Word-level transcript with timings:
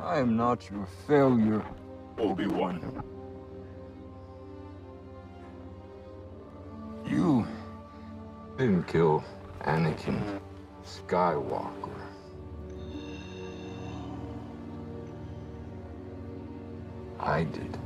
I 0.00 0.20
am 0.20 0.36
not 0.36 0.70
your 0.70 0.86
failure, 1.08 1.64
Obi-Wan. 2.18 3.02
You 7.04 7.44
didn't 8.56 8.84
kill 8.86 9.24
Anakin 9.62 10.40
Skywalker. 10.84 11.90
I 17.18 17.42
did. 17.42 17.76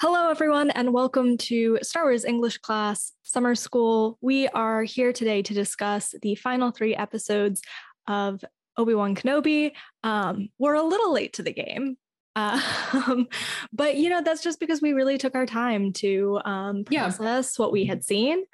Hello, 0.00 0.30
everyone, 0.30 0.70
and 0.70 0.92
welcome 0.92 1.36
to 1.38 1.78
Star 1.82 2.02
Wars 2.02 2.24
English 2.24 2.58
Class 2.58 3.12
Summer 3.22 3.54
School. 3.54 4.18
We 4.20 4.48
are 4.48 4.82
here 4.82 5.12
today 5.12 5.42
to 5.42 5.54
discuss 5.54 6.12
the 6.22 6.34
final 6.34 6.72
three 6.72 6.96
episodes 6.96 7.62
of 8.06 8.44
Obi 8.76 8.94
Wan 8.94 9.14
Kenobi. 9.14 9.72
Um, 10.02 10.48
we're 10.58 10.74
a 10.74 10.82
little 10.82 11.12
late 11.12 11.34
to 11.34 11.42
the 11.42 11.52
game, 11.52 11.96
um, 12.36 13.28
but 13.72 13.96
you 13.96 14.08
know 14.08 14.22
that's 14.22 14.42
just 14.42 14.58
because 14.58 14.80
we 14.80 14.94
really 14.94 15.18
took 15.18 15.34
our 15.34 15.44
time 15.44 15.92
to 15.92 16.40
um, 16.44 16.84
process 16.84 17.56
yeah. 17.58 17.62
what 17.62 17.72
we 17.72 17.84
had 17.84 18.02
seen, 18.02 18.44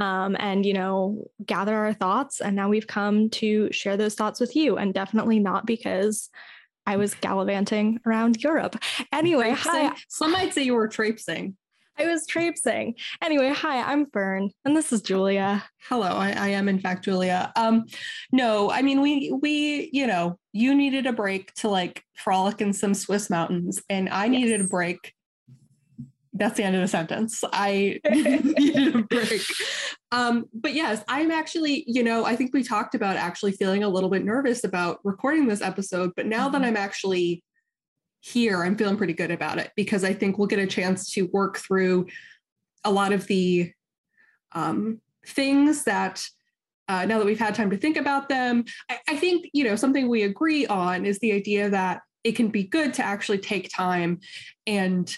um, 0.00 0.36
and 0.38 0.66
you 0.66 0.74
know 0.74 1.24
gather 1.44 1.74
our 1.74 1.94
thoughts. 1.94 2.40
And 2.40 2.54
now 2.54 2.68
we've 2.68 2.86
come 2.86 3.30
to 3.30 3.72
share 3.72 3.96
those 3.96 4.14
thoughts 4.14 4.38
with 4.38 4.54
you, 4.54 4.76
and 4.76 4.92
definitely 4.92 5.38
not 5.38 5.64
because 5.64 6.28
I 6.86 6.96
was 6.96 7.14
gallivanting 7.14 8.00
around 8.06 8.42
Europe. 8.42 8.76
Anyway, 9.12 9.54
hi. 9.56 9.94
Some 10.08 10.32
might 10.32 10.52
say 10.52 10.64
you 10.64 10.74
were 10.74 10.88
traipsing. 10.88 11.56
I 11.98 12.06
was 12.06 12.26
traipsing. 12.26 12.94
Anyway, 13.22 13.50
hi, 13.50 13.82
I'm 13.82 14.06
Fern, 14.06 14.50
and 14.64 14.76
this 14.76 14.92
is 14.92 15.02
Julia. 15.02 15.64
Hello, 15.88 16.08
I, 16.08 16.30
I, 16.30 16.48
am 16.48 16.68
in 16.68 16.78
fact 16.78 17.04
Julia. 17.04 17.52
Um, 17.54 17.84
no, 18.32 18.70
I 18.70 18.82
mean 18.82 19.00
we 19.00 19.32
we 19.40 19.90
you 19.92 20.06
know 20.06 20.38
you 20.52 20.74
needed 20.74 21.06
a 21.06 21.12
break 21.12 21.52
to 21.54 21.68
like 21.68 22.02
frolic 22.14 22.60
in 22.60 22.72
some 22.72 22.94
Swiss 22.94 23.28
mountains, 23.28 23.82
and 23.88 24.08
I 24.08 24.28
needed 24.28 24.62
a 24.62 24.64
break 24.64 25.12
that's 26.34 26.56
the 26.56 26.64
end 26.64 26.74
of 26.74 26.80
the 26.80 26.88
sentence. 26.88 27.44
I 27.52 28.00
needed 28.10 28.96
a 28.96 29.02
break. 29.02 29.42
Um, 30.12 30.46
but 30.54 30.72
yes, 30.72 31.04
I'm 31.08 31.30
actually, 31.30 31.84
you 31.86 32.02
know, 32.02 32.24
I 32.24 32.36
think 32.36 32.54
we 32.54 32.62
talked 32.62 32.94
about 32.94 33.16
actually 33.16 33.52
feeling 33.52 33.84
a 33.84 33.88
little 33.88 34.08
bit 34.08 34.24
nervous 34.24 34.64
about 34.64 34.98
recording 35.04 35.46
this 35.46 35.60
episode, 35.60 36.12
but 36.16 36.26
now 36.26 36.44
mm-hmm. 36.44 36.52
that 36.52 36.64
I'm 36.66 36.76
actually 36.76 37.44
here, 38.22 38.62
I'm 38.62 38.76
feeling 38.76 38.96
pretty 38.96 39.14
good 39.14 39.32
about 39.32 39.58
it 39.58 39.72
because 39.74 40.04
I 40.04 40.14
think 40.14 40.38
we'll 40.38 40.46
get 40.46 40.60
a 40.60 40.66
chance 40.66 41.12
to 41.14 41.28
work 41.32 41.58
through 41.58 42.06
a 42.84 42.90
lot 42.90 43.12
of 43.12 43.26
the 43.26 43.72
um, 44.52 45.00
things 45.26 45.84
that 45.84 46.24
uh, 46.88 47.04
now 47.04 47.18
that 47.18 47.26
we've 47.26 47.38
had 47.38 47.54
time 47.54 47.70
to 47.70 47.76
think 47.76 47.96
about 47.96 48.28
them. 48.28 48.64
I, 48.88 48.98
I 49.08 49.16
think, 49.16 49.46
you 49.52 49.64
know, 49.64 49.76
something 49.76 50.08
we 50.08 50.22
agree 50.22 50.66
on 50.66 51.04
is 51.04 51.18
the 51.18 51.32
idea 51.32 51.68
that 51.70 52.02
it 52.22 52.32
can 52.32 52.48
be 52.48 52.64
good 52.64 52.94
to 52.94 53.04
actually 53.04 53.38
take 53.38 53.68
time 53.74 54.20
and 54.66 55.16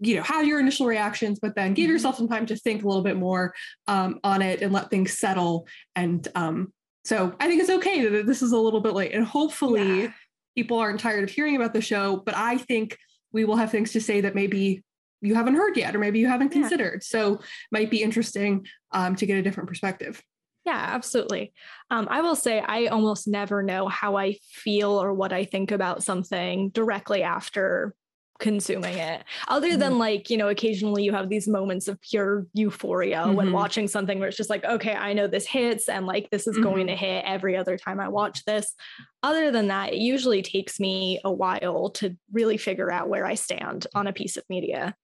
you 0.00 0.16
know 0.16 0.22
have 0.22 0.46
your 0.46 0.60
initial 0.60 0.86
reactions 0.86 1.38
but 1.40 1.54
then 1.54 1.72
give 1.72 1.84
mm-hmm. 1.84 1.92
yourself 1.92 2.16
some 2.16 2.28
time 2.28 2.46
to 2.46 2.56
think 2.56 2.82
a 2.82 2.86
little 2.86 3.02
bit 3.02 3.16
more 3.16 3.54
um, 3.86 4.18
on 4.24 4.42
it 4.42 4.60
and 4.60 4.72
let 4.72 4.90
things 4.90 5.16
settle 5.16 5.66
and 5.94 6.28
um, 6.34 6.72
so 7.04 7.32
i 7.38 7.46
think 7.46 7.60
it's 7.60 7.70
okay 7.70 8.06
that 8.06 8.26
this 8.26 8.42
is 8.42 8.50
a 8.50 8.58
little 8.58 8.80
bit 8.80 8.92
late 8.92 9.14
and 9.14 9.24
hopefully 9.24 10.02
yeah. 10.02 10.12
People 10.54 10.78
aren't 10.78 11.00
tired 11.00 11.24
of 11.24 11.30
hearing 11.30 11.56
about 11.56 11.72
the 11.72 11.80
show 11.80 12.16
but 12.16 12.36
i 12.36 12.56
think 12.56 12.96
we 13.32 13.44
will 13.44 13.56
have 13.56 13.70
things 13.70 13.92
to 13.92 14.00
say 14.00 14.20
that 14.20 14.34
maybe 14.34 14.82
you 15.20 15.34
haven't 15.34 15.54
heard 15.54 15.76
yet 15.76 15.94
or 15.94 15.98
maybe 15.98 16.18
you 16.18 16.26
haven't 16.26 16.54
yeah. 16.54 16.60
considered 16.60 17.02
so 17.02 17.40
might 17.72 17.90
be 17.90 18.02
interesting 18.02 18.66
um, 18.92 19.16
to 19.16 19.26
get 19.26 19.38
a 19.38 19.42
different 19.42 19.68
perspective 19.68 20.22
yeah, 20.64 20.92
absolutely. 20.94 21.52
Um, 21.90 22.08
I 22.10 22.22
will 22.22 22.36
say 22.36 22.58
I 22.58 22.86
almost 22.86 23.28
never 23.28 23.62
know 23.62 23.86
how 23.86 24.16
I 24.16 24.38
feel 24.50 24.90
or 24.92 25.12
what 25.12 25.30
I 25.30 25.44
think 25.44 25.70
about 25.70 26.02
something 26.02 26.70
directly 26.70 27.22
after 27.22 27.94
consuming 28.40 28.98
it 28.98 29.22
other 29.46 29.70
mm-hmm. 29.70 29.78
than 29.78 29.98
like 29.98 30.28
you 30.28 30.36
know 30.36 30.48
occasionally 30.48 31.04
you 31.04 31.12
have 31.12 31.28
these 31.28 31.46
moments 31.46 31.86
of 31.86 32.00
pure 32.00 32.46
euphoria 32.52 33.18
mm-hmm. 33.18 33.34
when 33.34 33.52
watching 33.52 33.86
something 33.86 34.18
where 34.18 34.28
it's 34.28 34.36
just 34.36 34.50
like 34.50 34.64
okay 34.64 34.94
i 34.94 35.12
know 35.12 35.28
this 35.28 35.46
hits 35.46 35.88
and 35.88 36.04
like 36.04 36.28
this 36.30 36.46
is 36.48 36.54
mm-hmm. 36.54 36.64
going 36.64 36.86
to 36.88 36.96
hit 36.96 37.24
every 37.24 37.56
other 37.56 37.76
time 37.76 38.00
i 38.00 38.08
watch 38.08 38.44
this 38.44 38.74
other 39.22 39.52
than 39.52 39.68
that 39.68 39.92
it 39.92 39.98
usually 39.98 40.42
takes 40.42 40.80
me 40.80 41.20
a 41.24 41.32
while 41.32 41.90
to 41.90 42.16
really 42.32 42.56
figure 42.56 42.90
out 42.90 43.08
where 43.08 43.24
i 43.24 43.34
stand 43.34 43.86
on 43.94 44.08
a 44.08 44.12
piece 44.12 44.36
of 44.36 44.42
media 44.48 44.94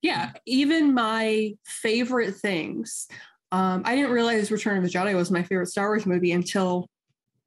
yeah 0.00 0.32
even 0.46 0.94
my 0.94 1.52
favorite 1.66 2.34
things 2.34 3.08
um, 3.52 3.82
i 3.84 3.94
didn't 3.94 4.10
realize 4.10 4.50
return 4.50 4.78
of 4.78 4.84
the 4.84 4.90
jedi 4.90 5.14
was 5.14 5.30
my 5.30 5.42
favorite 5.42 5.66
star 5.66 5.88
wars 5.88 6.06
movie 6.06 6.32
until 6.32 6.88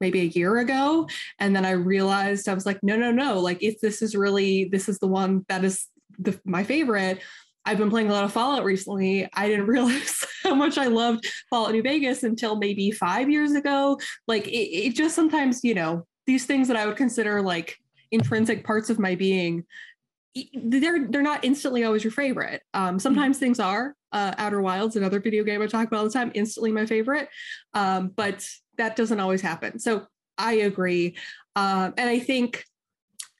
maybe 0.04 0.20
a 0.20 0.38
year 0.38 0.58
ago 0.58 1.08
and 1.38 1.56
then 1.56 1.64
i 1.64 1.70
realized 1.70 2.46
i 2.46 2.52
was 2.52 2.66
like 2.66 2.78
no 2.82 2.94
no 2.94 3.10
no 3.10 3.40
like 3.40 3.62
if 3.62 3.80
this 3.80 4.02
is 4.02 4.14
really 4.14 4.66
this 4.66 4.86
is 4.86 4.98
the 4.98 5.06
one 5.06 5.42
that 5.48 5.64
is 5.64 5.86
the, 6.18 6.38
my 6.44 6.62
favorite 6.62 7.20
i've 7.64 7.78
been 7.78 7.88
playing 7.88 8.10
a 8.10 8.12
lot 8.12 8.22
of 8.22 8.30
fallout 8.30 8.64
recently 8.64 9.26
i 9.32 9.48
didn't 9.48 9.66
realize 9.74 10.22
how 10.42 10.54
much 10.54 10.76
i 10.76 10.86
loved 10.86 11.26
fallout 11.48 11.72
new 11.72 11.82
vegas 11.82 12.22
until 12.22 12.56
maybe 12.56 12.90
five 12.90 13.30
years 13.30 13.52
ago 13.52 13.98
like 14.28 14.46
it, 14.46 14.68
it 14.88 14.94
just 14.94 15.14
sometimes 15.14 15.64
you 15.64 15.74
know 15.74 16.06
these 16.26 16.44
things 16.44 16.68
that 16.68 16.76
i 16.76 16.86
would 16.86 16.96
consider 16.96 17.40
like 17.40 17.78
intrinsic 18.10 18.62
parts 18.62 18.90
of 18.90 18.98
my 18.98 19.14
being 19.14 19.64
they're 20.54 21.06
they're 21.08 21.22
not 21.22 21.44
instantly 21.44 21.84
always 21.84 22.02
your 22.02 22.10
favorite. 22.10 22.62
Um, 22.74 22.98
sometimes 22.98 23.38
things 23.38 23.60
are. 23.60 23.94
Uh, 24.12 24.34
Outer 24.38 24.60
Wilds, 24.60 24.96
another 24.96 25.20
video 25.20 25.44
game 25.44 25.62
I 25.62 25.66
talk 25.66 25.88
about 25.88 25.98
all 25.98 26.04
the 26.04 26.10
time, 26.10 26.30
instantly 26.34 26.72
my 26.72 26.86
favorite. 26.86 27.28
Um, 27.72 28.12
but 28.14 28.46
that 28.78 28.96
doesn't 28.96 29.20
always 29.20 29.40
happen. 29.40 29.78
So 29.78 30.06
I 30.38 30.54
agree. 30.54 31.16
Um, 31.56 31.94
and 31.96 32.08
I 32.08 32.18
think, 32.18 32.64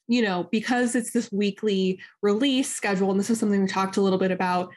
you 0.06 0.22
know, 0.22 0.48
because 0.50 0.94
it's 0.94 1.12
this 1.12 1.30
weekly 1.32 2.00
release 2.22 2.72
schedule, 2.72 3.10
and 3.10 3.18
this 3.18 3.30
is 3.30 3.40
something 3.40 3.62
we 3.62 3.68
talked 3.68 3.96
a 3.96 4.02
little 4.02 4.18
bit 4.18 4.30
about 4.30 4.72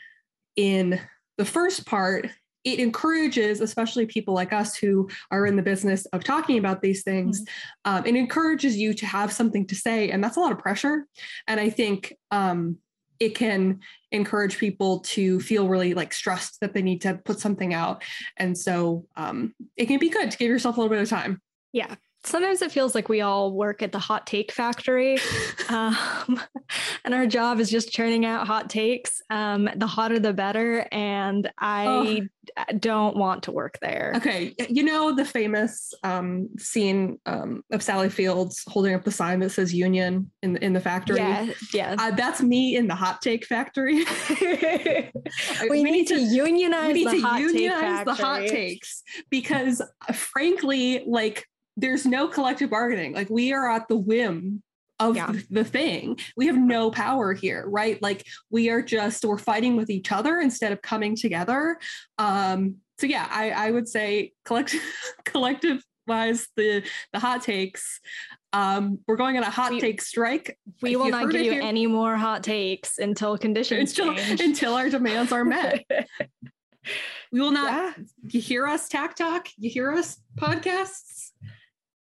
in 0.56 1.00
the 1.38 1.46
first 1.46 1.86
part, 1.86 2.30
it 2.64 2.80
encourages, 2.80 3.62
especially 3.62 4.06
people 4.06 4.34
like 4.34 4.52
us 4.52 4.76
who 4.76 5.08
are 5.32 5.46
in 5.46 5.56
the 5.56 5.62
business 5.62 6.06
of 6.08 6.24
talking 6.24 6.58
about 6.58 6.82
these 6.82 7.04
things, 7.04 7.42
mm-hmm. 7.42 7.98
um, 7.98 8.06
it 8.06 8.16
encourages 8.16 8.76
you 8.76 8.94
to 8.94 9.06
have 9.06 9.32
something 9.32 9.66
to 9.68 9.76
say. 9.76 10.10
And 10.10 10.24
that's 10.24 10.36
a 10.36 10.40
lot 10.40 10.52
of 10.52 10.60
pressure. 10.60 11.06
And 11.48 11.60
I 11.60 11.70
think 11.70 12.14
um, 12.32 12.78
it 13.20 13.36
can 13.36 13.80
encourage 14.12 14.58
people 14.58 15.00
to 15.00 15.40
feel 15.40 15.68
really 15.68 15.94
like 15.94 16.14
stressed 16.14 16.60
that 16.62 16.74
they 16.74 16.82
need 16.82 17.02
to 17.02 17.16
put 17.26 17.40
something 17.40 17.74
out. 17.74 18.04
And 18.38 18.58
so 18.58 19.06
um, 19.16 19.54
it 19.76 19.88
can 19.88 20.00
be 20.00 20.10
good 20.10 20.32
to 20.32 20.38
give 20.38 20.50
yourself 20.50 20.78
a 20.78 20.82
little 20.82 20.96
bit 20.96 21.02
of 21.02 21.10
time. 21.10 21.42
Yeah, 21.74 21.96
sometimes 22.24 22.62
it 22.62 22.72
feels 22.72 22.96
like 22.96 23.10
we 23.10 23.22
all 23.22 23.54
work 23.54 23.82
at 23.82 23.92
the 23.92 24.00
hot 24.00 24.28
take 24.28 24.52
factory 24.52 25.18
um, 25.70 25.96
and 27.06 27.14
our 27.14 27.26
job 27.26 27.60
is 27.60 27.70
just 27.70 27.92
churning 27.92 28.26
out 28.26 28.48
hot 28.48 28.70
takes. 28.70 29.22
Um, 29.30 29.70
the 29.76 29.88
hotter 29.88 30.20
the 30.20 30.34
better 30.34 30.88
and 30.92 31.50
i 31.58 32.22
oh. 32.58 32.74
don't 32.80 33.16
want 33.16 33.44
to 33.44 33.52
work 33.52 33.78
there. 33.82 34.14
Okay 34.16 34.56
you 34.70 34.84
know 34.84 35.14
the 35.14 35.26
famous 35.26 35.94
um, 36.04 36.50
scene 36.58 37.20
um, 37.26 37.64
of 37.72 37.82
sally 37.82 38.10
fields 38.10 38.64
holding 38.68 38.94
up 38.94 39.04
the 39.04 39.12
sign 39.12 39.40
that 39.40 39.50
says 39.50 39.74
union 39.74 40.32
in, 40.42 40.58
in 40.58 40.74
the 40.74 40.80
factory? 40.80 41.18
Yeah, 41.18 41.50
yeah. 41.74 41.96
Uh, 41.98 42.12
that's 42.12 42.42
me 42.42 42.76
in 42.76 42.88
the 42.88 42.96
hot 42.96 43.22
take 43.22 43.46
factory. 43.46 44.06
We, 45.62 45.70
we, 45.70 45.84
need, 45.84 45.92
need 45.92 46.08
to, 46.08 46.16
to, 46.16 46.22
unionize, 46.22 46.88
we 46.88 46.94
need 46.94 47.08
the, 47.08 47.12
to 47.12 47.22
hot 47.22 47.40
unionize 47.40 48.06
the 48.06 48.14
hot 48.14 48.48
takes 48.48 49.04
because 49.30 49.82
frankly 50.14 51.04
like 51.06 51.46
there's 51.78 52.06
no 52.06 52.28
collective 52.28 52.72
bargaining. 52.72 53.14
Like 53.14 53.30
we 53.30 53.54
are 53.54 53.70
at 53.70 53.88
the 53.88 53.96
whim 53.96 54.64
of 55.00 55.16
yeah. 55.16 55.32
the 55.52 55.64
thing. 55.64 56.18
We 56.36 56.48
have 56.48 56.58
no 56.58 56.90
power 56.90 57.34
here, 57.34 57.64
right? 57.68 58.02
Like 58.02 58.26
we 58.50 58.70
are 58.70 58.82
just 58.82 59.24
we're 59.24 59.38
fighting 59.38 59.76
with 59.78 59.92
each 59.92 60.12
other 60.12 60.40
instead 60.40 60.72
of 60.72 60.82
coming 60.82 61.16
together. 61.16 61.78
Um, 62.18 62.78
so 63.00 63.06
yeah, 63.06 63.28
I, 63.30 63.52
I 63.52 63.72
would 63.72 63.88
say 63.88 64.34
collective 64.44 64.82
collective 65.26 65.84
wise 66.08 66.48
the 66.56 66.84
the 67.14 67.20
hot 67.20 67.44
takes. 67.44 68.00
Um, 68.54 69.00
we're 69.06 69.18
going 69.18 69.38
on 69.38 69.44
a 69.44 69.52
hot 69.52 69.72
we, 69.72 69.80
take 69.80 70.02
strike. 70.02 70.58
We 70.82 70.96
will 70.96 71.10
not 71.10 71.30
give 71.30 71.42
you 71.42 71.52
here, 71.52 71.62
any 71.62 71.86
more 71.86 72.16
hot 72.16 72.44
takes 72.44 72.98
until 72.98 73.38
conditions 73.38 73.92
until, 73.92 74.16
change. 74.16 74.42
until 74.42 74.74
our 74.74 74.90
demands 74.90 75.32
are 75.32 75.46
met. 75.46 75.86
we 77.32 77.40
will 77.40 77.52
not. 77.52 77.72
Yeah. 77.98 78.04
You 78.30 78.42
hear 78.42 78.66
us, 78.66 78.88
TikTok. 78.88 79.50
You 79.58 79.70
hear 79.70 79.92
us, 79.92 80.18
podcasts 80.40 81.18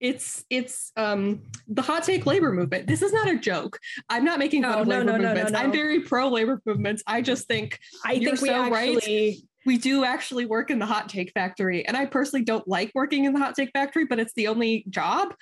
it's 0.01 0.45
it's 0.51 0.93
um 0.97 1.41
the 1.69 1.83
hot 1.83 2.05
take 2.05 2.27
labor 2.27 2.53
movement. 2.53 2.87
This 2.87 3.03
is 3.03 3.13
not 3.13 3.29
a 3.29 3.39
joke. 3.39 3.79
I'm 4.09 4.25
not 4.25 4.39
making 4.39 4.63
fun 4.63 4.73
no, 4.73 4.81
of 4.81 4.87
labor 4.87 5.05
no, 5.05 5.17
no, 5.17 5.29
movements. 5.29 5.53
I'm 5.55 5.73
very 5.73 6.01
pro 6.01 6.29
labor 6.29 6.61
movements. 6.67 7.03
I 7.07 7.23
just 7.23 7.47
think 7.47 7.79
I 8.05 8.19
think 8.19 8.41
we 8.41 8.49
so 8.49 8.55
actually 8.55 9.29
right. 9.29 9.37
We 9.67 9.79
do 9.79 10.05
actually 10.05 10.45
work 10.45 10.71
in 10.71 10.79
the 10.79 10.85
hot 10.85 11.09
take 11.09 11.33
factory, 11.33 11.87
and 11.87 11.97
I 11.97 12.05
personally 12.05 12.45
don't 12.45 12.69
like 12.69 12.93
working 12.95 13.25
in 13.25 13.33
the 13.33 13.41
hot 13.41 13.55
take 13.55 13.71
factory, 13.73 14.05
but 14.05 14.19
it's 14.19 14.35
the 14.35 14.49
only 14.49 14.85
job. 14.91 15.35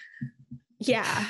Yeah. 0.78 1.26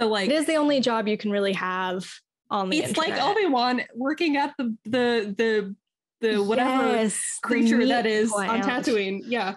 So 0.00 0.06
like, 0.06 0.30
it 0.30 0.32
is 0.32 0.46
the 0.46 0.54
only 0.54 0.80
job 0.80 1.08
you 1.08 1.18
can 1.18 1.32
really 1.32 1.54
have 1.54 2.08
on 2.48 2.70
the. 2.70 2.78
It's 2.78 2.88
internet. 2.90 3.18
like 3.18 3.22
Obi 3.22 3.46
Wan 3.46 3.82
working 3.96 4.36
at 4.36 4.54
the 4.58 4.76
the 4.84 5.34
the 5.36 5.76
the 6.20 6.42
whatever 6.42 6.86
yes, 6.86 7.38
creature 7.42 7.78
the 7.78 7.86
that 7.86 8.06
is 8.06 8.30
plant. 8.30 8.62
on 8.62 8.62
Tatooine. 8.62 9.22
Yeah 9.24 9.56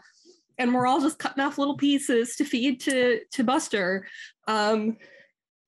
and 0.58 0.74
we're 0.74 0.88
all 0.88 1.02
just 1.02 1.20
cutting 1.20 1.44
off 1.44 1.58
little 1.58 1.78
pieces 1.78 2.36
to 2.38 2.46
feed 2.46 2.80
to 2.82 3.22
to 3.32 3.44
Buster. 3.44 4.08
Um, 4.48 4.98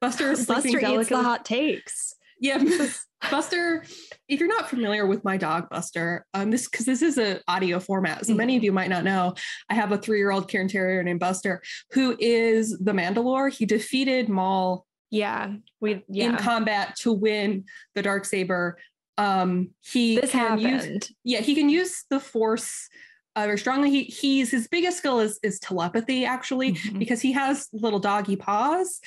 Buster 0.02 0.32
is 0.32 0.46
Buster 0.46 0.80
eats 0.80 1.10
the 1.10 1.24
hot 1.24 1.46
takes. 1.46 2.14
Yeah, 2.40 2.62
Buster. 3.32 3.84
If 4.28 4.40
you're 4.40 4.50
not 4.50 4.70
familiar 4.70 5.06
with 5.06 5.24
my 5.24 5.38
dog, 5.38 5.70
Buster, 5.70 6.26
um, 6.34 6.52
this 6.52 6.68
because 6.68 6.86
this 6.86 7.02
is 7.02 7.18
an 7.18 7.40
audio 7.48 7.80
format, 7.80 8.26
so 8.26 8.34
many 8.36 8.58
of 8.58 8.64
you 8.64 8.72
might 8.72 8.90
not 8.90 9.04
know. 9.04 9.34
I 9.70 9.74
have 9.76 9.92
a 9.92 9.98
three-year-old 9.98 10.48
Cairn 10.50 10.68
Terrier 10.68 11.02
named 11.04 11.20
Buster, 11.22 11.62
who 11.92 12.16
is 12.20 12.78
the 12.80 12.92
Mandalore. 12.92 13.52
He 13.52 13.66
defeated 13.66 14.28
Maul 14.30 14.86
Yeah, 15.12 15.54
we 15.80 16.04
yeah. 16.10 16.26
in 16.32 16.36
combat 16.38 16.96
to 16.98 17.14
win 17.14 17.66
the 17.96 18.02
dark 18.02 18.26
saber. 18.26 18.78
Um, 19.18 19.70
he 19.82 20.20
this 20.20 20.32
can 20.32 20.60
use 20.60 20.84
happened. 20.84 21.10
yeah 21.24 21.40
he 21.40 21.56
can 21.56 21.70
use 21.70 22.04
the 22.10 22.20
force 22.20 22.90
uh, 23.36 23.46
very 23.46 23.58
strongly. 23.58 23.90
He 23.90 24.04
he's 24.04 24.52
his 24.52 24.68
biggest 24.68 24.98
skill 24.98 25.20
is 25.20 25.40
is 25.44 25.60
telepathy 25.60 26.26
actually 26.26 26.74
Mhm. 26.74 27.00
because 27.00 27.22
he 27.22 27.32
has 27.34 27.68
little 27.74 28.00
doggy 28.00 28.36
paws. 28.36 29.00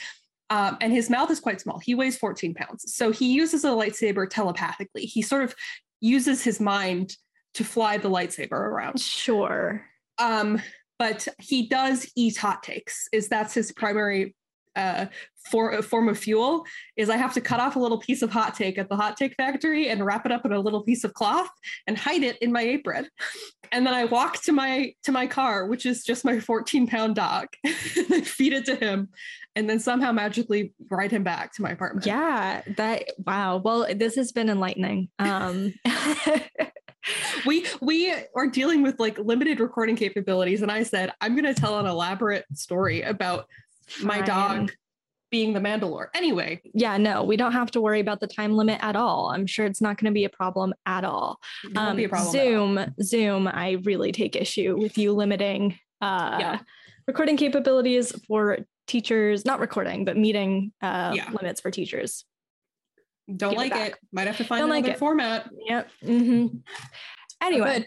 Um, 0.50 0.78
and 0.80 0.92
his 0.92 1.10
mouth 1.10 1.30
is 1.30 1.40
quite 1.40 1.60
small. 1.60 1.78
He 1.78 1.94
weighs 1.94 2.16
14 2.16 2.54
pounds. 2.54 2.94
So 2.94 3.10
he 3.10 3.32
uses 3.32 3.64
a 3.64 3.68
lightsaber 3.68 4.28
telepathically. 4.30 5.02
He 5.02 5.20
sort 5.20 5.42
of 5.44 5.54
uses 6.00 6.42
his 6.42 6.58
mind 6.58 7.16
to 7.54 7.64
fly 7.64 7.98
the 7.98 8.08
lightsaber 8.08 8.52
around. 8.52 8.98
Sure. 8.98 9.84
Um, 10.18 10.62
but 10.98 11.28
he 11.38 11.66
does 11.68 12.10
eat 12.16 12.38
hot 12.38 12.62
takes. 12.62 13.08
Is 13.12 13.28
that's 13.28 13.52
his 13.52 13.72
primary 13.72 14.34
uh, 14.78 15.06
for, 15.50 15.82
form 15.82 16.08
of 16.08 16.18
fuel? 16.18 16.64
Is 16.96 17.10
I 17.10 17.16
have 17.16 17.34
to 17.34 17.40
cut 17.40 17.60
off 17.60 17.76
a 17.76 17.78
little 17.78 17.98
piece 17.98 18.22
of 18.22 18.30
hot 18.30 18.54
take 18.54 18.78
at 18.78 18.88
the 18.88 18.96
hot 18.96 19.16
take 19.16 19.34
factory 19.34 19.88
and 19.88 20.04
wrap 20.04 20.24
it 20.24 20.32
up 20.32 20.44
in 20.46 20.52
a 20.52 20.60
little 20.60 20.82
piece 20.82 21.04
of 21.04 21.14
cloth 21.14 21.50
and 21.86 21.98
hide 21.98 22.22
it 22.22 22.38
in 22.38 22.52
my 22.52 22.62
apron, 22.62 23.08
and 23.72 23.86
then 23.86 23.94
I 23.94 24.04
walk 24.04 24.42
to 24.42 24.52
my 24.52 24.94
to 25.04 25.12
my 25.12 25.26
car, 25.26 25.66
which 25.66 25.84
is 25.84 26.04
just 26.04 26.24
my 26.24 26.40
14 26.40 26.86
pound 26.86 27.16
dog, 27.16 27.48
and 27.64 28.06
I 28.10 28.20
feed 28.22 28.52
it 28.52 28.64
to 28.66 28.76
him, 28.76 29.08
and 29.56 29.68
then 29.68 29.80
somehow 29.80 30.12
magically 30.12 30.72
ride 30.90 31.10
him 31.10 31.24
back 31.24 31.52
to 31.54 31.62
my 31.62 31.70
apartment. 31.70 32.06
Yeah, 32.06 32.62
that 32.76 33.04
wow. 33.26 33.58
Well, 33.58 33.86
this 33.94 34.14
has 34.16 34.32
been 34.32 34.48
enlightening. 34.48 35.08
Um 35.18 35.74
we 37.46 37.66
we 37.80 38.12
are 38.34 38.46
dealing 38.46 38.82
with 38.82 38.98
like 38.98 39.18
limited 39.18 39.60
recording 39.60 39.96
capabilities 39.96 40.62
and 40.62 40.70
i 40.70 40.82
said 40.82 41.12
i'm 41.20 41.34
going 41.34 41.44
to 41.44 41.58
tell 41.58 41.78
an 41.78 41.86
elaborate 41.86 42.44
story 42.54 43.02
about 43.02 43.46
my 44.02 44.20
dog 44.20 44.72
being 45.30 45.52
the 45.52 45.60
mandalore 45.60 46.06
anyway 46.14 46.58
Yeah, 46.72 46.96
no, 46.96 47.22
we 47.22 47.36
don't 47.36 47.52
have 47.52 47.70
to 47.72 47.80
worry 47.82 48.00
about 48.00 48.20
the 48.20 48.26
time 48.26 48.52
limit 48.56 48.78
at 48.82 48.96
all. 48.96 49.30
I'm 49.30 49.46
sure 49.46 49.66
it's 49.66 49.82
not 49.82 49.98
going 49.98 50.10
to 50.10 50.14
be 50.14 50.24
a 50.24 50.30
problem 50.30 50.72
at 50.86 51.04
all. 51.04 51.38
it 51.64 51.76
won't 51.76 51.96
be 51.98 52.04
a 52.04 52.08
problem 52.08 52.34
at 52.34 52.40
all. 52.40 52.74
Zoom, 52.76 52.94
Zoom, 53.02 53.46
I 53.46 53.72
really 53.84 54.10
take 54.12 54.36
issue 54.36 54.76
with 54.78 54.96
you 54.96 55.12
limiting 55.12 55.78
uh 56.00 56.36
Yeah. 56.40 56.58
recording 57.06 57.36
capabilities 57.36 58.12
for 58.26 58.58
teachers, 58.86 59.44
not 59.44 59.60
recording, 59.60 60.04
but 60.06 60.16
meeting 60.16 60.72
uh 60.80 61.12
Yeah. 61.14 61.30
limits 61.30 61.60
for 61.60 61.70
teachers. 61.70 62.24
don't 63.36 63.50
give 63.50 63.58
like 63.58 63.72
back. 63.72 63.90
it 63.90 63.98
might 64.12 64.26
have 64.28 64.38
to 64.38 64.44
find 64.44 64.60
Don't 64.62 64.70
like 64.70 64.84
another 64.84 64.94
it. 64.94 64.98
format 64.98 65.50
Yep. 65.66 65.90
hmm 66.04 66.46
Anyway, 67.42 67.80
Good. 67.80 67.86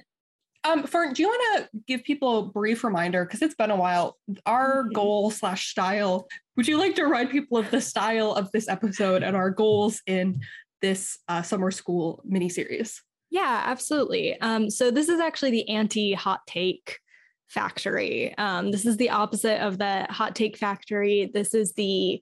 Um 0.64 0.84
Fern, 0.84 1.14
do 1.14 1.22
you 1.24 1.28
want 1.28 1.64
to 1.72 1.80
give 1.88 2.04
people 2.04 2.40
a 2.40 2.46
brief 2.48 2.84
reminder 2.84 3.26
because 3.26 3.42
it's 3.42 3.56
been 3.56 3.72
a 3.72 3.76
while 3.76 4.18
our 4.46 4.86
Mhm. 4.86 4.94
goal 4.94 5.32
slash 5.32 5.70
style 5.70 6.28
would 6.56 6.68
you 6.68 6.78
like 6.78 6.96
to 6.96 7.04
remind 7.04 7.30
people 7.32 7.58
of 7.58 7.72
the 7.72 7.82
style 7.82 8.34
of 8.34 8.52
this 8.52 8.68
episode 8.68 9.24
and 9.24 9.36
our 9.36 9.50
goals 9.50 10.02
in 10.06 10.42
this 10.82 11.20
uh, 11.28 11.42
summer 11.42 11.72
school 11.72 12.22
mini 12.26 12.50
series? 12.50 13.02
Yeah, 13.30 13.64
absolutely. 13.66 14.40
Um, 14.42 14.70
so 14.70 14.92
this 14.92 15.08
is 15.10 15.20
actually 15.20 15.52
the 15.52 15.70
anti-hot 15.70 16.42
take 16.48 17.00
factory. 17.48 18.36
Um, 18.38 18.72
this 18.72 18.86
is 18.86 18.98
the 18.98 19.10
opposite 19.12 19.66
of 19.66 19.78
the 19.78 20.06
hot 20.10 20.36
take 20.36 20.58
factory. 20.58 21.32
This 21.34 21.54
is 21.54 21.74
the 21.74 22.22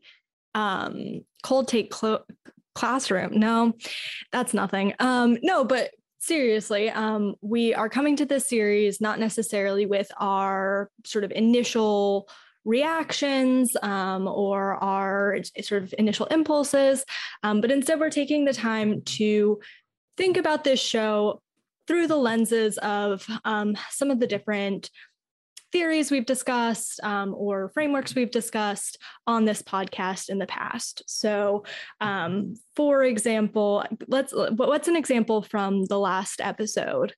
um, 0.56 1.22
cold 1.44 1.68
take 1.68 1.90
clo- 1.90 2.24
classroom. 2.76 3.40
No, 3.40 3.74
that's 4.32 4.54
nothing. 4.54 4.94
Um, 5.00 5.38
no, 5.42 5.64
but 5.64 5.92
seriously, 6.20 6.90
um, 6.90 7.36
we 7.42 7.74
are 7.74 7.90
coming 7.90 8.16
to 8.18 8.26
this 8.26 8.48
series 8.48 9.02
not 9.02 9.20
necessarily 9.20 9.86
with 9.86 10.12
our 10.18 10.92
sort 11.06 11.24
of 11.24 11.32
initial 11.32 12.30
reactions 12.66 13.76
um, 13.82 14.28
or 14.28 14.76
our 14.84 15.38
sort 15.62 15.82
of 15.84 15.94
initial 15.98 16.26
impulses, 16.28 17.04
um, 17.44 17.62
but 17.62 17.72
instead 17.72 18.00
we're 18.00 18.10
taking 18.10 18.46
the 18.46 18.54
time 18.54 19.02
to 19.04 19.60
think 20.18 20.38
about 20.38 20.64
this 20.64 20.80
show 20.80 21.42
through 21.88 22.06
the 22.06 22.16
lenses 22.16 22.78
of 22.80 23.26
um, 23.46 23.76
some 23.90 24.12
of 24.12 24.20
the 24.20 24.28
different 24.28 24.92
theories 25.72 26.10
we've 26.12 26.26
discussed 26.26 27.00
um, 27.04 27.34
or 27.38 27.70
frameworks 27.70 28.16
we've 28.16 28.32
discussed 28.32 28.98
on 29.28 29.46
this 29.46 29.62
podcast 29.62 30.30
in 30.30 30.40
the 30.40 30.48
past. 30.48 31.04
So, 31.08 31.64
um, 32.02 32.56
for 32.76 33.04
example, 33.04 33.84
let's 34.08 34.34
what's 34.34 34.88
an 34.88 34.96
example 34.96 35.42
from 35.42 35.86
the 35.86 36.00
last 36.00 36.42
episode? 36.42 37.14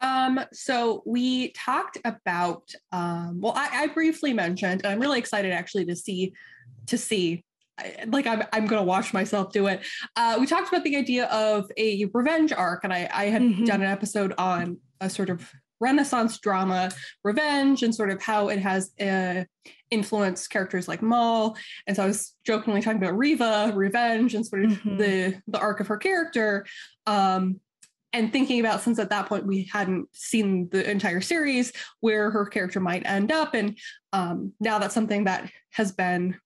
Um, 0.00 0.40
so 0.52 1.02
we 1.04 1.50
talked 1.52 1.98
about 2.04 2.72
um, 2.92 3.40
well, 3.40 3.52
I, 3.54 3.82
I 3.82 3.86
briefly 3.88 4.32
mentioned, 4.32 4.82
and 4.84 4.92
I'm 4.92 5.00
really 5.00 5.18
excited 5.18 5.52
actually 5.52 5.84
to 5.86 5.96
see 5.96 6.32
to 6.86 6.96
see 6.96 7.44
like 8.06 8.26
I'm 8.26 8.42
I'm 8.52 8.66
gonna 8.66 8.82
watch 8.82 9.12
myself 9.12 9.52
do 9.52 9.66
it. 9.66 9.80
Uh, 10.16 10.36
we 10.40 10.46
talked 10.46 10.68
about 10.68 10.84
the 10.84 10.96
idea 10.96 11.26
of 11.26 11.70
a 11.76 12.04
revenge 12.14 12.52
arc, 12.52 12.84
and 12.84 12.92
I, 12.92 13.08
I 13.12 13.24
had 13.26 13.42
Mhm. 13.42 13.66
done 13.66 13.82
an 13.82 13.90
episode 13.90 14.32
on 14.38 14.78
a 15.00 15.08
sort 15.10 15.28
of 15.30 15.50
Renaissance 15.80 16.38
drama 16.38 16.90
revenge 17.24 17.82
and 17.82 17.94
sort 17.94 18.10
of 18.10 18.22
how 18.22 18.48
it 18.48 18.58
has 18.58 18.92
uh, 19.00 19.44
influenced 19.90 20.50
characters 20.50 20.86
like 20.88 21.02
Maul. 21.02 21.56
And 21.86 21.96
so 21.96 22.04
I 22.04 22.06
was 22.06 22.34
jokingly 22.44 22.82
talking 22.82 23.02
about 23.02 23.16
Riva, 23.16 23.72
revenge, 23.74 24.34
and 24.34 24.46
sort 24.46 24.64
of 24.64 24.72
Mhm. 24.72 24.98
the 24.98 25.42
the 25.48 25.58
arc 25.58 25.80
of 25.80 25.88
her 25.88 25.96
character. 25.96 26.66
Um, 27.06 27.60
and 28.12 28.32
thinking 28.32 28.58
about 28.58 28.82
since 28.82 28.98
at 28.98 29.10
that 29.10 29.26
point 29.26 29.46
we 29.46 29.68
hadn't 29.72 30.08
seen 30.12 30.68
the 30.70 30.88
entire 30.90 31.20
series 31.20 31.72
where 32.00 32.30
her 32.32 32.44
character 32.44 32.80
might 32.80 33.06
end 33.06 33.30
up 33.30 33.54
and 33.54 33.78
um, 34.12 34.52
now 34.58 34.80
that's 34.80 34.94
something 34.94 35.24
that 35.24 35.48
has 35.70 35.92
been 35.92 36.36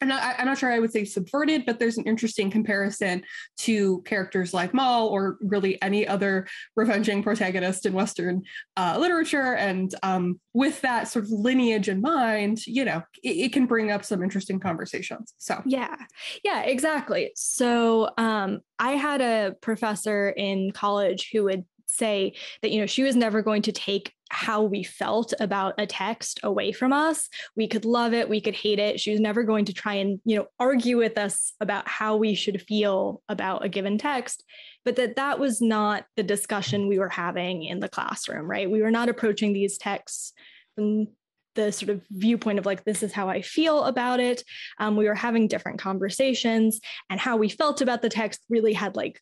I'm 0.00 0.08
not, 0.08 0.34
I'm 0.38 0.46
not 0.46 0.58
sure 0.58 0.70
I 0.70 0.78
would 0.78 0.92
say 0.92 1.04
subverted, 1.04 1.64
but 1.64 1.78
there's 1.78 1.96
an 1.96 2.04
interesting 2.04 2.50
comparison 2.50 3.22
to 3.58 4.02
characters 4.02 4.52
like 4.52 4.74
Maul 4.74 5.08
or 5.08 5.38
really 5.40 5.80
any 5.82 6.06
other 6.06 6.46
revenging 6.74 7.22
protagonist 7.22 7.86
in 7.86 7.92
Western 7.92 8.42
uh, 8.76 8.96
literature. 8.98 9.54
And 9.54 9.94
um, 10.02 10.40
with 10.52 10.80
that 10.82 11.08
sort 11.08 11.24
of 11.24 11.30
lineage 11.30 11.88
in 11.88 12.00
mind, 12.00 12.66
you 12.66 12.84
know, 12.84 13.02
it, 13.22 13.36
it 13.36 13.52
can 13.52 13.66
bring 13.66 13.90
up 13.90 14.04
some 14.04 14.22
interesting 14.22 14.60
conversations. 14.60 15.34
So, 15.38 15.62
Yeah, 15.64 15.96
yeah, 16.44 16.62
exactly. 16.62 17.32
So 17.34 18.10
um, 18.18 18.60
I 18.78 18.92
had 18.92 19.20
a 19.22 19.54
professor 19.60 20.30
in 20.30 20.72
college 20.72 21.30
who 21.32 21.44
would 21.44 21.64
say 21.86 22.34
that 22.62 22.70
you 22.70 22.80
know 22.80 22.86
she 22.86 23.02
was 23.02 23.16
never 23.16 23.42
going 23.42 23.62
to 23.62 23.72
take 23.72 24.12
how 24.30 24.62
we 24.62 24.82
felt 24.82 25.32
about 25.40 25.74
a 25.78 25.86
text 25.86 26.40
away 26.42 26.72
from 26.72 26.92
us. 26.92 27.28
We 27.54 27.68
could 27.68 27.84
love 27.84 28.12
it 28.12 28.28
we 28.28 28.40
could 28.40 28.54
hate 28.54 28.78
it. 28.78 29.00
She 29.00 29.10
was 29.10 29.20
never 29.20 29.42
going 29.42 29.64
to 29.66 29.72
try 29.72 29.94
and 29.94 30.20
you 30.24 30.36
know 30.36 30.46
argue 30.58 30.96
with 30.96 31.18
us 31.18 31.52
about 31.60 31.88
how 31.88 32.16
we 32.16 32.34
should 32.34 32.62
feel 32.62 33.22
about 33.28 33.64
a 33.64 33.68
given 33.68 33.98
text 33.98 34.44
but 34.84 34.96
that 34.96 35.16
that 35.16 35.40
was 35.40 35.60
not 35.60 36.06
the 36.16 36.22
discussion 36.22 36.86
we 36.86 36.98
were 36.98 37.08
having 37.08 37.64
in 37.64 37.80
the 37.80 37.88
classroom 37.88 38.48
right? 38.48 38.70
We 38.70 38.82
were 38.82 38.90
not 38.90 39.08
approaching 39.08 39.52
these 39.52 39.78
texts 39.78 40.32
from 40.74 41.08
the 41.56 41.72
sort 41.72 41.90
of 41.90 42.02
viewpoint 42.10 42.58
of 42.58 42.66
like 42.66 42.84
this 42.84 43.02
is 43.02 43.12
how 43.12 43.28
i 43.28 43.40
feel 43.42 43.84
about 43.84 44.20
it. 44.20 44.42
Um, 44.78 44.96
we 44.96 45.06
were 45.06 45.14
having 45.14 45.48
different 45.48 45.80
conversations 45.80 46.80
and 47.10 47.18
how 47.18 47.36
we 47.36 47.48
felt 47.48 47.80
about 47.80 48.02
the 48.02 48.08
text 48.08 48.40
really 48.48 48.74
had 48.74 48.94
like 48.94 49.20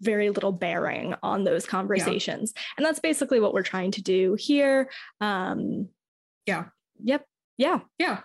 very 0.00 0.30
little 0.30 0.52
bearing 0.52 1.14
on 1.22 1.44
those 1.44 1.66
conversations 1.66 2.52
and 2.76 2.86
that's 2.86 3.00
basically 3.00 3.40
what 3.40 3.52
we're 3.54 3.62
trying 3.62 3.90
to 3.90 4.02
do 4.02 4.34
here 4.38 4.90
um 5.20 5.88
Yeah. 6.46 6.66
yep 7.02 7.24
yeah 7.58 7.80
yeah. 7.98 8.20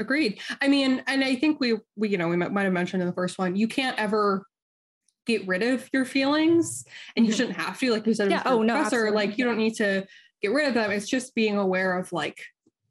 Agreed. 0.00 0.40
I 0.60 0.66
mean, 0.66 1.04
and 1.06 1.22
I 1.22 1.36
think 1.36 1.60
we, 1.60 1.78
we 1.94 2.08
you 2.08 2.18
know, 2.18 2.26
we 2.26 2.36
might, 2.36 2.64
have 2.64 2.72
mentioned 2.72 3.00
in 3.00 3.06
the 3.06 3.14
first 3.14 3.38
one, 3.38 3.54
you 3.54 3.68
can't 3.68 3.96
ever 3.96 4.44
get 5.24 5.46
rid 5.46 5.62
of 5.62 5.88
your 5.92 6.04
feelings 6.04 6.84
and 7.16 7.24
you 7.24 7.32
Mhm. 7.32 7.36
shouldn't 7.36 7.56
have 7.56 7.78
to, 7.78 7.92
like 7.92 8.04
you 8.04 8.12
said, 8.12 8.28
Yeah, 8.28 8.42
oh, 8.44 8.60
no, 8.62 8.74
professor, 8.74 9.06
absolutely, 9.06 9.26
like 9.28 9.38
you 9.38 9.44
don't 9.44 9.56
need 9.56 9.76
to 9.76 10.04
get 10.42 10.50
rid 10.52 10.66
of 10.66 10.74
them. 10.74 10.90
It's 10.90 11.08
just 11.08 11.32
being 11.36 11.56
aware 11.56 11.96
of 11.96 12.12
like 12.12 12.42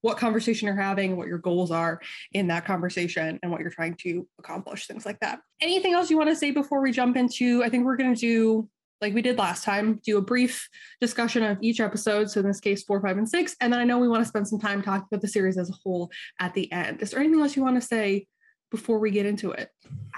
what 0.04 0.18
conversation 0.18 0.68
you're 0.68 0.76
having, 0.76 1.18
what 1.18 1.28
your 1.28 1.40
goals 1.40 1.72
are 1.72 2.00
in 2.34 2.48
that 2.48 2.66
conversation 2.66 3.40
and 3.42 3.52
what 3.52 3.60
you're 3.62 3.72
trying 3.72 3.96
to 3.96 4.28
accomplish, 4.38 4.86
things 4.86 5.06
like 5.06 5.20
that. 5.22 5.40
Anything 5.62 5.94
else 5.94 6.12
you 6.12 6.18
want 6.18 6.30
to 6.30 6.36
say 6.36 6.52
before 6.52 6.82
we 6.82 6.92
jump 6.92 7.18
into, 7.18 7.64
I 7.64 7.70
think 7.70 7.86
we're 7.86 7.98
going 7.98 8.14
to 8.14 8.20
do 8.20 8.70
like 9.02 9.14
we 9.14 9.22
did 9.22 9.38
last 9.38 9.66
time, 9.66 10.00
do 10.06 10.18
a 10.18 10.22
brief 10.22 10.70
discussion 11.02 11.44
of 11.44 11.58
each 11.62 11.82
episode. 11.82 12.30
So 12.32 12.40
in 12.40 12.48
this 12.48 12.62
case, 12.62 12.84
four, 12.84 13.02
five, 13.02 13.18
and 13.18 13.28
six. 13.28 13.54
And 13.60 13.74
then 13.74 13.80
I 13.82 13.84
know 13.84 13.98
we 14.00 14.08
want 14.08 14.22
to 14.24 14.28
spend 14.28 14.48
some 14.48 14.60
time 14.60 14.82
talking 14.82 15.08
about 15.12 15.22
the 15.22 15.28
series 15.28 15.58
as 15.58 15.70
a 15.70 15.74
whole 15.84 16.10
at 16.40 16.54
the 16.54 16.72
end. 16.72 17.02
Is 17.02 17.12
there 17.12 17.20
anything 17.20 17.42
else 17.42 17.56
you 17.58 17.64
want 17.64 17.82
to 17.82 17.86
say 17.86 18.28
before 18.72 19.00
we 19.00 19.12
get 19.12 19.26
into 19.26 19.52
it? 19.52 19.70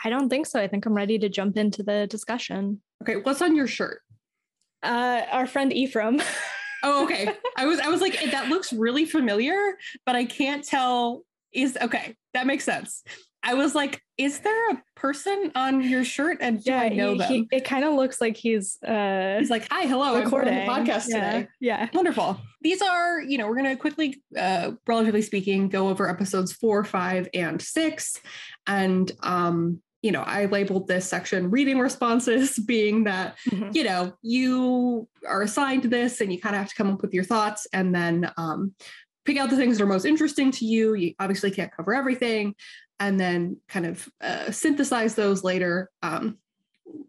i 0.03 0.09
don't 0.09 0.29
think 0.29 0.45
so 0.45 0.59
i 0.59 0.67
think 0.67 0.85
i'm 0.85 0.93
ready 0.93 1.19
to 1.19 1.27
jump 1.27 1.57
into 1.57 1.83
the 1.83 2.07
discussion 2.07 2.79
Okay, 3.01 3.17
what's 3.17 3.41
on 3.41 3.55
your 3.55 3.67
shirt? 3.67 4.01
uh 4.83 5.23
our 5.31 5.45
friend 5.47 5.73
ephraim 5.73 6.21
Oh, 6.85 7.03
okay. 7.05 7.29
I 7.57 7.65
was 7.65 7.79
I 7.79 7.89
was 7.89 7.99
like, 7.99 8.19
that 8.31 8.47
looks 8.47 8.71
really 8.71 9.05
familiar, 9.05 9.57
but 10.05 10.15
I 10.15 10.25
can't 10.25 10.63
tell. 10.63 11.23
Is 11.51 11.77
okay. 11.81 12.15
That 12.33 12.47
makes 12.47 12.63
sense. 12.63 13.03
I 13.47 13.53
was 13.53 13.75
like, 13.75 14.01
is 14.17 14.39
there 14.39 14.71
a 14.71 14.81
person 14.95 15.51
on 15.55 15.79
your 15.81 16.03
shirt? 16.03 16.39
And 16.41 16.63
do 16.63 16.71
yeah, 16.71 16.81
I 16.81 16.89
know 16.89 17.11
he- 17.13 17.17
them? 17.19 17.31
he- 17.31 17.47
it 17.51 17.63
kind 17.63 17.85
of 17.85 17.93
looks 17.93 18.19
like 18.19 18.35
he's 18.35 18.77
uh 18.83 19.37
He's 19.39 19.51
like, 19.51 19.67
hi, 19.71 19.85
hello, 19.85 20.19
recording 20.21 20.53
I'm 20.53 20.65
the 20.85 20.91
podcast 20.91 21.05
yeah, 21.09 21.31
today. 21.31 21.47
Yeah. 21.59 21.89
Wonderful. 21.93 22.41
These 22.61 22.81
are, 22.81 23.21
you 23.21 23.37
know, 23.37 23.47
we're 23.47 23.55
going 23.55 23.69
to 23.69 23.75
quickly, 23.75 24.21
uh, 24.35 24.71
relatively 24.87 25.21
speaking, 25.21 25.69
go 25.69 25.89
over 25.89 26.09
episodes 26.09 26.51
four, 26.53 26.83
five, 26.83 27.29
and 27.35 27.61
six. 27.61 28.19
And, 28.65 29.11
um, 29.21 29.81
you 30.05 30.11
know, 30.11 30.21
I 30.21 30.45
labeled 30.45 30.87
this 30.87 31.07
section 31.09 31.49
reading 31.49 31.79
responses, 31.79 32.59
being 32.67 33.05
that, 33.05 33.37
Mhm. 33.49 33.73
you 33.73 33.83
know, 33.83 34.13
you 34.21 35.07
are 35.27 35.41
assigned 35.41 35.81
this 35.85 36.21
and 36.21 36.31
you 36.31 36.39
kind 36.39 36.53
of 36.55 36.59
have 36.59 36.69
to 36.69 36.75
come 36.75 36.91
up 36.93 37.01
with 37.01 37.11
your 37.11 37.23
thoughts 37.23 37.65
and 37.73 37.93
then 37.95 38.31
um, 38.37 38.75
pick 39.25 39.37
out 39.37 39.49
the 39.49 39.55
things 39.57 39.79
that 39.79 39.83
are 39.83 39.87
most 39.87 40.05
interesting 40.05 40.51
to 40.51 40.65
you. 40.65 40.93
You 40.93 41.15
obviously 41.19 41.49
can't 41.49 41.75
cover 41.75 41.95
everything. 41.95 42.53
And 42.99 43.19
then 43.19 43.57
kind 43.67 43.87
of 43.87 44.07
uh, 44.21 44.51
synthesize 44.51 45.15
those 45.15 45.43
later 45.43 45.89
um, 46.03 46.37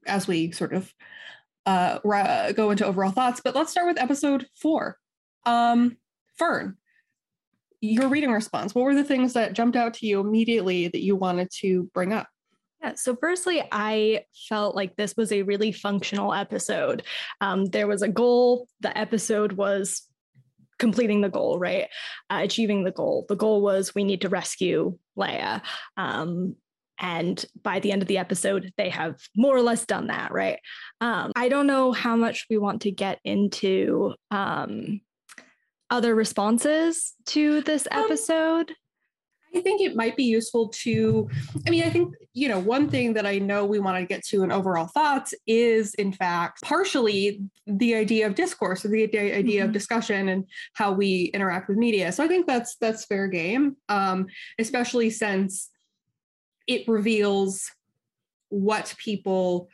as 0.07 0.27
we 0.27 0.51
sort 0.53 0.73
of 0.73 0.93
uh, 1.67 1.99
ra- 2.03 2.53
go 2.53 2.71
into 2.71 2.87
overall 2.87 3.13
thoughts. 3.13 3.43
But 3.45 3.55
let's 3.55 3.71
start 3.71 3.89
with 3.89 4.01
episode 4.01 4.47
four. 4.55 4.97
Um, 5.45 5.99
Fern, 6.39 6.79
your 7.83 8.09
reading 8.09 8.33
response. 8.33 8.75
What 8.75 8.85
were 8.87 8.95
the 8.95 9.05
things 9.05 9.35
that 9.35 9.53
jumped 9.53 9.77
out 9.77 9.93
to 9.95 10.07
you 10.07 10.19
immediately 10.19 10.89
that 10.89 11.03
you 11.03 11.15
wanted 11.15 11.51
to 11.61 11.85
bring 11.93 12.15
up? 12.15 12.27
So 12.95 13.17
firstly, 13.17 13.63
I 13.73 14.25
felt 14.49 14.77
like 14.77 14.97
this 14.97 15.15
was 15.17 15.33
a 15.33 15.43
really 15.43 15.73
functional 15.73 16.33
episode. 16.33 17.03
Um, 17.41 17.67
there 17.67 17.87
was 17.87 18.03
a 18.03 18.09
goal. 18.09 18.69
The 18.81 18.97
episode 18.97 19.53
was 19.53 20.03
completing 20.79 21.23
the 21.23 21.29
goal, 21.29 21.59
right? 21.59 21.89
Uh, 22.31 22.41
achieving 22.43 22.85
the 22.85 22.91
goal. 22.91 23.27
The 23.29 23.37
goal 23.37 23.63
was 23.63 23.95
we 23.95 24.05
need 24.05 24.21
to 24.23 24.29
rescue 24.29 24.99
Leia. 25.19 25.63
Um, 25.97 26.57
and 26.99 27.45
by 27.63 27.81
the 27.81 27.93
end 27.93 28.03
of 28.03 28.09
the 28.09 28.19
episode, 28.19 28.73
they 28.77 28.89
have 28.89 29.17
more 29.37 29.55
or 29.57 29.63
less 29.63 29.85
done 29.85 30.07
that, 30.07 30.33
right? 30.33 30.59
Um, 31.01 31.33
I 31.37 31.49
don't 31.49 31.67
know 31.67 31.93
how 31.93 32.17
much 32.17 32.47
we 32.49 32.57
want 32.59 32.83
to 32.83 32.91
get 32.91 33.21
into 33.25 34.15
um, 34.31 35.01
other 35.91 36.15
responses 36.15 37.15
to 37.27 37.61
this 37.63 37.87
Um, 37.91 38.05
episode. 38.05 38.73
I 39.55 39.61
think 39.61 39.81
it 39.81 39.97
might 39.97 40.17
be 40.17 40.25
useful 40.25 40.69
to, 40.69 41.29
I 41.67 41.71
mean, 41.71 41.85
I 41.85 41.91
think, 41.91 42.15
you 42.35 42.49
know, 42.49 42.59
one 42.59 42.89
thing 42.91 43.15
that 43.15 43.27
I 43.27 43.39
know 43.39 43.65
we 43.65 43.79
want 43.79 43.99
to 43.99 44.05
get 44.05 44.25
to 44.27 44.43
in 44.43 44.53
overall 44.53 44.87
thoughts 44.87 45.33
is, 45.47 45.95
in 45.95 46.13
fact, 46.13 46.63
partially 46.63 47.41
the 47.67 47.95
idea 47.95 48.27
of 48.27 48.35
discourse 48.35 48.85
or 48.85 48.89
the 48.89 49.05
idea, 49.05 49.37
idea 49.37 49.65
of 49.65 49.73
discussion 49.73 50.29
and 50.29 50.45
how 50.75 50.93
we 50.93 51.31
interact 51.33 51.69
with 51.69 51.79
media. 51.79 52.13
So 52.13 52.23
I 52.25 52.29
think 52.29 52.47
that's 52.47 52.77
that's 52.77 53.07
fair 53.07 53.29
game, 53.29 53.77
um, 53.89 54.27
especially 54.59 55.11
since 55.11 55.71
it 56.67 56.87
reveals 56.89 57.71
what 58.49 58.95
people 58.99 59.69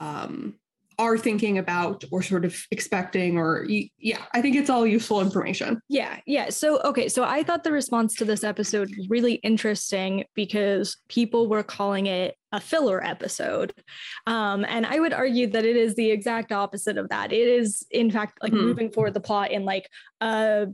um, 0.00 0.56
are 0.98 1.18
thinking 1.18 1.58
about 1.58 2.04
or 2.12 2.22
sort 2.22 2.44
of 2.44 2.56
expecting 2.70 3.36
or 3.38 3.66
yeah 3.98 4.22
i 4.32 4.40
think 4.40 4.54
it's 4.56 4.70
all 4.70 4.86
useful 4.86 5.20
information 5.20 5.80
Yeah, 5.88 6.20
yeah. 6.26 6.48
So, 6.50 6.80
okay, 6.82 7.08
so 7.08 7.24
I 7.24 7.42
thought 7.42 7.64
the 7.64 7.72
response 7.72 8.14
to 8.16 8.24
this 8.24 8.44
episode 8.44 8.88
was 8.96 9.08
really 9.08 9.34
interesting 9.34 10.24
because 10.34 10.96
people 11.08 11.48
were 11.48 11.62
calling 11.62 12.06
it 12.06 12.36
a 12.52 12.60
filler 12.60 13.04
episode. 13.04 13.72
Um, 14.26 14.64
and 14.68 14.86
I 14.86 15.00
would 15.00 15.12
argue 15.12 15.48
that 15.48 15.64
it 15.64 15.76
is 15.76 15.94
the 15.94 16.10
exact 16.10 16.52
opposite 16.52 16.96
of 16.98 17.08
that. 17.08 17.32
It 17.32 17.48
is, 17.48 17.84
in 17.90 18.10
fact, 18.10 18.38
like 18.42 18.52
Mhm. 18.52 18.62
moving 18.64 18.90
forward 18.90 19.14
the 19.14 19.20
plot 19.20 19.50
in 19.50 19.64
like 19.64 19.88
a 20.20 20.68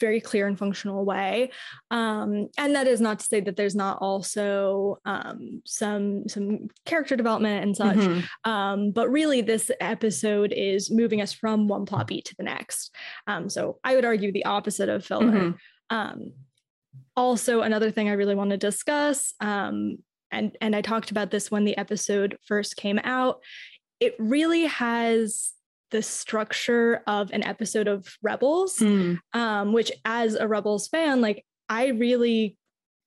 very 0.00 0.20
clear 0.20 0.46
and 0.46 0.58
functional 0.58 1.04
way. 1.04 1.50
Um, 1.90 2.48
and 2.58 2.74
that 2.74 2.86
is 2.86 3.00
not 3.00 3.18
to 3.20 3.24
say 3.24 3.40
that 3.40 3.56
there's 3.56 3.74
not 3.74 3.98
also 4.00 4.98
um, 5.04 5.62
some 5.64 6.28
some 6.28 6.68
character 6.86 7.16
development 7.16 7.64
and 7.64 7.76
such. 7.76 7.96
Mhm. 7.96 8.24
Um, 8.44 8.90
but 8.92 9.10
really, 9.10 9.42
this 9.42 9.70
episode 9.80 10.52
is 10.52 10.90
moving 10.90 11.20
us 11.20 11.32
from 11.32 11.68
one 11.68 11.86
plot 11.86 12.06
beat 12.06 12.24
to 12.26 12.36
the 12.36 12.42
next. 12.42 12.94
Um, 13.26 13.48
so 13.48 13.78
I 13.84 13.94
would 13.94 14.04
argue 14.04 14.32
the 14.32 14.44
opposite 14.44 14.88
of 14.88 15.04
filler. 15.04 15.30
Mhm. 15.30 15.58
Um, 15.90 16.32
also, 17.16 17.60
another 17.60 17.90
thing 17.90 18.08
I 18.08 18.14
really 18.14 18.34
want 18.34 18.50
to 18.50 18.56
discuss, 18.56 19.34
um, 19.40 19.98
and 20.30 20.56
and 20.60 20.74
I 20.74 20.80
talked 20.80 21.10
about 21.10 21.30
this 21.30 21.50
when 21.50 21.64
the 21.64 21.76
episode 21.76 22.38
first 22.46 22.76
came 22.76 22.98
out. 23.04 23.40
It 24.00 24.14
really 24.18 24.64
has 24.66 25.52
the 25.92 26.02
structure 26.02 27.02
of 27.06 27.30
an 27.32 27.44
episode 27.44 27.86
of 27.86 28.08
Rebels 28.22 28.78
Mm. 28.80 29.18
um, 29.34 29.72
which 29.72 29.92
as 30.04 30.34
a 30.34 30.48
Rebels 30.48 30.88
fan, 30.88 31.20
like 31.20 31.44
I 31.68 31.88
really 31.88 32.56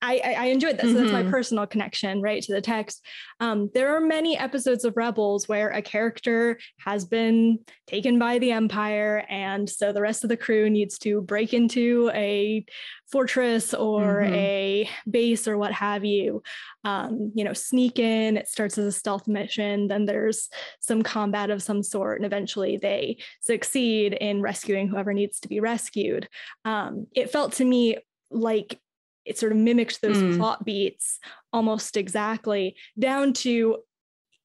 I, 0.06 0.36
I, 0.38 0.46
enjoyed 0.46 0.78
that. 0.78 0.86
So 0.86 0.94
that's 0.94 1.12
my 1.12 1.24
Mhm. 1.24 1.32
personal 1.32 1.66
connection, 1.66 2.22
right, 2.22 2.42
to 2.44 2.54
the 2.54 2.62
text. 2.62 3.04
Um, 3.40 3.70
there 3.74 3.96
are 3.96 4.00
many 4.00 4.38
episodes 4.38 4.86
of 4.86 4.96
Rebels 4.96 5.48
where 5.48 5.70
a 5.70 5.82
character 5.82 6.60
has 6.80 7.06
been 7.06 7.60
taken 7.88 8.20
by 8.20 8.38
the 8.40 8.52
Empire, 8.52 9.26
and 9.30 9.70
so 9.70 9.92
the 9.92 10.02
rest 10.02 10.24
of 10.24 10.30
the 10.30 10.38
crew 10.38 10.70
needs 10.70 10.98
to 11.00 11.22
break 11.22 11.54
into 11.54 12.12
a 12.14 12.66
fortress 13.12 13.74
or 13.74 14.22
Mhm. 14.22 14.32
a 14.34 14.90
base 15.10 15.48
or 15.48 15.58
what 15.58 15.72
have 15.72 16.06
you. 16.06 16.44
Um, 16.84 17.32
you 17.36 17.44
know, 17.44 17.54
sneak 17.54 17.98
in. 18.00 18.38
It 18.38 18.48
starts 18.48 18.78
as 18.78 18.86
a 18.86 18.92
stealth 18.92 19.28
mission. 19.28 19.88
Then 19.88 20.06
there's 20.06 20.50
some 20.80 21.02
combat 21.02 21.50
of 21.50 21.64
some 21.64 21.82
sort, 21.84 22.20
and 22.20 22.26
eventually 22.26 22.78
they 22.78 23.18
succeed 23.42 24.14
in 24.14 24.42
rescuing 24.42 24.88
whoever 24.88 25.14
needs 25.14 25.40
to 25.42 25.48
be 25.48 25.60
rescued. 25.60 26.28
Um, 26.64 27.08
it 27.16 27.32
felt 27.32 27.54
to 27.54 27.66
me 27.66 27.98
like 28.32 28.80
it 29.26 29.38
sort 29.38 29.52
of 29.52 29.58
mimicked 29.58 30.02
those 30.02 30.18
Mm. 30.22 30.38
plot 30.38 30.64
beats 30.66 31.20
almost 31.52 31.98
exactly 31.98 32.76
down 32.98 33.34
to 33.34 33.78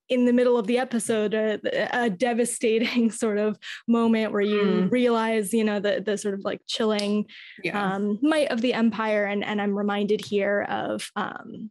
in 0.08 0.24
the 0.24 0.32
middle 0.32 0.56
of 0.58 0.66
the 0.66 0.76
episode 0.78 1.34
a, 1.34 1.60
a 1.92 2.10
devastating 2.10 3.10
sort 3.22 3.38
of 3.38 3.56
moment 3.86 4.32
where 4.32 4.40
you 4.42 4.62
Mm. 4.64 4.90
realize 4.90 5.52
you 5.54 5.62
know 5.64 5.78
the 5.80 6.02
the 6.04 6.16
sort 6.18 6.34
of 6.34 6.40
like 6.44 6.60
chilling 6.66 7.26
yeah 7.62 7.94
um, 7.94 8.18
might 8.22 8.50
of 8.50 8.60
the 8.60 8.72
empire 8.74 9.24
and 9.24 9.44
and 9.44 9.60
i'm 9.62 9.76
reminded 9.76 10.20
here 10.24 10.62
of 10.68 11.10
um, 11.16 11.70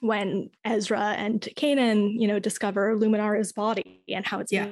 when 0.00 0.50
ezra 0.64 1.14
and 1.16 1.48
kanan 1.56 2.12
you 2.20 2.28
know 2.28 2.38
discover 2.38 2.94
luminara's 2.96 3.52
body 3.52 4.02
and 4.08 4.26
how 4.26 4.40
it's 4.40 4.52
Yeah. 4.52 4.68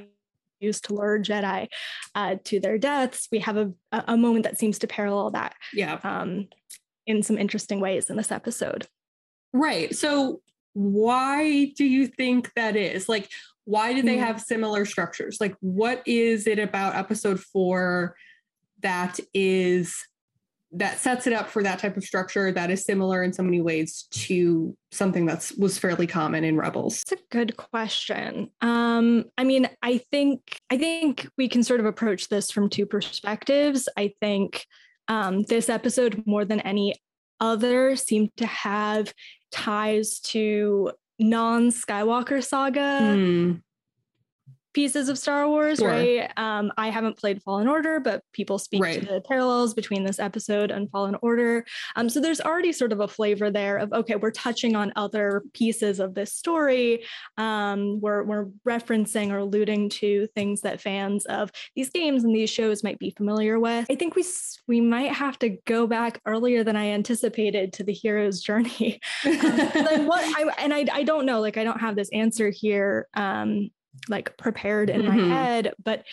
used 0.61 0.85
to 0.85 0.95
lure 0.95 1.19
jedi 1.19 1.69
uh, 2.15 2.37
to 2.45 2.61
their 2.61 2.79
deaths 2.79 3.29
we 3.33 3.39
have 3.39 3.57
a, 3.57 3.73
a 3.93 4.05
a 4.09 4.17
moment 4.17 4.45
that 4.45 4.59
seems 4.59 4.79
to 4.81 4.87
parallel 4.87 5.31
that 5.31 5.55
yeah 5.73 5.99
um, 6.05 6.49
in 7.07 7.23
some 7.23 7.39
interesting 7.39 7.81
ways 7.81 8.09
in 8.11 8.17
this 8.17 8.33
episode 8.33 8.87
Right. 9.57 9.95
So 9.95 10.41
why 10.73 11.73
do 11.77 11.85
you 11.85 12.09
think 12.09 12.51
that 12.57 12.75
is? 12.75 13.09
Like, 13.09 13.31
why 13.67 13.93
do 13.93 14.03
they 14.03 14.17
Hmm. 14.17 14.25
have 14.25 14.41
similar 14.41 14.85
structures? 14.85 15.37
Like, 15.41 15.55
what 15.61 16.03
is 16.07 16.49
it 16.49 16.59
about 16.59 16.97
episode 16.97 17.39
four 17.41 18.17
that 18.81 19.21
is 19.33 19.95
that 20.73 20.99
sets 20.99 21.29
it 21.29 21.33
up 21.33 21.49
for 21.49 21.63
that 21.63 21.79
type 21.79 21.97
of 21.97 22.03
structure 22.03 22.51
that 22.51 22.69
is 22.69 22.85
similar 22.85 23.23
in 23.23 23.33
so 23.33 23.45
many 23.45 23.61
ways 23.61 24.09
to 24.11 24.77
something 24.91 25.25
that 25.27 25.53
was 25.57 25.79
fairly 25.79 26.09
common 26.09 26.43
in 26.43 26.57
Rebels? 26.57 27.03
It's 27.03 27.13
a 27.13 27.25
good 27.31 27.57
question. 27.57 28.51
Um, 28.61 29.27
I 29.39 29.45
mean, 29.45 29.69
I 29.83 29.99
think 30.11 30.59
I 30.71 30.79
think 30.79 31.29
we 31.39 31.49
can 31.49 31.63
sort 31.63 31.79
of 31.79 31.87
approach 31.87 32.29
this 32.29 32.51
from 32.51 32.69
two 32.69 32.87
perspectives. 32.87 33.89
I 33.97 34.15
think 34.21 34.67
um, 35.09 35.43
this 35.45 35.69
episode, 35.69 36.23
more 36.27 36.45
than 36.45 36.61
any 36.61 36.95
other, 37.41 37.97
seemed 37.97 38.31
to 38.37 38.47
have 38.47 39.13
ties 39.51 40.19
to 40.21 40.93
non-Skywalker 41.19 42.43
saga 42.43 42.99
Hmm. 42.99 43.53
Pieces 44.75 45.09
of 45.09 45.17
Star 45.19 45.49
Wars, 45.49 45.79
Sure. 45.79 45.89
right? 45.89 46.31
Um, 46.37 46.73
I 46.77 46.91
haven't 46.91 47.17
played 47.17 47.43
Fallen 47.43 47.69
Order, 47.69 48.01
but 48.01 48.23
people 48.33 48.59
speak 48.59 48.83
Right. 48.83 49.01
to 49.01 49.07
the 49.07 49.21
parallels 49.23 49.73
between 49.73 50.05
this 50.05 50.19
episode 50.19 50.71
and 50.71 50.91
Fallen 50.91 51.17
Order. 51.23 51.65
Um, 51.97 52.09
so 52.11 52.21
there's 52.21 52.41
already 52.41 52.73
sort 52.73 52.93
of 52.93 53.01
a 53.01 53.09
flavor 53.09 53.51
there 53.51 53.79
of 53.79 53.93
okay, 53.93 54.17
we're 54.17 54.31
touching 54.33 54.77
on 54.77 54.93
other 54.97 55.43
pieces 55.55 56.01
of 56.01 56.15
this 56.15 56.33
story. 56.33 57.05
Um, 57.39 58.01
we're 58.01 58.25
we're 58.25 58.47
referencing 58.69 59.31
or 59.31 59.39
alluding 59.39 59.89
to 59.91 60.27
things 60.35 60.61
that 60.63 60.81
fans 60.81 61.25
of 61.27 61.51
these 61.75 61.91
games 61.91 62.25
and 62.25 62.35
these 62.35 62.51
shows 62.51 62.83
might 62.83 62.99
be 62.99 63.11
familiar 63.11 63.59
with. 63.61 63.87
I 63.91 63.95
think 63.95 64.17
we 64.17 64.25
we 64.67 64.81
might 64.81 65.13
have 65.13 65.39
to 65.39 65.51
go 65.67 65.87
back 65.87 66.21
earlier 66.27 66.65
than 66.65 66.77
I 66.77 66.89
anticipated 66.89 67.73
to 67.75 67.85
the 67.85 67.93
hero's 67.93 68.41
journey 68.41 69.01
um, 69.25 70.07
what 70.07 70.25
I 70.25 70.53
and 70.59 70.75
I 70.75 70.85
I 70.93 71.03
don't 71.05 71.27
know 71.27 71.41
like 71.41 71.57
I 71.57 71.65
don't 71.65 71.81
have 71.81 71.95
this 71.97 72.09
answer 72.13 72.51
here 72.51 73.07
um 73.15 73.71
like 74.09 74.37
prepared 74.37 74.91
in 74.91 75.03
Mhm. 75.03 75.09
my 75.09 75.17
head 75.17 75.75
but 75.83 76.05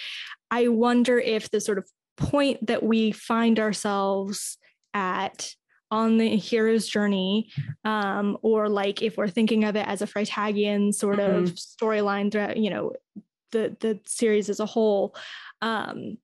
I 0.49 0.67
wonder 0.67 1.17
if 1.19 1.49
the 1.49 1.61
sort 1.61 1.77
of 1.77 1.89
point 2.17 2.65
that 2.67 2.83
we 2.83 3.11
find 3.11 3.59
ourselves 3.59 4.57
at 4.93 5.55
on 5.89 6.17
the 6.17 6.35
hero's 6.37 6.87
journey 6.87 7.49
um 7.83 8.37
or 8.41 8.69
like 8.69 9.01
if 9.01 9.17
we're 9.17 9.27
thinking 9.27 9.63
of 9.63 9.75
it 9.75 9.87
as 9.87 10.01
a 10.01 10.07
Freytagian 10.07 10.93
sort 10.93 11.19
of 11.19 11.43
storyline 11.55 12.31
throughout 12.31 12.57
you 12.57 12.69
know 12.69 12.93
the 13.51 13.75
the 13.79 13.99
series 14.05 14.49
as 14.49 14.59
a 14.59 14.65
whole 14.65 15.15
um 15.61 16.17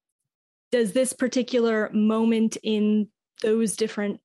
does 0.71 0.91
this 0.93 1.13
particular 1.13 1.89
moment 1.93 2.57
in 2.63 3.07
those 3.41 3.75
different 3.75 4.19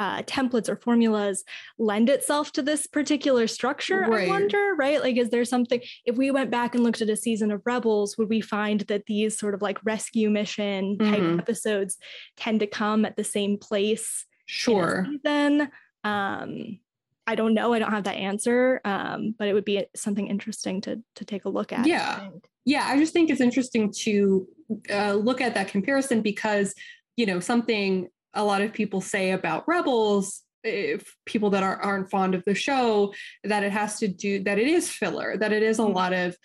uh, 0.00 0.22
templates 0.22 0.68
or 0.68 0.76
formulas 0.76 1.44
lend 1.78 2.08
itself 2.08 2.50
to 2.52 2.62
this 2.62 2.86
particular 2.86 3.46
structure 3.46 4.00
Right. 4.08 4.24
i 4.24 4.28
wonder 4.28 4.74
right 4.78 5.00
like 5.00 5.16
is 5.18 5.28
there 5.28 5.44
something 5.44 5.80
if 6.06 6.16
we 6.16 6.30
went 6.30 6.50
back 6.50 6.74
and 6.74 6.82
looked 6.82 7.02
at 7.02 7.10
a 7.10 7.16
season 7.16 7.52
of 7.52 7.60
rebels 7.66 8.16
would 8.16 8.30
we 8.30 8.40
find 8.40 8.80
that 8.88 9.04
these 9.06 9.38
sort 9.38 9.54
of 9.54 9.60
like 9.60 9.78
rescue 9.84 10.30
mission 10.30 10.96
type 10.98 11.22
Mhm. 11.22 11.38
episodes 11.38 11.98
tend 12.36 12.60
to 12.60 12.66
come 12.66 13.04
at 13.04 13.16
the 13.16 13.24
same 13.24 13.58
place 13.58 14.24
Sure. 14.46 15.06
then 15.22 15.70
um 16.02 16.80
i 17.26 17.34
don't 17.34 17.52
know 17.52 17.74
i 17.74 17.78
don't 17.78 17.92
have 17.92 18.04
that 18.04 18.16
answer 18.16 18.80
um 18.86 19.34
but 19.38 19.48
it 19.48 19.52
would 19.52 19.66
be 19.66 19.84
something 19.94 20.26
interesting 20.28 20.80
to 20.80 21.02
to 21.14 21.24
take 21.26 21.44
a 21.44 21.50
look 21.50 21.72
at 21.72 21.86
Yeah. 21.86 22.20
think. 22.20 22.48
Yeah, 22.64 22.84
I 22.86 22.98
just 22.98 23.12
think 23.12 23.30
it's 23.30 23.40
interesting 23.40 23.92
to 24.04 24.46
uh, 24.90 25.14
look 25.14 25.40
at 25.40 25.54
that 25.54 25.68
comparison 25.68 26.20
because, 26.20 26.74
you 27.16 27.24
know, 27.26 27.40
something 27.40 28.08
a 28.34 28.44
lot 28.44 28.62
of 28.62 28.72
people 28.72 29.00
say 29.00 29.32
about 29.32 29.66
Rebels, 29.66 30.42
if 30.62 31.16
people 31.26 31.50
that 31.50 31.62
are, 31.62 31.76
aren't 31.82 32.10
fond 32.10 32.34
of 32.34 32.44
the 32.44 32.54
show, 32.54 33.12
that 33.44 33.62
it 33.62 33.72
has 33.72 33.98
to 33.98 34.08
do, 34.08 34.42
that 34.44 34.58
it 34.58 34.68
is 34.68 34.90
filler, 34.90 35.36
that 35.38 35.52
it 35.52 35.62
is 35.62 35.78
a 35.78 35.82
Mhm. 35.82 35.94
lot 35.94 36.12
of, 36.12 36.36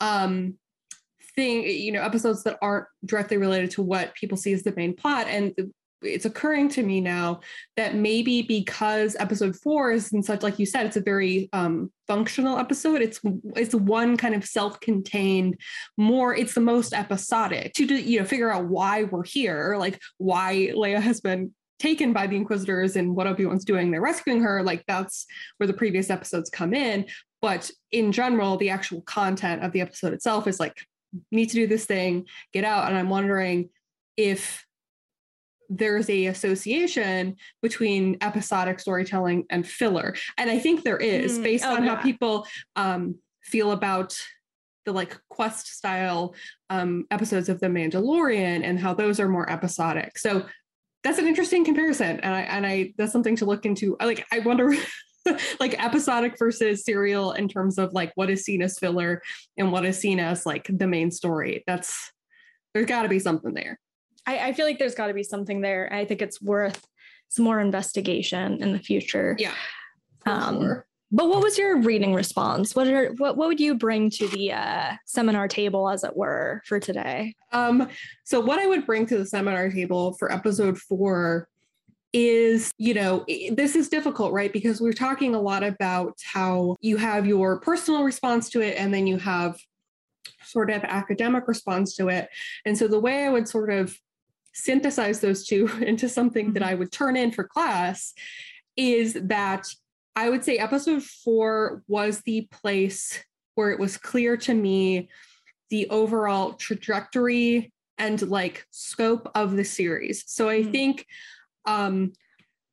um, 0.00 0.58
thing 1.36 1.64
you 1.64 1.90
know 1.90 2.00
episodes 2.00 2.44
that 2.44 2.56
aren't 2.62 2.86
directly 3.04 3.36
related 3.36 3.68
to 3.68 3.82
what 3.82 4.14
people 4.14 4.36
see 4.38 4.52
as 4.52 4.62
the 4.62 4.72
main 4.76 4.94
plot 4.94 5.26
and 5.26 5.52
it's 6.04 6.24
occurring 6.24 6.68
to 6.68 6.82
me 6.82 7.00
now 7.00 7.40
that 7.76 7.94
maybe 7.94 8.42
because 8.42 9.16
episode 9.18 9.56
four 9.56 9.90
is 9.92 10.12
in 10.12 10.22
such 10.22 10.42
like 10.42 10.58
you 10.58 10.66
said 10.66 10.86
it's 10.86 10.96
a 10.96 11.00
very 11.00 11.48
um 11.52 11.90
functional 12.06 12.58
episode 12.58 13.00
it's 13.00 13.20
it's 13.56 13.74
one 13.74 14.16
kind 14.16 14.34
of 14.34 14.44
self-contained 14.44 15.58
more 15.96 16.34
it's 16.34 16.54
the 16.54 16.60
most 16.60 16.92
episodic 16.92 17.72
to 17.72 17.84
you 17.84 18.18
know 18.18 18.24
figure 18.24 18.52
out 18.52 18.66
why 18.66 19.04
we're 19.04 19.24
here 19.24 19.76
like 19.78 20.00
why 20.18 20.70
leia 20.74 21.00
has 21.00 21.20
been 21.20 21.52
taken 21.78 22.12
by 22.12 22.26
the 22.26 22.36
inquisitors 22.36 22.96
and 22.96 23.14
what 23.14 23.26
obi-wan's 23.26 23.64
doing 23.64 23.90
they're 23.90 24.00
rescuing 24.00 24.40
her 24.40 24.62
like 24.62 24.84
that's 24.86 25.26
where 25.58 25.66
the 25.66 25.72
previous 25.72 26.10
episodes 26.10 26.50
come 26.50 26.72
in. 26.72 27.06
But 27.42 27.70
in 27.92 28.10
general 28.10 28.56
the 28.56 28.70
actual 28.70 29.02
content 29.02 29.62
of 29.62 29.72
the 29.72 29.82
episode 29.82 30.14
itself 30.14 30.46
is 30.46 30.58
like 30.58 30.78
need 31.30 31.46
to 31.50 31.54
do 31.54 31.66
this 31.66 31.84
thing 31.84 32.26
get 32.52 32.64
out 32.64 32.88
and 32.88 32.96
i'm 32.96 33.08
wondering 33.08 33.68
if 34.16 34.64
there's 35.68 36.08
a 36.10 36.26
association 36.26 37.36
between 37.62 38.16
episodic 38.20 38.80
storytelling 38.80 39.44
and 39.50 39.66
filler. 39.66 40.14
And 40.38 40.50
i 40.50 40.58
think 40.58 40.82
there 40.82 40.96
is 40.96 41.38
Mm, 41.38 41.42
based 41.42 41.64
oh, 41.64 41.76
on 41.76 41.82
how 41.84 41.96
people 41.96 42.46
um, 42.76 43.16
feel 43.42 43.72
about 43.72 44.16
the 44.84 44.92
like 44.92 45.18
quest 45.28 45.66
style 45.66 46.34
um, 46.70 47.06
episodes 47.10 47.48
of 47.48 47.60
the 47.60 47.66
mandalorian 47.66 48.62
and 48.62 48.78
how 48.78 48.94
those 48.94 49.18
are 49.18 49.28
more 49.28 49.50
episodic. 49.50 50.18
So 50.18 50.46
that's 51.02 51.18
an 51.18 51.26
interesting 51.26 51.64
comparison 51.66 52.18
and 52.20 52.34
i 52.34 52.40
and 52.42 52.66
i 52.66 52.94
that's 52.96 53.12
something 53.12 53.36
to 53.36 53.44
look 53.44 53.66
into. 53.66 53.96
Like 54.00 54.26
i 54.32 54.38
wonder 54.40 54.74
like 55.60 55.82
episodic 55.82 56.38
versus 56.38 56.84
serial 56.84 57.32
in 57.32 57.48
terms 57.48 57.78
of 57.78 57.92
like 57.92 58.12
what 58.14 58.30
is 58.30 58.44
seen 58.44 58.62
as 58.62 58.78
filler 58.78 59.22
and 59.56 59.72
what 59.72 59.84
is 59.84 59.98
seen 59.98 60.20
as 60.20 60.44
like 60.46 60.66
the 60.68 60.86
main 60.86 61.10
story. 61.10 61.62
That's 61.66 62.12
there's 62.72 62.86
got 62.86 63.02
to 63.02 63.08
be 63.08 63.18
something 63.18 63.54
there 63.54 63.78
I, 64.26 64.48
I 64.48 64.52
feel 64.52 64.66
like 64.66 64.78
there's 64.78 64.94
got 64.94 65.08
to 65.08 65.14
be 65.14 65.22
something 65.22 65.60
there. 65.60 65.92
I 65.92 66.04
think 66.04 66.22
it's 66.22 66.40
worth 66.40 66.86
some 67.28 67.44
more 67.44 67.60
investigation 67.60 68.62
in 68.62 68.72
the 68.72 68.78
future. 68.78 69.36
yeah 69.38 69.54
Um, 70.26 70.60
sure. 70.60 70.86
But 71.10 71.28
what 71.28 71.42
was 71.42 71.56
your 71.56 71.80
reading 71.80 72.12
response? 72.12 72.74
What 72.74 72.88
are 72.88 73.12
what 73.18 73.36
what 73.36 73.46
would 73.46 73.60
you 73.60 73.76
bring 73.76 74.10
to 74.10 74.26
the 74.28 74.52
uh, 74.52 74.92
seminar 75.06 75.46
table, 75.46 75.88
as 75.88 76.02
it 76.02 76.16
were, 76.16 76.60
for 76.66 76.80
today? 76.80 77.36
Um, 77.52 77.88
so 78.24 78.40
what 78.40 78.58
I 78.58 78.66
would 78.66 78.84
bring 78.84 79.06
to 79.06 79.18
the 79.18 79.26
seminar 79.26 79.70
table 79.70 80.14
for 80.14 80.32
episode 80.32 80.76
four 80.76 81.48
is, 82.12 82.72
you 82.78 82.94
know, 82.94 83.24
this 83.52 83.76
is 83.76 83.88
difficult, 83.88 84.32
right? 84.32 84.52
Because 84.52 84.80
we're 84.80 84.92
talking 84.92 85.34
a 85.36 85.40
lot 85.40 85.62
about 85.62 86.18
how 86.24 86.76
you 86.80 86.96
have 86.96 87.26
your 87.26 87.60
personal 87.60 88.02
response 88.02 88.48
to 88.50 88.60
it 88.60 88.76
and 88.76 88.92
then 88.92 89.06
you 89.06 89.18
have 89.18 89.56
sort 90.44 90.70
of 90.70 90.82
academic 90.84 91.46
response 91.48 91.94
to 91.96 92.08
it. 92.08 92.28
And 92.64 92.76
so 92.76 92.88
the 92.88 93.00
way 93.00 93.24
I 93.24 93.28
would 93.28 93.48
sort 93.48 93.70
of 93.70 93.96
synthesize 94.54 95.20
those 95.20 95.46
two 95.46 95.66
into 95.80 96.08
something 96.08 96.52
that 96.54 96.62
I 96.62 96.74
would 96.74 96.92
turn 96.92 97.16
in 97.16 97.30
for 97.30 97.44
class 97.44 98.14
is 98.76 99.14
that 99.14 99.66
I 100.16 100.30
would 100.30 100.44
say 100.44 100.58
episode 100.58 101.02
four 101.02 101.82
was 101.88 102.20
the 102.22 102.48
place 102.50 103.22
where 103.56 103.70
it 103.70 103.78
was 103.78 103.96
clear 103.96 104.36
to 104.38 104.54
me 104.54 105.08
the 105.70 105.88
overall 105.90 106.54
trajectory 106.54 107.72
and 107.98 108.20
like 108.28 108.66
scope 108.70 109.30
of 109.34 109.56
the 109.56 109.64
series. 109.64 110.24
So 110.26 110.48
I 110.48 110.62
Mm. 110.62 110.72
think 110.72 111.06
um 111.66 112.12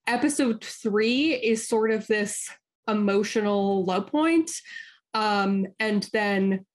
episode 0.08 0.64
3 0.64 1.34
is 1.34 1.68
sort 1.68 1.92
of 1.92 2.06
this 2.08 2.50
emotional 2.88 3.86
low 3.86 4.02
point 4.02 4.52
um 5.14 5.66
and 5.80 6.10
then 6.12 6.66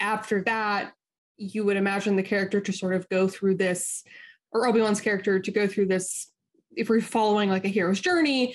after 0.00 0.42
that 0.42 0.92
you 1.36 1.64
would 1.64 1.76
imagine 1.76 2.16
the 2.16 2.22
character 2.22 2.60
to 2.60 2.72
sort 2.72 2.94
of 2.94 3.08
go 3.08 3.28
through 3.28 3.54
this 3.54 4.04
or 4.52 4.66
Obi-Wan's 4.66 5.00
character 5.00 5.40
to 5.40 5.50
go 5.50 5.66
through 5.66 5.86
this 5.86 6.28
if 6.76 6.88
we're 6.88 7.00
following 7.00 7.50
like 7.50 7.64
a 7.64 7.68
hero's 7.68 8.00
journey 8.00 8.54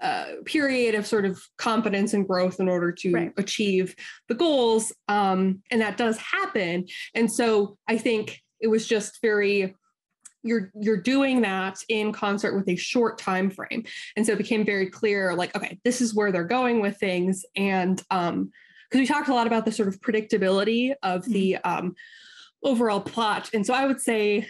uh, 0.00 0.26
period 0.44 0.94
of 0.94 1.06
sort 1.06 1.24
of 1.24 1.42
confidence 1.56 2.14
and 2.14 2.26
growth 2.26 2.60
in 2.60 2.68
order 2.68 2.92
to 2.92 3.12
Right. 3.12 3.32
achieve 3.36 3.96
the 4.28 4.34
goals 4.34 4.92
um, 5.08 5.62
and 5.70 5.80
that 5.80 5.96
does 5.96 6.16
happen. 6.18 6.86
And 7.14 7.30
so 7.30 7.76
i 7.88 7.98
think 7.98 8.40
it 8.60 8.68
was 8.68 8.86
just 8.86 9.20
very 9.20 9.74
you're 10.44 10.70
you're 10.80 11.02
doing 11.02 11.40
that 11.40 11.78
in 11.88 12.12
concert 12.12 12.54
with 12.54 12.68
a 12.68 12.76
short 12.76 13.18
time 13.18 13.50
frame. 13.50 13.84
And 14.16 14.24
so 14.24 14.32
it 14.32 14.38
became 14.38 14.64
very 14.64 14.86
clear 14.88 15.34
like 15.34 15.54
okay 15.56 15.78
this 15.84 16.00
is 16.00 16.14
where 16.14 16.30
they're 16.30 16.44
going 16.44 16.80
with 16.80 16.96
things. 16.98 17.44
And 17.56 18.00
um 18.10 18.52
because 18.88 19.00
we 19.00 19.06
talked 19.06 19.28
a 19.28 19.34
lot 19.34 19.46
about 19.48 19.64
the 19.64 19.72
sort 19.72 19.88
of 19.88 20.00
predictability 20.00 20.94
of 21.02 21.24
the 21.24 21.56
um 21.56 21.94
overall 22.62 23.00
plot. 23.00 23.50
And 23.52 23.66
so 23.66 23.74
i 23.74 23.84
would 23.84 24.00
say 24.00 24.46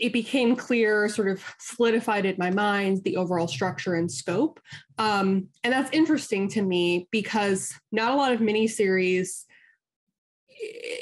it, 0.00 0.12
became 0.12 0.56
clear 0.56 1.08
sort 1.08 1.28
of 1.28 1.42
solidified 1.58 2.26
in 2.26 2.36
my 2.38 2.50
mind 2.50 3.02
the 3.04 3.16
overall 3.16 3.48
structure 3.48 3.94
and 3.94 4.10
scope. 4.10 4.60
Um 4.98 5.48
and 5.64 5.72
that's 5.72 5.90
interesting 5.92 6.48
to 6.50 6.62
me 6.62 7.08
because 7.10 7.72
not 7.92 8.12
a 8.12 8.16
lot 8.16 8.32
of 8.32 8.40
miniseries 8.40 9.44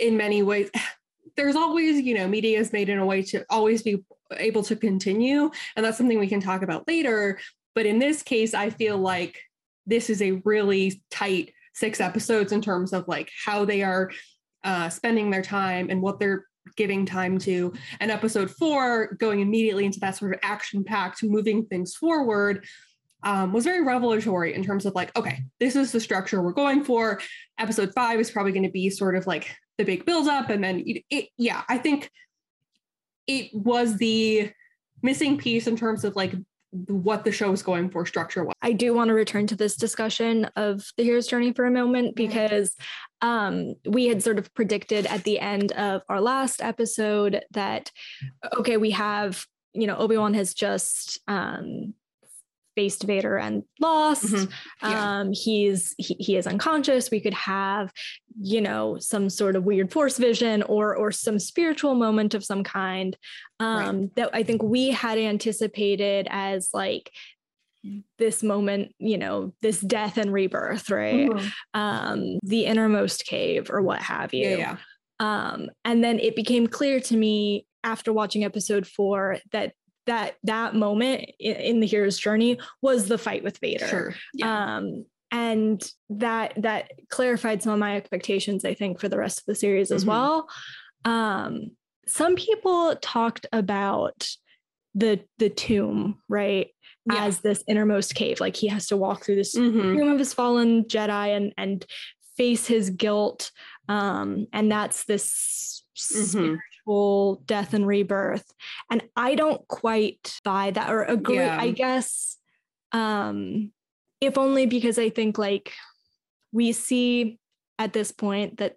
in 0.01 0.17
many 0.17 0.43
ways 0.43 0.71
there's 1.37 1.57
always 1.57 2.01
you 2.01 2.15
know 2.15 2.27
media 2.27 2.59
is 2.59 2.73
made 2.73 2.89
in 2.89 2.99
a 2.99 3.07
way 3.07 3.23
to 3.23 3.45
always 3.49 3.83
be 3.83 4.05
able 4.37 4.63
to 4.63 4.77
continue 4.77 5.51
and 5.77 5.87
that's 5.87 5.97
something 5.97 6.19
we 6.19 6.29
can 6.29 6.41
talk 6.41 6.63
about 6.63 6.87
later. 6.89 7.39
But 7.75 7.87
in 7.87 7.99
this 7.99 8.23
case 8.23 8.55
i 8.55 8.71
feel 8.71 8.99
like 8.99 9.41
this 9.87 10.11
is 10.11 10.21
a 10.21 10.33
really 10.45 11.03
tight 11.11 11.53
six 11.75 12.01
episodes 12.01 12.53
in 12.53 12.61
terms 12.61 12.93
of 12.93 13.07
like 13.07 13.31
how 13.45 13.65
they 13.65 13.83
are 13.83 14.11
uh, 14.65 14.89
spending 14.89 15.31
their 15.31 15.43
time 15.43 15.89
and 15.91 16.03
what 16.03 16.19
they're 16.19 16.48
giving 16.77 17.07
time 17.07 17.39
to 17.39 17.73
and 18.01 18.11
episode 18.11 18.51
four 18.51 19.15
going 19.15 19.41
immediately 19.41 19.85
into 19.85 20.01
that 20.01 20.17
sort 20.17 20.35
of 20.35 20.41
action 20.43 20.85
packed 20.85 21.23
moving 21.23 21.65
things 21.67 21.95
forward 21.95 22.65
um, 23.25 23.53
was 23.53 23.65
very 23.65 23.83
revelatory 23.83 24.55
in 24.55 24.63
terms 24.63 24.87
of 24.87 24.95
like 24.95 25.17
okay 25.17 25.41
this 25.59 25.75
is 25.75 25.91
the 25.93 26.01
structure 26.01 26.41
we're 26.41 26.53
going 26.53 26.85
for. 26.85 27.21
Episode 27.59 27.93
five 27.95 28.21
is 28.21 28.31
probably 28.31 28.53
going 28.53 28.63
to 28.63 28.71
be 28.71 28.91
sort 28.91 29.17
of 29.17 29.27
like 29.27 29.57
the 29.79 29.85
big 29.85 30.05
build 30.05 30.29
up 30.29 30.51
and 30.51 30.63
then 30.63 30.83
it, 30.85 31.05
it 31.09 31.29
yeah 31.39 31.63
i 31.69 31.79
think 31.79 32.11
it 33.27 33.51
was 33.55 33.97
the 33.97 34.51
missing 35.03 35.39
piece 35.39 35.67
in 35.67 35.77
terms 35.77 36.05
of 36.05 36.17
like 36.17 36.35
what 36.71 37.25
the 37.25 37.33
show 37.33 37.51
was 37.51 37.63
going 37.63 37.89
for 37.89 38.05
structure 38.05 38.45
wise 38.45 38.55
I 38.61 38.73
do 38.73 38.93
want 38.93 39.09
to 39.09 39.15
return 39.15 39.47
to 39.47 39.57
this 39.57 39.77
discussion 39.77 40.45
of 40.57 40.85
the 40.97 41.05
hero's 41.05 41.27
journey 41.27 41.53
for 41.53 41.65
a 41.65 41.71
moment 41.71 42.15
because 42.15 42.77
um, 43.23 43.75
we 43.87 44.07
had 44.07 44.23
sort 44.23 44.39
of 44.39 44.53
predicted 44.55 45.07
at 45.07 45.25
the 45.25 45.41
end 45.41 45.73
of 45.73 46.03
our 46.09 46.21
last 46.21 46.63
episode 46.63 47.43
that 47.53 47.91
okay, 48.59 48.77
we 48.77 48.91
have 48.91 49.45
you 49.73 49.87
know 49.87 49.97
Obi 49.97 50.17
Wan 50.17 50.35
has 50.35 50.55
just 50.55 51.21
um, 51.29 51.95
faced 52.79 53.03
Vader 53.03 53.37
and 53.37 53.62
lost. 53.81 54.25
Mhm. 54.33 54.51
Yeah. 54.83 55.19
Um, 55.21 55.33
he's 55.33 55.95
he, 55.99 56.14
he 56.27 56.37
is 56.37 56.47
unconscious. 56.47 57.11
We 57.11 57.21
could 57.21 57.35
have 57.35 57.93
you 58.41 58.61
know 58.61 58.99
some 59.01 59.29
sort 59.31 59.57
of 59.57 59.64
weird 59.64 59.91
force 59.93 60.17
vision 60.19 60.62
or 60.75 60.95
or 60.95 61.11
some 61.11 61.38
spiritual 61.41 61.95
moment 61.95 62.35
of 62.35 62.45
some 62.45 62.62
kind 62.62 63.17
um, 63.59 64.11
that 64.17 64.31
I 64.33 64.43
think 64.45 64.62
we 64.62 64.91
had 64.91 65.19
anticipated 65.19 66.29
as 66.31 66.71
like 66.73 67.11
this 68.19 68.43
moment, 68.43 68.93
you 68.99 69.19
know, 69.19 69.53
this 69.62 69.81
death 69.81 70.19
and 70.19 70.33
rebirth, 70.33 70.91
right? 70.91 71.29
Mhm. 71.31 71.53
Um, 71.75 72.38
the 72.43 72.67
innermost 72.67 73.25
cave 73.25 73.71
or 73.71 73.81
what 73.83 74.01
have 74.03 74.33
you. 74.35 74.49
yeah 74.51 74.57
yeah 74.57 74.77
Um, 75.21 75.71
and 75.85 76.03
then 76.05 76.19
it 76.21 76.35
became 76.37 76.67
clear 76.69 77.01
to 77.01 77.17
me 77.17 77.67
after 77.85 78.12
watching 78.12 78.45
episode 78.45 78.87
four 78.87 79.38
that 79.53 79.73
that 80.09 80.37
that 80.42 80.75
moment 80.75 81.25
in, 81.38 81.81
the 81.81 81.87
hero's 81.87 82.18
journey 82.18 82.59
was 82.83 83.07
the 83.09 83.18
fight 83.18 83.44
with 83.44 83.59
Vader. 83.59 83.87
sure 83.87 84.14
yeah 84.35 84.77
Um, 84.77 85.05
and 85.31 85.81
that 86.11 86.55
that 86.57 86.90
clarified 87.11 87.62
some 87.62 87.73
of 87.75 87.79
my 87.79 87.97
expectations, 87.97 88.64
I 88.64 88.73
think, 88.75 88.99
for 89.01 89.09
the 89.11 89.18
rest 89.18 89.40
of 89.40 89.44
the 89.47 89.55
series 89.55 89.90
as 89.90 90.05
Mhm. 90.05 90.09
well. 90.09 90.49
Um, 91.05 91.73
some 92.07 92.35
people 92.35 92.97
talked 93.03 93.47
about 93.53 94.27
the 94.94 95.21
the 95.38 95.51
tomb, 95.51 96.21
right? 96.29 96.68
Yeah. 97.11 97.25
As 97.27 97.40
this 97.40 97.62
innermost 97.68 98.14
cave. 98.14 98.40
Like 98.40 98.57
he 98.57 98.68
has 98.68 98.87
to 98.88 98.97
walk 98.97 99.25
through 99.25 99.37
this 99.37 99.55
Mhm. 99.55 99.97
tomb 99.99 100.09
of 100.12 100.18
his 100.18 100.33
fallen 100.35 100.85
Jedi 100.85 101.37
and 101.37 101.53
and 101.59 101.85
face 102.38 102.66
his 102.66 102.88
guilt. 102.90 103.51
Um, 103.88 104.47
and 104.53 104.71
that's 104.73 105.05
this 105.05 105.83
Mhm. 105.99 106.59
Death 107.46 107.74
and 107.74 107.87
rebirth. 107.87 108.44
And 108.90 109.03
I 109.16 109.35
don't 109.35 109.66
quite 109.68 110.40
buy 110.44 110.70
that 110.70 110.90
or 110.90 111.03
agree. 111.03 111.37
Yeah. 111.37 111.57
I 111.61 111.70
guess 111.70 112.37
um 112.92 113.70
if 114.20 114.38
only 114.38 114.66
because 114.66 114.98
I 114.98 115.11
think 115.11 115.37
like 115.38 115.72
we 116.53 116.72
see 116.72 117.38
at 117.79 117.92
this 117.92 118.11
point 118.11 118.57
that 118.59 118.77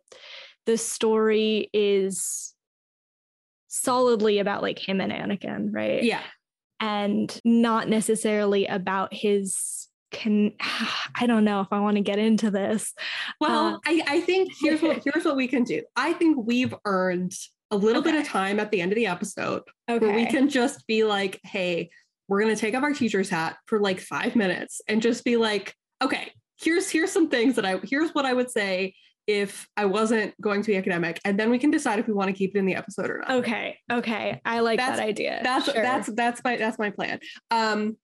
the 0.65 0.78
story 0.78 1.69
is 1.74 2.54
solidly 3.67 4.39
about 4.39 4.62
like 4.62 4.78
him 4.80 5.00
and 5.02 5.12
Anakin, 5.12 5.69
right? 5.71 6.04
Yeah. 6.04 6.21
and 6.80 7.39
not 7.45 7.88
necessarily 7.88 8.65
about 8.67 9.13
his 9.13 9.88
can 10.12 10.52
I 11.19 11.26
don't 11.28 11.45
know 11.45 11.62
if 11.62 11.67
I 11.71 11.80
want 11.80 11.95
to 11.97 12.04
get 12.04 12.19
into 12.19 12.52
this. 12.52 12.93
Well, 13.39 13.76
Uh, 13.76 13.80
I, 13.86 14.02
I 14.08 14.21
think 14.21 14.52
here's 14.62 14.82
what 14.82 15.02
here's 15.06 15.24
what 15.26 15.36
we 15.38 15.47
can 15.47 15.63
do. 15.63 15.84
I 15.95 16.13
think 16.13 16.38
we've 16.45 16.76
earned 16.86 17.34
a 17.72 17.76
little 17.78 18.02
bit 18.02 18.16
of 18.16 18.28
time 18.28 18.60
at 18.60 18.70
the 18.72 18.82
end 18.82 18.92
of 18.92 18.96
the 18.98 19.08
episode 19.08 19.64
Okay. 19.90 20.06
where 20.06 20.16
we 20.16 20.26
can 20.26 20.50
just 20.50 20.86
be 20.88 21.04
like, 21.04 21.40
hey, 21.44 21.90
we're 22.28 22.42
gonna 22.42 22.56
take 22.56 22.76
off 22.76 22.84
our 22.84 22.94
teacher's 22.94 23.30
hat 23.30 23.58
for 23.66 23.80
like 23.80 24.00
five 24.00 24.36
minutes 24.36 24.82
and 24.88 25.02
just 25.02 25.24
be 25.26 25.38
like, 25.38 25.74
okay, 26.04 26.32
here's 26.62 26.90
here's 26.90 27.12
some 27.12 27.30
things 27.30 27.56
that 27.56 27.66
I 27.66 27.80
here's 27.84 28.12
what 28.14 28.26
I 28.26 28.34
would 28.34 28.52
say 28.52 28.94
if 29.28 29.68
I 29.78 29.86
wasn't 29.86 30.40
going 30.42 30.62
to 30.64 30.68
be 30.68 30.76
academic, 30.78 31.20
and 31.24 31.40
then 31.40 31.50
we 31.52 31.60
can 31.60 31.72
decide 31.72 32.00
if 32.00 32.08
we 32.08 32.14
want 32.14 32.28
to 32.30 32.34
keep 32.34 32.56
it 32.56 32.60
in 32.60 32.66
the 32.66 32.76
episode 32.76 33.10
or 33.10 33.20
not. 33.20 33.32
Okay. 33.32 33.78
Okay. 33.92 34.42
I 34.44 34.60
like 34.62 34.80
That's- 34.80 34.98
that 35.00 35.06
idea. 35.08 35.40
that's 35.44 35.66
Sure. 35.66 35.82
that's 35.82 36.08
that's 36.14 36.42
my 36.44 36.58
that's 36.58 36.78
my 36.80 36.90
plan 36.90 37.20
um 37.52 37.96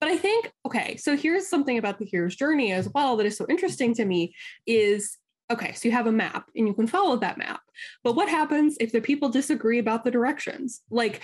but 0.00 0.08
i 0.10 0.16
think 0.16 0.50
okay 0.66 0.96
so 0.96 1.16
here's 1.16 1.46
something 1.48 1.78
about 1.78 1.98
the 1.98 2.04
hero's 2.04 2.34
journey 2.36 2.72
as 2.72 2.88
well 2.94 3.16
that 3.16 3.26
is 3.26 3.36
so 3.36 3.46
interesting 3.48 3.94
to 3.94 4.04
me 4.04 4.34
is 4.66 5.16
okay 5.52 5.72
so 5.72 5.88
you 5.88 5.92
have 5.92 6.06
a 6.06 6.12
map 6.12 6.50
and 6.56 6.66
you 6.66 6.74
can 6.74 6.86
follow 6.86 7.16
that 7.16 7.38
map 7.38 7.60
but 8.02 8.14
what 8.14 8.28
happens 8.28 8.76
if 8.80 8.92
the 8.92 9.00
people 9.00 9.28
disagree 9.28 9.78
about 9.78 10.04
the 10.04 10.10
directions? 10.10 10.82
Like 10.90 11.22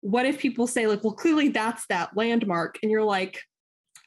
what 0.00 0.26
if 0.26 0.38
people 0.38 0.66
say 0.66 0.86
like 0.86 1.04
well 1.04 1.12
clearly 1.12 1.48
that's 1.48 1.86
that 1.86 2.16
landmark 2.16 2.78
and 2.82 2.90
you're 2.90 3.04
like 3.04 3.40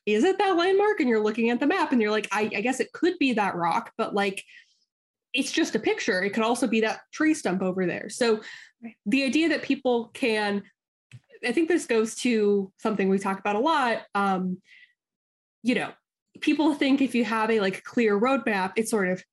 is 0.05 0.23
it 0.23 0.37
that 0.37 0.55
landmark? 0.55 0.99
And 0.99 1.09
you're 1.09 1.23
looking 1.23 1.49
at 1.49 1.59
the 1.59 1.65
map 1.65 1.91
and 1.91 2.01
you're 2.01 2.11
like 2.11 2.27
i, 2.31 2.41
I 2.55 2.61
guess 2.61 2.79
it 2.79 2.91
could 2.93 3.17
be 3.17 3.33
that 3.33 3.55
rock 3.55 3.91
but 3.97 4.13
like 4.13 4.43
it's 5.33 5.51
just 5.51 5.75
a 5.75 5.79
picture. 5.79 6.23
It 6.23 6.29
could 6.29 6.43
also 6.43 6.65
be 6.65 6.79
that 6.81 7.01
tree 7.11 7.33
stump 7.33 7.61
over 7.61 7.85
there. 7.85 8.07
So 8.07 8.39
the 9.05 9.23
idea 9.23 9.49
that 9.49 9.61
people 9.61 10.09
can 10.13 10.63
i 11.45 11.51
think 11.51 11.67
this 11.67 11.85
goes 11.85 12.15
to 12.15 12.71
something 12.77 13.09
we 13.09 13.19
talk 13.19 13.39
about 13.39 13.55
a 13.55 13.59
lot 13.59 14.01
um 14.15 14.57
you 15.63 15.75
know 15.75 15.91
people 16.41 16.73
think 16.73 17.01
if 17.01 17.15
you 17.15 17.23
have 17.23 17.51
a 17.51 17.59
like 17.59 17.83
clear 17.83 18.19
roadmap 18.19 18.73
it 18.75 18.87
sort 18.87 19.09
of 19.09 19.23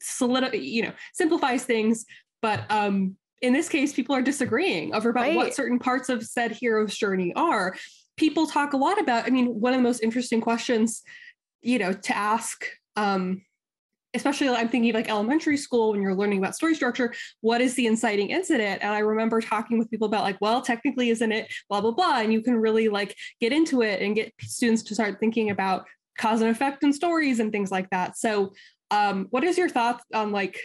solid 0.00 0.52
you 0.54 0.82
know 0.82 0.92
simplifies 1.12 1.64
things 1.64 2.04
but 2.42 2.64
um 2.70 3.16
in 3.42 3.52
this 3.52 3.68
case 3.68 3.92
people 3.92 4.14
are 4.14 4.22
disagreeing 4.22 4.94
over 4.94 5.10
about 5.10 5.22
Right. 5.22 5.36
what 5.36 5.54
certain 5.54 5.78
parts 5.78 6.08
of 6.08 6.22
said 6.22 6.52
hero's 6.52 6.96
journey 6.96 7.32
are. 7.34 7.76
People 8.16 8.46
talk 8.46 8.72
a 8.72 8.76
lot 8.76 9.00
about 9.00 9.26
i 9.26 9.30
mean 9.30 9.46
one 9.46 9.72
of 9.72 9.78
the 9.78 9.82
most 9.82 10.02
interesting 10.02 10.40
questions 10.40 11.02
you 11.62 11.78
know 11.78 11.92
to 11.92 12.16
ask 12.16 12.64
um 12.96 13.42
especially 14.14 14.48
i'm 14.48 14.68
thinking 14.68 14.94
like 14.94 15.08
elementary 15.08 15.56
school 15.56 15.90
when 15.90 16.00
you're 16.00 16.14
learning 16.14 16.38
about 16.38 16.54
story 16.54 16.74
structure 16.74 17.12
what 17.40 17.60
is 17.60 17.74
the 17.74 17.86
inciting 17.86 18.30
incident? 18.30 18.82
And 18.82 18.94
i 18.94 19.00
remember 19.00 19.40
talking 19.40 19.78
with 19.78 19.90
people 19.90 20.06
about 20.06 20.22
like 20.22 20.40
well 20.40 20.62
technically 20.62 21.10
isn't 21.10 21.32
it 21.32 21.52
blah 21.68 21.80
blah 21.80 21.90
blah 21.90 22.20
and 22.20 22.32
you 22.32 22.40
can 22.40 22.54
really 22.54 22.88
like 22.88 23.16
get 23.40 23.52
into 23.52 23.82
it 23.82 24.00
and 24.00 24.14
get 24.14 24.32
students 24.40 24.84
to 24.84 24.94
start 24.94 25.18
thinking 25.18 25.50
about 25.50 25.84
cause 26.18 26.40
and 26.40 26.50
effect 26.50 26.82
and 26.82 26.94
stories 26.94 27.40
and 27.40 27.50
things 27.50 27.70
like 27.72 27.90
that. 27.90 28.16
So 28.16 28.52
um 28.90 29.26
what 29.30 29.44
is 29.44 29.56
your 29.58 29.68
thoughts 29.68 30.04
on 30.14 30.32
like 30.32 30.58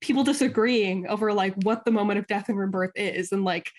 people 0.00 0.24
disagreeing 0.24 1.06
over 1.08 1.32
like 1.32 1.54
what 1.62 1.84
the 1.84 1.90
moment 1.90 2.18
of 2.18 2.26
death 2.26 2.48
and 2.48 2.58
rebirth 2.58 2.92
is 2.94 3.32
and 3.32 3.44
like 3.44 3.70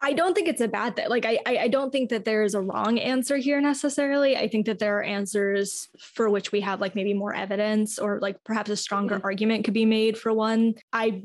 I 0.00 0.12
don't 0.12 0.32
think 0.32 0.46
it's 0.46 0.60
a 0.60 0.68
bad 0.68 0.94
thing. 0.94 1.08
Like 1.08 1.26
I, 1.26 1.40
I 1.44 1.56
I 1.58 1.68
don't 1.68 1.90
think 1.90 2.10
that 2.10 2.24
there 2.24 2.44
is 2.44 2.54
a 2.54 2.60
wrong 2.60 3.00
answer 3.00 3.36
here 3.36 3.60
necessarily. 3.60 4.36
I 4.36 4.46
think 4.46 4.66
that 4.66 4.78
there 4.78 4.96
are 4.98 5.02
answers 5.02 5.88
for 5.98 6.30
which 6.30 6.52
we 6.52 6.60
have 6.60 6.80
like 6.80 6.94
maybe 6.94 7.14
more 7.14 7.34
evidence 7.34 7.98
or 7.98 8.20
like 8.20 8.36
perhaps 8.44 8.70
a 8.70 8.76
stronger 8.76 9.16
Mhm. 9.16 9.24
argument 9.24 9.64
could 9.64 9.74
be 9.74 9.84
made 9.84 10.16
for 10.16 10.32
one. 10.32 10.74
I 10.92 11.24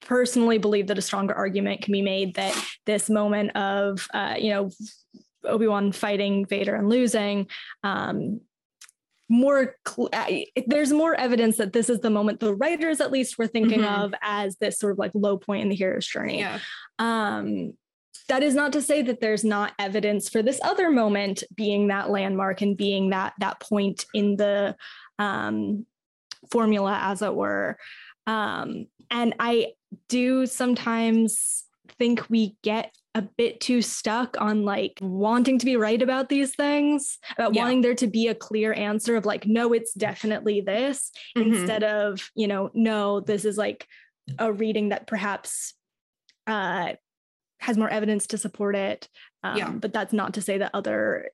personally 0.00 0.58
believe 0.58 0.86
that 0.88 0.98
a 0.98 1.02
stronger 1.02 1.34
argument 1.34 1.82
can 1.82 1.90
be 1.92 2.02
made 2.02 2.34
that 2.36 2.54
this 2.86 3.10
moment 3.10 3.56
of 3.56 4.06
uh, 4.14 4.36
you 4.38 4.50
know 4.50 4.70
Obi-Wan 5.44 5.90
fighting 5.90 6.46
Vader 6.46 6.76
and 6.76 6.88
losing 6.88 7.48
um 7.82 8.40
more 9.32 9.76
cl- 9.88 10.10
uh, 10.12 10.26
there's 10.66 10.92
more 10.92 11.14
evidence 11.14 11.56
that 11.56 11.72
this 11.72 11.88
is 11.88 12.00
the 12.00 12.10
moment 12.10 12.38
the 12.40 12.54
writers 12.54 13.00
at 13.00 13.10
least 13.10 13.38
were 13.38 13.46
thinking 13.46 13.80
Mhm. 13.80 14.04
of 14.04 14.14
as 14.20 14.56
this 14.56 14.78
sort 14.78 14.92
of 14.92 14.98
like 14.98 15.10
low 15.14 15.38
point 15.38 15.62
in 15.62 15.68
the 15.70 15.74
hero's 15.74 16.06
journey 16.06 16.40
yeah 16.40 16.58
um, 16.98 17.72
that 18.28 18.42
is 18.42 18.54
not 18.54 18.72
to 18.74 18.82
say 18.82 19.00
that 19.02 19.20
there's 19.20 19.42
not 19.42 19.72
evidence 19.78 20.28
for 20.28 20.42
this 20.42 20.60
other 20.62 20.90
moment 20.90 21.42
being 21.54 21.88
that 21.88 22.10
landmark 22.10 22.60
and 22.60 22.76
being 22.76 23.10
that 23.10 23.32
that 23.40 23.58
point 23.60 24.04
in 24.14 24.36
the 24.36 24.76
um, 25.18 25.86
formula, 26.50 26.98
as 27.02 27.22
it 27.22 27.34
were. 27.34 27.76
Um, 28.26 28.86
and 29.10 29.34
I 29.38 29.72
do 30.08 30.46
sometimes 30.46 31.64
think 31.98 32.28
we 32.30 32.56
get 32.62 32.94
a 33.14 33.22
bit 33.22 33.60
too 33.60 33.82
stuck 33.82 34.40
on 34.40 34.64
like 34.64 34.98
wanting 35.02 35.58
to 35.58 35.66
be 35.66 35.76
right 35.76 36.00
about 36.00 36.28
these 36.30 36.54
things, 36.54 37.18
about 37.36 37.54
Yeah. 37.54 37.62
wanting 37.62 37.82
there 37.82 37.94
to 37.94 38.06
be 38.06 38.28
a 38.28 38.34
clear 38.34 38.72
answer 38.72 39.16
of 39.16 39.26
like, 39.26 39.46
no, 39.46 39.72
it's 39.74 39.92
definitely 39.92 40.62
this, 40.62 41.10
Mhm. 41.36 41.46
instead 41.46 41.84
of, 41.84 42.30
you 42.34 42.48
know, 42.48 42.70
no, 42.72 43.20
this 43.20 43.44
is 43.44 43.58
like 43.58 43.86
a 44.38 44.50
reading 44.52 44.90
that 44.90 45.06
perhaps 45.06 45.74
uh, 46.46 46.94
has 47.60 47.76
more 47.78 47.88
evidence 47.90 48.26
to 48.28 48.38
support 48.38 48.74
it. 48.74 49.08
Um, 49.44 49.56
Yeah. 49.56 49.70
But 49.70 49.92
that's 49.92 50.12
not 50.12 50.34
to 50.34 50.42
say 50.42 50.58
that 50.58 50.70
other 50.74 51.30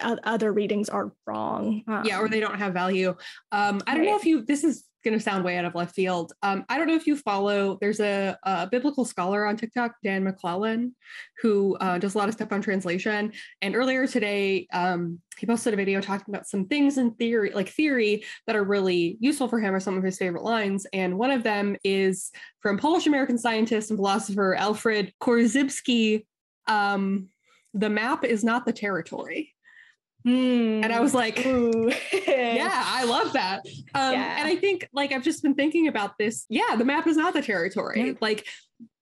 other 0.00 0.52
readings 0.52 0.88
are 0.88 1.12
wrong. 1.26 1.84
yeah 2.04 2.18
or 2.18 2.24
Um, 2.24 2.30
they 2.30 2.40
don't 2.40 2.58
have 2.58 2.72
value 2.72 3.14
um 3.52 3.80
i 3.86 3.94
don't 3.94 4.04
know 4.04 4.16
if 4.16 4.24
you 4.24 4.42
this 4.42 4.64
is 4.64 4.82
going 5.02 5.16
to 5.16 5.22
sound 5.22 5.44
way 5.44 5.56
out 5.56 5.64
of 5.64 5.74
left 5.74 5.94
field. 5.94 6.32
Um 6.42 6.64
i 6.68 6.78
don't 6.78 6.86
know 6.86 6.94
if 6.94 7.06
you 7.06 7.16
follow 7.16 7.78
there's 7.80 8.00
a, 8.00 8.36
a 8.44 8.66
biblical 8.66 9.04
scholar 9.04 9.44
on 9.46 9.56
tiktok 9.56 9.92
dan 10.02 10.24
mcclellan 10.24 10.94
who 11.40 11.76
uh, 11.80 11.98
does 11.98 12.14
a 12.14 12.18
lot 12.18 12.28
of 12.28 12.34
stuff 12.34 12.52
on 12.52 12.62
translation. 12.62 13.32
And 13.60 13.76
earlier 13.76 14.06
today 14.06 14.66
um 14.72 15.20
he 15.38 15.46
posted 15.46 15.74
a 15.74 15.76
video 15.76 16.00
talking 16.00 16.34
about 16.34 16.46
some 16.46 16.66
things 16.66 16.98
in 16.98 17.12
theory 17.14 17.52
like 17.54 17.68
theory 17.68 18.24
that 18.46 18.56
are 18.56 18.64
really 18.64 19.16
useful 19.20 19.48
for 19.48 19.58
him 19.58 19.74
or 19.74 19.80
some 19.80 19.96
of 19.96 20.04
his 20.04 20.18
favorite 20.18 20.44
lines. 20.44 20.86
And 20.92 21.18
one 21.18 21.30
of 21.30 21.42
them 21.42 21.76
is 21.84 22.30
from 22.60 22.78
polish 22.78 23.06
american 23.06 23.38
scientist 23.38 23.90
and 23.90 23.98
philosopher 23.98 24.54
alfred 24.54 25.12
korzybski 25.20 26.24
um 26.66 27.28
the 27.74 27.90
map 27.90 28.24
is 28.24 28.44
not 28.44 28.66
the 28.66 28.72
territory 28.72 29.51
and 30.24 30.92
i 30.92 31.00
was 31.00 31.14
like 31.14 31.38
hmm, 31.42 31.88
yeah 32.26 32.82
i 32.86 33.04
love 33.04 33.32
that. 33.32 33.66
Um 33.94 34.12
Yeah. 34.12 34.36
and 34.38 34.48
i 34.48 34.56
think 34.56 34.88
like 34.92 35.12
i've 35.12 35.24
just 35.24 35.42
been 35.42 35.54
thinking 35.54 35.88
about 35.88 36.16
this. 36.18 36.46
Yeah 36.48 36.76
the 36.76 36.84
map 36.84 37.06
is 37.06 37.16
not 37.16 37.34
the 37.34 37.42
territory. 37.42 38.06
Yeah. 38.08 38.12
like 38.20 38.46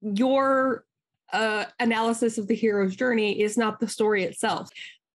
your 0.00 0.85
uh 1.33 1.64
analysis 1.78 2.38
of 2.38 2.48
the 2.48 2.54
hero's 2.54 2.96
journey 2.96 3.40
is 3.40 3.56
not 3.56 3.80
the 3.80 3.88
story 3.88 4.24
itself. 4.24 4.70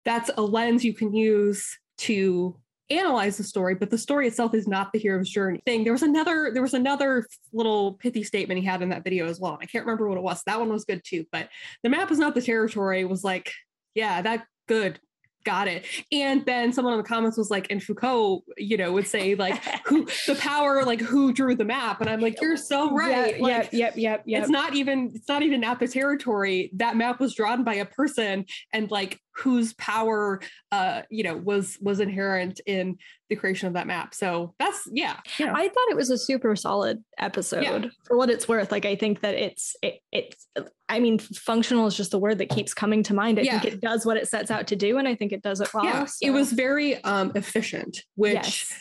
That's 0.05 0.31
a 0.37 0.43
lens 0.43 0.85
you 0.85 0.95
can 0.95 1.15
use 1.15 1.79
to 1.99 2.57
analyze 2.91 3.39
the 3.39 3.43
story 3.45 3.75
but 3.75 3.89
the 3.89 3.97
story 3.97 4.29
itself 4.29 4.53
is 4.55 4.69
not 4.69 4.93
the 4.93 4.99
hero's 4.99 5.31
journey 5.31 5.61
thing. 5.65 5.85
There 5.85 5.93
was 5.93 6.03
another 6.03 6.51
there 6.53 6.63
was 6.63 6.75
another 6.75 7.27
little 7.53 7.95
pithy 7.95 8.23
statement 8.23 8.61
he 8.61 8.67
had 8.67 8.83
in 8.83 8.91
that 8.91 9.05
video 9.05 9.27
as 9.27 9.41
well 9.41 9.59
i 9.61 9.65
can't 9.67 9.87
remember 9.87 10.07
what 10.09 10.19
it 10.19 10.23
was. 10.23 10.43
That 10.45 10.61
one 10.61 10.69
was 10.69 10.85
good 10.85 11.03
too 11.05 11.25
but 11.33 11.49
the 11.83 11.89
map 11.89 12.11
is 12.11 12.19
not 12.19 12.35
the 12.35 12.43
territory. 12.43 13.05
Was 13.07 13.25
like 13.25 13.53
yeah 13.95 14.21
that 14.23 14.45
good 14.69 15.01
got 15.45 15.69
it. 15.69 15.87
And 16.11 16.45
then 16.47 16.73
someone 16.73 16.95
in 16.95 16.99
the 16.99 17.09
comments 17.09 17.37
was 17.37 17.51
like 17.51 17.67
and 17.71 17.83
foucault 17.83 18.45
you 18.57 18.77
know 18.77 18.93
would 18.93 19.07
say 19.07 19.35
like 19.35 19.63
who 19.87 20.07
the 20.27 20.37
power 20.39 20.85
like 20.85 21.01
who 21.01 21.33
drew 21.33 21.55
the 21.55 21.65
map? 21.65 22.01
And 22.01 22.11
i'm 22.11 22.21
like 22.21 22.41
you're 22.41 22.57
so 22.57 22.95
right. 22.95 23.35
Yep, 23.35 23.41
like, 23.41 23.53
yep, 23.53 23.73
yep, 23.73 23.95
yep, 23.97 24.23
yep. 24.27 24.43
it's 24.43 24.51
not 24.51 24.75
even 24.75 25.13
it's 25.15 25.29
not 25.29 25.43
even 25.43 25.65
at 25.65 25.79
the 25.79 25.89
territory. 25.89 26.71
That 26.75 26.97
map 26.97 27.21
was 27.21 27.35
drawn 27.35 27.65
by 27.65 27.75
a 27.75 27.85
person 27.85 28.47
and 28.73 28.91
like 28.91 29.21
whose 29.37 29.73
power 29.75 30.41
uh 30.71 31.03
you 31.11 31.25
know 31.25 31.37
was 31.37 31.77
was 31.81 32.01
inherent 32.01 32.61
in 32.67 32.97
the 33.35 33.41
creation 33.41 33.67
of 33.67 33.75
that 33.75 33.87
map 33.87 34.15
so 34.15 34.55
that's 34.59 34.87
yeah 34.93 35.17
yeah 35.39 35.53
I 35.55 35.69
thought 35.69 35.91
it 35.91 35.97
was 35.97 36.11
a 36.11 36.19
super 36.19 36.55
solid 36.57 37.03
episode 37.19 37.91
for 38.05 38.17
what 38.17 38.31
it's 38.31 38.47
worth. 38.49 38.71
Like 38.71 38.85
I 38.87 38.97
think 38.97 39.21
that 39.21 39.35
it's 39.35 39.75
it, 39.83 40.01
it's 40.13 40.47
I 40.89 41.01
mean 41.01 41.19
functional 41.19 41.87
is 41.87 41.97
just 41.97 42.11
the 42.11 42.19
word 42.19 42.39
that 42.39 42.49
keeps 42.49 42.75
coming 42.75 43.03
to 43.05 43.15
mind. 43.15 43.39
I 43.39 43.43
Yeah. 43.43 43.61
think 43.61 43.75
it 43.75 43.81
does 43.81 44.07
what 44.07 44.17
it 44.17 44.29
sets 44.29 44.51
out 44.51 44.67
to 44.69 44.77
do 44.77 44.99
and 44.99 45.09
I 45.09 45.15
think 45.15 45.33
it 45.33 45.43
does 45.43 45.61
it 45.61 45.73
well. 45.75 45.85
yeah 45.85 46.05
so- 46.05 46.27
it 46.27 46.31
was 46.31 46.53
very 46.53 47.03
um 47.05 47.33
efficient 47.35 47.99
which 48.15 48.35
yes. 48.35 48.73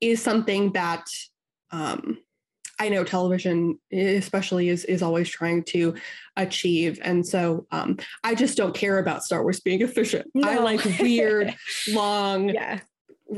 is 0.00 0.22
something 0.22 0.72
that 0.72 1.04
um 1.70 2.18
I 2.80 2.88
know 2.88 3.04
television, 3.04 3.78
especially, 3.92 4.68
is 4.68 4.84
is 4.84 5.00
always 5.00 5.28
trying 5.28 5.62
to 5.66 5.94
achieve. 6.36 6.98
And 7.02 7.24
so 7.24 7.68
um, 7.70 7.98
I 8.24 8.34
just 8.34 8.56
don't 8.56 8.74
care 8.74 8.98
about 8.98 9.22
Star 9.22 9.44
Wars 9.44 9.60
being 9.60 9.80
efficient. 9.88 10.26
No. 10.34 10.48
I 10.48 10.56
like 10.56 10.84
weird, 10.98 11.54
long, 11.92 12.48
yeah 12.48 12.80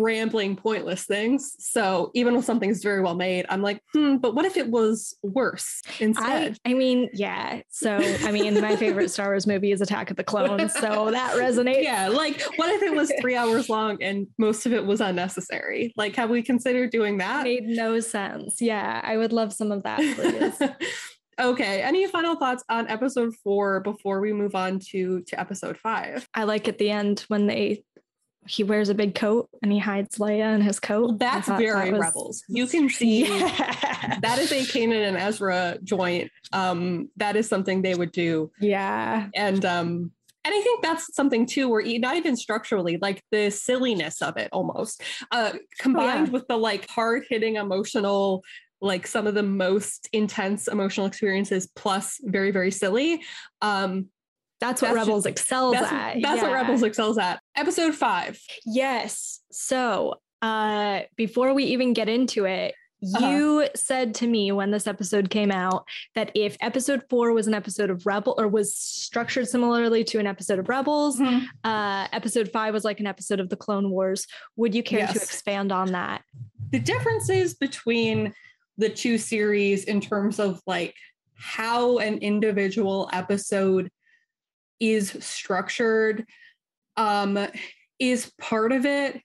rambling, 0.00 0.56
pointless 0.56 1.04
things. 1.04 1.54
So 1.58 2.10
even 2.14 2.34
when 2.34 2.42
something's 2.42 2.82
very 2.82 3.02
well 3.02 3.14
made, 3.14 3.46
I'm 3.48 3.62
like, 3.62 3.80
hmm, 3.92 4.16
but 4.16 4.34
what 4.34 4.44
if 4.44 4.56
it 4.56 4.68
was 4.68 5.16
worse 5.22 5.82
instead? 6.00 6.58
I, 6.64 6.70
I 6.70 6.74
mean, 6.74 7.08
yeah. 7.12 7.60
So 7.70 7.96
I 7.96 8.32
mean, 8.32 8.60
my 8.60 8.76
favorite 8.76 9.10
Star 9.10 9.28
Wars 9.28 9.46
movie 9.46 9.72
is 9.72 9.80
Attack 9.80 10.10
of 10.10 10.16
the 10.16 10.24
Clones. 10.24 10.72
So 10.74 11.10
that 11.10 11.34
resonates. 11.36 11.82
Yeah. 11.82 12.08
Like, 12.08 12.42
what 12.56 12.70
if 12.70 12.82
it 12.82 12.94
was 12.94 13.12
three 13.20 13.36
hours 13.36 13.68
long 13.68 14.02
and 14.02 14.26
most 14.38 14.66
of 14.66 14.72
it 14.72 14.84
was 14.84 15.00
unnecessary? 15.00 15.92
Like, 15.96 16.16
have 16.16 16.30
we 16.30 16.42
considered 16.42 16.90
doing 16.90 17.18
that? 17.18 17.44
Made 17.44 17.64
no 17.64 18.00
sense. 18.00 18.60
Yeah. 18.60 19.00
I 19.02 19.16
would 19.16 19.32
love 19.32 19.52
some 19.52 19.72
of 19.72 19.82
that, 19.82 19.98
please. 19.98 20.70
okay 21.38 21.82
any 21.82 22.06
final 22.06 22.34
thoughts 22.36 22.64
on 22.70 22.88
episode 22.88 23.34
four 23.44 23.80
before 23.80 24.20
we 24.20 24.32
move 24.32 24.54
on 24.54 24.78
to 24.78 25.20
to 25.26 25.38
episode 25.38 25.76
five 25.76 26.26
i 26.34 26.44
like 26.44 26.66
at 26.66 26.78
the 26.78 26.90
end 26.90 27.24
when 27.28 27.46
they 27.46 27.82
he 28.48 28.64
wears 28.64 28.88
a 28.88 28.94
big 28.94 29.14
coat 29.14 29.48
and 29.62 29.72
he 29.72 29.78
hides 29.78 30.18
Leia 30.18 30.54
in 30.54 30.60
his 30.60 30.80
coat. 30.80 31.18
That's 31.18 31.48
very 31.48 31.90
that 31.90 31.92
was, 31.92 32.00
rebels. 32.00 32.44
You 32.48 32.66
can 32.66 32.88
see 32.90 33.26
yeah. 33.26 34.18
that 34.20 34.38
is 34.38 34.52
a 34.52 34.60
Kanan 34.60 35.08
and 35.08 35.16
Ezra 35.16 35.78
joint. 35.82 36.30
Um, 36.52 37.10
that 37.16 37.36
is 37.36 37.48
something 37.48 37.82
they 37.82 37.94
would 37.94 38.12
do. 38.12 38.50
Yeah. 38.60 39.28
And 39.34 39.64
um, 39.64 40.12
and 40.44 40.54
I 40.54 40.60
think 40.60 40.80
that's 40.80 41.12
something 41.14 41.44
too, 41.44 41.68
where 41.68 41.82
not 41.98 42.16
even 42.16 42.36
structurally, 42.36 42.98
like 43.02 43.20
the 43.32 43.50
silliness 43.50 44.22
of 44.22 44.36
it 44.36 44.48
almost, 44.52 45.02
uh, 45.32 45.52
combined 45.80 46.20
oh, 46.20 46.24
yeah. 46.26 46.30
with 46.30 46.46
the 46.46 46.56
like 46.56 46.88
hard 46.88 47.24
hitting 47.28 47.56
emotional 47.56 48.44
like 48.82 49.06
some 49.06 49.26
of 49.26 49.34
the 49.34 49.42
most 49.42 50.06
intense 50.12 50.68
emotional 50.68 51.06
experiences 51.06 51.66
plus 51.74 52.20
very 52.24 52.50
very 52.50 52.70
silly 52.70 53.22
um 53.62 54.06
that's 54.60 54.82
what 54.82 54.88
that's 54.88 55.06
Rebels 55.06 55.24
just, 55.24 55.40
excels 55.40 55.74
that's, 55.74 55.92
at. 55.92 56.22
That's 56.22 56.42
yeah. 56.42 56.42
what 56.42 56.52
Rebels 56.52 56.82
excels 56.82 57.18
at. 57.18 57.40
Episode 57.56 57.94
five. 57.94 58.40
Yes. 58.64 59.40
So 59.50 60.14
uh 60.42 61.00
before 61.16 61.54
we 61.54 61.64
even 61.64 61.92
get 61.92 62.08
into 62.08 62.44
it, 62.44 62.74
uh-huh. 63.14 63.26
you 63.26 63.68
said 63.74 64.14
to 64.14 64.26
me 64.26 64.52
when 64.52 64.70
this 64.70 64.86
episode 64.86 65.28
came 65.30 65.50
out 65.50 65.86
that 66.14 66.30
if 66.34 66.56
episode 66.60 67.02
four 67.10 67.32
was 67.32 67.46
an 67.46 67.54
episode 67.54 67.90
of 67.90 68.06
Rebel 68.06 68.34
or 68.38 68.48
was 68.48 68.74
structured 68.74 69.46
similarly 69.48 70.02
to 70.04 70.18
an 70.18 70.26
episode 70.26 70.58
of 70.58 70.68
Rebels, 70.68 71.18
mm-hmm. 71.18 71.44
uh, 71.64 72.08
episode 72.12 72.50
five 72.50 72.72
was 72.72 72.84
like 72.84 73.00
an 73.00 73.06
episode 73.06 73.40
of 73.40 73.48
the 73.48 73.56
Clone 73.56 73.90
Wars. 73.90 74.26
Would 74.56 74.74
you 74.74 74.82
care 74.82 75.00
yes. 75.00 75.12
to 75.12 75.22
expand 75.22 75.72
on 75.72 75.92
that? 75.92 76.22
The 76.70 76.78
differences 76.78 77.54
between 77.54 78.32
the 78.78 78.88
two 78.88 79.18
series 79.18 79.84
in 79.84 80.00
terms 80.00 80.38
of 80.38 80.60
like 80.66 80.94
how 81.34 81.98
an 81.98 82.18
individual 82.18 83.10
episode 83.12 83.90
is 84.80 85.16
structured 85.20 86.24
um, 86.96 87.38
is 87.98 88.32
part 88.38 88.72
of 88.72 88.86
it. 88.86 89.20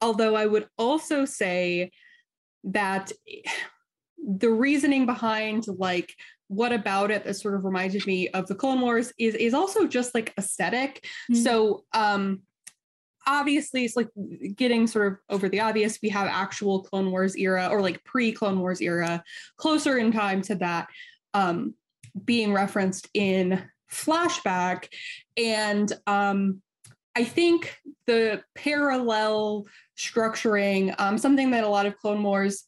Although 0.00 0.36
I 0.36 0.46
would 0.46 0.68
also 0.78 1.24
say 1.24 1.90
that 2.64 3.12
the 4.20 4.50
reasoning 4.50 5.06
behind 5.06 5.64
like 5.68 6.12
what 6.48 6.72
about 6.72 7.10
it 7.10 7.24
that 7.24 7.34
sort 7.34 7.54
of 7.54 7.64
reminded 7.64 8.04
me 8.06 8.28
of 8.30 8.46
the 8.48 8.54
Clone 8.54 8.80
Wars 8.80 9.12
is 9.18 9.34
is 9.36 9.54
also 9.54 9.86
just 9.86 10.14
like 10.14 10.34
esthetic 10.36 11.06
mm-hmm. 11.30 11.36
So 11.36 11.84
um 11.94 12.42
obviously 13.26 13.84
it's 13.84 13.94
like 13.94 14.08
getting 14.56 14.86
sort 14.86 15.12
of 15.12 15.18
over 15.28 15.48
the 15.48 15.60
obvious. 15.60 15.98
We 16.02 16.08
have 16.08 16.26
actual 16.26 16.82
Clone 16.82 17.10
Wars 17.10 17.36
era 17.36 17.68
or 17.70 17.80
like 17.80 18.02
pre-Clone 18.04 18.58
Wars 18.58 18.80
era, 18.80 19.22
closer 19.56 19.98
in 19.98 20.10
time 20.10 20.42
to 20.42 20.56
that 20.56 20.88
um 21.32 21.74
being 22.24 22.52
referenced 22.52 23.08
in 23.14 23.62
flashback. 23.92 24.88
And 25.36 25.92
um, 26.06 26.62
I 27.16 27.24
think 27.24 27.76
the 28.06 28.42
parallel 28.54 29.66
structuring, 29.96 30.94
um, 30.98 31.18
something 31.18 31.50
that 31.50 31.64
a 31.64 31.68
lot 31.68 31.86
of 31.86 31.96
Clone 31.98 32.22
Wars 32.22 32.64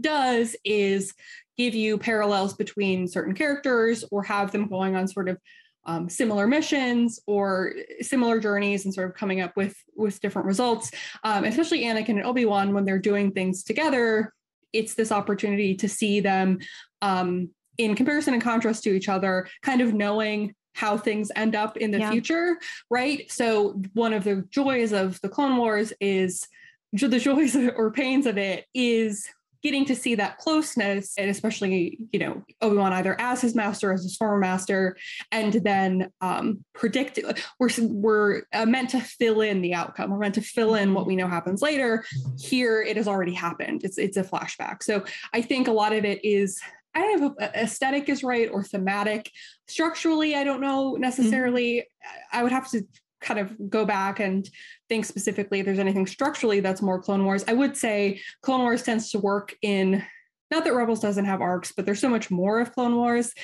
does 0.00 0.56
is 0.64 1.14
give 1.56 1.74
you 1.74 1.98
parallels 1.98 2.54
between 2.54 3.08
certain 3.08 3.34
characters 3.34 4.04
or 4.10 4.22
have 4.22 4.52
them 4.52 4.68
going 4.68 4.94
on 4.96 5.08
sort 5.08 5.28
of 5.28 5.38
um, 5.86 6.08
similar 6.08 6.46
missions 6.46 7.20
or 7.26 7.72
similar 8.00 8.40
journeys 8.40 8.84
and 8.84 8.92
sort 8.92 9.08
of 9.08 9.14
coming 9.14 9.40
up 9.40 9.56
with 9.56 9.76
with 9.94 10.20
different 10.20 10.46
results 10.46 10.90
um, 11.22 11.44
especially 11.44 11.84
anakin 11.84 12.10
and 12.10 12.24
obi-wan 12.24 12.74
when 12.74 12.84
they're 12.84 12.98
doing 12.98 13.30
things 13.30 13.62
together 13.62 14.34
it's 14.72 14.94
this 14.94 15.12
opportunity 15.12 15.76
to 15.76 15.88
see 15.88 16.18
them 16.18 16.58
um, 17.02 17.50
in 17.78 17.94
comparison 17.94 18.34
and 18.34 18.42
contrast 18.42 18.82
to 18.84 18.90
each 18.90 19.08
other, 19.08 19.48
kind 19.62 19.80
of 19.80 19.94
knowing 19.94 20.54
how 20.74 20.96
things 20.98 21.32
end 21.36 21.54
up 21.54 21.76
in 21.78 21.90
the 21.90 21.98
yeah. 21.98 22.10
future, 22.10 22.58
right? 22.90 23.30
So 23.32 23.80
one 23.94 24.12
of 24.12 24.24
the 24.24 24.44
joys 24.50 24.92
of 24.92 25.18
the 25.22 25.28
Clone 25.28 25.56
Wars 25.56 25.92
is 26.00 26.46
the 26.92 27.18
joys 27.18 27.56
or 27.76 27.90
pains 27.90 28.26
of 28.26 28.38
it 28.38 28.66
is 28.74 29.26
getting 29.62 29.84
to 29.84 29.96
see 29.96 30.14
that 30.14 30.38
closeness 30.38 31.14
and 31.18 31.28
especially 31.28 31.98
you 32.12 32.20
know 32.20 32.40
obi-wan 32.60 32.92
either 32.92 33.20
as 33.20 33.40
his 33.40 33.54
master 33.54 33.92
as 33.92 34.02
his 34.02 34.16
former 34.16 34.38
master 34.38 34.96
and 35.32 35.54
then 35.54 36.08
um 36.20 36.64
predict 36.72 37.18
we're 37.58 37.68
we're 37.80 38.42
uh, 38.52 38.64
meant 38.64 38.90
to 38.90 39.00
fill 39.00 39.40
in 39.40 39.62
the 39.62 39.74
outcome 39.74 40.10
we're 40.10 40.18
meant 40.18 40.36
to 40.36 40.40
fill 40.40 40.76
in 40.76 40.94
what 40.94 41.04
we 41.04 41.16
know 41.16 41.26
happens 41.26 41.62
later 41.62 42.04
here 42.38 42.80
it 42.80 42.96
has 42.96 43.08
already 43.08 43.34
happened 43.34 43.82
it's 43.82 43.98
it's 43.98 44.16
a 44.16 44.22
flashback 44.22 44.84
so 44.84 45.02
i 45.32 45.42
think 45.42 45.66
a 45.66 45.72
lot 45.72 45.92
of 45.92 46.04
it 46.04 46.24
is 46.24 46.60
I 46.96 47.00
don't 47.00 47.20
know 47.20 47.34
if 47.38 47.54
aesthetic 47.54 48.08
is 48.08 48.24
right 48.24 48.48
or 48.50 48.64
thematic. 48.64 49.30
Structurally, 49.68 50.34
I 50.34 50.44
don't 50.44 50.62
know 50.62 50.94
necessarily. 50.94 51.78
Mm-hmm. 51.78 52.38
I 52.38 52.42
would 52.42 52.52
have 52.52 52.70
to 52.70 52.82
kind 53.20 53.38
of 53.38 53.54
go 53.68 53.84
back 53.84 54.18
and 54.18 54.48
think 54.88 55.04
specifically 55.04 55.60
if 55.60 55.66
there's 55.66 55.78
anything 55.78 56.06
structurally 56.06 56.60
that's 56.60 56.80
more 56.80 57.00
Clone 57.00 57.24
Wars. 57.24 57.44
I 57.46 57.52
would 57.52 57.76
say 57.76 58.20
Clone 58.40 58.60
Wars 58.60 58.82
tends 58.82 59.10
to 59.10 59.18
work 59.18 59.54
in 59.60 60.02
not 60.50 60.64
that 60.64 60.74
Rebels 60.74 61.00
doesn't 61.00 61.24
have 61.26 61.40
arcs, 61.42 61.72
but 61.76 61.84
there's 61.84 62.00
so 62.00 62.08
much 62.08 62.30
more 62.30 62.60
of 62.60 62.72
Clone 62.72 62.96
Wars 62.96 63.34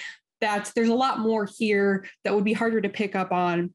that 0.40 0.72
there's 0.74 0.88
a 0.88 0.94
lot 0.94 1.18
more 1.18 1.46
here 1.58 2.06
that 2.24 2.34
would 2.34 2.44
be 2.44 2.52
harder 2.52 2.80
to 2.80 2.88
pick 2.88 3.14
up 3.14 3.32
on 3.32 3.74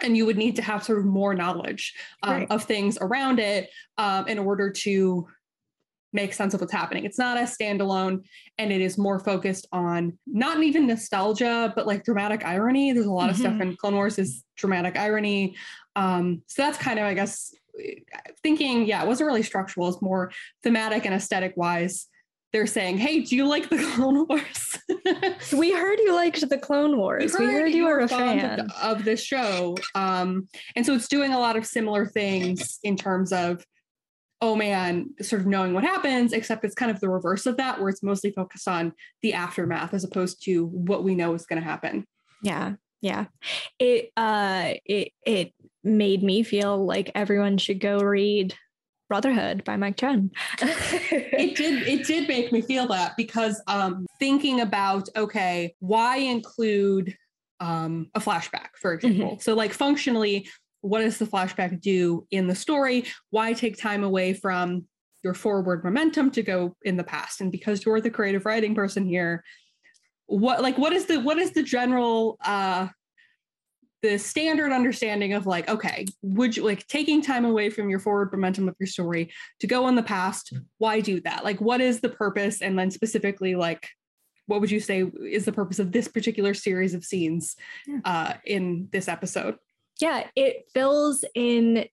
and 0.00 0.16
you 0.16 0.26
would 0.26 0.36
need 0.36 0.56
to 0.56 0.62
have 0.62 0.84
sort 0.84 0.98
of 0.98 1.04
more 1.04 1.34
knowledge 1.34 1.94
um, 2.22 2.32
right. 2.32 2.50
of 2.50 2.64
things 2.64 2.98
around 3.00 3.38
it 3.38 3.70
um, 3.98 4.28
in 4.28 4.38
order 4.38 4.70
to 4.70 5.26
make 6.12 6.32
sense 6.32 6.54
of 6.54 6.60
what's 6.60 6.72
happening. 6.72 7.04
It's 7.04 7.18
not 7.18 7.36
a 7.36 7.42
standalone 7.42 8.24
and 8.58 8.72
it 8.72 8.80
is 8.80 8.96
more 8.96 9.18
focused 9.18 9.66
on 9.72 10.18
not 10.26 10.62
even 10.62 10.86
nostalgia, 10.86 11.72
but 11.76 11.86
like 11.86 12.04
dramatic 12.04 12.44
irony. 12.44 12.92
There's 12.92 13.06
a 13.06 13.10
lot 13.10 13.24
mm-hmm. 13.24 13.30
of 13.30 13.36
stuff 13.36 13.52
mm-hmm. 13.54 13.62
in 13.62 13.76
Clone 13.76 13.94
Wars 13.94 14.18
is 14.18 14.44
dramatic 14.56 14.96
irony. 14.96 15.56
Um, 15.94 16.42
so 16.46 16.62
that's 16.62 16.78
kind 16.78 16.98
of, 16.98 17.06
I 17.06 17.14
guess, 17.14 17.54
thinking, 18.42 18.86
yeah, 18.86 19.02
it 19.02 19.06
wasn't 19.06 19.26
really 19.26 19.42
structural, 19.42 19.88
it's 19.88 20.02
more 20.02 20.30
thematic 20.62 21.04
and 21.04 21.14
aesthetic 21.14 21.54
wise. 21.56 22.06
They're 22.52 22.66
saying, 22.66 22.98
hey, 22.98 23.20
do 23.20 23.36
you 23.36 23.46
like 23.46 23.68
the 23.68 23.76
Clone 23.94 24.26
Wars? 24.26 24.78
we 25.52 25.72
heard 25.72 25.98
you 25.98 26.14
liked 26.14 26.48
the 26.48 26.58
Clone 26.58 26.96
Wars. 26.96 27.34
We 27.38 27.44
heard, 27.44 27.54
we 27.54 27.60
heard 27.60 27.72
you, 27.72 27.84
were 27.84 28.00
a 28.00 28.08
fan 28.08 28.60
of, 28.60 28.70
of 28.82 29.04
this 29.04 29.22
show. 29.22 29.76
Um, 29.94 30.48
and 30.74 30.86
so 30.86 30.94
it's 30.94 31.08
doing 31.08 31.32
a 31.32 31.38
lot 31.38 31.56
of 31.56 31.66
similar 31.66 32.06
things 32.06 32.78
in 32.82 32.96
terms 32.96 33.32
of 33.32 33.62
oh 34.40 34.54
man, 34.54 35.10
sort 35.22 35.40
of 35.40 35.46
knowing 35.46 35.72
what 35.72 35.84
happens, 35.84 36.32
except 36.32 36.64
it's 36.64 36.74
kind 36.74 36.90
of 36.90 37.00
the 37.00 37.08
reverse 37.08 37.46
of 37.46 37.56
that, 37.56 37.80
where 37.80 37.88
it's 37.88 38.02
mostly 38.02 38.30
focused 38.30 38.68
on 38.68 38.92
the 39.22 39.32
aftermath 39.32 39.94
as 39.94 40.04
opposed 40.04 40.42
to 40.44 40.66
what 40.66 41.04
we 41.04 41.14
know 41.14 41.34
is 41.34 41.46
going 41.46 41.60
to 41.60 41.66
happen. 41.66 42.06
Yeah. 42.42 42.74
Yeah. 43.00 43.26
It 43.78 44.10
uh 44.16 44.74
it 44.84 45.12
it 45.24 45.52
made 45.84 46.22
me 46.22 46.42
feel 46.42 46.84
like 46.84 47.12
everyone 47.14 47.58
should 47.58 47.80
go 47.80 47.98
read 47.98 48.54
Brotherhood 49.08 49.64
by 49.64 49.76
Mike 49.76 49.96
Chen. 49.96 50.30
it 50.60 51.56
did 51.56 51.86
it 51.86 52.06
did 52.06 52.26
make 52.26 52.52
me 52.52 52.62
feel 52.62 52.88
that 52.88 53.16
because 53.16 53.62
um 53.68 54.06
thinking 54.18 54.60
about 54.60 55.08
okay, 55.14 55.74
why 55.78 56.16
include 56.16 57.14
um 57.60 58.10
a 58.14 58.20
flashback, 58.20 58.70
for 58.80 58.94
example. 58.94 59.32
Mm-hmm. 59.32 59.40
So 59.40 59.54
like 59.54 59.72
functionally 59.72 60.48
what 60.86 61.00
does 61.00 61.18
the 61.18 61.26
flashback 61.26 61.80
do 61.80 62.26
in 62.30 62.46
the 62.46 62.54
story? 62.54 63.04
Why 63.30 63.52
take 63.52 63.76
time 63.76 64.04
away 64.04 64.34
from 64.34 64.86
your 65.22 65.34
forward 65.34 65.84
momentum 65.84 66.30
to 66.32 66.42
go 66.42 66.76
in 66.82 66.96
the 66.96 67.04
past? 67.04 67.40
And 67.40 67.50
because 67.50 67.84
you're 67.84 68.00
the 68.00 68.10
creative 68.10 68.46
writing 68.46 68.74
person 68.74 69.06
here, 69.06 69.42
what 70.26 70.60
like 70.60 70.76
what 70.76 70.92
is 70.92 71.06
the 71.06 71.20
what 71.20 71.38
is 71.38 71.52
the 71.52 71.62
general 71.62 72.36
uh 72.44 72.88
the 74.02 74.18
standard 74.18 74.72
understanding 74.72 75.32
of 75.32 75.46
like 75.46 75.68
okay 75.68 76.04
would 76.22 76.56
you 76.56 76.64
like 76.64 76.86
taking 76.88 77.22
time 77.22 77.44
away 77.44 77.70
from 77.70 77.88
your 77.88 78.00
forward 78.00 78.30
momentum 78.32 78.68
of 78.68 78.74
your 78.78 78.86
story 78.86 79.30
to 79.60 79.66
go 79.66 79.88
in 79.88 79.94
the 79.94 80.02
past 80.02 80.52
why 80.78 81.00
do 81.00 81.20
that 81.20 81.44
like 81.44 81.60
what 81.60 81.80
is 81.80 82.00
the 82.00 82.08
purpose 82.08 82.60
and 82.60 82.78
then 82.78 82.90
specifically 82.90 83.54
like 83.54 83.88
what 84.46 84.60
would 84.60 84.70
you 84.70 84.80
say 84.80 85.04
is 85.28 85.44
the 85.44 85.52
purpose 85.52 85.78
of 85.78 85.92
this 85.92 86.08
particular 86.08 86.54
series 86.54 86.94
of 86.94 87.04
scenes 87.04 87.56
uh, 88.04 88.34
in 88.44 88.88
this 88.92 89.08
episode 89.08 89.56
yeah, 90.00 90.26
it 90.34 90.68
fills 90.72 91.24
in 91.34 91.86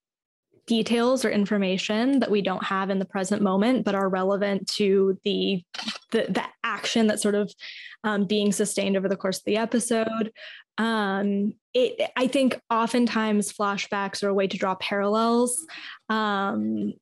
details 0.65 1.25
or 1.25 1.29
information 1.29 2.19
that 2.19 2.31
we 2.31 2.41
don't 2.41 2.63
have 2.63 2.89
in 2.89 2.97
the 2.97 3.05
present 3.05 3.41
moment 3.41 3.83
but 3.83 3.95
are 3.95 4.07
relevant 4.07 4.65
to 4.65 5.17
the 5.25 5.61
the, 6.11 6.25
the 6.29 6.43
action 6.63 7.07
that's 7.07 7.21
sort 7.21 7.35
of 7.35 7.51
um, 8.05 8.25
being 8.25 8.51
sustained 8.51 8.95
over 8.95 9.09
the 9.09 9.17
course 9.17 9.39
of 9.39 9.43
the 9.45 9.57
episode. 9.57 10.31
Um, 10.77 11.53
it 11.75 12.11
i 12.15 12.27
think 12.27 12.59
oftentimes 12.69 13.53
flashbacks 13.53 14.23
are 14.23 14.29
a 14.29 14.33
way 14.33 14.47
to 14.47 14.57
draw 14.57 14.75
parallels. 14.75 15.65
Um, 16.09 16.93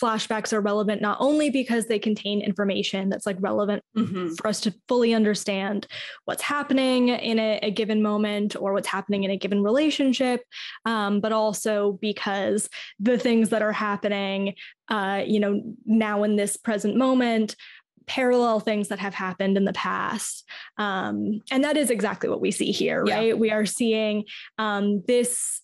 flashbacks 0.00 0.52
are 0.52 0.60
relevant 0.60 1.02
not 1.02 1.16
only 1.20 1.50
because 1.50 1.86
they 1.86 1.98
contain 1.98 2.40
information 2.40 3.08
that's 3.08 3.26
like 3.26 3.36
relevant 3.40 3.82
mm-hmm. 3.96 4.34
for 4.34 4.48
us 4.48 4.60
to 4.60 4.74
fully 4.86 5.14
understand 5.14 5.86
what's 6.24 6.42
happening 6.42 7.08
in 7.08 7.38
a, 7.38 7.58
a, 7.62 7.70
given 7.70 8.02
moment 8.02 8.56
or 8.56 8.72
what's 8.72 8.88
happening 8.88 9.24
in 9.24 9.30
a 9.30 9.36
given 9.36 9.62
relationship 9.62 10.42
um, 10.84 11.20
but 11.20 11.32
also 11.32 11.98
because 12.00 12.68
the 12.98 13.18
things 13.18 13.50
that 13.50 13.62
are 13.62 13.72
happening 13.72 14.54
uh, 14.88 15.22
you 15.26 15.40
know 15.40 15.62
now 15.84 16.22
in 16.22 16.36
this 16.36 16.56
present 16.56 16.96
moment 16.96 17.56
parallel 18.06 18.58
things 18.58 18.88
that 18.88 18.98
have 18.98 19.14
happened 19.14 19.56
in 19.56 19.64
the 19.64 19.72
past. 19.74 20.48
Um, 20.78 21.42
and 21.50 21.62
that 21.62 21.76
is 21.76 21.90
exactly 21.90 22.28
what 22.28 22.40
we 22.40 22.50
see 22.50 22.72
here, 22.72 23.04
right? 23.04 23.38
We 23.38 23.50
are 23.52 23.66
seeing 23.66 24.24
um, 24.56 25.04
this 25.06 25.60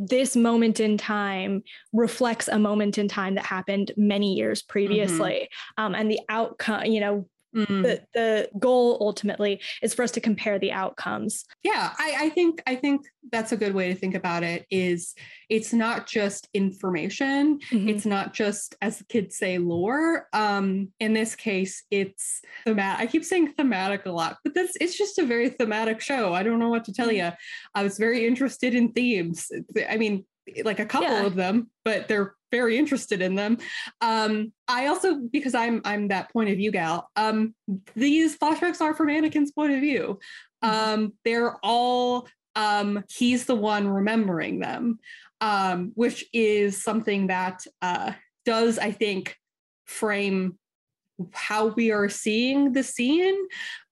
this 0.00 0.34
moment 0.34 0.80
in 0.80 0.96
time 0.96 1.62
reflects 1.92 2.48
a 2.48 2.58
moment 2.58 2.96
in 2.96 3.06
time 3.06 3.34
that 3.34 3.44
happened 3.44 3.92
many 3.98 4.32
years 4.32 4.62
previously 4.62 5.48
mm-hmm. 5.78 5.84
um, 5.84 5.94
and 5.94 6.10
the 6.10 6.20
outcome 6.30 6.86
you 6.86 7.00
know 7.00 7.26
Mm. 7.54 7.82
The, 7.82 8.02
the 8.14 8.48
goal 8.58 8.98
ultimately 9.00 9.60
is 9.82 9.94
for 9.94 10.02
us 10.02 10.12
to 10.12 10.20
compare 10.20 10.58
the 10.58 10.72
outcomes. 10.72 11.44
Yeah, 11.62 11.92
I, 11.98 12.14
I 12.18 12.28
think 12.30 12.62
I 12.66 12.76
think 12.76 13.02
that's 13.32 13.52
a 13.52 13.56
good 13.56 13.74
way 13.74 13.88
to 13.88 13.94
think 13.94 14.14
about 14.14 14.42
it. 14.42 14.66
Is 14.70 15.14
it's 15.48 15.72
not 15.72 16.06
just 16.06 16.48
information. 16.54 17.58
Mm-hmm. 17.70 17.88
It's 17.88 18.06
not 18.06 18.34
just 18.34 18.76
as 18.80 18.98
the 18.98 19.04
kids 19.04 19.36
say 19.36 19.58
lore. 19.58 20.28
Um, 20.32 20.92
in 21.00 21.12
this 21.12 21.34
case, 21.34 21.82
it's 21.90 22.40
thematic. 22.64 23.00
I 23.00 23.10
keep 23.10 23.24
saying 23.24 23.54
thematic 23.54 24.06
a 24.06 24.12
lot, 24.12 24.38
but 24.44 24.54
that's 24.54 24.76
it's 24.80 24.96
just 24.96 25.18
a 25.18 25.24
very 25.24 25.50
thematic 25.50 26.00
show. 26.00 26.32
I 26.32 26.42
don't 26.42 26.58
know 26.58 26.70
what 26.70 26.84
to 26.84 26.92
tell 26.92 27.08
mm-hmm. 27.08 27.30
you. 27.30 27.32
I 27.74 27.82
was 27.82 27.98
very 27.98 28.26
interested 28.26 28.74
in 28.74 28.92
themes. 28.92 29.50
I 29.88 29.96
mean, 29.96 30.24
like 30.64 30.78
a 30.78 30.86
couple 30.86 31.08
yeah. 31.08 31.26
of 31.26 31.34
them, 31.34 31.70
but 31.84 32.08
they're 32.08 32.34
very 32.50 32.78
interested 32.78 33.22
in 33.22 33.34
them. 33.34 33.58
Um, 34.00 34.52
I 34.68 34.86
also, 34.86 35.20
because 35.30 35.54
I'm 35.54 35.80
I'm 35.84 36.08
that 36.08 36.32
point 36.32 36.50
of 36.50 36.56
view 36.56 36.70
gal, 36.70 37.10
um, 37.16 37.54
these 37.94 38.38
flashbacks 38.38 38.80
are 38.80 38.94
from 38.94 39.08
Anakin's 39.08 39.52
point 39.52 39.72
of 39.72 39.80
view. 39.80 40.18
Um, 40.62 41.14
they're 41.24 41.56
all 41.62 42.28
um, 42.56 43.04
he's 43.08 43.46
the 43.46 43.54
one 43.54 43.88
remembering 43.88 44.58
them, 44.58 44.98
um, 45.40 45.92
which 45.94 46.24
is 46.32 46.82
something 46.82 47.28
that 47.28 47.64
uh, 47.80 48.12
does, 48.44 48.78
I 48.78 48.90
think, 48.90 49.36
frame 49.86 50.58
how 51.32 51.66
we 51.68 51.90
are 51.90 52.08
seeing 52.08 52.72
the 52.72 52.82
scene 52.82 53.36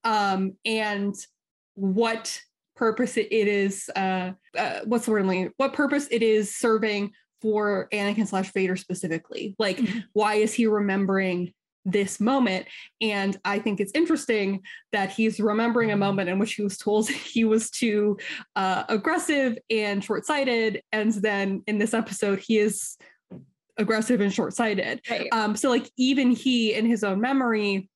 um, 0.04 0.54
and 0.64 1.14
what 1.74 2.40
purpose 2.74 3.16
it 3.16 3.30
is 3.30 3.90
uh, 3.96 4.32
uh, 4.56 4.80
what's 4.84 5.04
the 5.04 5.10
word 5.10 5.52
what 5.56 5.72
purpose 5.72 6.08
it 6.10 6.22
is 6.22 6.56
serving 6.56 7.10
for 7.40 7.88
Anakin 7.92 8.26
slash 8.26 8.52
Vader 8.52 8.76
specifically. 8.76 9.54
Like, 9.58 9.78
mm-hmm. 9.78 10.00
why 10.12 10.34
is 10.34 10.52
he 10.52 10.66
remembering 10.66 11.52
this 11.84 12.20
moment? 12.20 12.66
And 13.00 13.38
I 13.44 13.58
think 13.58 13.80
it's 13.80 13.92
interesting 13.94 14.62
that 14.92 15.10
he's 15.10 15.40
remembering 15.40 15.90
a 15.90 15.96
moment 15.96 16.28
in 16.28 16.38
which 16.38 16.54
he 16.54 16.62
was 16.62 16.76
told 16.76 17.08
he 17.10 17.44
was 17.44 17.70
too 17.70 18.18
uh, 18.56 18.84
aggressive 18.88 19.58
and 19.70 20.02
short 20.02 20.26
sighted. 20.26 20.82
And 20.92 21.12
then 21.14 21.62
in 21.66 21.78
this 21.78 21.94
episode, 21.94 22.40
he 22.40 22.58
is 22.58 22.96
aggressive 23.76 24.20
and 24.20 24.32
short 24.32 24.54
sighted. 24.54 25.00
Right. 25.08 25.28
Um, 25.32 25.56
so, 25.56 25.70
like, 25.70 25.90
even 25.96 26.30
he 26.30 26.74
in 26.74 26.86
his 26.86 27.04
own 27.04 27.20
memory 27.20 27.88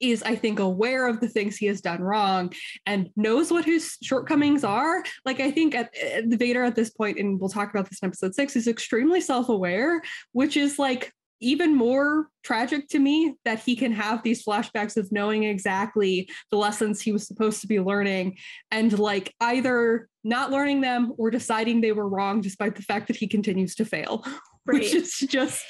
is 0.00 0.22
I 0.22 0.34
think 0.34 0.58
aware 0.58 1.06
of 1.06 1.20
the 1.20 1.28
things 1.28 1.56
he 1.56 1.66
has 1.66 1.80
done 1.80 2.02
wrong 2.02 2.52
and 2.84 3.10
knows 3.16 3.50
what 3.50 3.64
his 3.64 3.96
shortcomings 4.02 4.64
are. 4.64 5.02
Like 5.24 5.40
I 5.40 5.50
think 5.50 5.74
at, 5.74 5.96
at 5.96 6.30
the 6.30 6.36
Vader 6.36 6.64
at 6.64 6.74
this 6.74 6.90
point, 6.90 7.18
and 7.18 7.40
we'll 7.40 7.48
talk 7.48 7.70
about 7.70 7.88
this 7.88 8.00
in 8.02 8.08
episode 8.08 8.34
six, 8.34 8.56
is 8.56 8.68
extremely 8.68 9.20
self-aware, 9.20 10.02
which 10.32 10.56
is 10.56 10.78
like 10.78 11.12
even 11.40 11.74
more 11.74 12.28
tragic 12.42 12.88
to 12.88 12.98
me 12.98 13.34
that 13.44 13.60
he 13.60 13.76
can 13.76 13.92
have 13.92 14.22
these 14.22 14.44
flashbacks 14.44 14.96
of 14.96 15.12
knowing 15.12 15.44
exactly 15.44 16.28
the 16.50 16.56
lessons 16.56 17.00
he 17.00 17.12
was 17.12 17.26
supposed 17.26 17.60
to 17.60 17.66
be 17.66 17.78
learning 17.78 18.36
and 18.70 18.98
like 18.98 19.34
either 19.40 20.08
not 20.24 20.50
learning 20.50 20.80
them 20.80 21.12
or 21.18 21.30
deciding 21.30 21.80
they 21.80 21.92
were 21.92 22.08
wrong 22.08 22.40
despite 22.40 22.74
the 22.74 22.82
fact 22.82 23.06
that 23.06 23.16
he 23.16 23.26
continues 23.26 23.74
to 23.74 23.84
fail 23.84 24.24
right. 24.66 24.80
which 24.80 24.94
is 24.94 25.18
just 25.28 25.64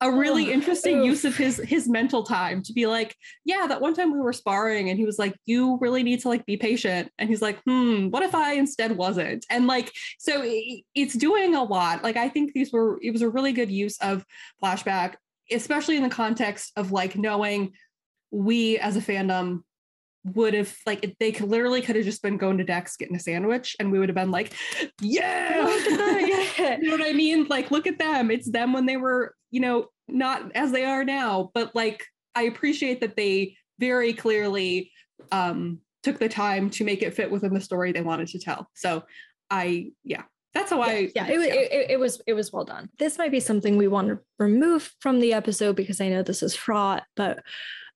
a 0.00 0.10
really 0.10 0.52
interesting 0.52 1.04
use 1.04 1.24
of 1.24 1.36
his 1.36 1.58
his 1.58 1.88
mental 1.88 2.22
time 2.22 2.62
to 2.62 2.72
be 2.72 2.86
like 2.86 3.14
yeah 3.44 3.66
that 3.66 3.80
one 3.80 3.94
time 3.94 4.12
we 4.12 4.18
were 4.18 4.32
sparring 4.32 4.90
and 4.90 4.98
he 4.98 5.04
was 5.04 5.18
like 5.18 5.36
you 5.46 5.78
really 5.80 6.02
need 6.02 6.20
to 6.20 6.28
like 6.28 6.44
be 6.46 6.56
patient 6.56 7.10
and 7.18 7.28
he's 7.28 7.42
like 7.42 7.60
hmm 7.64 8.08
what 8.08 8.22
if 8.22 8.34
i 8.34 8.54
instead 8.54 8.96
wasn't? 8.96 9.44
And 9.50 9.66
like 9.66 9.92
so 10.18 10.42
it's 10.94 11.14
doing 11.14 11.54
a 11.54 11.62
lot. 11.62 12.02
Like 12.02 12.16
i 12.16 12.28
think 12.28 12.52
these 12.52 12.72
were 12.72 12.98
it 13.02 13.10
was 13.10 13.22
a 13.22 13.28
really 13.28 13.52
good 13.52 13.70
use 13.70 13.98
of 13.98 14.24
flashback 14.62 15.14
especially 15.50 15.96
in 15.96 16.02
the 16.02 16.10
context 16.10 16.72
of 16.76 16.92
like 16.92 17.16
knowing 17.16 17.72
we 18.30 18.78
as 18.78 18.96
a 18.96 19.00
fandom 19.00 19.62
would 20.24 20.54
have 20.54 20.74
like 20.86 21.16
they 21.20 21.32
could 21.32 21.48
literally 21.48 21.80
could 21.80 21.96
have 21.96 22.04
just 22.04 22.22
been 22.22 22.36
going 22.36 22.58
to 22.58 22.64
Dex 22.64 22.96
getting 22.96 23.16
a 23.16 23.20
sandwich 23.20 23.76
and 23.78 23.90
we 23.90 23.98
would 23.98 24.08
have 24.08 24.16
been 24.16 24.30
like, 24.30 24.52
yeah, 25.00 25.66
you 26.58 26.78
know 26.78 26.96
what 26.96 27.06
I 27.06 27.12
mean? 27.12 27.46
Like, 27.48 27.70
look 27.70 27.86
at 27.86 27.98
them. 27.98 28.30
It's 28.30 28.50
them 28.50 28.72
when 28.72 28.86
they 28.86 28.96
were, 28.96 29.34
you 29.50 29.60
know, 29.60 29.86
not 30.08 30.52
as 30.54 30.72
they 30.72 30.84
are 30.84 31.04
now. 31.04 31.50
But 31.54 31.74
like, 31.74 32.04
I 32.34 32.42
appreciate 32.42 33.00
that 33.00 33.16
they 33.16 33.56
very 33.78 34.12
clearly 34.12 34.90
um 35.32 35.80
took 36.02 36.18
the 36.18 36.28
time 36.28 36.70
to 36.70 36.84
make 36.84 37.02
it 37.02 37.14
fit 37.14 37.30
within 37.30 37.54
the 37.54 37.60
story 37.60 37.92
they 37.92 38.02
wanted 38.02 38.28
to 38.28 38.38
tell. 38.38 38.68
So 38.74 39.04
I 39.50 39.90
yeah, 40.04 40.22
that's 40.54 40.70
how 40.70 40.82
I 40.82 41.10
yeah, 41.14 41.26
it, 41.26 41.38
It, 41.38 41.90
it, 41.92 42.00
was 42.00 42.20
it 42.26 42.34
was 42.34 42.52
well 42.52 42.64
done. 42.64 42.88
This 42.98 43.18
might 43.18 43.30
be 43.30 43.40
something 43.40 43.76
we 43.76 43.88
want 43.88 44.08
to 44.08 44.18
remove 44.38 44.92
from 45.00 45.20
the 45.20 45.32
episode 45.32 45.76
because 45.76 46.00
I 46.00 46.08
know 46.08 46.22
this 46.22 46.42
is 46.42 46.54
fraught, 46.54 47.04
but 47.16 47.42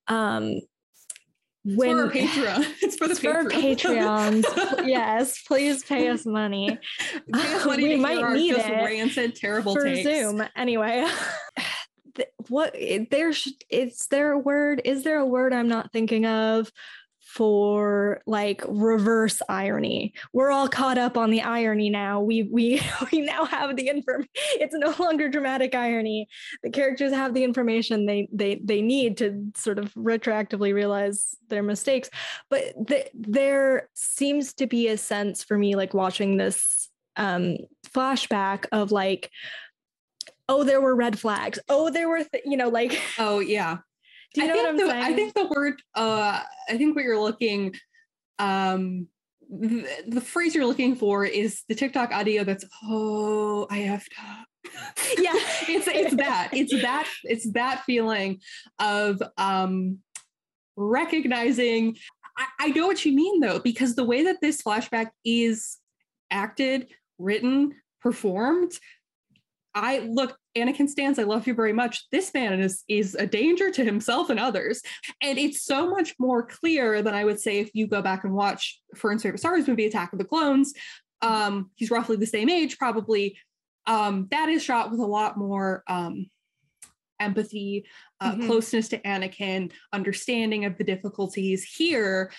um 0.07 0.59
when 1.63 1.97
for 1.97 2.09
Patreon. 2.17 2.65
It's 2.81 2.95
for 2.95 3.07
the 3.07 3.15
for 3.15 3.45
Patreons. 3.45 4.43
yes, 4.87 5.41
please 5.43 5.83
pay 5.83 6.09
us 6.09 6.25
money. 6.25 6.77
Pay 7.33 7.53
us 7.55 7.65
money 7.65 7.83
we 7.83 7.95
might 7.95 8.33
need 8.33 8.55
it 8.55 8.71
rancid, 8.71 9.35
terrible 9.35 9.73
for 9.73 9.85
takes. 9.85 10.03
Zoom. 10.03 10.43
Anyway, 10.55 11.07
what 12.49 12.75
eh, 12.77 13.05
there's 13.09 13.51
is 13.69 14.07
there 14.07 14.31
a 14.31 14.37
word? 14.37 14.81
Is 14.83 15.03
there 15.03 15.19
a 15.19 15.25
word 15.25 15.53
I'm 15.53 15.69
not 15.69 15.91
thinking 15.91 16.25
of? 16.25 16.71
For 17.33 18.21
like 18.27 18.61
reverse 18.67 19.41
irony. 19.49 20.13
We're 20.33 20.51
all 20.51 20.67
caught 20.67 20.99
up 20.99 21.17
on 21.17 21.31
the 21.31 21.41
irony 21.41 21.89
now. 21.89 22.21
We 22.21 22.43
we 22.43 22.79
we 23.11 23.21
now 23.21 23.45
have 23.45 23.75
the 23.75 23.87
information. 23.87 24.29
It's 24.35 24.75
no 24.75 24.93
longer 24.99 25.29
dramatic 25.29 25.73
irony. 25.73 26.27
The 26.61 26.69
characters 26.69 27.11
have 27.11 27.33
the 27.33 27.43
information 27.43 28.05
they 28.05 28.29
they 28.31 28.61
they 28.63 28.83
need 28.83 29.17
to 29.17 29.51
sort 29.55 29.79
of 29.79 29.91
retroactively 29.95 30.75
realize 30.75 31.35
their 31.49 31.63
mistakes. 31.63 32.11
But 32.51 32.87
th- 32.87 33.09
there 33.15 33.89
seems 33.95 34.53
to 34.53 34.67
be 34.67 34.89
a 34.89 34.97
sense 34.97 35.43
for 35.43 35.57
me 35.57 35.75
like 35.75 35.95
watching 35.95 36.37
this 36.37 36.89
um 37.15 37.57
flashback 37.87 38.65
of 38.71 38.91
like 38.91 39.31
oh 40.47 40.63
there 40.63 40.81
were 40.81 40.95
red 40.95 41.17
flags. 41.17 41.57
Oh 41.67 41.89
there 41.89 42.09
were 42.09 42.23
th- 42.23 42.43
you 42.45 42.57
know 42.57 42.69
like 42.69 43.01
oh 43.17 43.39
yeah 43.39 43.79
do 44.33 44.41
you 44.41 44.47
know 44.47 44.55
what 44.55 44.69
I'm 44.69 44.77
the, 44.77 44.87
saying? 44.87 45.03
I 45.03 45.13
think 45.13 45.33
the 45.33 45.45
word, 45.45 45.81
uh, 45.95 46.41
I 46.69 46.77
think 46.77 46.95
what 46.95 47.03
you're 47.03 47.19
looking, 47.19 47.75
um, 48.39 49.07
the, 49.49 49.87
the 50.07 50.21
phrase 50.21 50.55
you're 50.55 50.65
looking 50.65 50.95
for 50.95 51.25
is 51.25 51.63
the 51.69 51.75
TikTok 51.75 52.11
audio 52.11 52.43
that's, 52.43 52.65
oh, 52.85 53.67
I 53.69 53.79
have 53.79 54.03
to. 54.65 55.21
yeah, 55.21 55.33
it's 55.67 55.87
it's 55.87 56.15
that. 56.15 56.49
It's 56.53 56.81
that, 56.81 57.07
it's 57.23 57.51
that 57.51 57.83
feeling 57.85 58.39
of 58.79 59.21
um 59.37 59.99
recognizing 60.77 61.95
I, 62.37 62.45
I 62.59 62.67
know 62.69 62.87
what 62.87 63.05
you 63.05 63.13
mean 63.13 63.39
though, 63.39 63.59
because 63.59 63.95
the 63.95 64.03
way 64.03 64.23
that 64.23 64.41
this 64.41 64.61
flashback 64.61 65.09
is 65.23 65.77
acted, 66.31 66.87
written, 67.19 67.75
performed, 68.01 68.71
I 69.75 69.99
look, 69.99 70.37
Anakin 70.55 70.87
stands, 70.87 71.17
I 71.17 71.23
love 71.23 71.47
you 71.47 71.53
very 71.53 71.73
much. 71.73 72.07
This 72.11 72.33
man 72.33 72.59
is 72.59 72.83
is 72.87 73.15
a 73.15 73.25
danger 73.25 73.71
to 73.71 73.83
himself 73.83 74.29
and 74.29 74.39
others. 74.39 74.81
And 75.21 75.37
it's 75.37 75.63
so 75.63 75.89
much 75.89 76.13
more 76.19 76.45
clear 76.45 77.01
than 77.01 77.13
I 77.13 77.25
would 77.25 77.39
say 77.39 77.59
if 77.59 77.71
you 77.73 77.87
go 77.87 78.01
back 78.01 78.23
and 78.23 78.33
watch 78.33 78.79
Fern's 78.95 79.23
favorite 79.23 79.39
Star 79.39 79.53
Wars 79.53 79.67
movie, 79.67 79.85
Attack 79.85 80.13
of 80.13 80.19
the 80.19 80.25
Clones. 80.25 80.73
Um, 81.21 81.71
he's 81.75 81.89
roughly 81.89 82.17
the 82.17 82.25
same 82.25 82.49
age, 82.49 82.77
probably. 82.77 83.37
Um, 83.87 84.27
that 84.31 84.49
is 84.49 84.63
shot 84.63 84.91
with 84.91 84.99
a 84.99 85.05
lot 85.05 85.37
more 85.37 85.83
um, 85.87 86.27
empathy, 87.19 87.85
uh, 88.19 88.33
mm-hmm. 88.33 88.45
closeness 88.45 88.89
to 88.89 88.99
Anakin, 88.99 89.71
understanding 89.91 90.65
of 90.65 90.77
the 90.77 90.83
difficulties. 90.83 91.63
Here, 91.63 92.31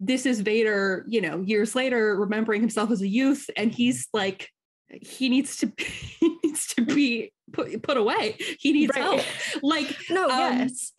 this 0.00 0.26
is 0.26 0.40
Vader, 0.40 1.04
you 1.08 1.20
know, 1.20 1.40
years 1.42 1.74
later, 1.74 2.18
remembering 2.18 2.60
himself 2.60 2.90
as 2.90 3.02
a 3.02 3.08
youth, 3.08 3.48
and 3.56 3.72
he's 3.72 4.08
like, 4.12 4.48
he 4.88 5.28
needs 5.28 5.58
to 5.58 5.72
needs 6.50 6.66
to 6.74 6.82
be 6.82 7.32
put 7.52 7.82
put 7.82 7.96
away. 7.96 8.36
He 8.58 8.72
needs 8.72 8.92
Right. 8.94 9.02
help. 9.02 9.20
Like 9.62 9.96
No, 10.10 10.24
Um, 10.28 10.58
yes. 10.58 10.92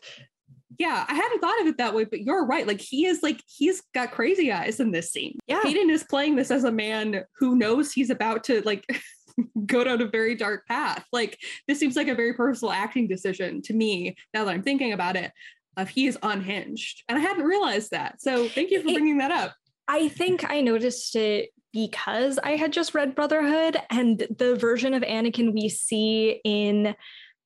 yeah, 0.79 1.05
I 1.07 1.13
hadn't 1.13 1.39
thought 1.39 1.61
of 1.61 1.67
it 1.67 1.77
that 1.77 1.93
way, 1.93 2.05
but 2.05 2.21
you're 2.21 2.45
right. 2.45 2.65
Like 2.67 2.81
he 2.81 3.05
is 3.05 3.21
like 3.23 3.41
he's 3.47 3.81
got 3.93 4.11
crazy 4.11 4.51
eyes 4.51 4.79
in 4.79 4.91
this 4.91 5.11
scene. 5.11 5.37
Yeah. 5.47 5.61
Hayden 5.63 5.89
is 5.89 6.03
playing 6.03 6.35
this 6.35 6.51
as 6.51 6.63
a 6.63 6.71
man 6.71 7.23
who 7.37 7.55
knows 7.55 7.91
he's 7.91 8.09
about 8.09 8.43
to 8.45 8.61
like 8.61 8.85
go 9.65 9.83
down 9.83 10.01
a 10.01 10.05
very 10.07 10.35
dark 10.35 10.67
path. 10.67 11.05
Like 11.11 11.37
this 11.67 11.79
seems 11.79 11.95
like 11.95 12.07
a 12.07 12.15
very 12.15 12.33
personal 12.33 12.71
acting 12.71 13.07
decision 13.07 13.61
to 13.63 13.73
me 13.73 14.15
now 14.33 14.45
that 14.45 14.53
I'm 14.53 14.63
thinking 14.63 14.93
about 14.93 15.15
it. 15.15 15.31
Of 15.77 15.87
he 15.87 16.05
is 16.05 16.17
unhinged, 16.21 17.03
and 17.07 17.17
I 17.17 17.21
hadn't 17.21 17.45
realized 17.45 17.91
that. 17.91 18.21
So 18.21 18.49
thank 18.49 18.71
you 18.71 18.79
for 18.81 18.91
bringing 18.91 19.19
that 19.19 19.31
up. 19.31 19.55
I 19.87 20.09
think 20.09 20.43
I 20.49 20.59
noticed 20.59 21.15
it 21.15 21.51
because 21.73 22.37
I 22.43 22.51
had 22.51 22.73
just 22.73 22.93
read 22.93 23.15
Brotherhood, 23.15 23.77
and 23.89 24.25
the 24.37 24.55
version 24.55 24.93
of 24.93 25.03
Anakin 25.03 25.53
we 25.53 25.69
see 25.69 26.41
in 26.43 26.95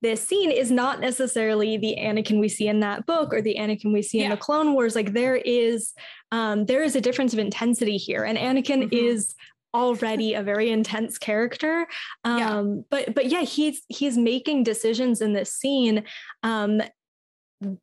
this 0.01 0.21
scene 0.27 0.51
is 0.51 0.71
not 0.71 0.99
necessarily 0.99 1.77
the 1.77 1.95
Anakin 1.99 2.39
we 2.39 2.49
see 2.49 2.67
in 2.67 2.79
that 2.81 3.05
book 3.05 3.33
or 3.33 3.41
the 3.41 3.55
Anakin 3.59 3.93
we 3.93 4.01
see 4.01 4.19
in 4.19 4.29
the 4.29 4.37
Clone 4.37 4.73
Wars. 4.73 4.95
Like 4.95 5.13
there 5.13 5.35
is, 5.35 5.93
um, 6.31 6.65
there 6.65 6.83
is 6.83 6.95
a 6.95 7.01
difference 7.01 7.33
of 7.33 7.39
intensity 7.39 7.97
here, 7.97 8.23
and 8.23 8.37
Anakin 8.37 8.83
Mhm. 8.83 8.93
is 8.93 9.33
already 9.73 10.33
a 10.35 10.43
very 10.43 10.69
intense 10.69 11.17
character. 11.17 11.87
Um, 12.23 12.37
Yeah. 12.39 12.81
but 12.89 13.15
but 13.15 13.25
yeah, 13.27 13.41
he's 13.41 13.81
he's 13.89 14.17
making 14.17 14.63
decisions 14.63 15.21
in 15.21 15.33
this 15.33 15.51
scene 15.53 16.03
um, 16.43 16.81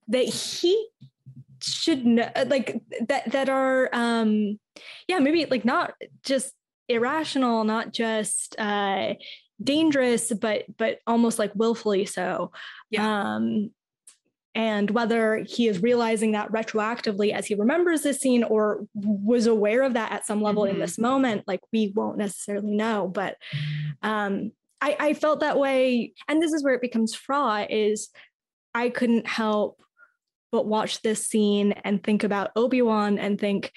that 0.09 0.25
he 0.25 0.89
should 1.63 2.05
know 2.05 2.29
like 2.47 2.81
that 3.09 3.31
that 3.33 3.49
are 3.49 3.89
um 3.93 4.59
yeah 5.09 5.19
maybe 5.19 5.45
like 5.47 5.65
not 5.65 5.95
just 6.25 6.53
irrational 6.89 7.65
not 7.65 7.93
just 7.93 8.59
uh 8.59 9.15
dangerous 9.63 10.33
but 10.33 10.65
but 10.77 10.99
almost 11.07 11.39
like 11.39 11.53
willfully 11.55 12.05
so 12.05 12.51
Yeah. 12.91 13.35
um 13.37 13.71
and 14.55 14.91
whether 14.91 15.37
he 15.49 15.67
is 15.69 15.81
realizing 15.83 16.33
that 16.33 16.53
retroactively 16.53 17.33
as 17.33 17.47
he 17.47 17.55
remembers 17.55 18.03
this 18.03 18.21
scene 18.21 18.45
or 18.45 18.87
was 18.95 19.47
aware 19.47 19.83
of 19.83 19.95
that 19.95 20.13
at 20.13 20.27
some 20.27 20.43
level 20.43 20.65
in 20.65 20.77
Mhm. 20.77 20.81
this 20.81 20.99
moment 20.99 21.45
like 21.47 21.61
we 21.73 21.93
won't 21.95 22.19
necessarily 22.19 22.75
know 22.75 23.09
but 23.09 23.37
um 24.03 24.53
I, 24.81 24.97
I 24.99 25.15
felt 25.15 25.41
that 25.41 25.59
way 25.59 26.13
and 26.29 26.43
this 26.43 26.53
is 26.53 26.65
where 26.65 26.75
it 26.75 26.81
becomes 26.83 27.15
fraught 27.15 27.71
is 27.71 28.11
i 28.75 28.89
couldn't 28.89 29.27
help 29.29 29.81
but 30.53 30.67
watch 30.67 31.03
this 31.03 31.27
scene 31.27 31.73
and 31.85 32.05
think 32.05 32.23
about 32.23 32.51
obi-wan 32.55 33.19
and 33.19 33.41
think 33.41 33.73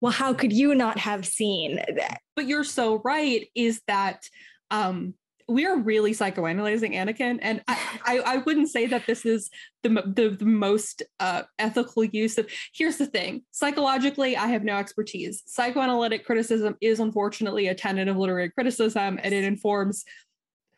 well 0.00 0.12
how 0.12 0.34
could 0.34 0.52
you 0.52 0.74
not 0.74 0.98
have 0.98 1.24
seen 1.24 1.76
that 1.76 2.20
but 2.34 2.46
you're 2.46 2.64
so 2.64 3.00
right 3.04 3.48
is 3.54 3.80
that 3.86 4.24
um 4.70 5.14
we 5.50 5.66
are 5.66 5.76
really 5.76 6.12
psychoanalyzing 6.12 6.94
Anakin, 6.94 7.38
and 7.42 7.62
I, 7.66 7.78
I, 8.04 8.18
I 8.18 8.36
wouldn't 8.38 8.68
say 8.68 8.86
that 8.86 9.06
this 9.06 9.26
is 9.26 9.50
the, 9.82 9.88
the, 9.88 10.36
the 10.38 10.44
most 10.44 11.02
uh, 11.18 11.42
ethical 11.58 12.04
use 12.04 12.38
of. 12.38 12.48
Here's 12.72 12.96
the 12.96 13.06
thing: 13.06 13.42
psychologically, 13.50 14.36
I 14.36 14.46
have 14.46 14.62
no 14.62 14.76
expertise. 14.76 15.42
Psychoanalytic 15.46 16.24
criticism 16.24 16.76
is 16.80 17.00
unfortunately 17.00 17.66
a 17.66 17.74
tenet 17.74 18.08
of 18.08 18.16
literary 18.16 18.50
criticism, 18.50 19.18
and 19.22 19.34
it 19.34 19.44
informs 19.44 20.04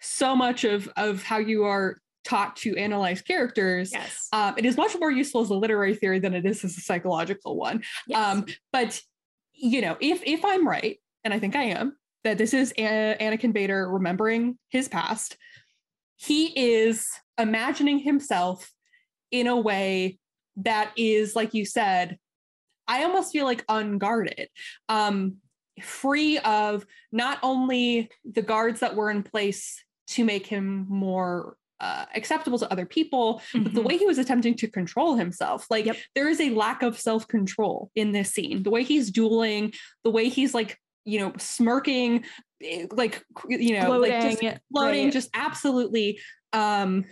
so 0.01 0.35
much 0.35 0.65
of 0.65 0.89
of 0.97 1.23
how 1.23 1.39
you 1.39 1.65
are 1.65 1.99
taught 2.25 2.57
to 2.57 2.77
analyze 2.77 3.21
characters. 3.23 3.93
yes 3.93 4.29
Um, 4.33 4.55
it 4.57 4.65
is 4.65 4.77
much 4.77 4.97
more 4.99 5.11
useful 5.11 5.41
as 5.41 5.51
a 5.51 5.55
literary 5.55 5.95
theory 5.95 6.19
than 6.19 6.35
it 6.35 6.47
is 6.47 6.65
as 6.65 6.77
a 6.77 6.81
psychological 6.81 7.57
one. 7.57 7.83
yes. 8.07 8.19
Um, 8.19 8.47
but 8.73 9.01
you 9.55 9.81
know, 9.81 9.97
if 10.01 10.23
if 10.25 10.45
I'm 10.45 10.67
right, 10.67 10.99
and 11.25 11.33
I 11.33 11.39
think 11.39 11.55
I 11.57 11.65
am, 11.65 11.97
that 12.25 12.39
this 12.39 12.55
is 12.55 12.73
A- 12.79 13.17
Anakin 13.21 13.53
Vader 13.53 13.89
remembering 13.89 14.59
his 14.71 14.89
past, 14.89 15.37
he 16.17 16.47
is 16.59 17.07
imagining 17.39 17.99
himself 17.99 18.71
in 19.31 19.47
a 19.47 19.57
way 19.57 20.19
that 20.57 20.93
is, 20.97 21.35
like 21.37 21.55
you 21.55 21.65
said, 21.65 22.19
I 22.89 23.05
almost 23.05 23.33
feel 23.33 23.45
like 23.45 23.65
unguarded, 23.69 24.49
um, 24.89 25.37
free 25.81 26.39
of 26.39 26.85
not 27.11 27.39
only 27.43 28.11
the 28.25 28.43
guards 28.43 28.81
that 28.81 28.95
were 28.97 29.11
in 29.11 29.23
place 29.23 29.83
to 30.09 30.25
make 30.25 30.47
him 30.47 30.87
more. 30.89 31.57
Uh, 31.83 32.07
acceptable 32.15 32.61
to 32.61 32.71
other 32.71 32.87
people, 32.87 33.43
but 33.53 33.75
the 33.75 33.81
Mhm. 33.81 33.85
way 33.89 33.97
he 33.99 34.07
was 34.07 34.17
attempting 34.17 34.55
to 34.55 34.69
control 34.69 35.17
himself, 35.17 35.67
like 35.69 35.85
Yep. 35.85 35.97
there 36.15 36.29
is 36.29 36.41
a 36.41 36.51
lack 36.51 36.81
of 36.85 36.97
self 36.97 37.27
control 37.27 37.91
in 37.97 38.13
this 38.13 38.31
scene. 38.33 38.63
The 38.63 38.71
way 38.71 38.85
he's 38.85 39.11
dueling, 39.11 39.73
the 40.05 40.11
way 40.13 40.29
he's 40.29 40.55
like, 40.55 40.79
you 41.05 41.19
know, 41.19 41.33
smirking, 41.39 42.25
eh, 42.63 42.87
like, 42.93 43.25
you 43.49 43.81
know, 43.81 43.99
like 43.99 44.13
just 44.23 44.39
Floating, 44.39 44.59
floating, 44.71 45.05
right. 45.07 45.13
just 45.13 45.29
absolutely 45.35 46.21
um, 46.53 47.05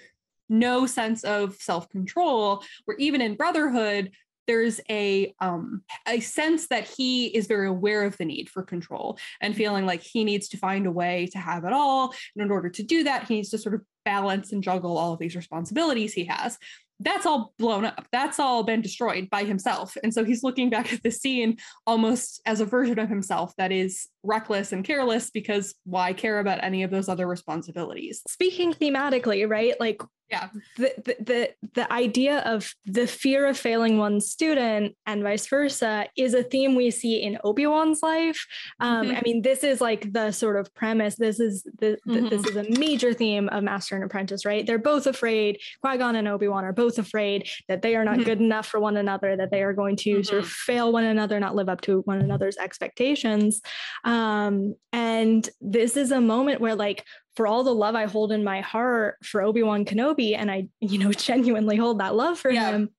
no 0.49 0.87
sense 0.87 1.25
of 1.25 1.57
self 1.57 1.89
control. 1.89 2.63
Where 2.85 2.97
even 2.99 3.21
in 3.21 3.35
Brotherhood, 3.35 4.13
there's 4.51 4.81
a 4.91 5.33
um, 5.39 5.83
a 6.09 6.19
sense 6.19 6.67
that 6.69 6.89
he 6.89 7.27
is 7.27 7.47
very 7.47 7.69
aware 7.69 8.03
of 8.03 8.17
the 8.17 8.25
need 8.25 8.49
for 8.49 8.65
control 8.65 9.17
and 9.41 9.55
feeling 9.55 9.87
like 9.87 10.03
he 10.03 10.25
needs 10.25 10.49
to 10.49 10.57
find 10.57 10.89
a 10.89 10.91
way 10.91 11.29
to 11.31 11.39
have 11.39 11.65
it 11.65 11.73
all. 11.73 12.13
And 12.35 12.45
in 12.45 12.51
order 12.51 12.69
to 12.69 12.83
do 12.83 13.05
that, 13.05 13.29
he 13.29 13.37
needs 13.37 13.51
to 13.51 13.59
sort 13.59 13.77
of 13.77 13.83
balance 14.05 14.51
and 14.51 14.61
juggle 14.61 14.99
all 14.99 15.13
of 15.13 15.21
these 15.21 15.37
responsibilities 15.37 16.13
he 16.13 16.25
has 16.25 16.59
that's 17.03 17.25
all 17.25 17.55
blown 17.59 17.87
up. 17.87 18.07
That's 18.13 18.39
all 18.39 18.63
been 18.63 18.83
destroyed 18.83 19.31
by 19.31 19.45
himself. 19.45 19.97
And 20.03 20.13
so 20.13 20.23
he's 20.23 20.43
looking 20.43 20.69
back 20.69 20.93
at 20.93 21.03
the 21.03 21.11
scene 21.11 21.57
almost 21.87 22.43
as 22.45 22.61
a 22.61 22.67
version 22.67 22.99
of 22.99 23.09
himself 23.09 23.55
that 23.57 23.73
is 23.73 24.07
reckless 24.23 24.73
and 24.73 24.85
careless 24.85 25.31
because 25.31 25.75
why 25.85 26.13
care 26.13 26.41
about 26.41 26.63
any 26.63 26.83
of 26.83 26.91
those 26.91 27.09
other 27.09 27.27
responsibilities? 27.27 28.21
speaking 28.29 28.75
thematically 28.75 29.49
right 29.49 29.81
like 29.81 30.03
Yeah. 30.31 30.49
the, 30.77 30.93
the 31.05 31.17
the 31.21 31.51
the 31.75 31.93
idea 31.93 32.39
of 32.41 32.73
the 32.87 33.07
fear 33.07 33.47
of 33.47 33.57
failing 33.59 33.99
one 33.99 34.21
student 34.21 34.95
and 35.07 35.23
vice 35.23 35.47
versa 35.49 36.07
is 36.17 36.35
a 36.35 36.43
theme 36.43 36.75
we 36.75 36.91
see 36.91 37.21
in 37.23 37.39
Obi-Wan's 37.45 38.03
life. 38.03 38.47
Um, 38.79 39.09
Mhm. 39.09 39.17
I 39.19 39.21
mean, 39.25 39.43
this 39.43 39.65
is 39.65 39.81
like 39.81 40.13
the 40.13 40.31
sort 40.33 40.57
of 40.61 40.73
premise. 40.75 41.17
This 41.17 41.41
is 41.41 41.65
the, 41.79 41.99
the 42.07 42.21
this 42.33 42.45
is 42.47 42.57
a 42.57 42.65
major 42.79 43.13
theme 43.13 43.49
of 43.49 43.65
Master 43.65 43.95
and 43.97 44.05
Apprentice, 44.05 44.45
right? 44.45 44.65
They're 44.67 44.79
both 44.79 45.07
afraid. 45.07 45.59
Qui-Gon 45.83 46.15
and 46.17 46.29
Obi-Wan 46.29 46.65
are 46.65 46.73
both 46.73 46.99
afraid 46.99 47.49
that 47.69 47.83
they 47.83 47.97
are 47.97 48.05
not 48.05 48.19
Mhm. 48.19 48.25
good 48.25 48.41
enough 48.41 48.67
for 48.67 48.79
one 48.81 48.97
another, 48.97 49.37
that 49.37 49.51
they 49.51 49.63
are 49.63 49.73
going 49.73 49.97
to 49.97 50.23
sort 50.23 50.41
of 50.43 50.49
fail 50.49 50.93
one 50.93 51.05
another, 51.05 51.41
not 51.41 51.55
live 51.57 51.69
up 51.69 51.81
to 51.83 52.01
one 52.03 52.21
another's 52.21 52.57
expectations. 52.57 53.61
Um, 54.05 54.75
and 54.93 55.49
this 55.61 55.97
is 55.97 56.11
a 56.13 56.21
moment 56.21 56.61
where 56.61 56.75
like 56.75 57.05
for 57.41 57.47
all 57.47 57.65
the 57.65 57.75
love 57.75 57.95
I 57.95 58.05
hold 58.05 58.33
in 58.33 58.45
my 58.45 58.61
heart 58.61 59.17
for 59.25 59.41
Obi-Wan 59.41 59.87
Kenobi, 59.87 60.37
and 60.37 60.51
I, 60.51 60.69
you 60.81 60.99
know, 60.99 61.11
genuinely 61.31 61.75
hold 61.75 62.01
that 62.01 62.15
love 62.15 62.39
for 62.39 62.51
Yeah. 62.51 62.73
him. 62.73 62.91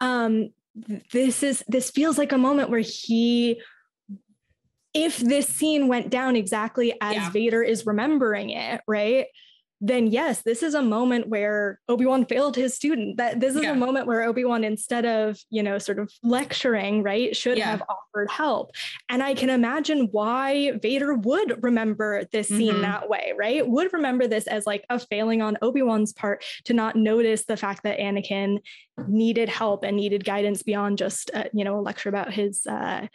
Um, 0.00 0.50
this 1.10 1.42
is 1.42 1.64
this 1.66 1.90
feels 1.90 2.16
like 2.16 2.30
a 2.30 2.38
moment 2.38 2.70
where 2.70 2.78
he 2.78 3.60
if 4.94 5.16
this 5.18 5.48
scene 5.48 5.88
went 5.88 6.10
down 6.10 6.36
exactly 6.36 6.94
as 7.00 7.16
Yeah. 7.16 7.30
Vader 7.30 7.60
is 7.64 7.86
remembering 7.86 8.50
it, 8.50 8.82
right? 8.86 9.26
Then 9.80 10.08
yes, 10.08 10.42
this 10.42 10.62
is 10.64 10.74
a 10.74 10.82
moment 10.82 11.28
where 11.28 11.78
Obi-Wan 11.88 12.24
failed 12.26 12.56
his 12.56 12.74
student. 12.74 13.16
That 13.16 13.38
this 13.38 13.54
is 13.54 13.62
Yeah. 13.62 13.72
a 13.72 13.74
moment 13.76 14.06
where 14.08 14.22
Obi-Wan 14.24 14.64
instead 14.64 15.06
of, 15.06 15.38
you 15.50 15.62
know, 15.62 15.78
sort 15.78 16.00
of 16.00 16.12
lecturing, 16.24 17.02
right, 17.04 17.34
should 17.36 17.58
Yeah. 17.58 17.70
have 17.70 17.82
offered 17.88 18.28
help. 18.30 18.72
And 19.08 19.22
I 19.22 19.34
can 19.34 19.50
imagine 19.50 20.08
why 20.10 20.72
Vader 20.82 21.14
would 21.14 21.62
remember 21.62 22.24
this 22.32 22.48
scene 22.48 22.74
Mhm. 22.74 22.80
that 22.82 23.08
way, 23.08 23.32
right? 23.38 23.66
Would 23.66 23.92
remember 23.92 24.26
this 24.26 24.48
as 24.48 24.66
like 24.66 24.84
a 24.90 24.98
failing 24.98 25.42
on 25.42 25.56
Obi-Wan's 25.62 26.12
part 26.12 26.44
to 26.64 26.74
not 26.74 26.96
notice 26.96 27.44
the 27.44 27.56
fact 27.56 27.84
that 27.84 27.98
Anakin 28.00 28.58
needed 29.06 29.48
help 29.48 29.84
and 29.84 29.96
needed 29.96 30.24
guidance 30.24 30.64
beyond 30.64 30.98
just, 30.98 31.30
uh, 31.34 31.44
you 31.52 31.62
know, 31.64 31.78
a 31.78 31.82
lecture 31.82 32.08
about 32.08 32.32
his 32.32 32.66
uh, 32.66 33.06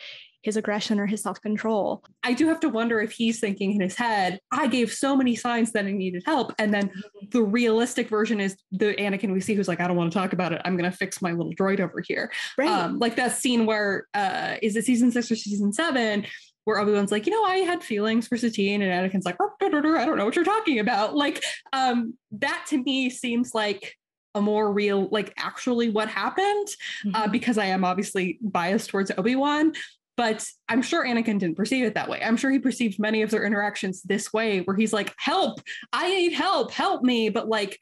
his 0.43 0.57
aggression 0.57 0.99
or 0.99 1.05
his 1.05 1.23
self-control. 1.23 2.03
I 2.21 2.33
do 2.33 2.47
have 2.47 2.59
to 2.59 2.69
wonder 2.69 2.99
if 2.99 3.13
he's 3.13 3.39
thinking 3.39 3.71
in 3.73 3.81
his 3.81 3.95
head, 3.95 4.39
I 4.51 4.67
gave 4.67 4.91
so 4.91 5.15
many 5.15 5.35
signs 5.35 5.71
that 5.71 5.85
I 5.85 5.91
needed 5.91 6.23
help. 6.25 6.53
And 6.59 6.73
then 6.73 6.91
the 7.31 7.41
realistic 7.41 8.09
version 8.09 8.39
is 8.41 8.55
the 8.71 8.93
Anakin 8.95 9.31
we 9.31 9.39
see 9.39 9.55
who's 9.55 9.69
like, 9.69 9.79
I 9.79 9.87
don't 9.87 9.95
want 9.97 10.11
to 10.11 10.19
talk 10.19 10.33
about 10.33 10.51
it. 10.51 10.61
I'm 10.65 10.77
going 10.77 10.89
to 10.89 10.95
fix 10.95 11.21
my 11.21 11.31
little 11.31 11.53
droid 11.53 11.79
over 11.79 12.01
here. 12.01 12.31
Right. 12.57 12.69
Um, 12.69 12.99
like 12.99 13.15
that 13.15 13.31
scene 13.31 13.65
where, 13.65 14.07
uh, 14.13 14.57
is 14.61 14.75
it 14.75 14.85
season 14.85 15.11
six 15.11 15.31
or 15.31 15.35
season 15.37 15.71
seven? 15.73 16.25
Where 16.65 16.77
Obi-Wan's 16.79 17.11
like, 17.11 17.25
you 17.25 17.31
know, 17.33 17.43
I 17.43 17.57
had 17.57 17.83
feelings 17.83 18.27
for 18.27 18.37
Satine, 18.37 18.81
and 18.81 19.11
Anakin's 19.11 19.25
like, 19.25 19.35
"Oh, 19.41 19.49
I 19.61 19.67
don't 19.67 20.17
know 20.17 20.23
what 20.23 20.35
you're 20.37 20.45
talking 20.45 20.79
about. 20.79 21.13
Like, 21.13 21.43
um, 21.73 22.13
that 22.31 22.65
to 22.69 22.81
me 22.81 23.09
seems 23.09 23.53
like 23.53 23.97
a 24.33 24.39
more 24.41 24.71
real, 24.71 25.09
like 25.09 25.33
actually 25.37 25.89
what 25.89 26.07
happened, 26.07 26.67
uh, 27.13 27.27
Mhm. 27.27 27.31
because 27.33 27.57
I 27.57 27.65
am 27.65 27.83
obviously 27.83 28.39
biased 28.41 28.89
towards 28.89 29.11
Obi-Wan, 29.17 29.73
but 30.15 30.45
I'm 30.69 30.81
sure 30.81 31.05
Anakin 31.05 31.39
didn't 31.39 31.55
perceive 31.55 31.85
it 31.85 31.95
that 31.95 32.09
way. 32.09 32.21
I'm 32.23 32.37
sure 32.37 32.51
he 32.51 32.59
perceived 32.59 32.99
many 32.99 33.21
of 33.21 33.31
their 33.31 33.45
interactions 33.45 34.01
this 34.03 34.31
way, 34.31 34.59
where 34.61 34.75
he's 34.75 34.93
like, 34.93 35.13
help, 35.17 35.61
I 35.91 36.09
need 36.09 36.33
help, 36.33 36.71
help 36.71 37.03
me. 37.03 37.29
But 37.29 37.47
like, 37.47 37.79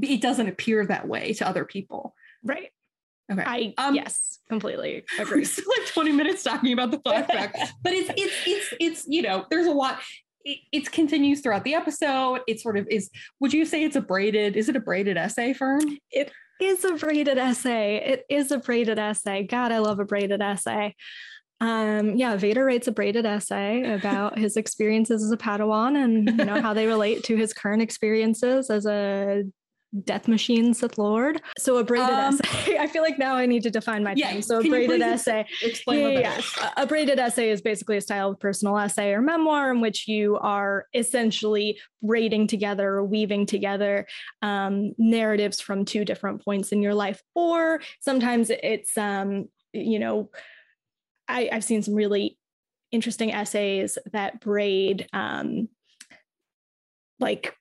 it 0.00 0.20
doesn't 0.20 0.48
appear 0.48 0.84
that 0.86 1.06
way 1.06 1.32
to 1.34 1.46
other 1.48 1.64
people. 1.64 2.14
right. 2.42 2.70
Okay. 3.32 3.42
I 3.46 3.72
Um, 3.78 3.94
yes, 3.94 4.38
completely 4.50 5.02
agree. 5.18 5.46
still 5.46 5.64
like 5.78 5.86
20 5.88 6.12
minutes 6.12 6.42
talking 6.42 6.74
about 6.74 6.90
the 6.90 6.98
flashback, 6.98 7.52
but 7.82 7.92
it's 7.94 8.10
it's 8.18 8.34
it's 8.46 8.74
it's 8.80 9.04
you 9.08 9.22
know 9.22 9.46
there's 9.50 9.66
a 9.66 9.70
lot. 9.72 9.98
it, 10.44 10.58
it 10.72 10.92
continues 10.92 11.40
throughout 11.40 11.64
the 11.64 11.72
episode. 11.74 12.40
It 12.46 12.60
sort 12.60 12.76
of 12.76 12.86
is. 12.90 13.08
Would 13.40 13.54
you 13.54 13.64
say 13.64 13.82
it's 13.82 13.96
a 13.96 14.02
braided? 14.02 14.56
Is 14.56 14.68
it 14.68 14.76
a 14.76 14.80
braided 14.80 15.16
essay, 15.16 15.54
Fern? 15.54 15.96
It 16.10 16.32
is 16.60 16.84
a 16.84 16.96
braided 16.96 17.38
essay. 17.38 17.96
It 17.96 18.24
is 18.28 18.50
a 18.50 18.58
braided 18.58 18.98
essay. 18.98 19.44
God, 19.44 19.72
I 19.72 19.78
love 19.78 20.00
a 20.00 20.04
braided 20.04 20.42
essay. 20.42 20.94
Um, 21.60 22.16
yeah, 22.16 22.36
Vader 22.36 22.64
writes 22.64 22.88
a 22.88 22.92
braided 22.92 23.26
essay 23.26 23.94
about 23.94 24.38
his 24.38 24.56
experiences 24.56 25.22
as 25.22 25.30
a 25.30 25.36
Padawan 25.36 26.02
and 26.02 26.38
you 26.38 26.44
know 26.44 26.60
how 26.60 26.74
they 26.74 26.86
relate 26.86 27.24
to 27.24 27.36
his 27.36 27.52
current 27.52 27.80
experiences 27.80 28.70
as 28.70 28.86
a 28.86 29.44
death 30.02 30.26
machine 30.26 30.74
Sith 30.74 30.98
Lord. 30.98 31.40
So 31.56 31.76
a 31.78 31.84
braided 31.84 32.10
um, 32.10 32.34
essay. 32.34 32.78
I 32.80 32.86
feel 32.88 33.02
like 33.02 33.18
now 33.18 33.36
I 33.36 33.46
need 33.46 33.62
to 33.62 33.70
define 33.70 34.02
my 34.02 34.14
yeah, 34.16 34.40
So 34.40 34.58
a 34.58 34.68
braided 34.68 35.00
essay. 35.00 35.46
Explain 35.62 36.18
yeah, 36.18 36.40
yeah. 36.58 36.70
A 36.76 36.86
braided 36.86 37.18
essay 37.18 37.50
is 37.50 37.62
basically 37.62 37.96
a 37.96 38.00
style 38.00 38.30
of 38.30 38.40
personal 38.40 38.76
essay 38.76 39.12
or 39.12 39.22
memoir 39.22 39.70
in 39.70 39.80
which 39.80 40.08
you 40.08 40.36
are 40.38 40.86
essentially 40.94 41.78
braiding 42.02 42.46
together 42.46 42.94
or 42.94 43.04
weaving 43.04 43.46
together 43.46 44.06
um, 44.42 44.92
narratives 44.98 45.60
from 45.60 45.84
two 45.84 46.04
different 46.04 46.44
points 46.44 46.72
in 46.72 46.82
your 46.82 46.94
life. 46.94 47.22
Or 47.34 47.80
sometimes 48.00 48.50
it's 48.50 48.98
um, 48.98 49.48
you 49.72 49.98
know, 49.98 50.30
I, 51.28 51.48
I've 51.52 51.64
seen 51.64 51.82
some 51.82 51.94
really 51.94 52.38
interesting 52.92 53.32
essays 53.32 53.98
that 54.12 54.40
braid 54.40 55.08
um, 55.12 55.68
like 57.18 57.54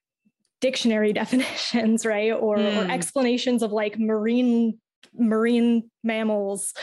dictionary 0.61 1.14
definitions, 1.14 2.05
right? 2.05 2.32
Or, 2.32 2.57
mm. 2.57 2.78
or 2.78 2.86
hmm. 2.86 2.91
explanations 2.91 3.64
of 3.64 3.72
like 3.72 3.99
marine 3.99 4.80
marine 5.16 5.89
mammals 6.03 6.74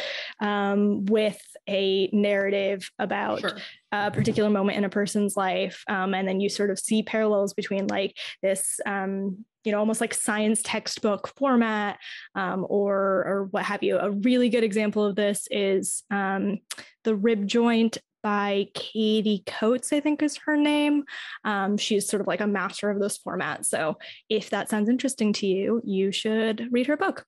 um, 0.40 1.04
with 1.06 1.40
a 1.68 2.08
narrative 2.12 2.88
about 2.98 3.40
sure. 3.40 3.58
a 3.92 4.10
particular 4.10 4.50
moment 4.50 4.78
in 4.78 4.84
a 4.84 4.88
person's 4.88 5.36
life 5.36 5.82
um, 5.88 6.14
and 6.14 6.28
then 6.28 6.40
you 6.40 6.48
sort 6.48 6.70
of 6.70 6.78
see 6.78 7.02
parallels 7.02 7.54
between 7.54 7.86
like 7.88 8.16
this 8.42 8.78
um, 8.86 9.44
you 9.64 9.72
know 9.72 9.78
almost 9.78 10.00
like 10.00 10.14
science 10.14 10.60
textbook 10.64 11.28
format 11.36 11.98
um, 12.34 12.66
or 12.68 13.24
or 13.26 13.48
what 13.50 13.64
have 13.64 13.82
you 13.82 13.98
a 13.98 14.10
really 14.10 14.48
good 14.48 14.64
example 14.64 15.04
of 15.04 15.16
this 15.16 15.46
is 15.50 16.02
um, 16.10 16.58
the 17.04 17.14
rib 17.14 17.46
joint 17.46 17.98
by 18.22 18.66
Katie 18.74 19.42
Coates, 19.46 19.94
I 19.94 20.00
think 20.00 20.22
is 20.22 20.36
her 20.44 20.54
name. 20.54 21.04
Um, 21.44 21.78
she's 21.78 22.06
sort 22.06 22.20
of 22.20 22.26
like 22.26 22.42
a 22.42 22.46
master 22.46 22.90
of 22.90 23.00
this 23.00 23.16
format. 23.16 23.64
So 23.64 23.96
if 24.28 24.50
that 24.50 24.68
sounds 24.68 24.90
interesting 24.90 25.32
to 25.34 25.46
you, 25.46 25.80
you 25.86 26.12
should 26.12 26.68
read 26.70 26.86
her 26.88 26.98
book. 26.98 27.24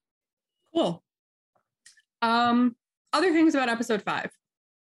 Cool. 0.74 1.02
Um, 2.20 2.76
other 3.12 3.32
things 3.32 3.54
about 3.54 3.70
episode 3.70 4.02
five 4.02 4.30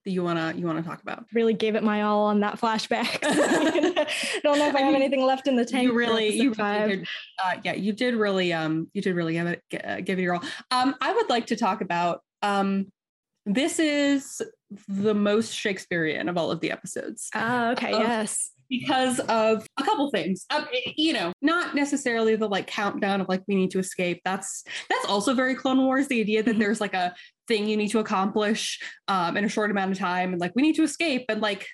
that 0.05 0.11
you 0.11 0.23
wanna 0.23 0.55
you 0.57 0.67
wanna 0.67 0.83
talk 0.83 1.03
about? 1.03 1.25
Really 1.33 1.55
gave 1.55 1.75
it 1.75 1.83
my 1.83 2.03
all 2.03 2.25
on 2.25 2.41
that 2.41 2.61
flashback. 2.61 3.19
I 3.23 4.05
don't 4.43 4.59
know 4.59 4.69
if 4.69 4.75
I, 4.75 4.79
I 4.79 4.83
have 4.83 4.93
mean, 4.93 5.03
anything 5.03 5.25
left 5.25 5.49
in 5.49 5.57
the 5.57 5.65
tank. 5.65 5.85
You 5.85 5.95
really, 5.95 6.29
you 6.29 6.53
really 6.53 6.97
did, 6.97 7.09
uh, 7.43 7.55
yeah, 7.65 7.75
you 7.75 7.93
did 7.93 8.15
really, 8.15 8.53
um, 8.53 8.89
you 8.93 9.03
did 9.03 9.15
really 9.15 9.35
give 9.35 9.47
it 9.47 10.05
give 10.05 10.19
it 10.19 10.23
your 10.23 10.35
all. 10.35 10.43
Um, 10.71 10.95
I 11.01 11.13
would 11.13 11.29
like 11.29 11.47
to 11.47 11.57
talk 11.57 11.81
about 11.81 12.23
um, 12.43 12.93
this 13.47 13.79
is 13.79 14.43
the 14.89 15.15
most 15.15 15.53
Shakespearean 15.53 16.29
of 16.29 16.37
all 16.37 16.51
of 16.51 16.61
the 16.61 16.71
episodes. 16.71 17.29
Oh, 17.35 17.71
okay. 17.73 17.93
Um, 17.93 18.03
yes. 18.03 18.51
Because 18.69 19.21
of 19.21 19.67
a 19.79 19.83
couple 19.83 20.11
things, 20.11 20.47
um, 20.51 20.67
you 20.97 21.13
know, 21.13 21.33
not 21.43 21.75
necessarily 21.75 22.37
the 22.37 22.49
like 22.49 22.67
countdown 22.67 23.21
of 23.21 23.29
like 23.29 23.43
we 23.47 23.55
need 23.55 23.71
to 23.73 23.79
escape. 23.79 24.21
That's 24.25 24.65
that's 24.89 25.07
also 25.07 25.35
very 25.35 25.55
Clone 25.55 25.85
Wars. 25.85 26.09
The 26.09 26.21
idea 26.21 26.43
that 26.43 26.51
mm-hmm. 26.53 26.61
there's 26.61 26.81
like 26.81 26.95
a 26.95 27.15
thing 27.49 27.69
you 27.69 27.77
need 27.77 27.91
to 27.91 27.99
accomplish 27.99 28.81
um, 29.09 29.37
in 29.37 29.45
a 29.45 29.49
short 29.49 29.71
amount 29.71 29.93
of 29.93 29.99
time, 29.99 30.33
and 30.33 30.41
like 30.41 30.53
we 30.55 30.63
need 30.63 30.77
to 30.77 30.83
escape, 30.83 31.27
and 31.29 31.41
like 31.41 31.67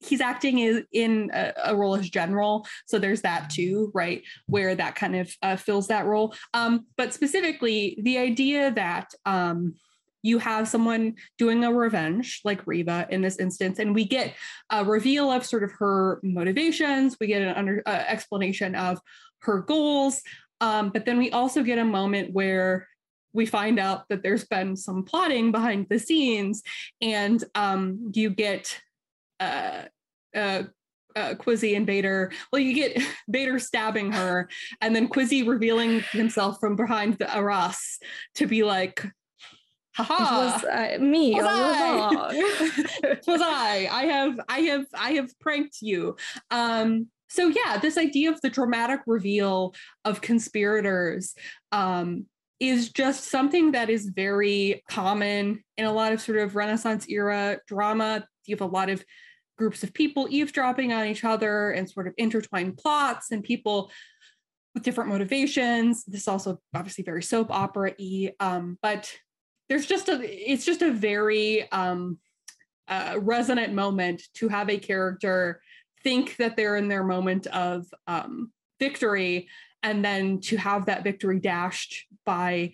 he's 0.00 0.20
acting 0.20 0.60
is 0.60 0.82
in 0.92 1.30
a, 1.34 1.52
a, 1.64 1.76
role 1.76 1.94
as 1.94 2.08
general 2.08 2.66
so 2.86 2.98
there's 2.98 3.20
that 3.22 3.50
too 3.50 3.90
right 3.94 4.22
where 4.46 4.74
that 4.74 4.94
kind 4.94 5.16
of 5.16 5.30
uh, 5.42 5.56
fills 5.56 5.88
that 5.88 6.06
role 6.06 6.34
um, 6.54 6.86
but 6.96 7.12
specifically 7.12 7.98
the 8.02 8.16
idea 8.16 8.70
that 8.70 9.10
um, 9.26 9.74
you 10.22 10.38
have 10.38 10.68
someone 10.68 11.14
doing 11.38 11.64
a 11.64 11.72
revenge 11.72 12.40
like 12.44 12.66
Reva 12.66 13.06
in 13.10 13.22
this 13.22 13.38
instance, 13.38 13.78
and 13.78 13.94
we 13.94 14.04
get 14.04 14.34
a 14.70 14.84
reveal 14.84 15.30
of 15.30 15.44
sort 15.44 15.64
of 15.64 15.72
her 15.72 16.20
motivations. 16.22 17.16
We 17.20 17.26
get 17.26 17.42
an 17.42 17.54
under, 17.54 17.82
uh, 17.86 18.04
explanation 18.06 18.74
of 18.74 19.00
her 19.42 19.60
goals, 19.60 20.22
um, 20.60 20.90
but 20.90 21.04
then 21.04 21.18
we 21.18 21.30
also 21.30 21.62
get 21.62 21.78
a 21.78 21.84
moment 21.84 22.32
where 22.32 22.86
we 23.32 23.46
find 23.46 23.78
out 23.78 24.08
that 24.08 24.22
there's 24.22 24.44
been 24.44 24.76
some 24.76 25.04
plotting 25.04 25.52
behind 25.52 25.86
the 25.88 25.98
scenes, 25.98 26.62
and 27.00 27.42
um, 27.54 28.12
you 28.14 28.30
get. 28.30 28.80
Uh, 29.38 29.84
uh, 30.34 30.64
uh, 31.16 31.34
Quizzy 31.34 31.76
and 31.76 31.86
Vader. 31.86 32.32
Well, 32.52 32.60
you 32.60 32.74
get 32.74 33.02
Vader 33.28 33.58
stabbing 33.58 34.12
her, 34.12 34.48
and 34.80 34.94
then 34.94 35.08
Quizzy 35.08 35.46
revealing 35.46 36.00
himself 36.12 36.58
from 36.60 36.76
behind 36.76 37.18
the 37.18 37.34
Arras 37.36 37.98
to 38.36 38.46
be 38.46 38.62
like, 38.62 39.04
was 40.08 40.64
uh, 40.64 40.98
me 41.00 41.34
was 41.34 41.44
I? 41.46 43.16
was 43.26 43.40
I? 43.42 43.88
I 43.90 44.04
have, 44.06 44.40
I 44.48 44.58
have, 44.60 44.86
I 44.94 45.12
have 45.12 45.38
pranked 45.40 45.78
you. 45.80 46.16
Um, 46.50 47.08
so 47.28 47.48
yeah, 47.48 47.78
this 47.78 47.96
idea 47.96 48.30
of 48.30 48.40
the 48.40 48.50
dramatic 48.50 49.00
reveal 49.06 49.74
of 50.04 50.20
conspirators 50.20 51.34
um, 51.70 52.26
is 52.58 52.90
just 52.90 53.24
something 53.24 53.72
that 53.72 53.88
is 53.88 54.10
very 54.14 54.82
common 54.88 55.62
in 55.78 55.84
a 55.84 55.92
lot 55.92 56.12
of 56.12 56.20
sort 56.20 56.38
of 56.38 56.56
Renaissance 56.56 57.08
era 57.08 57.58
drama. 57.66 58.26
You 58.46 58.56
have 58.56 58.60
a 58.60 58.66
lot 58.66 58.90
of 58.90 59.04
groups 59.56 59.82
of 59.82 59.94
people 59.94 60.26
eavesdropping 60.30 60.92
on 60.92 61.06
each 61.06 61.22
other 61.22 61.70
and 61.70 61.88
sort 61.88 62.08
of 62.08 62.14
intertwined 62.16 62.76
plots 62.78 63.30
and 63.30 63.44
people 63.44 63.90
with 64.74 64.82
different 64.82 65.10
motivations. 65.10 66.04
This 66.04 66.22
is 66.22 66.28
also 66.28 66.58
obviously 66.74 67.04
very 67.04 67.22
soap 67.22 67.50
opera 67.50 67.94
y, 67.98 68.32
um, 68.40 68.78
but 68.82 69.12
there's 69.70 69.86
just 69.86 70.08
a 70.08 70.20
it's 70.20 70.66
just 70.66 70.82
a 70.82 70.90
very 70.90 71.70
um, 71.70 72.18
uh, 72.88 73.14
resonant 73.20 73.72
moment 73.72 74.20
to 74.34 74.48
have 74.48 74.68
a 74.68 74.76
character 74.76 75.62
think 76.02 76.36
that 76.36 76.56
they're 76.56 76.76
in 76.76 76.88
their 76.88 77.04
moment 77.04 77.46
of 77.46 77.86
um, 78.06 78.50
victory 78.80 79.48
and 79.82 80.04
then 80.04 80.40
to 80.40 80.56
have 80.56 80.86
that 80.86 81.04
victory 81.04 81.38
dashed 81.38 82.06
by 82.26 82.72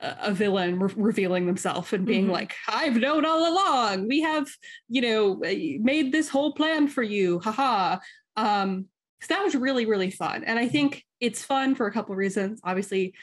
a, 0.00 0.16
a 0.22 0.32
villain 0.32 0.78
re- 0.78 0.94
revealing 0.96 1.46
themselves 1.46 1.92
and 1.92 2.06
being 2.06 2.24
mm-hmm. 2.24 2.32
like 2.32 2.54
i've 2.68 2.96
known 2.96 3.26
all 3.26 3.52
along. 3.52 4.06
We 4.06 4.20
have 4.20 4.48
you 4.88 5.02
know 5.02 5.42
made 5.82 6.12
this 6.12 6.28
whole 6.28 6.52
plan 6.54 6.86
for 6.86 7.02
you. 7.02 7.40
Haha 7.40 7.98
um 8.36 8.86
so 9.20 9.34
that 9.34 9.42
was 9.42 9.56
really 9.56 9.86
really 9.86 10.12
fun. 10.12 10.44
And 10.44 10.56
i 10.56 10.68
think 10.68 11.04
it's 11.20 11.44
fun 11.44 11.74
for 11.74 11.88
a 11.88 11.92
couple 11.92 12.12
of 12.12 12.18
reasons. 12.18 12.60
Obviously 12.62 13.14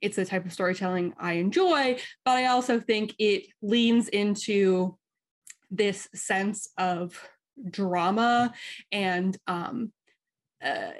it's 0.00 0.18
a 0.18 0.24
type 0.24 0.46
of 0.46 0.52
storytelling 0.52 1.14
I 1.18 1.34
enjoy, 1.34 1.98
but 2.24 2.36
I 2.36 2.46
also 2.46 2.80
think 2.80 3.14
it 3.18 3.46
leans 3.62 4.08
into 4.08 4.96
this 5.70 6.08
sense 6.14 6.68
of 6.78 7.28
drama 7.68 8.52
and 8.90 9.36
um, 9.46 9.92
uh, 10.64 10.92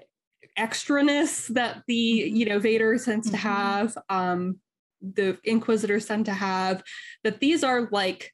extraness 0.59 1.49
that 1.55 1.83
the 1.87 1.95
you 1.95 2.45
know 2.47 2.59
Vader 2.59 2.99
tends 2.99 3.27
mm-hmm. 3.27 3.37
to 3.37 3.37
have, 3.37 3.99
um, 4.09 4.59
the 5.01 5.39
Inquisitors 5.45 6.07
tend 6.07 6.27
to 6.27 6.33
have. 6.33 6.83
That 7.25 7.41
these 7.41 7.65
are 7.65 7.89
like 7.91 8.33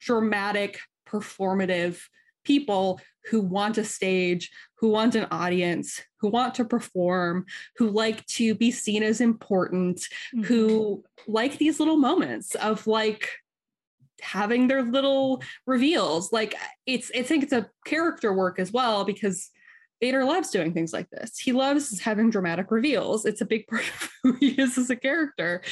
dramatic, 0.00 0.78
performative 1.08 2.00
people 2.44 3.00
who 3.30 3.40
want 3.40 3.78
a 3.78 3.84
stage, 3.84 4.50
who 4.78 4.88
want 4.90 5.14
an 5.14 5.26
audience, 5.30 6.00
who 6.26 6.32
want 6.32 6.54
to 6.56 6.64
perform, 6.64 7.46
who 7.76 7.88
like 7.88 8.26
to 8.26 8.54
be 8.54 8.70
seen 8.70 9.02
as 9.02 9.20
important, 9.20 9.98
mm-hmm. 9.98 10.42
who 10.42 11.04
like 11.28 11.58
these 11.58 11.78
little 11.78 11.96
moments 11.96 12.54
of 12.56 12.86
like 12.86 13.30
having 14.20 14.66
their 14.66 14.82
little 14.82 15.42
reveals. 15.66 16.32
Like 16.32 16.54
it's 16.86 17.10
I 17.14 17.22
think 17.22 17.44
it's 17.44 17.52
a 17.52 17.70
character 17.84 18.32
work 18.32 18.58
as 18.58 18.72
well 18.72 19.04
because 19.04 19.50
Vader 20.00 20.24
loves 20.24 20.50
doing 20.50 20.74
things 20.74 20.92
like 20.92 21.08
this. 21.10 21.38
He 21.38 21.52
loves 21.52 22.00
having 22.00 22.30
dramatic 22.30 22.70
reveals. 22.70 23.24
It's 23.24 23.40
a 23.40 23.46
big 23.46 23.66
part 23.70 23.82
of 23.82 24.10
who 24.22 24.32
he 24.34 24.48
is 24.48 24.76
as 24.76 24.90
a 24.90 24.96
character. 24.96 25.62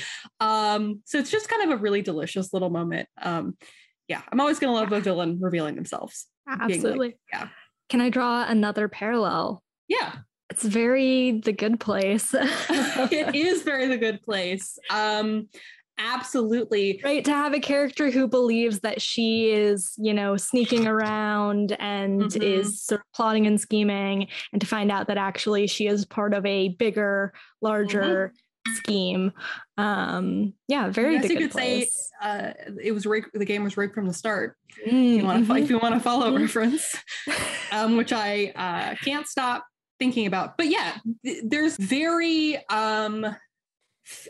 Um, 0.40 1.02
so 1.04 1.18
it's 1.18 1.30
just 1.30 1.48
kind 1.48 1.64
of 1.64 1.78
a 1.78 1.82
really 1.82 2.00
delicious 2.00 2.52
little 2.52 2.70
moment. 2.70 3.08
Um, 3.20 3.56
yeah, 4.06 4.22
I'm 4.30 4.40
always 4.40 4.58
going 4.58 4.72
to 4.72 4.78
love 4.78 4.92
a 4.92 5.00
villain 5.00 5.38
revealing 5.40 5.74
themselves. 5.74 6.26
Absolutely. 6.48 7.08
Like, 7.08 7.18
yeah. 7.32 7.48
Can 7.88 8.00
I 8.00 8.10
draw 8.10 8.44
another 8.46 8.88
parallel? 8.88 9.62
Yeah. 9.88 10.12
It's 10.50 10.64
very 10.64 11.40
the 11.40 11.52
good 11.52 11.80
place. 11.80 12.34
it 12.34 13.34
is 13.34 13.62
very 13.62 13.88
the 13.88 13.98
good 13.98 14.22
place. 14.22 14.78
Um 14.90 15.48
absolutely 15.96 17.00
right 17.04 17.24
to 17.24 17.30
have 17.30 17.54
a 17.54 17.60
character 17.60 18.10
who 18.10 18.26
believes 18.26 18.80
that 18.80 19.00
she 19.00 19.50
is 19.50 19.94
you 19.96 20.12
know 20.12 20.36
sneaking 20.36 20.88
around 20.88 21.70
and 21.78 22.22
mm-hmm. 22.22 22.42
is 22.42 22.82
sort 22.82 23.00
of 23.00 23.06
plotting 23.14 23.46
and 23.46 23.60
scheming 23.60 24.26
and 24.52 24.60
to 24.60 24.66
find 24.66 24.90
out 24.90 25.06
that 25.06 25.16
actually 25.18 25.68
she 25.68 25.86
is 25.86 26.04
part 26.04 26.34
of 26.34 26.44
a 26.44 26.70
bigger 26.70 27.32
larger 27.62 28.32
scheme. 28.72 29.32
Um, 29.76 30.54
yeah, 30.68 30.88
very. 30.88 31.16
I 31.16 31.20
guess 31.20 31.30
you 31.30 31.38
good 31.38 31.50
could 31.50 31.52
say 31.52 31.88
uh, 32.22 32.52
it 32.82 32.92
was 32.92 33.06
rigged, 33.06 33.28
the 33.34 33.44
game 33.44 33.64
was 33.64 33.76
rigged 33.76 33.94
from 33.94 34.06
the 34.06 34.14
start. 34.14 34.56
Mm, 34.86 35.16
If 35.16 35.20
you 35.20 35.24
want 35.24 35.46
to, 35.46 35.54
if 35.56 35.70
you 35.70 35.78
want 35.78 35.94
to 35.94 36.00
follow 36.00 36.32
Mhm. 36.32 36.40
reference, 36.40 36.94
um, 37.72 37.96
which 37.96 38.12
I 38.12 38.52
uh, 38.56 38.94
can't 39.04 39.26
stop 39.26 39.64
thinking 39.98 40.26
about. 40.26 40.56
But 40.56 40.68
yeah, 40.68 40.96
th- 41.24 41.42
there's 41.44 41.76
very 41.76 42.56
um, 42.68 43.24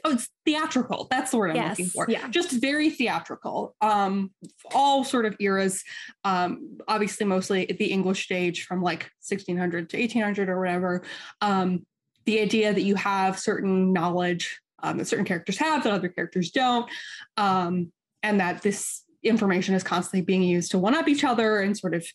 oh, 0.05 0.13
it's 0.13 0.29
theatrical. 0.45 1.07
That's 1.11 1.31
the 1.31 1.39
word 1.39 1.57
I'm 1.57 1.69
looking 1.71 1.87
for. 1.87 2.07
yeah. 2.09 2.29
just 2.29 2.53
very 2.53 2.91
theatrical. 2.91 3.75
Um, 3.81 4.31
all 4.75 5.05
sort 5.05 5.27
of 5.27 5.37
eras. 5.41 5.83
Um, 6.25 6.79
obviously, 6.89 7.27
mostly 7.27 7.67
the 7.67 7.87
English 7.87 8.25
stage 8.25 8.65
from 8.65 8.83
like 8.83 9.11
1600 9.27 9.91
to 9.91 9.99
1800 9.99 10.49
or 10.49 10.59
whatever. 10.59 11.03
Um, 11.41 11.87
the 12.25 12.41
idea 12.41 12.73
that 12.73 12.83
you 12.83 12.95
have 12.95 13.39
certain 13.39 13.93
knowledge 13.93 14.61
um, 14.85 14.99
that 14.99 15.07
certain 15.07 15.25
characters 15.25 15.59
have 15.59 15.83
that 15.83 15.93
other 15.93 16.09
characters 16.09 16.51
don't, 16.51 16.89
um, 17.37 17.91
and 18.23 18.39
that 18.39 18.63
this 18.63 19.03
information 19.23 19.75
is 19.75 19.83
constantly 19.83 20.21
being 20.21 20.43
used 20.43 20.71
to 20.71 20.79
one 20.79 20.95
up 20.95 21.09
each 21.09 21.25
other 21.25 21.61
and 21.61 21.77
sort 21.77 21.95
of 21.95 22.07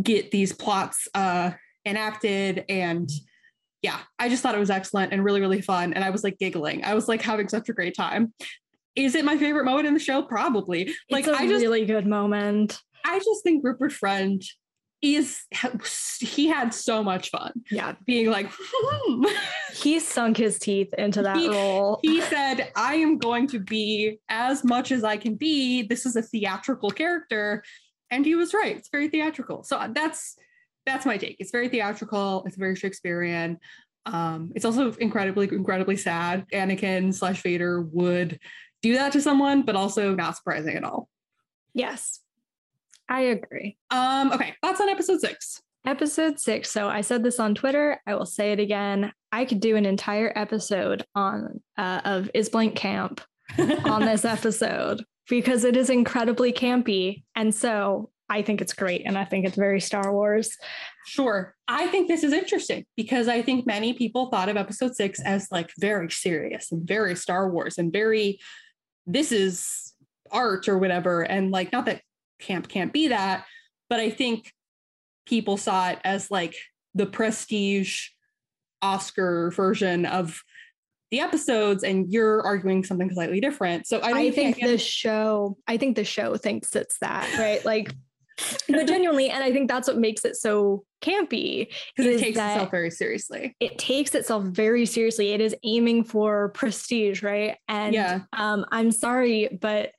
get 0.00 0.30
these 0.30 0.52
plots 0.52 1.08
uh, 1.14 1.50
enacted 1.84 2.64
and 2.68 3.10
yeah 3.82 3.98
i 4.18 4.28
just 4.28 4.42
thought 4.42 4.54
it 4.54 4.58
was 4.58 4.70
excellent 4.70 5.12
and 5.12 5.24
really 5.24 5.40
really 5.40 5.60
fun. 5.60 5.92
And 5.94 6.04
i 6.04 6.10
was 6.10 6.22
like 6.24 6.38
giggling. 6.38 6.84
I 6.84 6.94
was 6.94 7.08
like 7.08 7.22
having 7.22 7.48
such 7.48 7.68
a 7.68 7.72
great 7.72 7.96
time. 7.96 8.32
Is 8.94 9.14
it 9.14 9.24
my 9.24 9.36
favorite 9.38 9.64
moment 9.64 9.86
in 9.86 9.94
the 9.94 10.00
show? 10.00 10.22
Probably. 10.22 10.92
Like 11.10 11.26
it's 11.26 11.36
a 11.36 11.40
i 11.40 11.48
just 11.48 11.62
really 11.62 11.84
good 11.86 12.06
moment. 12.06 12.78
i 13.04 13.18
just 13.18 13.42
think 13.42 13.64
rupert 13.64 13.92
friend 13.92 14.42
is 15.02 15.40
he 16.20 16.46
had 16.46 16.72
so 16.72 17.02
much 17.02 17.30
fun. 17.30 17.52
Yeah, 17.72 17.94
being 18.06 18.30
like 18.30 18.48
he 19.74 19.98
sunk 19.98 20.36
his 20.36 20.60
teeth 20.60 20.94
into 20.96 21.22
that 21.22 21.36
He- 21.38 21.48
role. 21.48 21.98
he 22.02 22.20
said 22.20 22.70
i 22.76 22.94
am 22.94 23.18
going 23.18 23.48
to 23.48 23.58
be 23.58 24.20
as 24.28 24.62
much 24.62 24.92
as 24.92 25.02
i 25.02 25.16
can 25.16 25.34
be. 25.34 25.82
This 25.82 26.06
is 26.06 26.14
a 26.14 26.22
theatrical 26.22 26.90
character. 26.90 27.64
And 28.12 28.24
he 28.26 28.34
was 28.36 28.52
right. 28.54 28.76
It's 28.76 28.90
very 28.90 29.08
theatrical. 29.08 29.64
So 29.64 29.76
uh, 29.78 29.88
that's 29.92 30.36
that's 30.86 31.06
my 31.06 31.16
take. 31.16 31.36
It's 31.38 31.50
very 31.50 31.68
theatrical. 31.68 32.44
It's 32.46 32.56
very 32.56 32.76
shakespearean. 32.76 33.58
Um 34.06 34.52
it's 34.54 34.64
also 34.64 34.92
incredibly 34.94 35.48
incredibly 35.48 35.96
sad. 35.96 36.46
Anakin 36.52 37.14
slash 37.14 37.42
vader 37.42 37.82
would 37.82 38.38
do 38.82 38.94
that 38.94 39.12
to 39.12 39.20
someone 39.20 39.62
but 39.62 39.76
also 39.76 40.14
not 40.14 40.36
surprising 40.36 40.76
at 40.76 40.84
all. 40.84 41.08
Yes, 41.74 42.20
I 43.08 43.20
agree. 43.22 43.76
um 43.90 44.32
okay. 44.32 44.54
That's 44.62 44.80
on 44.80 44.88
episode 44.88 45.20
six? 45.20 45.62
Episode 45.84 46.38
six. 46.38 46.70
So 46.70 46.88
I 46.88 47.00
said 47.00 47.24
this 47.24 47.40
on 47.40 47.56
Twitter. 47.56 48.00
I 48.06 48.14
will 48.14 48.26
say 48.26 48.52
it 48.52 48.60
again. 48.60 49.12
I 49.32 49.44
could 49.44 49.58
do 49.58 49.74
an 49.76 49.84
entire 49.84 50.32
episode 50.36 51.04
on 51.16 51.60
uh, 51.76 52.00
of 52.04 52.30
Is 52.34 52.48
Blank 52.48 52.76
Camp 52.76 53.20
on 53.58 54.04
this 54.04 54.24
episode 54.24 55.04
because 55.28 55.64
it 55.64 55.76
is 55.76 55.90
incredibly 55.90 56.52
campy, 56.52 57.24
and 57.34 57.52
so 57.52 58.10
I 58.32 58.40
think 58.40 58.62
it's 58.62 58.72
great, 58.72 59.02
and 59.04 59.18
I 59.18 59.26
think 59.26 59.44
it's 59.44 59.56
very 59.56 59.80
Star 59.80 60.10
Wars. 60.10 60.56
Sure. 61.06 61.54
I 61.68 61.86
think 61.88 62.08
this 62.08 62.24
is 62.24 62.32
interesting 62.32 62.86
because 62.96 63.28
I 63.28 63.42
think 63.42 63.66
many 63.66 63.92
people 63.92 64.30
thought 64.30 64.48
of 64.48 64.56
episode 64.56 64.96
six 64.96 65.20
as 65.20 65.48
like 65.50 65.70
very 65.78 66.10
serious 66.10 66.72
and 66.72 66.88
very 66.88 67.14
Star 67.14 67.50
Wars 67.50 67.76
and 67.76 67.92
very, 67.92 68.40
this 69.06 69.32
is 69.32 69.92
art 70.30 70.66
or 70.66 70.78
whatever. 70.78 71.20
And 71.20 71.50
like, 71.50 71.72
not 71.72 71.84
that 71.84 72.00
camp 72.38 72.68
can't 72.68 72.92
be 72.92 73.08
that, 73.08 73.44
but 73.90 74.00
I 74.00 74.08
think 74.08 74.50
people 75.26 75.58
saw 75.58 75.90
it 75.90 75.98
as 76.02 76.30
like 76.30 76.56
the 76.94 77.06
prestige 77.06 78.08
Oscar 78.80 79.50
version 79.50 80.06
of 80.06 80.40
the 81.10 81.20
episodes, 81.20 81.84
and 81.84 82.10
you're 82.10 82.40
arguing 82.40 82.82
something 82.82 83.10
slightly 83.10 83.38
different. 83.38 83.86
So 83.86 84.00
I, 84.00 84.12
I 84.12 84.30
think 84.30 84.56
again- 84.56 84.70
the 84.70 84.78
show, 84.78 85.58
I 85.66 85.76
think 85.76 85.96
the 85.96 86.04
show 86.04 86.38
thinks 86.38 86.74
it's 86.74 86.98
that, 87.00 87.28
right? 87.38 87.62
Like, 87.66 87.94
but 88.68 88.86
genuinely, 88.86 89.28
and 89.30 89.42
I 89.44 89.52
think 89.52 89.68
that's 89.68 89.88
what 89.88 89.98
makes 89.98 90.24
it 90.24 90.36
so 90.36 90.84
campy 91.02 91.68
because 91.96 92.14
it 92.14 92.18
takes 92.20 92.38
itself 92.38 92.70
very 92.70 92.90
seriously. 92.90 93.56
it 93.60 93.78
takes 93.78 94.14
itself 94.14 94.44
very 94.44 94.86
seriously. 94.86 95.32
It 95.32 95.40
is 95.40 95.54
aiming 95.64 96.04
for 96.04 96.50
prestige, 96.50 97.22
right? 97.22 97.56
And 97.68 97.94
Yeah. 97.94 98.20
um, 98.32 98.64
I'm 98.70 98.90
sorry, 98.90 99.58
but 99.60 99.92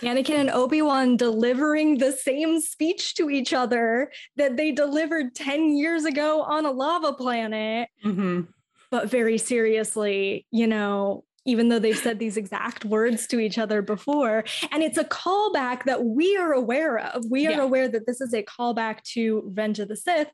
Anakin 0.00 0.40
and 0.40 0.50
Obi-Wan 0.50 1.16
delivering 1.16 1.98
the 1.98 2.10
same 2.10 2.60
speech 2.60 3.14
to 3.14 3.30
each 3.30 3.52
other 3.52 4.10
that 4.36 4.56
they 4.56 4.72
delivered 4.72 5.34
10 5.36 5.76
years 5.76 6.04
ago 6.04 6.42
on 6.42 6.66
a 6.66 6.70
lava 6.72 7.12
planet, 7.12 7.88
Mhm. 8.04 8.48
but 8.90 9.08
very 9.08 9.38
seriously, 9.38 10.46
you 10.50 10.66
know, 10.66 11.24
even 11.44 11.68
though 11.68 11.78
they've 11.78 11.98
said 11.98 12.18
these 12.18 12.36
exact 12.36 12.84
words 12.84 13.26
to 13.28 13.38
each 13.38 13.58
other 13.58 13.82
before. 13.82 14.44
And 14.72 14.82
it's 14.82 14.98
a 14.98 15.04
callback 15.04 15.84
that 15.84 16.04
we 16.04 16.36
are 16.36 16.52
aware 16.52 16.98
of. 16.98 17.24
We 17.30 17.46
are 17.46 17.50
Yeah. 17.52 17.62
aware 17.62 17.88
that 17.88 18.06
this 18.06 18.20
is 18.20 18.32
a 18.32 18.42
callback 18.42 19.02
to 19.14 19.42
Revenge 19.44 19.78
of 19.78 19.88
the 19.88 19.96
Sith. 19.96 20.30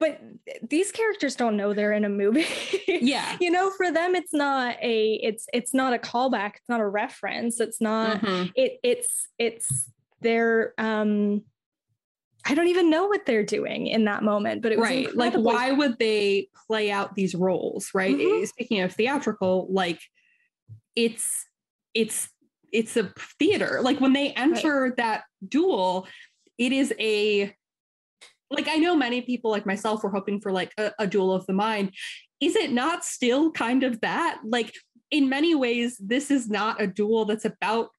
But 0.00 0.20
these 0.62 0.92
characters 0.92 1.34
don't 1.34 1.56
know 1.56 1.74
they're 1.74 1.92
in 1.92 2.04
a 2.04 2.08
movie. 2.08 2.46
Yeah. 2.86 3.36
you 3.40 3.50
know, 3.50 3.70
for 3.70 3.90
them 3.92 4.14
it's 4.14 4.32
not 4.32 4.76
a 4.82 5.14
it's 5.22 5.46
it's 5.52 5.74
not 5.74 5.92
a 5.92 5.98
callback, 5.98 6.56
it's 6.56 6.68
not 6.68 6.80
a 6.80 6.86
reference, 6.88 7.60
it's 7.60 7.80
not 7.80 8.20
Mhm. 8.20 8.52
it 8.54 8.78
it's 8.82 9.28
it's 9.38 9.90
their 10.20 10.72
um 10.78 11.42
I 12.46 12.54
don't 12.54 12.68
even 12.68 12.88
know 12.88 13.06
what 13.06 13.26
they're 13.26 13.44
doing 13.44 13.88
in 13.88 14.04
that 14.06 14.22
moment, 14.22 14.62
but 14.62 14.72
it 14.72 14.78
was 14.78 14.88
right 14.88 15.14
like 15.14 15.34
why 15.34 15.72
would 15.72 15.98
they 15.98 16.48
play 16.66 16.90
out 16.90 17.14
these 17.14 17.34
roles 17.34 17.90
right 17.92 18.16
Mhm. 18.16 18.46
speaking 18.48 18.80
of 18.80 18.94
theatrical 18.94 19.66
like 19.70 20.00
it's 20.98 21.46
it's 21.94 22.28
it's 22.72 22.96
a 22.96 23.12
theater. 23.38 23.80
Like 23.82 24.00
when 24.00 24.12
they 24.12 24.32
enter 24.32 24.94
that 24.96 25.22
duel 25.46 26.06
it 26.58 26.72
is 26.72 26.92
a 26.98 27.54
like 28.50 28.66
i 28.66 28.76
know 28.76 28.96
many 28.96 29.22
people 29.22 29.50
like 29.50 29.64
myself 29.64 30.02
were 30.02 30.10
hoping 30.10 30.40
for 30.40 30.50
like 30.50 30.72
a, 30.76 30.90
a 30.98 31.06
duel 31.06 31.32
of 31.32 31.46
the 31.46 31.52
mind. 31.52 31.92
Is 32.40 32.56
it 32.56 32.72
not 32.72 33.04
still 33.04 33.50
kind 33.52 33.84
of 33.84 34.00
that? 34.00 34.40
Like 34.44 34.74
in 35.10 35.28
many 35.28 35.54
ways 35.54 35.96
this 35.98 36.30
is 36.30 36.50
not 36.50 36.82
a 36.82 36.86
duel 36.86 37.24
that's 37.24 37.44
about 37.44 37.90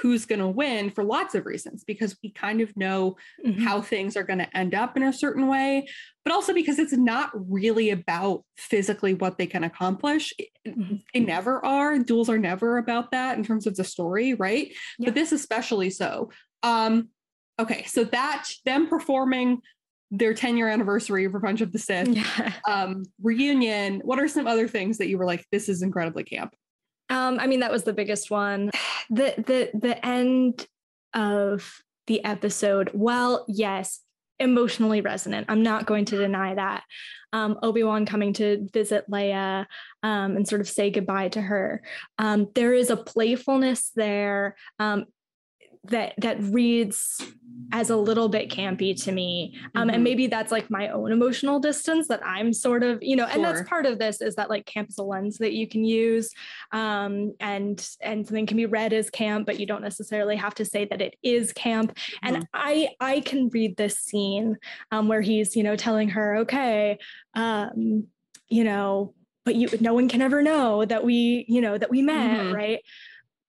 who's 0.00 0.26
going 0.26 0.38
to 0.38 0.48
win 0.48 0.90
for 0.90 1.02
lots 1.02 1.34
of 1.34 1.44
reasons 1.46 1.84
because 1.84 2.16
we 2.22 2.30
kind 2.30 2.60
of 2.60 2.76
know 2.76 3.16
Mhm. 3.44 3.60
how 3.60 3.80
things 3.82 4.16
are 4.16 4.22
going 4.22 4.38
to 4.38 4.56
end 4.56 4.74
up 4.74 4.96
in 4.96 5.02
a 5.02 5.12
certain 5.12 5.46
way, 5.48 5.88
but 6.24 6.32
also 6.32 6.52
because 6.54 6.78
it's 6.78 6.92
not 6.92 7.30
really 7.34 7.90
about 7.90 8.44
physically 8.56 9.14
what 9.14 9.38
they 9.38 9.46
can 9.46 9.64
accomplish. 9.64 10.32
Mhm. 10.66 11.02
They 11.12 11.20
never 11.20 11.64
are. 11.64 11.98
Duels 11.98 12.28
are 12.28 12.38
never 12.38 12.78
about 12.78 13.10
that 13.10 13.36
in 13.38 13.44
terms 13.44 13.66
of 13.66 13.76
the 13.76 13.84
story, 13.84 14.34
right? 14.34 14.68
Yeah. 14.98 15.06
But 15.06 15.14
this 15.14 15.32
especially 15.32 15.90
so. 15.90 16.30
Um, 16.62 17.08
okay, 17.58 17.84
so 17.86 18.04
that 18.04 18.48
them 18.64 18.86
performing 18.88 19.58
their 20.10 20.32
10 20.32 20.56
year 20.56 20.68
anniversary 20.68 21.24
of 21.24 21.34
Revenge 21.34 21.60
of 21.60 21.72
the 21.72 21.78
Sith 21.78 22.08
yeah. 22.16 22.52
um, 22.66 23.02
reunion. 23.22 24.00
What 24.04 24.18
are 24.18 24.28
some 24.28 24.46
other 24.46 24.66
things 24.68 24.98
that 24.98 25.08
you 25.08 25.18
were 25.18 25.26
like, 25.26 25.44
this 25.52 25.68
is 25.68 25.82
incredibly 25.82 26.24
camp? 26.24 26.54
Um, 27.10 27.38
I 27.40 27.46
mean, 27.46 27.60
that 27.60 27.72
was 27.72 27.84
the 27.84 27.92
biggest 27.92 28.30
one. 28.30 28.70
The 29.10 29.34
the 29.38 29.70
the 29.74 30.04
end 30.04 30.66
of 31.14 31.82
the 32.06 32.24
episode, 32.24 32.90
well, 32.94 33.44
yes, 33.48 34.00
emotionally 34.38 35.00
resonant. 35.00 35.46
I'm 35.48 35.62
not 35.62 35.86
going 35.86 36.04
to 36.06 36.18
deny 36.18 36.54
that. 36.54 36.84
Um, 37.32 37.58
Obi-Wan 37.62 38.06
coming 38.06 38.32
to 38.34 38.66
visit 38.72 39.04
Leia 39.10 39.66
um, 40.02 40.36
and 40.36 40.48
sort 40.48 40.62
of 40.62 40.68
say 40.68 40.90
goodbye 40.90 41.28
to 41.28 41.40
her. 41.42 41.82
Um, 42.18 42.48
there 42.54 42.72
is 42.72 42.88
a 42.88 42.96
playfulness 42.96 43.90
there 43.94 44.56
um, 44.78 45.04
that 45.84 46.14
that 46.18 46.40
reads 46.42 47.20
as 47.72 47.90
a 47.90 47.96
little 47.96 48.28
bit 48.28 48.48
campy 48.50 48.98
to 49.04 49.12
me. 49.12 49.58
Um, 49.74 49.88
Mhm. 49.88 49.94
And 49.94 50.04
maybe 50.04 50.26
that's 50.26 50.50
like 50.50 50.70
my 50.70 50.88
own 50.88 51.12
emotional 51.12 51.60
distance 51.60 52.08
that 52.08 52.24
I'm 52.24 52.52
sort 52.52 52.82
of, 52.82 52.98
you 53.02 53.14
know, 53.14 53.26
and 53.26 53.44
that's 53.44 53.68
part 53.68 53.84
of 53.84 53.98
this 53.98 54.22
is 54.22 54.36
that 54.36 54.48
like 54.48 54.64
camp 54.64 54.88
is 54.88 54.96
a 54.96 55.02
lens 55.02 55.36
that 55.38 55.52
you 55.52 55.66
can 55.68 55.84
use 55.84 56.32
um, 56.72 57.34
and 57.40 57.86
and 58.00 58.26
something 58.26 58.46
can 58.46 58.56
be 58.56 58.64
read 58.66 58.92
as 58.92 59.10
camp, 59.10 59.44
but 59.44 59.60
you 59.60 59.66
don't 59.66 59.82
necessarily 59.82 60.36
have 60.36 60.54
to 60.54 60.64
say 60.64 60.86
that 60.86 61.02
it 61.02 61.14
is 61.22 61.52
camp. 61.52 61.94
Mm-hmm. 61.94 62.34
And 62.36 62.48
I 62.54 62.90
I 63.00 63.20
can 63.20 63.48
read 63.48 63.76
this 63.76 63.98
scene 63.98 64.56
um, 64.90 65.08
where 65.08 65.20
he's 65.20 65.54
you 65.54 65.62
know 65.62 65.76
telling 65.76 66.08
her, 66.10 66.36
okay, 66.38 66.98
um, 67.34 68.06
you 68.48 68.64
know, 68.64 69.14
but 69.44 69.56
you 69.56 69.68
no 69.80 69.92
one 69.94 70.08
can 70.08 70.22
ever 70.22 70.42
know 70.42 70.84
that 70.86 71.04
we 71.04 71.44
you 71.48 71.60
know 71.60 71.76
that 71.76 71.90
we 71.90 72.00
met, 72.02 72.40
Mhm. 72.46 72.54
right? 72.54 72.80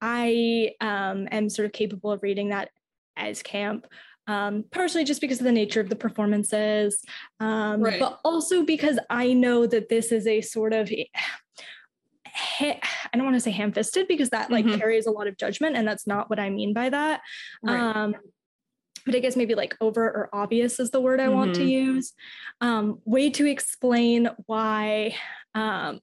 I 0.02 0.72
um, 0.82 1.28
am 1.32 1.50
sort 1.50 1.66
of 1.66 1.72
capable 1.72 2.12
of 2.12 2.24
reading 2.24 2.50
that 2.50 2.70
as 3.18 3.42
camp. 3.44 3.86
Um, 4.28 4.66
partially 4.70 5.04
just 5.06 5.22
because 5.22 5.40
of 5.40 5.46
the 5.46 5.52
nature 5.52 5.82
of 5.82 5.90
the 5.90 5.96
performances, 5.96 7.04
um, 7.40 7.82
Right. 7.82 8.00
but 8.00 8.20
also 8.24 8.64
because 8.64 9.00
I 9.10 9.34
know 9.34 9.66
that 9.66 9.90
this 9.90 10.12
is 10.12 10.28
a 10.28 10.42
sort 10.42 10.72
of 10.72 10.92
I 12.62 12.80
don't 13.14 13.24
want 13.24 13.36
to 13.36 13.40
say 13.40 13.50
ham-fisted 13.52 14.08
because 14.08 14.30
that 14.30 14.52
like 14.52 14.66
Mhm. 14.66 14.78
carries 14.78 15.08
a 15.08 15.12
lot 15.12 15.28
of 15.28 15.36
judgment, 15.38 15.76
and 15.76 15.88
that's 15.88 16.06
not 16.06 16.30
what 16.30 16.40
I 16.40 16.50
mean 16.52 16.74
by 16.74 16.90
that. 16.90 17.22
Right. 17.64 17.80
Um, 17.82 18.16
but 19.06 19.16
I 19.16 19.20
guess 19.20 19.36
maybe 19.36 19.56
like 19.56 19.76
overt 19.82 20.16
or 20.16 20.30
obvious 20.32 20.80
is 20.80 20.92
the 20.92 21.02
word 21.02 21.20
I 21.20 21.30
want 21.30 21.56
to 21.56 21.64
Mhm. 21.64 21.70
use. 21.70 22.14
Um, 22.62 23.02
way 23.06 23.32
to 23.32 23.48
explain 23.48 24.30
why 24.46 25.16
um, 25.56 26.00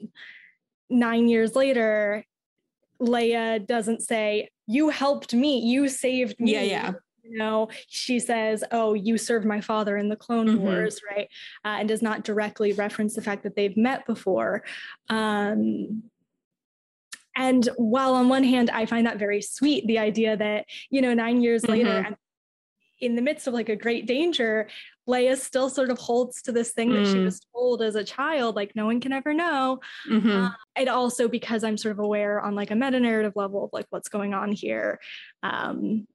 nine 0.90 1.28
years 1.28 1.54
later, 1.54 2.24
Leia 3.00 3.64
doesn't 3.66 4.02
say, 4.02 4.48
You 4.66 4.88
helped 4.88 5.34
me, 5.34 5.60
you 5.60 5.88
saved 5.88 6.38
me. 6.40 6.52
Yeah, 6.52 6.62
yeah. 6.62 6.92
You 7.22 7.38
know, 7.38 7.68
she 7.88 8.20
says, 8.20 8.62
Oh, 8.70 8.94
you 8.94 9.18
served 9.18 9.44
my 9.46 9.60
father 9.60 9.96
in 9.96 10.08
the 10.08 10.16
Clone 10.16 10.46
Mhm. 10.46 10.58
Wars, 10.58 11.00
right? 11.10 11.28
Uh, 11.64 11.76
and 11.80 11.88
does 11.88 12.00
not 12.02 12.22
directly 12.24 12.72
reference 12.72 13.14
the 13.14 13.22
fact 13.22 13.42
that 13.42 13.56
they've 13.56 13.76
met 13.76 14.06
before. 14.06 14.62
Um, 15.08 16.04
and 17.34 17.68
while 17.76 18.14
on 18.14 18.28
one 18.28 18.44
hand, 18.44 18.70
I 18.70 18.86
find 18.86 19.06
that 19.06 19.18
very 19.18 19.42
sweet, 19.42 19.86
the 19.86 19.98
idea 19.98 20.36
that, 20.36 20.66
you 20.88 21.02
know, 21.02 21.12
nine 21.14 21.42
years 21.42 21.66
later, 21.68 21.90
Mhm. 21.90 22.06
and 22.06 22.16
in 23.00 23.14
the 23.14 23.22
midst 23.22 23.46
of 23.46 23.52
like 23.54 23.68
a 23.68 23.76
great 23.76 24.06
danger, 24.06 24.68
Leia 25.08 25.36
still 25.36 25.70
sort 25.70 25.90
of 25.90 25.98
holds 25.98 26.42
to 26.42 26.52
this 26.52 26.72
thing 26.72 26.92
that 26.94 27.06
she 27.06 27.18
Mm. 27.18 27.24
was 27.26 27.40
told 27.54 27.82
as 27.82 27.94
a 27.94 28.04
child, 28.04 28.56
like 28.56 28.74
no 28.74 28.86
one 28.86 29.00
can 29.00 29.12
ever 29.12 29.32
know. 29.32 29.80
Mhm. 30.08 30.46
Uh, 30.46 30.50
and 30.74 30.88
also 30.88 31.28
because 31.28 31.62
I'm 31.64 31.76
sort 31.76 31.92
of 31.92 31.98
aware 32.00 32.40
on 32.40 32.54
like 32.54 32.70
a 32.70 32.74
meta 32.74 32.98
narrative 33.00 33.34
level 33.36 33.64
of 33.64 33.70
like 33.72 33.86
what's 33.90 34.08
going 34.08 34.34
on 34.34 34.52
here, 34.52 34.98
um, 35.42 36.06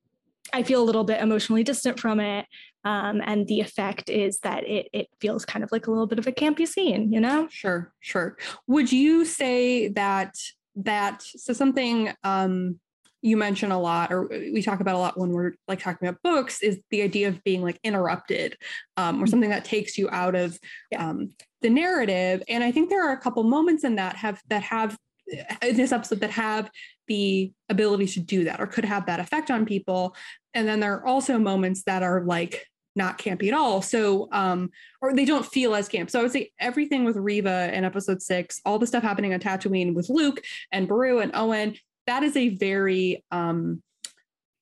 I 0.53 0.63
feel 0.63 0.81
a 0.81 0.83
little 0.83 1.05
bit 1.05 1.21
emotionally 1.21 1.63
distant 1.63 1.99
from 1.99 2.19
it. 2.19 2.45
Um, 2.83 3.21
and 3.23 3.47
the 3.47 3.61
effect 3.61 4.09
is 4.09 4.39
that 4.39 4.67
it 4.67 4.89
it 4.91 5.07
feels 5.21 5.45
kind 5.45 5.63
of 5.63 5.71
like 5.71 5.87
a 5.87 5.91
little 5.91 6.07
bit 6.07 6.19
of 6.19 6.27
a 6.27 6.31
campy 6.31 6.67
scene, 6.67 7.13
you 7.13 7.19
know? 7.21 7.47
Sure, 7.49 7.93
sure. 8.01 8.37
Would 8.67 8.91
you 8.91 9.23
say 9.23 9.87
that 9.89 10.33
that 10.75 11.21
so 11.21 11.53
something 11.53 12.11
um 12.23 12.79
you 13.21 13.37
mention 13.37 13.71
a 13.71 13.79
lot 13.79 14.11
or 14.11 14.27
we 14.27 14.61
talk 14.61 14.79
about 14.79 14.95
a 14.95 14.97
lot 14.97 15.17
when 15.17 15.31
we're 15.31 15.53
like 15.67 15.79
talking 15.79 16.07
about 16.07 16.21
books 16.23 16.61
is 16.61 16.79
the 16.89 17.01
idea 17.01 17.27
of 17.27 17.43
being 17.43 17.61
like 17.61 17.79
interrupted 17.83 18.57
um, 18.97 19.21
or 19.21 19.27
something 19.27 19.49
that 19.49 19.65
takes 19.65 19.97
you 19.97 20.09
out 20.09 20.35
of 20.35 20.57
um, 20.97 21.29
the 21.61 21.69
narrative. 21.69 22.41
And 22.47 22.63
i 22.63 22.71
think 22.71 22.89
there 22.89 23.07
are 23.07 23.13
a 23.13 23.21
couple 23.21 23.43
moments 23.43 23.83
in 23.83 23.95
that 23.95 24.15
have 24.15 24.41
that 24.49 24.63
have 24.63 24.97
in 25.61 25.77
this 25.77 25.91
episode 25.91 26.19
that 26.19 26.31
have 26.31 26.69
the 27.07 27.51
ability 27.69 28.07
to 28.07 28.19
do 28.19 28.43
that 28.45 28.59
or 28.59 28.67
could 28.67 28.85
have 28.85 29.05
that 29.05 29.19
effect 29.19 29.49
on 29.49 29.65
people. 29.65 30.15
And 30.53 30.67
then 30.67 30.79
there 30.79 30.93
are 30.93 31.05
also 31.05 31.37
moments 31.37 31.83
that 31.83 32.03
are 32.03 32.23
like 32.25 32.65
not 32.95 33.17
campy 33.17 33.47
at 33.47 33.53
all. 33.53 33.81
So 33.81 34.27
um 34.31 34.69
or 35.01 35.13
they 35.13 35.25
don't 35.25 35.45
feel 35.45 35.75
as 35.75 35.87
camp. 35.87 36.09
So 36.09 36.19
I 36.19 36.23
would 36.23 36.31
say 36.31 36.51
everything 36.59 37.05
with 37.05 37.15
Reva 37.15 37.71
in 37.73 37.85
episode 37.85 38.21
six, 38.21 38.59
all 38.65 38.79
the 38.79 38.87
stuff 38.87 39.03
happening 39.03 39.33
on 39.33 39.39
Tatooine 39.39 39.93
with 39.93 40.09
Luke 40.09 40.41
and 40.71 40.87
Beru 40.87 41.19
and 41.19 41.31
Owen, 41.33 41.75
that 42.07 42.23
is 42.23 42.35
a 42.35 42.49
very 42.49 43.23
um 43.31 43.81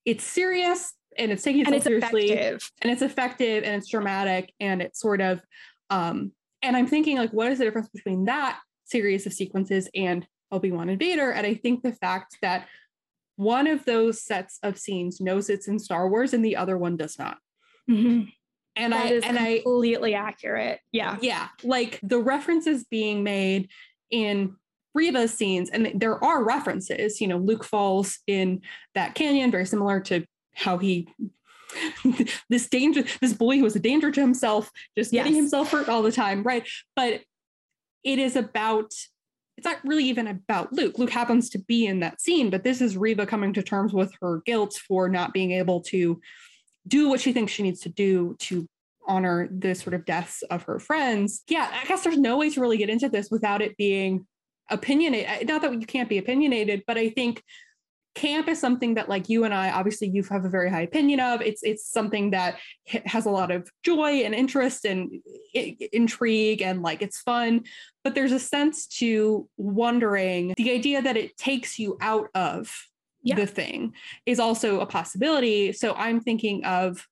it's 0.05 0.23
serious 0.23 0.93
and 1.17 1.31
it's 1.31 1.43
taking 1.43 1.61
itself 1.61 1.75
it's 1.77 1.85
seriously 1.85 2.31
effective. 2.31 2.71
and 2.81 2.91
it's 2.91 3.01
effective 3.01 3.63
and 3.63 3.75
it's 3.75 3.89
dramatic 3.89 4.53
and 4.59 4.81
it's 4.81 4.99
sort 4.99 5.21
of 5.21 5.41
um 5.89 6.31
and 6.61 6.75
I'm 6.75 6.87
thinking 6.87 7.17
like 7.17 7.31
what 7.31 7.51
is 7.51 7.59
the 7.59 7.65
difference 7.65 7.89
between 7.89 8.25
that 8.25 8.59
series 8.85 9.25
of 9.25 9.33
sequences 9.33 9.89
and 9.95 10.25
Obi-Wan 10.51 10.89
and 10.89 10.97
Vader? 10.99 11.31
And 11.31 11.45
I 11.45 11.53
think 11.53 11.83
the 11.83 11.93
fact 11.93 12.37
that 12.41 12.67
one 13.35 13.67
of 13.67 13.85
those 13.85 14.23
sets 14.23 14.59
of 14.63 14.77
scenes 14.77 15.21
knows 15.21 15.49
it's 15.49 15.67
in 15.67 15.79
Star 15.79 16.09
Wars 16.09 16.33
and 16.33 16.43
the 16.43 16.55
other 16.57 16.77
one 16.77 16.97
does 16.97 17.17
not. 17.19 17.37
Mhm. 17.89 18.31
And 18.75 18.93
That 18.93 19.05
I 19.05 19.09
is 19.09 19.23
and 19.23 19.37
I 19.39 19.59
completely 19.59 20.15
accurate. 20.15 20.79
Yeah. 20.91 21.17
yeah 21.21 21.47
like 21.63 21.99
the 22.03 22.19
references 22.19 22.83
being 22.85 23.23
made 23.23 23.69
in 24.09 24.55
Reva's 24.95 25.33
scenes 25.33 25.69
and 25.69 25.91
there 25.95 26.23
are 26.23 26.43
references 26.43 27.21
you 27.21 27.27
know 27.27 27.37
Luke 27.37 27.63
falls 27.63 28.19
in 28.27 28.61
that 28.95 29.15
canyon 29.15 29.51
very 29.51 29.65
similar 29.65 29.99
to 30.01 30.25
how 30.55 30.77
he 30.77 31.07
this 32.49 32.67
danger 32.67 33.03
this 33.21 33.33
boy 33.33 33.57
who 33.57 33.63
was 33.63 33.75
a 33.75 33.79
danger 33.79 34.11
to 34.11 34.19
himself 34.19 34.71
just 34.97 35.11
getting 35.11 35.33
Yes. 35.33 35.41
himself 35.41 35.71
hurt 35.71 35.87
all 35.89 36.01
the 36.01 36.11
time 36.11 36.41
right 36.43 36.67
but 36.95 37.21
it 38.03 38.19
is 38.19 38.35
about 38.35 38.91
it's 39.57 39.65
not 39.65 39.79
really 39.83 40.05
even 40.05 40.25
about 40.25 40.71
Luke. 40.71 40.97
Luke 40.97 41.09
happens 41.09 41.49
to 41.49 41.59
be 41.59 41.85
in 41.85 41.99
that 41.99 42.21
scene, 42.21 42.49
but 42.49 42.63
this 42.63 42.79
is 42.79 42.95
Reva 42.95 43.25
coming 43.25 43.51
to 43.51 43.61
terms 43.61 43.91
with 43.91 44.09
her 44.21 44.41
guilt 44.45 44.79
for 44.87 45.09
not 45.09 45.33
being 45.33 45.51
able 45.51 45.81
to 45.81 46.21
do 46.87 47.09
what 47.09 47.19
she 47.19 47.33
thinks 47.33 47.51
she 47.51 47.63
needs 47.63 47.81
to 47.81 47.89
do 47.89 48.37
to 48.39 48.65
honor 49.05 49.49
the 49.51 49.75
sort 49.75 49.93
of 49.95 50.05
deaths 50.05 50.43
of 50.43 50.63
her 50.63 50.79
friends. 50.79 51.43
Yeah, 51.49 51.69
I 51.73 51.85
guess 51.85 52.05
there's 52.05 52.17
no 52.17 52.37
way 52.37 52.49
to 52.51 52.61
really 52.61 52.77
get 52.77 52.89
into 52.89 53.09
this 53.09 53.29
without 53.29 53.61
it 53.61 53.75
being 53.75 54.25
opinionated. 54.71 55.27
Eh, 55.29 55.43
not 55.47 55.61
that 55.61 55.73
you 55.79 55.85
can't 55.85 56.09
be 56.09 56.17
opinionated, 56.17 56.83
but 56.87 56.97
I 56.97 57.09
think 57.09 57.43
camp 58.15 58.47
is 58.49 58.59
something 58.59 58.95
that 58.95 59.07
like 59.07 59.29
you 59.29 59.43
and 59.45 59.53
I 59.53 59.69
obviously 59.71 60.09
you 60.09 60.23
have 60.23 60.43
a 60.43 60.49
very 60.49 60.69
high 60.69 60.81
opinion 60.81 61.19
of. 61.19 61.41
It's 61.41 61.61
it's 61.63 61.89
something 61.89 62.31
that 62.31 62.57
has 63.05 63.25
a 63.25 63.29
lot 63.29 63.51
of 63.51 63.69
joy 63.83 64.23
and 64.25 64.33
interest 64.33 64.83
and 64.85 65.21
i- 65.55 65.77
intrigue 65.93 66.61
and 66.61 66.81
like 66.81 67.01
it's 67.01 67.21
fun, 67.21 67.63
but 68.03 68.15
there's 68.15 68.31
a 68.31 68.39
sense 68.39 68.87
to 68.99 69.47
wondering 69.57 70.53
the 70.57 70.71
idea 70.71 71.01
that 71.01 71.17
it 71.17 71.37
takes 71.37 71.77
you 71.79 71.97
out 72.01 72.27
of 72.33 72.71
Yeah. 73.23 73.35
the 73.35 73.45
thing 73.47 73.93
is 74.25 74.39
also 74.39 74.79
a 74.81 74.85
possibility. 74.85 75.71
So 75.71 75.93
I'm 75.93 76.19
thinking 76.19 76.65
of 76.65 77.05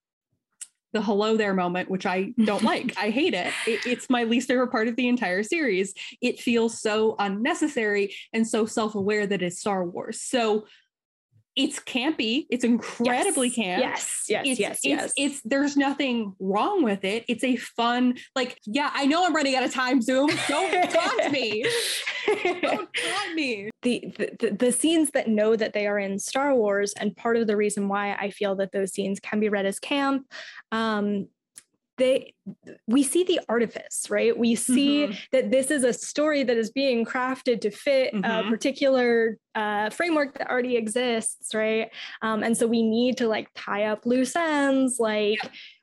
the 0.94 1.02
hello 1.02 1.38
there 1.38 1.54
moment, 1.54 1.90
which 1.90 2.06
I 2.06 2.34
don't 2.44 2.64
like. 2.64 2.94
I 2.98 3.10
hate 3.10 3.34
it. 3.34 3.54
it. 3.66 3.86
It's 3.86 4.10
my 4.10 4.24
least 4.24 4.48
favorite 4.48 4.72
part 4.72 4.88
of 4.88 4.96
the 4.96 5.08
entire 5.08 5.44
series. 5.44 5.94
It 6.22 6.40
feels 6.40 6.82
so 6.82 7.16
unnecessary 7.20 8.16
and 8.34 8.48
so 8.48 8.66
self 8.66 8.96
aware 8.96 9.28
that 9.28 9.42
it's 9.42 9.60
Star 9.60 9.86
Wars. 9.86 10.22
So 10.22 10.66
it's 11.58 11.80
campy. 11.80 12.46
It's 12.52 12.64
incredibly 12.64 13.48
yes. 13.48 13.56
camp. 13.56 13.82
Yes, 13.82 14.26
yes, 14.30 14.46
It's, 14.46 14.60
yes, 14.60 14.72
it's, 14.76 14.86
yes. 14.86 15.14
it's 15.18 15.42
there's 15.44 15.76
nothing 15.76 16.36
wrong 16.40 16.84
with 16.84 17.04
it. 17.04 17.26
It's 17.28 17.44
a 17.44 17.56
fun, 17.56 18.18
like, 18.36 18.60
yeah, 18.66 18.92
I 18.94 19.08
know 19.08 19.26
I'm 19.26 19.36
running 19.36 19.56
out 19.56 19.64
of 19.64 19.74
time, 19.74 20.00
Zoom. 20.02 20.30
Don't 20.48 20.92
taunt 20.92 21.32
me. 21.32 21.66
Don't 22.62 22.88
taunt 22.94 23.36
me. 23.36 23.72
the, 23.82 24.04
the 24.40 24.56
the 24.58 24.72
scenes 24.72 25.10
that 25.12 25.30
know 25.30 25.56
that 25.56 25.74
they 25.74 25.88
are 25.88 25.98
in 25.98 26.20
Star 26.20 26.54
Wars, 26.54 26.94
and 27.00 27.16
part 27.16 27.38
of 27.38 27.48
the 27.48 27.58
reason 27.58 27.88
why 27.88 28.14
I 28.14 28.30
feel 28.30 28.56
that 28.58 28.72
those 28.72 28.94
scenes 28.94 29.20
can 29.20 29.40
be 29.40 29.50
read 29.50 29.66
as 29.66 29.80
camp, 29.80 30.28
um, 30.72 31.28
they 31.98 32.34
we 32.88 33.04
see 33.04 33.24
the 33.24 33.40
artifice, 33.50 34.08
right? 34.10 34.38
We 34.38 34.56
see 34.56 35.08
Mhm. 35.08 35.18
that 35.32 35.52
this 35.52 35.72
is 35.72 35.84
a 35.84 35.94
story 35.94 36.44
that 36.44 36.58
is 36.58 36.72
being 36.72 37.06
crafted 37.06 37.62
to 37.62 37.72
fit 37.72 38.14
a 38.14 38.18
Mhm. 38.18 38.50
particular 38.50 39.38
uh, 39.56 39.90
framework 39.90 40.38
that 40.38 40.50
already 40.52 40.76
exists, 40.78 41.54
right? 41.56 41.90
Um, 42.22 42.44
and 42.44 42.56
so 42.56 42.68
we 42.68 42.84
need 42.84 43.18
to 43.18 43.28
like 43.28 43.50
tie 43.56 43.86
up 43.86 44.06
loose 44.06 44.36
ends, 44.36 44.98
like. 45.00 45.40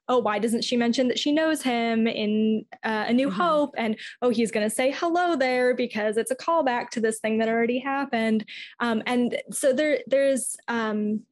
Oh, 0.06 0.18
why 0.18 0.38
doesn't 0.38 0.64
she 0.64 0.76
mention 0.76 1.08
that 1.08 1.18
she 1.18 1.32
knows 1.32 1.62
him 1.62 2.06
in 2.06 2.66
uh, 2.84 3.06
A 3.08 3.12
New 3.14 3.30
Mhm. 3.30 3.32
Hope? 3.32 3.70
And 3.78 3.96
oh, 4.20 4.28
he's 4.28 4.50
going 4.50 4.68
to 4.68 4.74
say 4.74 4.90
hello 4.90 5.34
there 5.34 5.74
because 5.74 6.18
it's 6.18 6.30
a 6.30 6.36
callback 6.36 6.90
to 6.90 7.00
this 7.00 7.20
thing 7.20 7.38
that 7.38 7.48
already 7.48 7.78
happened. 7.78 8.44
Um, 8.80 9.02
and 9.06 9.38
so 9.50 9.72
there, 9.72 10.00
there's 10.06 10.58
um, 10.68 11.22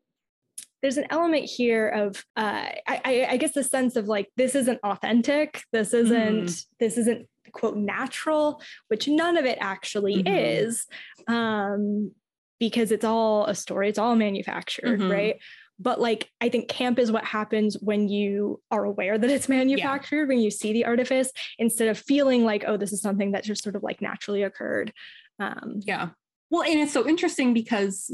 there's 0.83 0.97
an 0.97 1.07
element 1.11 1.45
here 1.45 1.89
of 1.89 2.25
uh, 2.37 2.69
I, 2.87 3.01
I, 3.05 3.27
I 3.31 3.37
guess 3.37 3.53
the 3.53 3.63
sense 3.65 3.97
of 3.97 4.07
like 4.09 4.29
this 4.37 4.55
isn't 4.55 4.81
authentic. 4.83 5.63
This 5.73 5.95
isn't 5.95 6.65
this 6.81 6.99
isn't 6.99 7.29
quote 7.53 7.77
natural, 7.77 8.61
which 8.89 9.07
none 9.09 9.37
of 9.37 9.45
it 9.45 9.59
actually 9.61 10.23
Mhm. 10.25 10.59
is, 10.67 10.87
um, 11.29 12.13
because 12.59 12.91
it's 12.93 13.05
all 13.05 13.47
a 13.47 13.55
story. 13.55 13.89
It's 13.89 13.99
all 13.99 14.17
manufactured, 14.17 15.01
Mhm. 15.01 15.11
right? 15.11 15.37
But 15.79 16.01
like 16.01 16.31
I 16.41 16.49
think 16.49 16.69
camp 16.69 16.99
is 16.99 17.11
what 17.13 17.25
happens 17.25 17.77
when 17.81 18.09
you 18.09 18.61
are 18.71 18.85
aware 18.85 19.19
that 19.19 19.31
it's 19.31 19.49
manufactured, 20.09 20.29
when 20.29 20.39
you 20.39 20.51
see 20.51 20.73
the 20.73 20.85
artifice, 20.85 21.31
instead 21.59 21.89
of 21.89 21.99
feeling 21.99 22.45
like, 22.45 22.65
oh, 22.67 22.77
this 22.77 22.93
is 22.93 23.01
something 23.01 23.33
that 23.33 23.45
just 23.45 23.63
sort 23.63 23.77
of 23.77 23.83
like 23.83 24.01
naturally 24.03 24.43
occurred. 24.43 24.93
Um, 25.39 25.81
Yeah. 25.85 26.11
Well, 26.51 26.63
and 26.63 26.81
it's 26.81 26.93
so 26.93 27.09
interesting 27.09 27.55
because, 27.55 28.11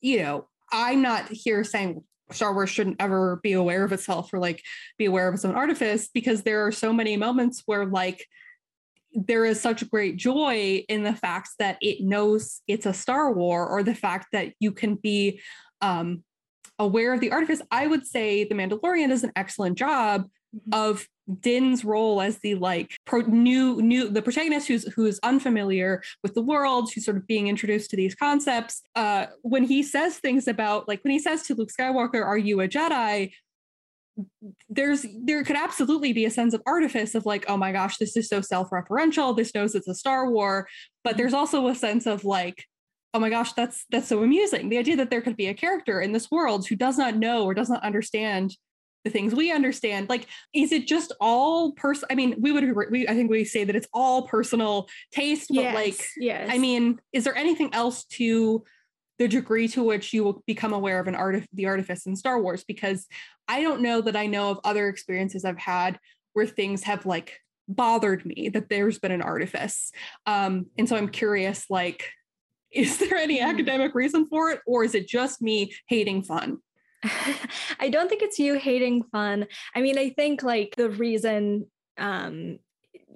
you 0.00 0.18
know, 0.22 0.48
I'm 0.72 1.02
not 1.02 1.28
here 1.30 1.64
saying 1.64 2.02
Star 2.32 2.52
Wars 2.52 2.70
shouldn't 2.70 3.00
ever 3.00 3.40
be 3.42 3.52
aware 3.52 3.84
of 3.84 3.92
itself 3.92 4.32
or 4.32 4.38
like 4.38 4.62
be 4.98 5.04
aware 5.04 5.28
of 5.28 5.34
its 5.34 5.44
own 5.44 5.54
artifice 5.54 6.08
because 6.12 6.42
there 6.42 6.66
are 6.66 6.72
so 6.72 6.92
many 6.92 7.16
moments 7.16 7.62
where 7.66 7.86
like 7.86 8.26
there 9.12 9.44
is 9.44 9.60
such 9.60 9.88
great 9.90 10.16
joy 10.16 10.84
in 10.88 11.02
the 11.02 11.14
fact 11.14 11.50
that 11.58 11.78
it 11.80 12.02
knows 12.02 12.60
it's 12.66 12.86
a 12.86 12.92
Star 12.92 13.32
War 13.32 13.66
or 13.66 13.82
the 13.82 13.94
fact 13.94 14.28
that 14.32 14.52
you 14.60 14.72
can 14.72 14.96
be 14.96 15.40
um 15.80 16.22
aware 16.78 17.14
of 17.14 17.20
the 17.20 17.32
artifice. 17.32 17.62
I 17.70 17.86
would 17.86 18.06
say 18.06 18.44
The 18.44 18.54
Mandalorian 18.54 19.08
does 19.08 19.24
an 19.24 19.32
excellent 19.36 19.78
job 19.78 20.28
of 20.72 21.06
Din's 21.40 21.84
role 21.84 22.20
as 22.20 22.38
the 22.38 22.54
like 22.54 22.96
pro- 23.04 23.22
new 23.22 23.82
new 23.82 24.08
the 24.08 24.22
protagonist 24.22 24.68
who's 24.68 24.84
who's 24.94 25.18
unfamiliar 25.22 26.02
with 26.22 26.34
the 26.34 26.42
world, 26.42 26.90
who's 26.92 27.04
sort 27.04 27.16
of 27.16 27.26
being 27.26 27.48
introduced 27.48 27.90
to 27.90 27.96
these 27.96 28.14
concepts. 28.14 28.82
Uh, 28.94 29.26
when 29.42 29.64
he 29.64 29.82
says 29.82 30.18
things 30.18 30.46
about 30.46 30.86
like 30.86 31.02
when 31.02 31.12
he 31.12 31.18
says 31.18 31.42
to 31.44 31.54
Luke 31.54 31.70
Skywalker, 31.76 32.24
"Are 32.24 32.38
you 32.38 32.60
a 32.60 32.68
Jedi?" 32.68 33.32
There's 34.68 35.04
there 35.24 35.44
could 35.44 35.56
absolutely 35.56 36.12
be 36.12 36.24
a 36.24 36.30
sense 36.30 36.54
of 36.54 36.62
artifice 36.66 37.14
of 37.14 37.26
like, 37.26 37.44
oh 37.48 37.56
my 37.56 37.72
gosh, 37.72 37.98
this 37.98 38.16
is 38.16 38.28
so 38.28 38.40
self-referential. 38.40 39.36
This 39.36 39.54
knows 39.54 39.74
it's 39.74 39.88
a 39.88 39.94
Star 39.94 40.30
War, 40.30 40.68
but 41.04 41.16
there's 41.16 41.34
also 41.34 41.66
a 41.66 41.74
sense 41.74 42.06
of 42.06 42.24
like, 42.24 42.64
oh 43.12 43.18
my 43.18 43.30
gosh, 43.30 43.52
that's 43.52 43.84
that's 43.90 44.08
so 44.08 44.22
amusing. 44.22 44.68
The 44.68 44.78
idea 44.78 44.96
that 44.96 45.10
there 45.10 45.20
could 45.20 45.36
be 45.36 45.48
a 45.48 45.54
character 45.54 46.00
in 46.00 46.12
this 46.12 46.30
world 46.30 46.66
who 46.66 46.76
does 46.76 46.96
not 46.96 47.16
know 47.16 47.44
or 47.44 47.52
does 47.52 47.68
not 47.68 47.82
understand 47.82 48.56
the 49.06 49.10
things 49.10 49.32
we 49.32 49.52
understand 49.52 50.08
like 50.08 50.26
is 50.52 50.72
it 50.72 50.84
just 50.84 51.12
all 51.20 51.70
person 51.72 52.08
i 52.10 52.14
mean 52.16 52.34
we 52.40 52.50
would 52.50 52.74
we, 52.90 53.06
i 53.06 53.14
think 53.14 53.30
we 53.30 53.44
say 53.44 53.62
that 53.62 53.76
it's 53.76 53.86
all 53.94 54.26
personal 54.26 54.88
taste 55.12 55.46
but 55.50 55.62
yes, 55.62 55.74
like 55.76 56.06
yes. 56.16 56.48
i 56.50 56.58
mean 56.58 57.00
is 57.12 57.22
there 57.22 57.36
anything 57.36 57.72
else 57.72 58.04
to 58.06 58.64
the 59.20 59.28
degree 59.28 59.68
to 59.68 59.84
which 59.84 60.12
you 60.12 60.24
will 60.24 60.42
become 60.44 60.72
aware 60.72 60.98
of 60.98 61.06
an 61.06 61.14
art 61.14 61.40
the 61.52 61.66
artifice 61.66 62.04
in 62.04 62.16
star 62.16 62.42
wars 62.42 62.64
because 62.64 63.06
i 63.46 63.62
don't 63.62 63.80
know 63.80 64.00
that 64.00 64.16
i 64.16 64.26
know 64.26 64.50
of 64.50 64.58
other 64.64 64.88
experiences 64.88 65.44
i've 65.44 65.56
had 65.56 66.00
where 66.32 66.46
things 66.46 66.82
have 66.82 67.06
like 67.06 67.38
bothered 67.68 68.26
me 68.26 68.48
that 68.48 68.68
there's 68.68 68.98
been 68.98 69.12
an 69.12 69.22
artifice 69.22 69.92
um 70.26 70.66
and 70.76 70.88
so 70.88 70.96
i'm 70.96 71.08
curious 71.08 71.66
like 71.70 72.10
is 72.72 72.98
there 72.98 73.16
any 73.16 73.38
Mm. 73.38 73.50
academic 73.50 73.94
reason 73.94 74.26
for 74.26 74.50
it 74.50 74.60
or 74.66 74.82
is 74.82 74.96
it 74.96 75.06
just 75.06 75.40
me 75.40 75.72
hating 75.86 76.24
fun 76.24 76.58
I 77.80 77.88
don't 77.88 78.08
think 78.08 78.22
it's 78.22 78.38
you 78.38 78.54
hating 78.54 79.04
fun. 79.04 79.46
I 79.74 79.80
mean, 79.80 79.98
I 79.98 80.10
think 80.10 80.42
like 80.42 80.74
the 80.76 80.90
reason 80.90 81.66
um 81.98 82.58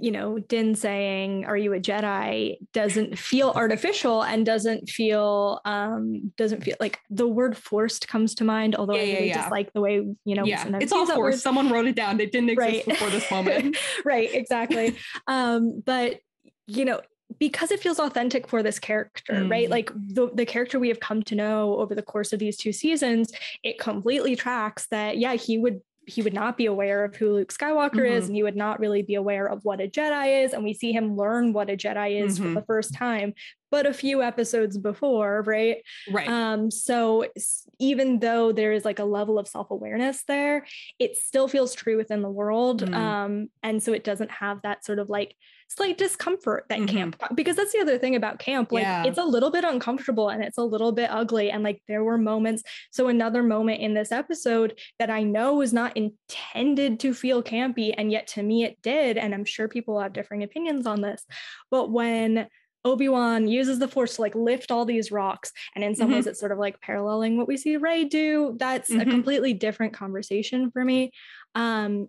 you 0.02 0.10
know, 0.10 0.38
Din 0.38 0.74
saying, 0.74 1.44
Are 1.44 1.56
you 1.56 1.74
a 1.74 1.78
Jedi? 1.78 2.56
doesn't 2.72 3.18
feel 3.18 3.50
artificial 3.50 4.22
and 4.22 4.46
doesn't 4.46 4.88
feel 4.88 5.60
um 5.66 6.32
doesn't 6.38 6.62
feel 6.62 6.76
like 6.80 6.98
the 7.10 7.28
word 7.28 7.56
forced 7.56 8.08
comes 8.08 8.34
to 8.36 8.44
mind, 8.44 8.74
although 8.74 8.94
Yeah, 8.94 9.02
I 9.02 9.14
really 9.14 9.28
yeah. 9.28 9.42
dislike 9.42 9.72
the 9.74 9.80
way, 9.82 9.96
you 10.24 10.34
know, 10.34 10.44
yeah 10.46 10.66
it's 10.80 10.92
all 10.92 11.06
forced 11.06 11.42
someone 11.42 11.70
wrote 11.70 11.86
it 11.86 11.96
down 11.96 12.18
it 12.20 12.32
didn't 12.32 12.50
exist 12.50 12.86
Right. 12.86 12.86
before 12.86 13.10
this 13.10 13.30
moment 13.30 13.76
right, 14.04 14.32
exactly. 14.32 14.96
um, 15.26 15.82
but 15.84 16.20
you 16.66 16.84
know, 16.84 17.00
because 17.38 17.70
it 17.70 17.80
feels 17.80 17.98
authentic 17.98 18.48
for 18.48 18.62
this 18.62 18.78
character, 18.78 19.46
right? 19.48 19.68
Mhm. 19.68 19.70
Like 19.70 19.90
the, 19.94 20.30
the 20.34 20.46
character 20.46 20.78
we 20.78 20.88
have 20.88 21.00
come 21.00 21.22
to 21.24 21.34
know 21.34 21.76
over 21.78 21.94
the 21.94 22.02
course 22.02 22.32
of 22.32 22.38
these 22.38 22.56
two 22.56 22.72
seasons, 22.72 23.32
it 23.62 23.78
completely 23.78 24.36
tracks 24.36 24.86
that, 24.90 25.18
yeah, 25.18 25.34
he 25.34 25.58
would 25.58 25.80
he 26.06 26.22
would 26.22 26.34
not 26.34 26.56
be 26.56 26.66
aware 26.66 27.04
of 27.04 27.14
who 27.14 27.34
Luke 27.34 27.52
Skywalker 27.52 28.04
is, 28.10 28.24
Mhm. 28.24 28.26
and 28.28 28.36
he 28.36 28.42
would 28.42 28.56
not 28.56 28.80
really 28.80 29.02
be 29.02 29.14
aware 29.14 29.46
of 29.46 29.64
what 29.64 29.80
a 29.80 29.86
Jedi 29.86 30.42
is. 30.44 30.52
And 30.52 30.64
we 30.64 30.74
see 30.74 30.90
him 30.90 31.14
learn 31.14 31.52
what 31.52 31.70
a 31.70 31.76
Jedi 31.76 32.20
is 32.24 32.38
for 32.38 32.44
Mhm. 32.46 32.54
the 32.54 32.62
first 32.62 32.94
time, 32.94 33.32
but 33.70 33.86
a 33.86 33.92
few 33.92 34.20
episodes 34.20 34.76
before, 34.76 35.42
right? 35.46 35.76
right 36.10 36.28
Um, 36.28 36.68
so 36.70 37.26
even 37.78 38.18
though 38.18 38.50
there 38.50 38.72
is 38.72 38.84
like 38.84 38.98
a 38.98 39.04
level 39.04 39.38
of 39.38 39.46
self-awareness 39.46 40.24
there, 40.24 40.66
it 40.98 41.16
still 41.16 41.46
feels 41.46 41.74
true 41.76 41.98
within 41.98 42.22
the 42.22 42.30
world. 42.30 42.82
Mhm. 42.86 42.94
Um, 42.94 43.50
and 43.62 43.80
so 43.80 43.92
it 43.92 44.02
doesn't 44.02 44.32
have 44.32 44.62
that 44.62 44.84
sort 44.84 44.98
of 44.98 45.10
like 45.10 45.36
slight 45.70 45.96
discomfort 45.96 46.64
that 46.68 46.80
Mhm. 46.80 46.88
camp 46.88 47.22
because 47.36 47.54
that's 47.54 47.72
the 47.72 47.78
other 47.80 47.96
thing 47.96 48.16
about 48.16 48.40
camp. 48.40 48.72
Like 48.72 48.82
Yeah. 48.82 49.04
it's 49.04 49.18
a 49.18 49.24
little 49.24 49.50
bit 49.50 49.62
uncomfortable 49.64 50.28
and 50.28 50.42
it's 50.42 50.58
a 50.58 50.64
little 50.64 50.90
bit 50.90 51.08
ugly. 51.10 51.50
And 51.50 51.62
like 51.62 51.80
there 51.86 52.02
were 52.02 52.18
moments. 52.18 52.64
So 52.90 53.06
another 53.06 53.42
moment 53.44 53.80
in 53.80 53.94
this 53.94 54.10
episode 54.10 54.78
that 54.98 55.10
I 55.10 55.22
know 55.22 55.54
was 55.54 55.72
not 55.72 55.96
intended 55.96 56.98
to 57.00 57.14
feel 57.14 57.40
campy, 57.42 57.94
and 57.96 58.10
yet 58.10 58.26
to 58.28 58.42
me 58.42 58.64
it 58.64 58.82
did. 58.82 59.16
And 59.16 59.32
I'm 59.32 59.44
sure 59.44 59.68
people 59.68 60.00
have 60.00 60.12
differing 60.12 60.42
opinions 60.42 60.86
on 60.86 61.02
this. 61.02 61.24
But 61.70 61.90
when 61.92 62.48
Obi-Wan 62.84 63.46
uses 63.46 63.78
the 63.78 63.88
force 63.88 64.16
to 64.16 64.22
like 64.22 64.34
lift 64.34 64.70
all 64.70 64.86
these 64.86 65.12
rocks. 65.12 65.52
And 65.74 65.84
in 65.84 65.94
some 65.94 66.08
Mhm. 66.08 66.14
ways 66.14 66.26
it's 66.26 66.40
sort 66.40 66.50
of 66.50 66.58
like 66.58 66.80
paralleling 66.80 67.36
what 67.36 67.46
we 67.46 67.58
see 67.58 67.76
Rey 67.76 68.04
do. 68.04 68.56
That's 68.58 68.90
a 68.90 68.94
Mhm. 69.04 69.10
completely 69.10 69.52
different 69.52 69.92
conversation 69.92 70.70
for 70.70 70.82
me. 70.84 71.12
Um, 71.54 72.08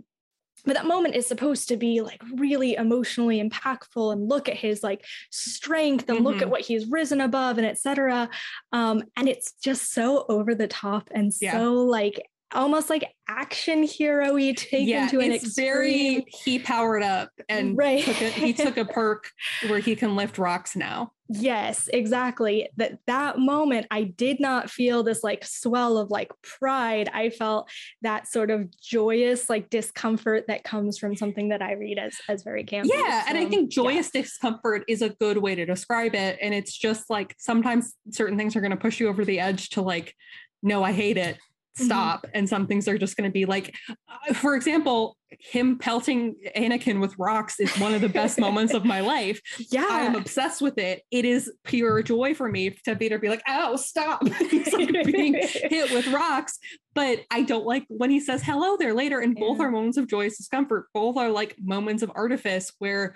but 0.66 0.76
that 0.76 0.86
moment 0.86 1.16
is 1.16 1.28
supposed 1.28 1.68
to 1.70 1.78
be 1.78 2.02
like 2.02 2.22
really 2.36 2.76
emotionally 2.76 3.42
impactful 3.42 4.14
and 4.14 4.28
look 4.30 4.48
at 4.50 4.56
his 4.58 4.84
like 4.84 5.06
strength 5.32 6.10
and 6.10 6.24
look 6.24 6.38
Mhm. 6.38 6.42
at 6.44 6.50
what 6.50 6.62
he's 6.62 6.86
risen 6.88 7.22
above 7.22 7.58
and 7.58 7.68
etc. 7.68 8.30
Um, 8.72 9.04
and 9.18 9.28
it's 9.28 9.54
just 9.64 9.94
so 9.94 10.26
over 10.30 10.54
the 10.56 10.68
top 10.68 11.10
and 11.12 11.32
Yeah. 11.42 11.54
so 11.54 11.74
like 11.74 12.22
almost 12.54 12.90
like 12.90 13.04
action 13.28 13.84
hero-y 13.84 14.54
taken 14.58 14.88
yeah 14.88 15.08
to 15.08 15.20
an 15.20 15.32
it's 15.32 15.46
extreme. 15.46 15.66
very 15.66 16.26
he 16.44 16.60
powered 16.60 17.04
up 17.04 17.30
and 17.48 17.78
Right. 17.78 18.04
took 18.04 18.22
a, 18.22 18.30
he 18.30 18.54
took 18.54 18.78
a 18.78 18.86
perk 18.94 19.30
where 19.68 19.80
he 19.80 19.96
can 19.96 20.16
lift 20.16 20.38
rocks 20.38 20.76
now 20.76 21.12
Yes, 21.34 21.88
exactly. 21.94 22.68
That 22.76 22.98
that 23.08 23.40
moment 23.40 23.88
I 23.90 24.04
did 24.04 24.42
not 24.42 24.70
feel 24.70 25.02
this 25.02 25.24
like 25.24 25.46
swell 25.46 25.98
of 25.98 26.10
like 26.10 26.30
pride. 26.42 27.10
I 27.14 27.30
felt 27.30 27.70
that 28.02 28.28
sort 28.28 28.52
of 28.52 28.68
joyous 28.82 29.50
like 29.50 29.70
discomfort 29.70 30.46
that 30.50 30.66
comes 30.66 30.98
from 30.98 31.16
something 31.16 31.48
that 31.50 31.62
I 31.62 31.74
read 31.74 32.00
as 32.00 32.18
as 32.28 32.44
very 32.44 32.66
campy. 32.66 32.90
Yeah, 32.94 33.24
and 33.30 33.38
I 33.38 33.46
think 33.46 33.72
yeah. 33.72 33.84
joyous 33.84 34.12
discomfort 34.12 34.84
is 34.90 35.02
a 35.02 35.10
good 35.10 35.38
way 35.38 35.56
to 35.56 35.66
describe 35.66 36.16
it. 36.16 36.38
And 36.42 36.54
it's 36.54 36.76
just 36.78 37.10
like 37.10 37.34
sometimes 37.40 37.94
certain 38.10 38.38
things 38.38 38.58
are 38.58 38.62
going 38.62 38.72
to 38.72 38.78
push 38.78 39.00
you 39.00 39.08
over 39.08 39.24
the 39.24 39.40
edge 39.40 39.70
to 39.70 39.82
like, 39.82 40.14
no, 40.62 40.84
I 40.84 40.92
hate 40.92 41.18
it. 41.18 41.38
Mhm. 41.80 41.86
Stop. 41.86 42.26
And 42.34 42.50
some 42.50 42.68
things 42.68 42.88
are 42.88 42.98
just 42.98 43.16
going 43.16 43.30
to 43.30 43.34
be 43.34 43.46
like, 43.46 43.74
uh, 43.90 44.34
for 44.34 44.56
example, 44.56 45.16
him 45.40 45.78
pelting 45.78 46.36
Anakin 46.58 47.00
with 47.00 47.18
rocks 47.18 47.60
is 47.62 47.72
one 47.80 47.94
of 47.94 48.02
the 48.02 48.10
best 48.10 48.38
moments 48.40 48.74
of 48.74 48.84
my 48.84 49.00
life. 49.16 49.40
yeah. 49.72 49.88
I 49.90 50.02
am 50.02 50.16
obsessed 50.16 50.62
with 50.62 50.78
it. 50.78 51.04
It 51.12 51.24
is 51.24 51.50
pure 51.64 52.04
joy 52.04 52.34
for 52.36 52.50
me 52.50 52.72
to 52.86 52.96
Vader 52.96 53.18
be 53.20 53.30
like, 53.30 53.42
oh 53.48 53.78
stop!" 53.78 54.28
He's 54.50 54.74
like 54.74 54.92
being 55.06 55.34
hit 55.40 55.92
with 55.92 56.08
rocks. 56.08 56.60
But 56.94 57.22
I 57.32 57.44
don't 57.44 57.66
like 57.66 57.86
when 57.88 58.10
he 58.10 58.20
says 58.20 58.44
hello 58.44 58.76
there 58.76 58.94
later. 58.94 59.20
And 59.20 59.34
both 59.36 59.62
are 59.62 59.72
moments 59.72 59.98
of 59.98 60.08
joyous 60.08 60.36
discomfort. 60.38 60.88
Both 60.94 61.16
are 61.16 61.30
like 61.30 61.56
moments 61.64 62.04
of 62.04 62.12
artifice 62.16 62.74
where 62.80 63.16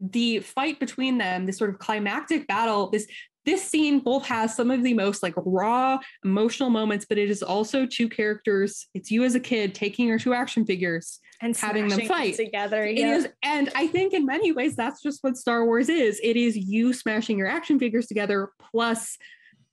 the 0.00 0.40
fight 0.40 0.78
between 0.78 1.16
them, 1.18 1.46
this 1.46 1.56
sort 1.56 1.70
of 1.70 1.78
climactic 1.78 2.46
battle, 2.46 2.90
this 2.90 3.08
this 3.48 3.64
scene 3.64 4.00
both 4.00 4.26
has 4.26 4.54
some 4.54 4.70
of 4.70 4.82
the 4.82 4.92
most 4.92 5.22
like 5.22 5.32
raw 5.38 5.98
emotional 6.22 6.68
moments, 6.68 7.06
but 7.08 7.16
it 7.16 7.30
is 7.30 7.42
also 7.42 7.86
two 7.86 8.06
characters. 8.06 8.86
It's 8.92 9.10
you 9.10 9.24
as 9.24 9.34
a 9.34 9.40
kid 9.40 9.74
taking 9.74 10.06
your 10.06 10.18
two 10.18 10.34
action 10.34 10.66
figures 10.66 11.18
and 11.40 11.56
having 11.56 11.88
them 11.88 12.02
fight. 12.02 12.34
together. 12.34 12.84
it 12.84 12.98
yeah. 12.98 13.16
is, 13.16 13.28
and 13.42 13.70
I 13.74 13.86
think 13.86 14.12
in 14.12 14.26
many 14.26 14.52
ways 14.52 14.76
that's 14.76 15.00
just 15.00 15.24
what 15.24 15.38
Star 15.38 15.64
Wars 15.64 15.88
is. 15.88 16.20
It 16.22 16.36
is 16.36 16.58
you 16.58 16.92
smashing 16.92 17.38
your 17.38 17.46
action 17.46 17.78
figures 17.78 18.06
together, 18.06 18.50
plus 18.70 19.16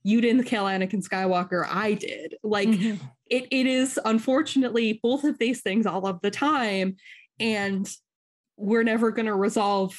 you 0.02 0.22
didn't 0.22 0.44
kill 0.44 0.64
Anakin 0.64 1.06
Skywalker. 1.06 1.66
I 1.70 1.92
did. 1.94 2.36
Like 2.42 2.68
Mhm. 2.70 2.98
it, 3.26 3.46
it 3.50 3.66
is 3.66 4.00
unfortunately 4.06 5.00
both 5.02 5.24
of 5.24 5.36
these 5.36 5.60
things 5.60 5.84
all 5.84 6.06
of 6.06 6.22
the 6.22 6.30
time, 6.30 6.96
and 7.38 7.86
we're 8.56 8.84
never 8.84 9.10
going 9.10 9.26
to 9.26 9.34
resolve 9.34 9.94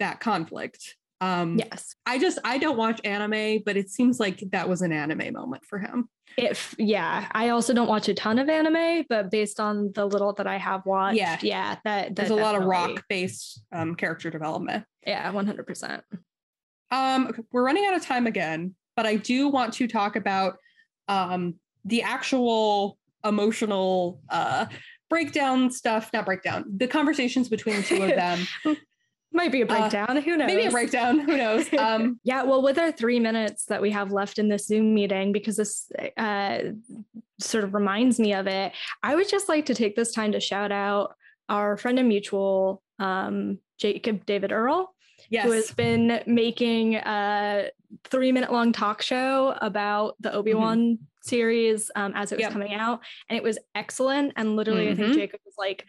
that 0.00 0.20
conflict. 0.20 0.96
Um, 1.22 1.56
yes. 1.56 1.94
I 2.04 2.18
just 2.18 2.40
I 2.44 2.58
don't 2.58 2.76
watch 2.76 3.00
anime, 3.04 3.62
but 3.64 3.76
it 3.76 3.88
seems 3.88 4.18
like 4.18 4.42
that 4.50 4.68
was 4.68 4.82
an 4.82 4.90
anime 4.90 5.32
moment 5.32 5.64
for 5.64 5.78
him. 5.78 6.08
If 6.36 6.74
yeah, 6.78 7.28
I 7.30 7.50
also 7.50 7.72
don't 7.72 7.86
watch 7.86 8.08
a 8.08 8.14
ton 8.14 8.40
of 8.40 8.48
anime, 8.48 9.04
but 9.08 9.30
based 9.30 9.60
on 9.60 9.92
the 9.94 10.04
little 10.04 10.32
that 10.32 10.48
I 10.48 10.56
have 10.56 10.84
watched, 10.84 11.16
Yeah. 11.16 11.38
yeah, 11.40 11.76
that, 11.84 12.16
There's 12.16 12.30
that 12.30 12.34
a 12.34 12.42
lot 12.42 12.56
of 12.56 12.64
rock 12.64 13.04
based 13.08 13.62
um, 13.70 13.94
character 13.94 14.30
development. 14.30 14.84
Yeah, 15.06 15.30
one 15.30 15.46
hundred 15.46 15.68
percent. 15.68 16.02
Um, 16.90 17.28
okay, 17.28 17.42
we're 17.52 17.64
running 17.64 17.86
out 17.86 17.94
of 17.94 18.04
time 18.04 18.26
again, 18.26 18.74
but 18.96 19.06
I 19.06 19.14
do 19.14 19.46
want 19.46 19.74
to 19.74 19.86
talk 19.86 20.16
about 20.16 20.56
um, 21.06 21.54
the 21.84 22.02
actual 22.02 22.98
emotional 23.24 24.20
uh, 24.28 24.66
breakdown 25.08 25.70
stuff. 25.70 26.10
Not 26.12 26.26
breakdown. 26.26 26.64
The 26.76 26.88
conversations 26.88 27.48
between 27.48 27.76
the 27.76 27.82
two 27.84 28.02
of 28.02 28.08
them. 28.10 28.46
Might 29.32 29.52
be 29.52 29.62
a 29.62 29.64
Uh, 29.64 29.68
breakdown. 29.68 30.16
Who 30.16 30.36
knows? 30.36 30.46
Maybe 30.46 30.66
a 30.66 30.70
breakdown. 30.70 31.18
Who 31.20 31.36
knows? 31.36 31.68
Um, 31.78 32.20
yeah, 32.24 32.42
well, 32.42 32.62
with 32.62 32.78
our 32.78 32.92
three 32.92 33.18
minutes 33.20 33.64
that 33.66 33.80
we 33.82 33.90
have 33.90 34.12
left 34.12 34.38
in 34.38 34.48
this 34.48 34.66
Zoom 34.66 34.94
meeting, 34.94 35.32
because 35.32 35.56
this 35.56 35.90
uh, 36.16 36.58
sort 37.40 37.64
of 37.64 37.74
reminds 37.74 38.20
me 38.20 38.34
of 38.34 38.46
it, 38.46 38.72
I 39.02 39.14
would 39.14 39.28
just 39.28 39.48
like 39.48 39.66
to 39.66 39.74
take 39.74 39.96
this 39.96 40.12
time 40.12 40.32
to 40.32 40.40
shout 40.40 40.70
out 40.72 41.14
our 41.48 41.76
friend 41.76 41.98
and 41.98 42.08
mutual, 42.08 42.82
um, 42.98 43.58
Jacob 43.78 44.24
David 44.26 44.52
Earl, 44.52 44.94
yes. 45.28 45.44
who 45.44 45.50
has 45.52 45.70
been 45.72 46.20
making 46.26 46.94
a 46.96 47.70
three 48.04 48.32
minute 48.32 48.52
long 48.52 48.72
talk 48.72 49.02
show 49.02 49.56
about 49.60 50.14
the 50.20 50.32
Obi 50.32 50.54
Wan 50.54 50.98
series 51.22 51.90
um, 51.96 52.12
as 52.14 52.32
it 52.32 52.36
was 52.36 52.42
Yep. 52.42 52.52
coming 52.52 52.74
out, 52.74 53.00
and 53.28 53.36
it 53.36 53.42
was 53.42 53.58
excellent. 53.74 54.32
And 54.36 54.56
literally, 54.56 54.88
I 54.88 54.92
Mhm. 54.92 54.96
think 54.96 55.14
Jacob 55.14 55.40
was 55.44 55.54
like 55.58 55.84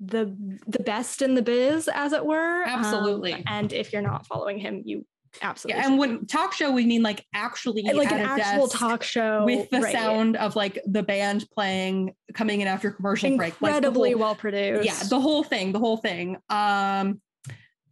the 0.00 0.36
the 0.66 0.82
best 0.82 1.22
in 1.22 1.34
the 1.34 1.42
biz, 1.42 1.88
as 1.92 2.12
it 2.12 2.24
were. 2.24 2.62
Um, 2.64 2.70
Absolutely. 2.70 3.42
and 3.46 3.72
if 3.72 3.92
you're 3.92 4.02
not 4.02 4.26
following 4.26 4.58
him, 4.58 4.82
you 4.84 5.04
absolutely 5.42 5.80
yeah, 5.80 5.86
and 5.88 5.98
when 5.98 6.26
talk 6.26 6.52
show, 6.52 6.70
we 6.70 6.86
mean 6.86 7.02
like 7.02 7.24
actually 7.34 7.82
like 7.82 8.10
an 8.12 8.20
a 8.20 8.24
actual 8.24 8.68
talk 8.68 9.02
show 9.02 9.44
with 9.44 9.68
the 9.70 9.80
right. 9.80 9.92
sound 9.92 10.36
of 10.36 10.56
like 10.56 10.78
the 10.86 11.02
band 11.02 11.46
playing, 11.52 12.14
coming 12.34 12.60
in 12.60 12.68
after 12.68 12.90
commercial 12.90 13.36
break. 13.36 13.60
Like 13.60 13.72
the 13.72 13.76
incredibly 13.76 14.12
whole- 14.12 14.20
well 14.20 14.34
produced. 14.34 14.84
yeah 14.84 15.02
the 15.08 15.20
whole 15.20 15.42
thing 15.42 15.72
the 15.72 15.78
whole 15.78 15.96
thing 15.96 16.36
um 16.48 17.20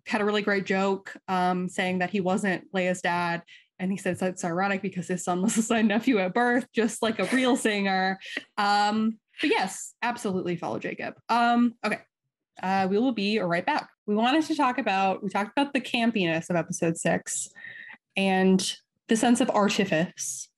had 0.07 0.21
a 0.21 0.25
really 0.25 0.43
great 0.43 0.65
joke 0.65 1.17
um 1.27 1.69
saying 1.69 1.99
that 1.99 2.11
he 2.11 2.21
wasn't 2.21 2.65
leia's 2.73 3.03
dad 3.03 3.43
and 3.79 3.91
he 3.91 3.99
says 3.99 4.23
it's 4.23 4.45
ironic 4.45 4.81
because 4.81 5.09
his 5.09 5.25
son 5.25 5.43
was 5.43 5.57
his 5.57 5.69
nephew 5.71 6.19
at 6.19 6.33
birth 6.33 6.67
just 6.73 7.03
like 7.03 7.19
a 7.19 7.25
real 7.35 7.57
singer 7.57 8.19
um 8.57 9.19
but 9.41 9.51
yes 9.51 9.95
absolutely 10.03 10.57
follow 10.57 10.79
jacob 10.79 11.15
um 11.29 11.75
okay 11.85 12.01
uh 12.63 12.87
we 12.91 12.99
will 12.99 13.13
be 13.13 13.39
right 13.39 13.67
back 13.67 13.89
we 14.07 14.15
wanted 14.15 14.45
to 14.45 14.55
talk 14.55 14.79
about 14.79 15.23
we 15.23 15.29
talked 15.29 15.51
about 15.57 15.73
the 15.73 15.81
campiness 15.81 16.51
of 16.51 16.57
episode 16.57 16.97
six 16.97 17.49
and 18.17 18.77
the 19.09 19.17
sense 19.17 19.41
of 19.41 19.51
artifice 19.51 20.49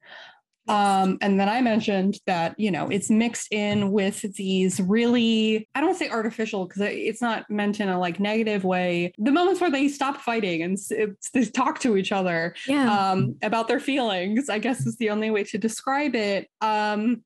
Um, 0.69 1.17
and 1.23 1.41
then 1.41 1.49
I 1.49 1.63
mentioned 1.63 2.19
that, 2.27 2.55
you 2.59 2.71
know, 2.71 2.89
it's 2.89 3.09
mixed 3.09 3.51
in 3.53 3.91
with 3.91 4.21
these 4.37 4.81
really, 4.81 5.67
I 5.75 5.81
don't 5.81 5.97
say 5.97 6.11
artificial 6.11 6.67
because 6.67 6.83
it's 6.83 7.23
not 7.23 7.51
meant 7.51 7.81
in 7.81 7.89
a 7.89 7.99
like 7.99 8.21
negative 8.21 8.65
way. 8.65 9.13
The 9.17 9.33
moments 9.33 9.63
where 9.63 9.71
they 9.71 9.89
stop 9.89 10.21
fighting 10.21 10.63
and 10.63 10.77
they 11.33 11.45
talk 11.47 11.79
to 11.81 11.97
each 11.97 12.13
other 12.13 12.55
yeah. 12.67 13.13
um, 13.13 13.37
about 13.43 13.69
their 13.69 13.81
feelings, 13.81 14.51
I 14.51 14.59
guess 14.59 14.87
is 14.87 14.99
the 14.99 15.09
only 15.09 15.31
way 15.31 15.45
to 15.45 15.57
describe 15.57 16.15
it. 16.15 16.51
Um, 16.61 17.23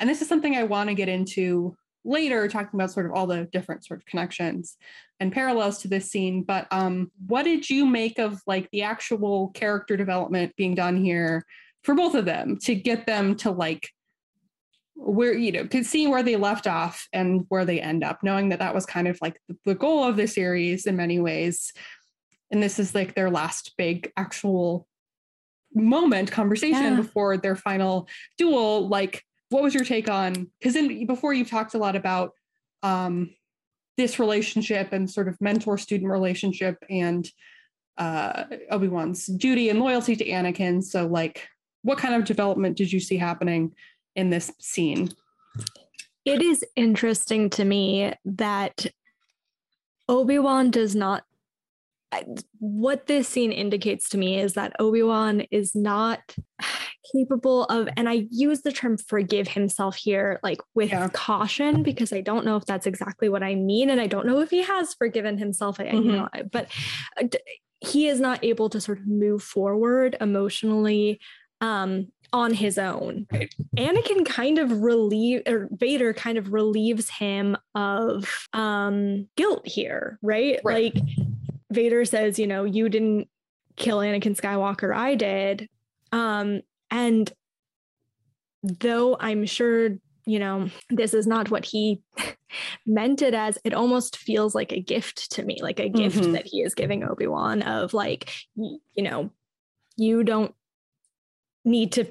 and 0.00 0.08
this 0.08 0.22
is 0.22 0.28
something 0.28 0.56
I 0.56 0.64
want 0.64 0.88
to 0.88 0.94
get 0.94 1.08
into 1.08 1.76
later, 2.04 2.48
talking 2.48 2.78
about 2.78 2.90
sort 2.90 3.06
of 3.06 3.12
all 3.12 3.26
the 3.26 3.48
different 3.52 3.84
sort 3.84 4.00
of 4.00 4.06
connections 4.06 4.76
and 5.20 5.32
parallels 5.32 5.82
to 5.82 5.88
this 5.88 6.10
scene. 6.10 6.42
But 6.42 6.66
um, 6.70 7.12
what 7.26 7.44
did 7.44 7.68
you 7.70 7.86
make 7.86 8.18
of 8.18 8.40
like 8.46 8.68
the 8.72 8.82
actual 8.82 9.48
character 9.50 9.96
development 9.96 10.56
being 10.56 10.74
done 10.74 10.96
here? 10.96 11.44
for 11.82 11.94
both 11.94 12.14
of 12.14 12.24
them 12.24 12.58
to 12.58 12.74
get 12.74 13.06
them 13.06 13.34
to 13.36 13.50
like 13.50 13.88
where 14.94 15.32
you 15.32 15.50
know 15.50 15.66
to 15.66 15.82
see 15.82 16.06
where 16.06 16.22
they 16.22 16.36
left 16.36 16.66
off 16.66 17.08
and 17.12 17.46
where 17.48 17.64
they 17.64 17.80
end 17.80 18.04
up 18.04 18.22
knowing 18.22 18.50
that 18.50 18.58
that 18.58 18.74
was 18.74 18.84
kind 18.84 19.08
of 19.08 19.18
like 19.22 19.40
the, 19.64 19.74
goal 19.74 20.04
of 20.04 20.16
the 20.16 20.26
series 20.26 20.86
in 20.86 20.96
many 20.96 21.18
ways 21.18 21.72
and 22.50 22.62
this 22.62 22.78
is 22.78 22.94
like 22.94 23.14
their 23.14 23.30
last 23.30 23.72
big 23.78 24.12
actual 24.16 24.86
moment 25.74 26.30
conversation 26.30 26.82
yeah. 26.82 26.96
before 26.96 27.36
their 27.36 27.56
final 27.56 28.08
duel 28.36 28.88
like 28.88 29.22
what 29.50 29.62
was 29.62 29.74
your 29.74 29.84
take 29.84 30.08
on 30.08 30.48
because 30.58 30.76
in 30.76 31.06
before 31.06 31.32
you've 31.32 31.50
talked 31.50 31.74
a 31.74 31.78
lot 31.78 31.96
about 31.96 32.32
um 32.82 33.30
this 33.96 34.18
relationship 34.18 34.92
and 34.92 35.10
sort 35.10 35.28
of 35.28 35.38
mentor 35.40 35.76
student 35.76 36.10
relationship 36.10 36.82
and 36.88 37.28
uh 37.98 38.44
obi-wan's 38.70 39.26
duty 39.26 39.68
and 39.68 39.78
loyalty 39.78 40.16
to 40.16 40.26
anakin 40.26 40.82
so 40.82 41.06
like 41.06 41.48
what 41.82 41.98
kind 41.98 42.14
of 42.14 42.24
development 42.24 42.76
did 42.76 42.92
you 42.92 43.00
see 43.00 43.16
happening 43.16 43.72
in 44.16 44.30
this 44.30 44.52
scene? 44.58 45.10
It 46.24 46.42
is 46.42 46.64
interesting 46.76 47.50
to 47.50 47.64
me 47.64 48.12
that 48.24 48.86
Obi-Wan 50.08 50.70
does 50.70 50.94
not 50.94 51.24
what 52.58 53.06
this 53.06 53.28
scene 53.28 53.52
indicates 53.52 54.08
to 54.10 54.18
me 54.18 54.38
is 54.38 54.54
that 54.54 54.74
Obi-Wan 54.78 55.42
is 55.50 55.74
not 55.74 56.34
capable 57.14 57.64
of 57.64 57.88
and 57.96 58.08
I 58.08 58.26
use 58.30 58.62
the 58.62 58.72
term 58.72 58.96
forgive 58.96 59.48
himself 59.48 59.96
here 59.96 60.38
like 60.42 60.60
with 60.74 60.90
yeah. 60.90 61.08
caution 61.12 61.82
because 61.82 62.12
I 62.12 62.20
don't 62.20 62.44
know 62.44 62.56
if 62.56 62.66
that's 62.66 62.86
exactly 62.86 63.28
what 63.28 63.42
I 63.42 63.54
mean 63.54 63.90
and 63.90 64.00
I 64.00 64.06
don't 64.06 64.26
know 64.26 64.40
if 64.40 64.50
he 64.50 64.62
has 64.62 64.94
forgiven 64.94 65.38
himself 65.38 65.78
mm-hmm. 65.78 66.08
know 66.08 66.28
but 66.52 66.68
uh, 67.20 67.26
he 67.80 68.08
is 68.08 68.20
not 68.20 68.44
able 68.44 68.68
to 68.70 68.80
sort 68.80 68.98
of 68.98 69.06
move 69.06 69.42
forward 69.42 70.16
emotionally 70.20 71.20
um, 71.60 72.08
on 72.32 72.52
his 72.54 72.78
own. 72.78 73.26
Right. 73.32 73.52
Anakin 73.76 74.24
kind 74.24 74.58
of 74.58 74.82
relieve 74.82 75.42
or 75.46 75.68
Vader 75.72 76.12
kind 76.12 76.38
of 76.38 76.52
relieves 76.52 77.08
him 77.08 77.56
of 77.74 78.46
um, 78.52 79.28
guilt 79.36 79.66
here, 79.66 80.18
right? 80.22 80.60
right? 80.64 80.94
Like 80.94 81.04
Vader 81.70 82.04
says, 82.04 82.38
you 82.38 82.46
know, 82.46 82.64
you 82.64 82.88
didn't 82.88 83.28
kill 83.76 83.98
Anakin 83.98 84.38
Skywalker, 84.38 84.94
I 84.94 85.14
did. 85.14 85.68
Um, 86.12 86.60
and 86.90 87.32
though 88.62 89.16
I'm 89.18 89.46
sure, 89.46 89.90
you 90.26 90.38
know, 90.38 90.68
this 90.90 91.14
is 91.14 91.26
not 91.26 91.50
what 91.50 91.64
he 91.64 92.02
meant 92.86 93.22
it 93.22 93.34
as, 93.34 93.58
it 93.64 93.74
almost 93.74 94.16
feels 94.16 94.54
like 94.54 94.72
a 94.72 94.82
gift 94.82 95.32
to 95.32 95.42
me, 95.42 95.58
like 95.62 95.80
a 95.80 95.88
gift 95.88 96.18
mm-hmm. 96.18 96.32
that 96.32 96.46
he 96.46 96.62
is 96.62 96.74
giving 96.74 97.04
Obi-Wan 97.04 97.62
of 97.62 97.94
like, 97.94 98.30
you 98.54 99.02
know, 99.02 99.30
you 99.96 100.24
don't 100.24 100.54
need 101.64 101.92
to 101.92 102.06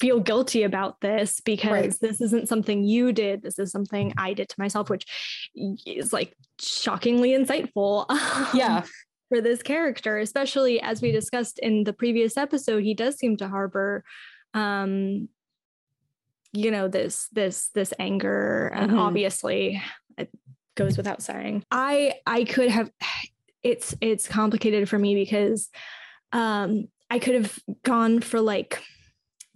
feel 0.00 0.20
guilty 0.20 0.62
about 0.62 1.00
this 1.00 1.40
because 1.40 1.70
right. 1.70 1.94
this 2.00 2.20
isn't 2.20 2.48
something 2.48 2.84
you 2.84 3.12
did. 3.12 3.42
This 3.42 3.58
is 3.58 3.70
something 3.70 4.12
I 4.16 4.34
did 4.34 4.48
to 4.48 4.54
myself, 4.58 4.90
which 4.90 5.06
is 5.86 6.12
like 6.12 6.34
shockingly 6.60 7.30
insightful. 7.30 8.06
Yeah. 8.54 8.84
for 9.28 9.40
this 9.40 9.62
character, 9.62 10.18
especially 10.18 10.80
as 10.80 11.02
we 11.02 11.12
discussed 11.12 11.58
in 11.58 11.84
the 11.84 11.92
previous 11.92 12.36
episode, 12.36 12.82
he 12.82 12.94
does 12.94 13.16
seem 13.16 13.36
to 13.38 13.48
harbor 13.48 14.04
um 14.54 15.28
you 16.52 16.70
know 16.70 16.88
this 16.88 17.28
this 17.32 17.68
this 17.74 17.92
anger 17.98 18.70
mm-hmm. 18.72 18.84
and 18.84 18.98
obviously 18.98 19.82
it 20.16 20.30
goes 20.74 20.96
without 20.96 21.22
saying. 21.22 21.64
I 21.70 22.14
I 22.26 22.44
could 22.44 22.70
have 22.70 22.90
it's 23.62 23.94
it's 24.00 24.28
complicated 24.28 24.88
for 24.88 24.98
me 24.98 25.14
because 25.14 25.68
um 26.32 26.88
I 27.10 27.18
could 27.18 27.34
have 27.34 27.58
gone 27.84 28.20
for 28.20 28.40
like 28.40 28.82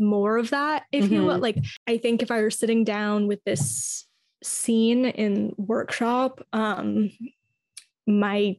more 0.02 0.36
of 0.36 0.50
that, 0.50 0.84
if 0.92 1.04
mm-hmm. 1.04 1.14
you 1.14 1.22
will. 1.22 1.34
Mm-hmm. 1.34 1.42
Like, 1.42 1.58
I 1.86 1.98
think 1.98 2.22
if 2.22 2.30
I 2.30 2.40
were 2.40 2.50
sitting 2.50 2.84
down 2.84 3.28
with 3.28 3.42
this 3.44 4.06
scene 4.42 5.06
in 5.06 5.52
workshop, 5.56 6.44
um, 6.52 7.10
my 8.06 8.56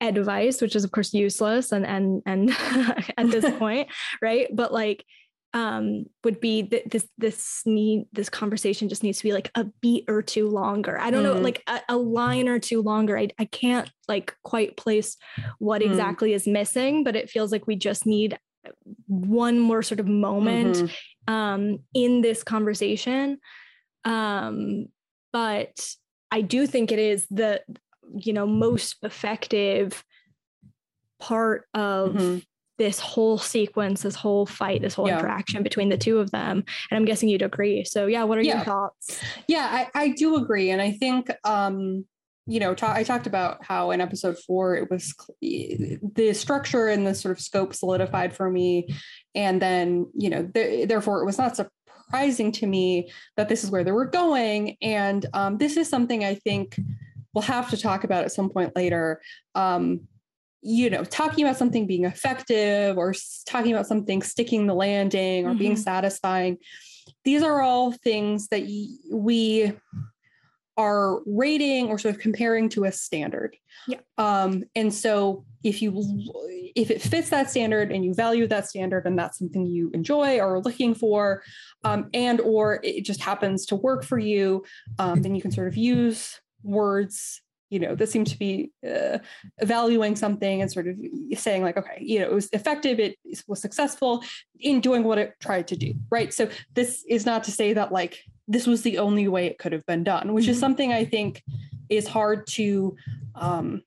advice, 0.00 0.60
which 0.60 0.76
is 0.76 0.84
of 0.84 0.92
course 0.92 1.12
useless 1.12 1.72
and 1.72 1.86
and 1.86 2.22
and 2.26 2.50
at 3.16 3.30
this 3.30 3.48
point, 3.58 3.88
right? 4.22 4.48
But 4.54 4.72
like 4.72 5.04
um 5.54 6.04
would 6.24 6.40
be 6.40 6.60
that 6.62 6.90
this 6.90 7.08
this 7.16 7.62
need 7.64 8.04
this 8.12 8.28
conversation 8.28 8.88
just 8.88 9.02
needs 9.02 9.18
to 9.18 9.24
be 9.24 9.32
like 9.32 9.50
a 9.54 9.64
beat 9.80 10.04
or 10.06 10.20
two 10.20 10.46
longer 10.46 10.98
i 11.00 11.10
don't 11.10 11.22
mm. 11.22 11.34
know 11.34 11.40
like 11.40 11.62
a, 11.66 11.80
a, 11.88 11.96
line 11.96 12.48
or 12.48 12.58
two 12.58 12.82
longer 12.82 13.16
I, 13.16 13.30
I 13.38 13.46
can't 13.46 13.90
like 14.08 14.36
quite 14.42 14.76
place 14.76 15.16
what 15.58 15.80
mm. 15.80 15.86
exactly 15.86 16.34
is 16.34 16.46
missing 16.46 17.02
but 17.02 17.16
it 17.16 17.30
feels 17.30 17.50
like 17.50 17.66
we 17.66 17.76
just 17.76 18.04
need 18.04 18.38
one 19.06 19.58
more 19.58 19.82
sort 19.82 20.00
of 20.00 20.06
moment 20.06 20.76
mm-hmm. 20.76 21.34
um 21.34 21.78
in 21.94 22.20
this 22.20 22.42
conversation 22.42 23.38
um 24.04 24.86
but 25.32 25.94
i 26.30 26.40
do 26.40 26.66
think 26.66 26.92
it 26.92 26.98
is 26.98 27.26
the 27.30 27.60
you 28.14 28.32
know 28.32 28.46
most 28.46 28.96
effective 29.02 30.04
part 31.20 31.64
of 31.74 32.14
mm-hmm 32.14 32.38
this 32.78 33.00
whole 33.00 33.38
sequence, 33.38 34.02
this 34.02 34.14
whole 34.14 34.46
fight, 34.46 34.80
this 34.80 34.94
whole 34.94 35.08
yeah. 35.08 35.18
interaction 35.18 35.62
between 35.62 35.88
the 35.88 35.98
two 35.98 36.18
of 36.18 36.30
them. 36.30 36.64
And 36.90 36.96
I'm 36.96 37.04
guessing 37.04 37.28
you'd 37.28 37.42
agree. 37.42 37.84
So 37.84 38.06
yeah, 38.06 38.22
what 38.22 38.38
are 38.38 38.42
yeah. 38.42 38.56
your 38.56 38.64
thoughts? 38.64 39.20
Yeah, 39.48 39.68
I, 39.94 40.02
I 40.02 40.08
do 40.10 40.36
agree. 40.36 40.70
And 40.70 40.80
I 40.80 40.92
think 40.92 41.28
um, 41.44 42.06
you 42.48 42.60
know, 42.60 42.74
ta- 42.74 42.94
I 42.94 43.02
talked 43.02 43.26
about 43.26 43.62
how 43.62 43.90
in 43.90 44.00
episode 44.00 44.38
four 44.38 44.74
it 44.74 44.90
was 44.90 45.14
cl- 45.14 45.98
the 46.14 46.32
structure 46.32 46.88
and 46.88 47.06
the 47.06 47.14
sort 47.14 47.32
of 47.32 47.40
scope 47.40 47.74
solidified 47.74 48.34
for 48.34 48.50
me, 48.50 48.88
and 49.34 49.60
then 49.60 50.06
you 50.16 50.30
know, 50.30 50.46
th- 50.46 50.88
therefore 50.88 51.20
it 51.20 51.26
was 51.26 51.36
not 51.36 51.56
surprising 51.56 52.50
to 52.52 52.66
me 52.66 53.12
that 53.36 53.50
this 53.50 53.62
is 53.64 53.70
where 53.70 53.84
they 53.84 53.92
were 53.92 54.06
going, 54.06 54.78
and 54.80 55.26
um, 55.34 55.58
this 55.58 55.76
is 55.76 55.90
something 55.90 56.24
I 56.24 56.36
think 56.36 56.80
we'll 57.34 57.42
have 57.42 57.68
to 57.70 57.76
talk 57.76 58.04
about 58.04 58.24
at 58.24 58.32
some 58.32 58.48
point 58.48 58.74
later. 58.74 59.20
Um, 59.54 60.08
you 60.62 60.88
know, 60.90 61.04
talking 61.04 61.44
about 61.44 61.58
something 61.58 61.86
being 61.86 62.04
effective 62.04 62.96
or 62.96 63.14
talking 63.46 63.72
about 63.72 63.86
something 63.86 64.22
sticking 64.22 64.66
the 64.66 64.74
landing 64.74 65.46
or 65.46 65.50
mm-hmm. 65.50 65.58
being 65.58 65.76
satisfying. 65.76 66.58
These 67.24 67.42
are 67.42 67.60
all 67.60 67.92
things 67.92 68.48
that 68.48 68.62
we 69.12 69.72
are 70.78 71.20
rating 71.26 71.88
or 71.88 71.98
sort 71.98 72.14
of 72.14 72.20
comparing 72.20 72.68
to 72.70 72.84
a 72.84 72.92
standard. 72.92 73.56
Yeah. 73.88 73.98
Um, 74.16 74.64
and 74.76 74.94
so 74.94 75.44
if 75.64 75.82
you 75.82 75.92
if 76.76 76.90
it 76.90 77.02
fits 77.02 77.30
that 77.30 77.50
standard 77.50 77.90
and 77.90 78.04
you 78.04 78.14
value 78.14 78.46
that 78.46 78.68
standard 78.68 79.04
and 79.04 79.18
that's 79.18 79.38
something 79.38 79.66
you 79.66 79.90
enjoy 79.92 80.38
or 80.38 80.54
are 80.54 80.60
looking 80.60 80.94
for, 80.94 81.42
um, 81.82 82.08
and 82.14 82.40
or 82.40 82.80
it 82.84 83.04
just 83.04 83.20
happens 83.20 83.66
to 83.66 83.76
work 83.76 84.04
for 84.04 84.18
you, 84.18 84.64
um, 85.00 85.20
then 85.20 85.34
you 85.34 85.42
can 85.42 85.50
sort 85.50 85.66
of 85.66 85.76
use 85.76 86.40
words 86.62 87.42
you 87.70 87.78
know 87.78 87.94
that 87.94 88.08
seem 88.08 88.24
to 88.24 88.38
be 88.38 88.70
uh, 88.86 89.18
evaluating 89.58 90.16
something 90.16 90.62
and 90.62 90.72
sort 90.72 90.88
of 90.88 90.96
saying 91.34 91.62
like 91.62 91.76
okay 91.76 91.98
you 92.00 92.18
know 92.18 92.24
it 92.24 92.32
was 92.32 92.48
effective 92.52 92.98
it 92.98 93.16
was 93.46 93.60
successful 93.60 94.24
in 94.58 94.80
doing 94.80 95.04
what 95.04 95.18
it 95.18 95.34
tried 95.38 95.68
to 95.68 95.76
do 95.76 95.92
right 96.10 96.32
so 96.32 96.48
this 96.74 97.04
is 97.08 97.26
not 97.26 97.44
to 97.44 97.50
say 97.50 97.74
that 97.74 97.92
like 97.92 98.24
this 98.48 98.66
was 98.66 98.82
the 98.82 98.98
only 98.98 99.28
way 99.28 99.46
it 99.46 99.58
could 99.58 99.72
have 99.72 99.86
been 99.86 100.02
done 100.02 100.32
which 100.32 100.44
mm-hmm. 100.44 100.52
is 100.52 100.58
something 100.58 100.92
i 100.92 101.04
think 101.04 101.42
is 101.88 102.06
hard 102.06 102.46
to 102.46 102.96
um, 103.34 103.82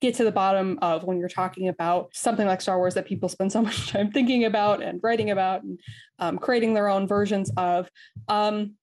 get 0.00 0.14
to 0.14 0.24
the 0.24 0.32
bottom 0.32 0.78
of 0.82 1.04
when 1.04 1.18
you're 1.18 1.28
talking 1.28 1.68
about 1.68 2.10
something 2.12 2.46
like 2.46 2.60
Star 2.60 2.78
Wars 2.78 2.94
that 2.94 3.06
people 3.06 3.28
spend 3.28 3.52
so 3.52 3.62
much 3.68 3.88
time 3.90 4.10
thinking 4.10 4.44
about 4.44 4.82
and 4.82 5.00
writing 5.02 5.30
about 5.30 5.62
and 5.62 5.80
um, 6.18 6.38
creating 6.38 6.74
their 6.74 6.88
own 6.88 7.06
versions 7.06 7.50
of. 7.56 7.90
Um, 8.28 8.74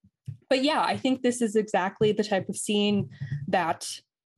but 0.50 0.64
yeah, 0.64 0.82
I 0.82 0.98
think 0.98 1.22
this 1.22 1.42
is 1.42 1.56
exactly 1.56 2.12
the 2.12 2.24
type 2.24 2.50
of 2.50 2.56
scene 2.56 3.10
that 3.48 3.88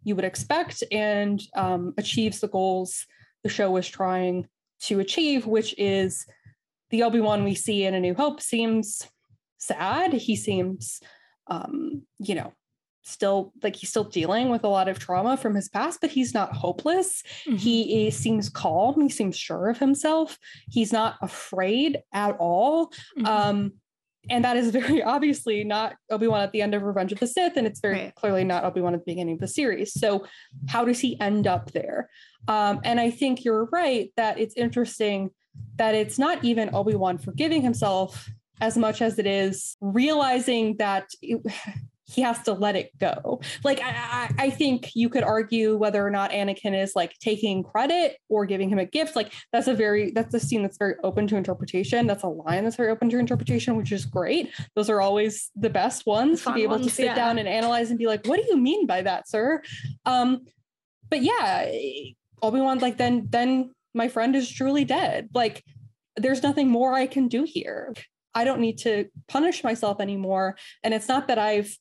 you 0.03 0.15
would 0.15 0.25
expect 0.25 0.83
and 0.91 1.41
um, 1.55 1.93
achieves 1.97 2.39
the 2.39 2.47
goals 2.47 3.05
the 3.43 3.49
show 3.49 3.71
was 3.71 3.87
trying 3.87 4.47
to 4.79 4.99
achieve, 4.99 5.45
which 5.45 5.75
is 5.77 6.25
the 6.89 7.03
Obi 7.03 7.19
Wan 7.19 7.43
we 7.43 7.55
see 7.55 7.85
in 7.85 7.93
A 7.93 7.99
New 7.99 8.13
Hope 8.13 8.41
seems 8.41 9.07
sad. 9.57 10.13
He 10.13 10.35
seems, 10.35 10.99
um, 11.47 12.03
you 12.19 12.35
know, 12.35 12.53
still 13.03 13.53
like 13.63 13.75
he's 13.77 13.89
still 13.89 14.03
dealing 14.03 14.49
with 14.49 14.65
a 14.65 14.67
lot 14.67 14.89
of 14.89 14.99
trauma 14.99 15.37
from 15.37 15.55
his 15.55 15.69
past 15.69 16.01
but 16.01 16.09
he's 16.09 16.33
not 16.33 16.51
hopeless 16.53 17.23
Mhm. 17.45 17.57
he 17.57 18.07
is, 18.07 18.17
seems 18.17 18.49
calm 18.49 18.99
he 18.99 19.07
seems 19.07 19.37
sure 19.37 19.69
of 19.69 19.77
himself 19.77 20.37
he's 20.69 20.91
not 20.91 21.15
afraid 21.21 21.99
at 22.13 22.35
all 22.37 22.91
Mhm. 23.17 23.25
um 23.25 23.71
and 24.29 24.43
that 24.43 24.57
is 24.57 24.71
very 24.71 25.01
obviously 25.15 25.63
not 25.63 25.95
obi-wan 26.11 26.41
at 26.41 26.51
the 26.51 26.61
end 26.61 26.73
of 26.75 26.83
revenge 26.83 27.13
of 27.13 27.19
the 27.21 27.27
sith 27.27 27.55
and 27.55 27.65
it's 27.65 27.79
very 27.79 27.93
Right. 27.97 28.15
clearly 28.15 28.43
not 28.43 28.65
obi-wan 28.65 28.93
at 28.93 28.99
the 29.05 29.09
beginning 29.13 29.35
of 29.35 29.39
the 29.39 29.47
series 29.47 29.93
so 29.97 30.25
how 30.67 30.83
does 30.83 30.99
he 30.99 31.17
end 31.21 31.47
up 31.47 31.71
there 31.71 32.09
um 32.49 32.81
and 32.83 32.99
i 32.99 33.09
think 33.09 33.45
you're 33.45 33.69
right 33.71 34.11
that 34.17 34.37
it's 34.37 34.55
interesting 34.57 35.29
that 35.77 35.95
it's 35.95 36.19
not 36.19 36.43
even 36.43 36.75
obi-wan 36.75 37.17
forgiving 37.17 37.61
himself 37.61 38.29
as 38.61 38.77
much 38.77 39.01
as 39.01 39.19
it 39.19 39.27
is 39.27 39.77
realizing 39.81 40.77
that 40.77 41.09
it- 41.21 41.41
he 42.09 42.21
has 42.21 42.41
to 42.43 42.53
let 42.53 42.77
it 42.77 42.97
go. 42.99 43.41
Like 43.65 43.81
I, 43.81 43.89
I, 43.89 44.45
I 44.45 44.49
think 44.49 44.91
you 44.95 45.09
could 45.09 45.23
argue 45.23 45.75
whether 45.75 46.05
or 46.05 46.09
not 46.09 46.31
Anakin 46.31 46.73
is 46.73 46.95
like 46.95 47.13
taking 47.19 47.63
credit 47.63 48.17
or 48.29 48.45
giving 48.45 48.69
him 48.69 48.79
a 48.79 48.85
gift. 48.85 49.15
Like 49.15 49.33
that's 49.51 49.67
a 49.67 49.73
very 49.73 50.11
that's 50.11 50.33
a 50.33 50.39
scene 50.39 50.61
that's 50.61 50.77
very 50.77 50.95
open 51.03 51.27
to 51.27 51.35
interpretation. 51.35 52.07
That's 52.07 52.23
a 52.23 52.29
line 52.29 52.63
that's 52.63 52.77
very 52.77 52.91
open 52.91 53.09
to 53.09 53.19
interpretation, 53.19 53.75
which 53.75 53.91
is 53.91 54.05
great. 54.05 54.53
Those 54.73 54.89
are 54.89 55.01
always 55.01 55.51
the 55.57 55.69
best 55.69 56.05
ones 56.05 56.43
to 56.43 56.53
be 56.53 56.63
able 56.63 56.79
to 56.79 56.89
sit 56.89 57.07
yeah. 57.07 57.15
down 57.15 57.39
and 57.39 57.47
analyze 57.47 57.89
and 57.89 57.99
be 57.99 58.07
like, 58.07 58.25
what 58.25 58.41
do 58.41 58.47
you 58.47 58.55
mean 58.55 58.87
by 58.87 59.01
that, 59.01 59.27
sir? 59.27 59.61
Um, 60.05 60.45
but 61.09 61.21
yeah, 61.21 61.69
Obi 62.41 62.61
Wan 62.61 62.79
like 62.79 62.97
then 62.97 63.27
then 63.29 63.71
my 63.93 64.07
friend 64.07 64.33
is 64.33 64.49
truly 64.49 64.85
dead. 64.85 65.27
Like 65.33 65.61
there's 66.15 66.41
nothing 66.41 66.69
more 66.69 66.93
I 66.93 67.05
can 67.05 67.27
do 67.27 67.43
here. 67.43 67.93
I 68.33 68.43
don't 68.43 68.59
need 68.59 68.79
to 68.79 69.05
punish 69.27 69.63
myself 69.63 69.99
anymore. 69.99 70.57
And 70.83 70.93
it's 70.93 71.07
not 71.07 71.27
that 71.27 71.39
I've, 71.39 71.75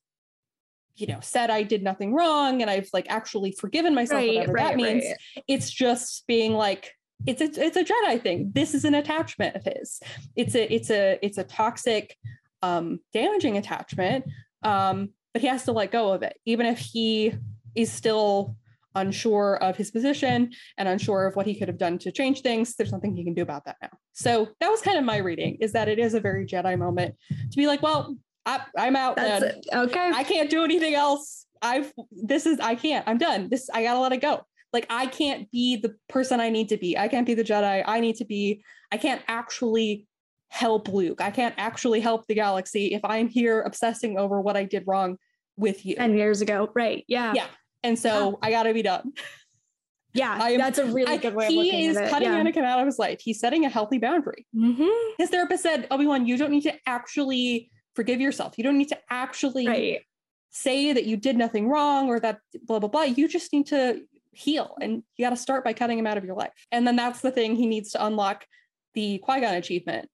you 0.95 1.07
know, 1.07 1.19
said 1.21 1.51
I 1.51 1.63
did 1.63 1.83
nothing 1.83 2.15
wrong 2.15 2.63
and 2.63 2.71
I've 2.71 2.89
like 2.93 3.07
actually 3.11 3.53
forgiven 3.53 3.95
myself, 3.95 4.21
right, 4.21 4.35
whatever 4.35 4.53
right, 4.53 4.65
that 4.69 4.77
means. 4.77 5.05
right. 5.05 5.45
It's 5.47 5.71
just 5.71 6.27
being 6.27 6.55
like, 6.55 6.93
it's 7.27 7.41
a, 7.41 7.45
it's 7.45 7.77
a 7.77 7.85
Jedi 7.85 8.23
thing. 8.23 8.53
This 8.55 8.75
is 8.75 8.85
an 8.85 8.95
attachment 8.95 9.57
of 9.57 9.65
his. 9.65 10.01
It's 10.37 10.55
a 10.55 10.73
it's 10.73 10.91
a 10.91 11.19
it's 11.23 11.39
a 11.39 11.45
toxic, 11.45 12.17
um, 12.63 13.01
damaging 13.13 13.57
attachment. 13.57 14.27
Um, 14.63 15.11
but 15.33 15.43
he 15.43 15.49
has 15.49 15.65
to 15.65 15.73
let 15.73 15.93
go 15.93 16.13
of 16.13 16.23
it, 16.23 16.39
even 16.47 16.67
if 16.67 16.79
he 16.79 17.35
is 17.75 17.93
still 17.93 18.57
unsure 18.97 19.57
of 19.63 19.77
his 19.77 19.91
position 19.91 20.51
and 20.77 20.89
unsure 20.89 21.27
of 21.27 21.37
what 21.37 21.47
he 21.47 21.55
could 21.55 21.69
have 21.69 21.79
done 21.79 21.99
to 21.99 22.11
change 22.11 22.41
things. 22.41 22.75
There's 22.75 22.93
nothing 22.93 23.15
he 23.15 23.23
can 23.23 23.35
do 23.35 23.43
about 23.43 23.65
that 23.67 23.77
now. 23.81 23.91
So 24.13 24.49
that 24.61 24.69
was 24.69 24.83
kind 24.83 24.99
of 24.99 25.05
my 25.05 25.19
reading: 25.19 25.59
is 25.61 25.73
that 25.73 25.89
it 25.89 25.99
is 25.99 26.15
a 26.15 26.21
very 26.21 26.45
Jedi 26.47 26.77
moment 26.79 27.15
to 27.33 27.57
be 27.57 27.67
like, 27.67 27.83
well, 27.83 28.17
I, 28.45 28.61
I'm 28.77 28.97
out. 28.97 29.17
That's 29.17 29.41
then. 29.41 29.51
it. 29.57 29.67
Okay. 29.73 30.11
I 30.15 30.25
can't 30.25 30.51
do 30.51 30.65
anything 30.65 30.95
else. 30.95 31.47
I've 31.63 31.93
this 32.11 32.47
is 32.47 32.59
I 32.61 32.75
can't. 32.75 33.07
I'm 33.07 33.19
done. 33.19 33.49
This 33.49 33.71
I 33.73 33.83
gotta 33.83 34.01
let 34.01 34.13
it 34.13 34.21
go. 34.21 34.43
Like 34.73 34.87
I 34.91 35.07
can't 35.07 35.51
be 35.51 35.77
the 35.77 35.95
person 36.09 36.41
I 36.41 36.51
need 36.51 36.69
to 36.71 36.77
be. 36.77 36.99
I 36.99 37.09
can't 37.09 37.27
be 37.27 37.35
the 37.35 37.45
Jedi. 37.45 37.85
I 37.87 38.01
need 38.01 38.17
to 38.17 38.25
be. 38.25 38.63
I 38.93 38.99
can't 38.99 39.23
actually 39.29 40.07
help 40.49 40.89
Luke. 40.89 41.21
I 41.21 41.31
can't 41.31 41.55
actually 41.59 42.01
help 42.01 42.27
the 42.27 42.35
galaxy 42.35 42.95
if 42.95 43.05
I'm 43.05 43.29
here 43.29 43.63
obsessing 43.63 44.19
over 44.19 44.41
what 44.41 44.57
I 44.57 44.65
did 44.65 44.85
wrong 44.87 45.19
with 45.57 45.85
you. 45.85 45.97
10 45.97 46.17
years 46.17 46.41
ago. 46.41 46.71
Right. 46.75 47.05
Yeah. 47.09 47.33
yeah. 47.35 47.47
And 47.83 47.99
so 47.99 48.39
I 48.43 48.51
gotta 48.51 48.73
be 48.75 48.83
done. 48.83 49.13
Yeah. 50.13 50.43
Am- 50.43 50.59
that's 50.59 50.79
a 50.79 50.87
really 50.87 51.13
I- 51.15 51.17
good 51.19 51.35
way 51.35 51.47
of 51.47 51.51
he 51.53 51.57
looking 51.65 51.81
is 51.91 51.97
at 51.97 52.05
it. 52.05 52.11
cutting 52.11 52.29
yeah. 52.33 52.43
Anakin 52.43 52.65
out 52.65 52.81
of 52.81 52.87
his 52.87 52.99
life. 52.99 53.21
He's 53.21 53.39
setting 53.39 53.65
a 53.65 53.69
healthy 53.69 53.99
boundary. 53.99 54.47
Mhm. 54.57 54.89
His 55.19 55.29
therapist 55.31 55.63
said, 55.63 55.87
Obi-Wan, 55.91 56.27
you 56.27 56.37
don't 56.39 56.51
need 56.51 56.63
to 56.63 56.75
actually 56.87 57.71
forgive 57.95 58.21
yourself. 58.21 58.55
You 58.57 58.65
don't 58.65 58.79
need 58.79 58.89
to 58.89 58.99
actually 59.11 59.67
Right. 59.67 60.01
say 60.51 60.93
that 60.95 61.05
you 61.05 61.17
did 61.19 61.37
nothing 61.37 61.69
wrong 61.69 62.09
or 62.09 62.19
that 62.21 62.41
blah 62.65 62.79
blah 62.79 62.89
blah 62.89 63.03
you 63.03 63.29
just 63.29 63.53
need 63.53 63.67
to 63.67 64.03
heal 64.33 64.77
and 64.81 65.03
you 65.17 65.25
got 65.25 65.31
to 65.31 65.37
start 65.37 65.65
by 65.65 65.73
cutting 65.75 65.99
him 65.99 66.07
out 66.07 66.17
of 66.19 66.25
your 66.25 66.35
life 66.35 66.53
and 66.73 66.87
then 66.87 66.95
that's 66.97 67.21
the 67.21 67.31
thing 67.31 67.57
he 67.57 67.67
needs 67.67 67.91
to 67.91 68.05
unlock 68.07 68.47
the 68.95 69.19
qui-gon 69.19 69.55
achievement 69.55 70.09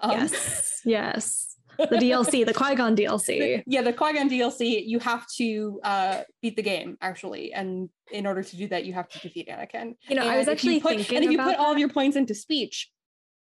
um, 0.00 0.12
yes. 0.12 0.80
Yes. 0.84 1.51
The 1.78 1.96
DLC, 1.96 2.44
the 2.46 2.54
Qui 2.54 2.74
Gon 2.74 2.94
DLC. 2.96 3.62
yeah 3.66 3.82
the 3.82 3.92
qui-gon 3.92 4.28
dlc 4.28 4.60
you 4.86 4.98
have 4.98 5.26
to 5.38 5.80
uh 5.84 6.22
beat 6.42 6.56
the 6.56 6.62
game 6.62 6.96
actually 7.00 7.52
and 7.52 7.88
in 8.10 8.26
order 8.26 8.42
to 8.42 8.56
do 8.56 8.66
that 8.68 8.84
you 8.84 8.92
have 8.92 9.08
to 9.08 9.18
defeat 9.20 9.48
anakin 9.48 9.94
You 10.08 10.16
know, 10.16 10.22
I 10.22 10.36
And 10.36 10.38
was 10.38 10.48
if 10.48 10.64
you 10.64 10.76
actually 10.76 10.80
put, 10.80 10.96
thinking 10.96 11.16
and 11.16 11.24
if 11.24 11.30
you 11.30 11.38
put 11.38 11.56
all 11.56 11.72
of 11.72 11.78
your 11.78 11.88
points 11.88 12.16
into 12.16 12.34
speech 12.34 12.90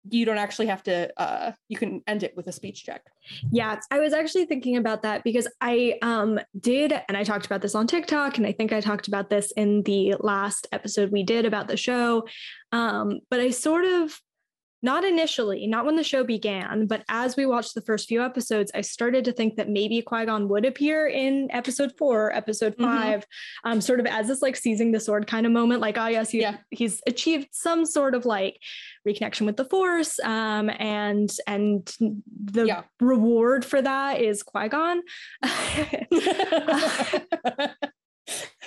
you 0.10 0.26
don't 0.26 0.38
actually 0.38 0.68
have 0.68 0.84
to 0.84 0.96
uh 1.20 1.54
you 1.70 1.78
can 1.78 2.02
end 2.08 2.24
it 2.24 2.36
with 2.36 2.48
a 2.48 2.52
speech 2.52 2.84
check 2.84 3.04
Yeah, 3.52 3.80
I 3.90 4.00
was 4.00 4.12
actually 4.14 4.46
thinking 4.46 4.76
about 4.78 5.02
that 5.04 5.24
because 5.24 5.48
I 5.62 5.98
um 6.02 6.40
did 6.60 6.92
and 7.08 7.16
I 7.18 7.24
talked 7.24 7.46
about 7.46 7.62
this 7.62 7.74
on 7.76 7.88
TikTok 7.88 8.38
and 8.38 8.46
I 8.46 8.52
think 8.52 8.74
I 8.74 8.82
talked 8.82 9.08
about 9.08 9.30
this 9.30 9.52
in 9.64 9.84
the 9.84 10.16
last 10.20 10.68
episode 10.72 11.10
we 11.12 11.24
did 11.24 11.46
about 11.46 11.68
the 11.68 11.78
show. 11.78 12.28
Um 12.74 13.20
but 13.30 13.40
I 13.40 13.50
sort 13.52 13.86
of 13.86 14.20
not 14.84 15.04
initially, 15.06 15.66
not 15.66 15.86
when 15.86 15.96
the 15.96 16.04
show 16.04 16.24
began, 16.24 16.86
but 16.88 17.04
as 17.10 17.36
we 17.38 17.46
watched 17.46 17.74
the 17.74 17.82
first 17.82 18.08
few 18.08 18.22
episodes, 18.22 18.70
I 18.76 18.82
started 18.82 19.24
to 19.26 19.32
think 19.32 19.56
that 19.56 19.70
maybe 19.70 20.02
Qui 20.02 20.26
Gon 20.26 20.50
would 20.50 20.66
appear 20.66 21.08
in 21.08 21.50
episode 21.52 21.94
four, 21.98 22.32
episode 22.36 22.76
Mhm. 22.78 22.84
5 22.84 23.26
um, 23.64 23.80
sort 23.82 24.00
of 24.02 24.06
as 24.06 24.28
this 24.28 24.42
like 24.42 24.56
seizing 24.58 24.92
the 24.92 25.00
sword 25.00 25.26
kind 25.26 25.46
of 25.46 25.52
moment. 25.54 25.80
Like, 25.82 25.98
oh 25.98 26.08
yes, 26.08 26.30
he, 26.32 26.42
Yeah. 26.42 26.58
he's 26.70 27.02
achieved 27.08 27.48
some 27.52 27.86
sort 27.86 28.14
of 28.14 28.26
like 28.26 28.60
reconnection 29.08 29.46
with 29.46 29.56
the 29.58 29.66
Force, 29.66 30.20
um, 30.20 30.70
and 30.78 31.32
and 31.48 31.90
the 32.00 32.66
Yeah. 32.68 32.84
reward 33.00 33.64
for 33.66 33.82
that 33.82 34.20
is 34.22 34.44
Qui 34.44 34.68
Gon. 34.68 35.02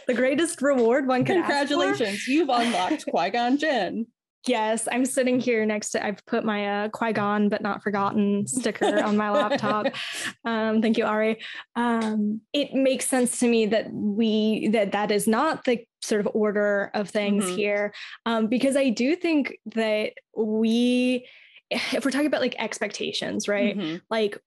the 0.07 0.15
greatest 0.15 0.61
reward 0.63 1.07
one 1.07 1.25
can 1.25 1.37
congratulations 1.41 2.27
you've 2.29 2.49
unlocked 2.51 3.05
qui-gon 3.11 3.57
jinn 3.57 4.07
Yes, 4.47 4.87
I'm 4.91 5.05
sitting 5.05 5.41
here 5.41 5.67
next 5.67 5.91
to. 5.91 6.05
I've 6.05 6.25
put 6.27 6.45
my 6.45 6.85
uh, 6.85 6.89
Qui 6.91 7.13
Gon 7.13 7.49
but 7.49 7.63
not 7.63 7.83
forgotten 7.83 8.47
sticker 8.47 9.03
on 9.03 9.17
my 9.17 9.31
laptop. 9.31 9.87
Um, 10.45 10.81
thank 10.81 10.97
you, 10.97 11.05
Ari. 11.05 11.39
Um, 11.75 12.41
it 12.53 12.73
makes 12.73 13.09
sense 13.09 13.41
to 13.41 13.49
me 13.49 13.67
that 13.67 13.91
we 13.93 14.69
that 14.69 14.93
that 14.93 15.11
is 15.11 15.27
not 15.27 15.65
the 15.65 15.85
sort 16.03 16.21
of 16.21 16.29
order 16.35 16.91
of 16.95 17.11
things 17.11 17.45
Mhm. 17.47 17.57
here, 17.57 17.95
um, 18.27 18.47
because 18.47 18.77
I 18.77 18.91
do 18.91 19.17
think 19.17 19.59
that 19.75 20.13
we, 20.37 21.27
if 21.71 22.05
we're 22.05 22.13
talking 22.13 22.29
about 22.29 22.41
like 22.43 22.55
expectations, 22.59 23.49
right? 23.49 23.77
Mhm. 23.77 24.01
Like 24.09 24.39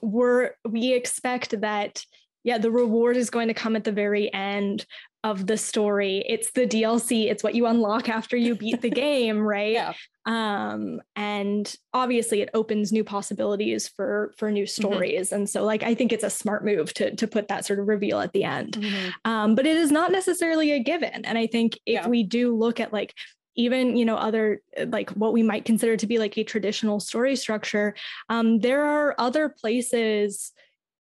we're 0.00 0.52
we 0.68 0.92
expect 0.92 1.60
that 1.60 2.04
yeah 2.44 2.58
the 2.58 2.70
reward 2.70 3.16
is 3.16 3.30
going 3.30 3.48
to 3.48 3.54
come 3.54 3.74
at 3.76 3.84
the 3.84 3.92
very 3.92 4.32
end 4.32 4.86
of 5.24 5.46
the 5.46 5.56
story 5.56 6.24
it's 6.28 6.50
the 6.52 6.66
dlc 6.66 7.10
it's 7.30 7.44
what 7.44 7.54
you 7.54 7.66
unlock 7.66 8.08
after 8.08 8.36
you 8.36 8.54
beat 8.56 8.80
the 8.82 8.90
game 9.06 9.38
right 9.40 9.72
Yeah. 9.74 9.92
um 10.26 11.00
and 11.16 11.74
obviously 11.94 12.40
it 12.40 12.50
opens 12.54 12.92
new 12.92 13.04
possibilities 13.04 13.88
for 13.88 14.32
for 14.36 14.50
new 14.50 14.64
Mm-hmm. 14.64 14.82
stories 14.82 15.32
and 15.32 15.48
so 15.48 15.64
like 15.64 15.82
i 15.82 15.94
think 15.94 16.12
it's 16.12 16.24
a 16.24 16.30
smart 16.30 16.64
move 16.64 16.92
to 16.94 17.14
to 17.14 17.26
put 17.28 17.48
that 17.48 17.64
sort 17.64 17.78
of 17.78 17.86
reveal 17.88 18.18
at 18.20 18.32
the 18.32 18.44
end 18.44 18.78
Mhm. 18.78 19.12
um, 19.24 19.54
but 19.54 19.66
it 19.66 19.76
is 19.76 19.90
not 19.92 20.10
necessarily 20.12 20.72
a 20.72 20.78
given 20.80 21.24
and 21.24 21.38
i 21.38 21.46
think 21.46 21.78
if 21.86 21.94
Yeah. 21.94 22.08
we 22.08 22.22
do 22.24 22.56
look 22.56 22.80
at 22.80 22.92
like 22.92 23.14
even 23.54 23.96
you 23.96 24.04
know 24.04 24.16
other 24.16 24.62
like 24.88 25.10
what 25.10 25.32
we 25.34 25.42
might 25.42 25.64
consider 25.66 25.96
to 25.96 26.06
be 26.06 26.18
like 26.18 26.36
a 26.38 26.42
traditional 26.44 26.98
story 27.00 27.36
structure 27.36 27.94
um, 28.28 28.58
there 28.60 28.82
are 28.82 29.14
other 29.18 29.48
places 29.48 30.52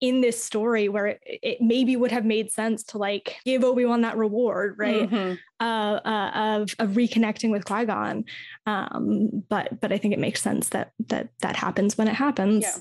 in 0.01 0.21
this 0.21 0.43
story 0.43 0.89
where 0.89 1.07
it, 1.07 1.21
it 1.25 1.59
maybe 1.61 1.95
would 1.97 2.11
have 2.11 2.25
made 2.25 2.51
sense 2.51 2.83
to 2.85 2.99
like 2.99 3.37
give 3.45 3.63
obi-wan 3.65 4.01
that 4.01 4.17
reward 4.17 4.75
right 4.79 5.11
Mhm. 5.11 5.39
uh, 5.61 5.65
uh, 5.65 6.31
of, 6.35 6.75
of 6.79 6.91
reconnecting 6.97 7.51
with 7.51 7.65
qui-gon 7.65 8.25
um, 8.67 9.45
but 9.49 9.81
but 9.81 9.93
i 9.93 9.99
think 9.99 10.15
it 10.15 10.21
makes 10.21 10.41
sense 10.43 10.71
that 10.71 10.93
that 11.09 11.29
that 11.41 11.57
happens 11.57 11.99
when 11.99 12.09
it 12.09 12.15
happens 12.15 12.65
Yeah. 12.65 12.79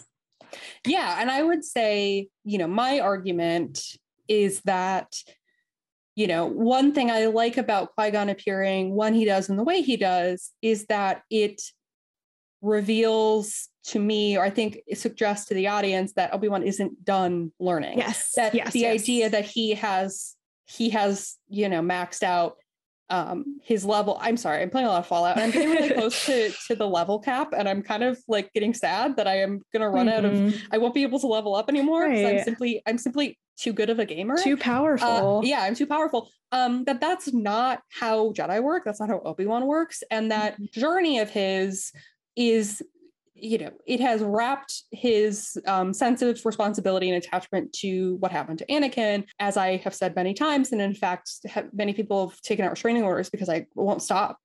Yeah. 0.88 1.18
And 1.22 1.30
I 1.30 1.44
would 1.44 1.64
say, 1.64 2.30
you 2.44 2.58
know, 2.58 2.66
my 2.68 3.00
argument 3.02 3.84
is 4.28 4.62
that, 4.62 5.14
you 6.16 6.26
know, 6.26 6.48
one 6.48 6.92
thing 6.92 7.12
I 7.12 7.26
like 7.28 7.58
about 7.58 7.94
Qui 7.96 8.10
Gon 8.10 8.30
appearing 8.30 8.96
when 8.96 9.14
he 9.14 9.26
does 9.26 9.48
and 9.50 9.60
the 9.60 9.64
way 9.64 9.82
he 9.84 9.96
does 9.96 10.52
is 10.64 10.86
that 10.88 11.22
it 11.30 11.62
reveals 12.62 13.70
to 13.86 14.00
me, 14.00 14.38
or 14.38 14.44
I 14.44 14.50
think 14.50 14.80
it 14.88 14.98
suggests 14.98 15.48
to 15.48 15.54
the 15.54 15.68
audience 15.68 16.14
that 16.14 16.34
Obi 16.34 16.48
Wan 16.50 16.64
isn't 16.64 17.04
done 17.06 17.52
learning. 17.60 17.98
yes 17.98 18.34
That 18.36 18.54
yes 18.54 18.74
the 18.74 18.80
yes. 18.82 19.02
idea 19.02 19.30
that 19.30 19.46
he 19.46 19.72
has, 19.76 20.36
he 20.66 20.90
has, 20.92 21.38
you 21.48 21.70
know, 21.70 21.82
maxed 21.82 22.24
out 22.24 22.58
um 23.12 23.60
his 23.64 23.84
level 23.84 24.20
i'm 24.22 24.38
sorry 24.38 24.62
i'm 24.62 24.70
playing 24.70 24.86
a 24.86 24.90
lot 24.92 25.00
of 25.00 25.08
fallout 25.08 25.36
and 25.36 25.44
i'm 25.44 25.50
getting 25.50 25.72
really 25.72 25.90
close 26.00 26.28
to 26.28 26.52
to 26.68 26.76
the 26.76 26.88
level 26.88 27.18
cap 27.18 27.48
and 27.58 27.68
i'm 27.68 27.82
kind 27.82 28.04
of 28.04 28.20
like 28.28 28.54
getting 28.54 28.72
sad 28.72 29.16
that 29.18 29.28
i 29.28 29.40
am 29.42 29.62
gonna 29.74 29.90
run 29.90 30.08
out 30.08 30.26
of 30.26 30.34
Mhm. 30.34 30.54
I 30.72 30.78
won't 30.78 30.94
be 30.94 31.02
able 31.02 31.20
to 31.22 31.26
level 31.26 31.56
up 31.56 31.70
anymore 31.70 32.08
because 32.08 32.24
I'm 32.24 32.44
simply 32.44 32.84
I'm 32.86 33.00
simply 33.00 33.40
too 33.58 33.74
good 33.74 33.90
of 33.90 33.98
a 33.98 34.06
gamer. 34.06 34.38
too 34.38 34.56
powerful 34.56 35.40
Uh, 35.40 35.42
yeah, 35.42 35.62
I'm 35.64 35.74
too 35.74 35.88
powerful. 35.88 36.30
Um, 36.52 36.84
that 36.84 37.02
that's 37.02 37.34
not 37.34 37.82
how 37.90 38.32
Jedi 38.32 38.62
work. 38.62 38.84
That's 38.86 39.00
not 39.00 39.10
how 39.10 39.22
Obi 39.26 39.46
Wan 39.48 39.66
works. 39.66 40.04
And 40.12 40.32
that 40.32 40.60
Mhm. 40.62 40.72
journey 40.72 41.18
of 41.18 41.32
his 41.32 41.92
is 42.40 42.82
you 43.42 43.58
know, 43.58 43.72
it 43.86 44.00
has 44.00 44.22
wrapped 44.22 44.84
his 44.92 45.58
um, 45.66 45.94
sense 45.94 46.22
of 46.22 46.46
responsibility 46.46 47.10
and 47.10 47.24
attachment 47.24 47.72
to 47.74 48.16
what 48.18 48.32
happened 48.32 48.60
to 48.60 48.66
Anakin, 48.66 49.26
as 49.40 49.58
I 49.58 49.78
have 49.78 49.96
said 49.96 50.16
many 50.16 50.34
times. 50.34 50.72
And 50.72 50.82
in 50.82 50.94
fact, 50.94 51.32
many 51.74 51.94
people 51.94 52.30
have 52.30 52.42
taken 52.42 52.66
out 52.66 52.72
restraining 52.72 53.04
orders 53.04 53.30
because 53.30 53.50
I 53.50 53.66
won't 53.76 54.02
stop 54.02 54.38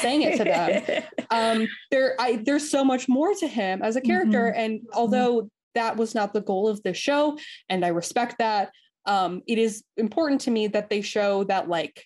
saying 0.00 0.22
it 0.22 0.36
to 0.38 0.44
them. 0.44 1.02
um, 1.30 1.68
there, 1.90 2.14
I, 2.18 2.36
there's 2.36 2.70
so 2.70 2.84
much 2.84 3.08
more 3.08 3.34
to 3.34 3.46
him 3.46 3.82
as 3.82 3.96
a 3.96 4.00
character. 4.00 4.50
Mm-hmm. 4.50 4.60
And 4.60 4.80
although 4.94 5.50
that 5.74 5.96
was 5.96 6.14
not 6.14 6.32
the 6.32 6.40
goal 6.40 6.68
of 6.68 6.82
the 6.82 6.94
show, 6.94 7.38
and 7.68 7.84
I 7.84 7.88
respect 7.88 8.36
that, 8.38 8.70
um, 9.06 9.42
it 9.46 9.58
is 9.58 9.84
important 9.96 10.42
to 10.42 10.50
me 10.50 10.68
that 10.68 10.90
they 10.90 11.00
show 11.00 11.44
that, 11.44 11.68
like, 11.68 12.04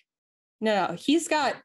no, 0.61 0.87
no, 0.87 0.95
he's 0.95 1.27
got 1.27 1.55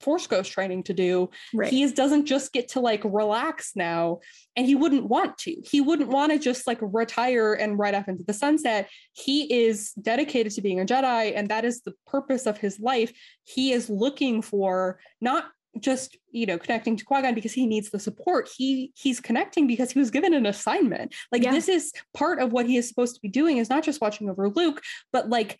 force 0.00 0.26
ghost 0.26 0.52
training 0.52 0.82
to 0.84 0.94
do 0.94 1.30
right. 1.54 1.70
he 1.70 1.90
doesn't 1.92 2.26
just 2.26 2.52
get 2.52 2.68
to 2.68 2.80
like 2.80 3.02
relax 3.04 3.72
now 3.74 4.18
and 4.56 4.66
he 4.66 4.74
wouldn't 4.74 5.04
want 5.04 5.38
to. 5.38 5.54
He 5.64 5.80
wouldn't 5.80 6.08
want 6.08 6.32
to 6.32 6.38
just 6.38 6.66
like 6.66 6.78
retire 6.80 7.54
and 7.54 7.78
ride 7.78 7.94
off 7.94 8.08
into 8.08 8.24
the 8.24 8.32
sunset. 8.32 8.88
He 9.12 9.66
is 9.66 9.92
dedicated 9.92 10.52
to 10.52 10.60
being 10.60 10.80
a 10.80 10.84
jedi 10.84 11.32
and 11.34 11.48
that 11.48 11.64
is 11.64 11.82
the 11.82 11.94
purpose 12.06 12.46
of 12.46 12.58
his 12.58 12.80
life. 12.80 13.12
He 13.44 13.72
is 13.72 13.88
looking 13.88 14.42
for 14.42 14.98
not 15.20 15.46
just 15.80 16.16
you 16.32 16.44
know 16.44 16.58
connecting 16.58 16.96
to 16.96 17.04
Qui-Gon 17.04 17.34
because 17.34 17.52
he 17.52 17.66
needs 17.66 17.90
the 17.90 18.00
support. 18.00 18.48
He 18.56 18.92
he's 18.96 19.20
connecting 19.20 19.66
because 19.66 19.92
he 19.92 19.98
was 19.98 20.10
given 20.10 20.34
an 20.34 20.46
assignment. 20.46 21.14
Like 21.30 21.44
yeah. 21.44 21.52
this 21.52 21.68
is 21.68 21.92
part 22.14 22.40
of 22.40 22.52
what 22.52 22.66
he 22.66 22.76
is 22.76 22.88
supposed 22.88 23.14
to 23.14 23.20
be 23.20 23.28
doing 23.28 23.58
is 23.58 23.70
not 23.70 23.84
just 23.84 24.00
watching 24.00 24.28
over 24.28 24.48
Luke 24.48 24.82
but 25.12 25.28
like 25.28 25.58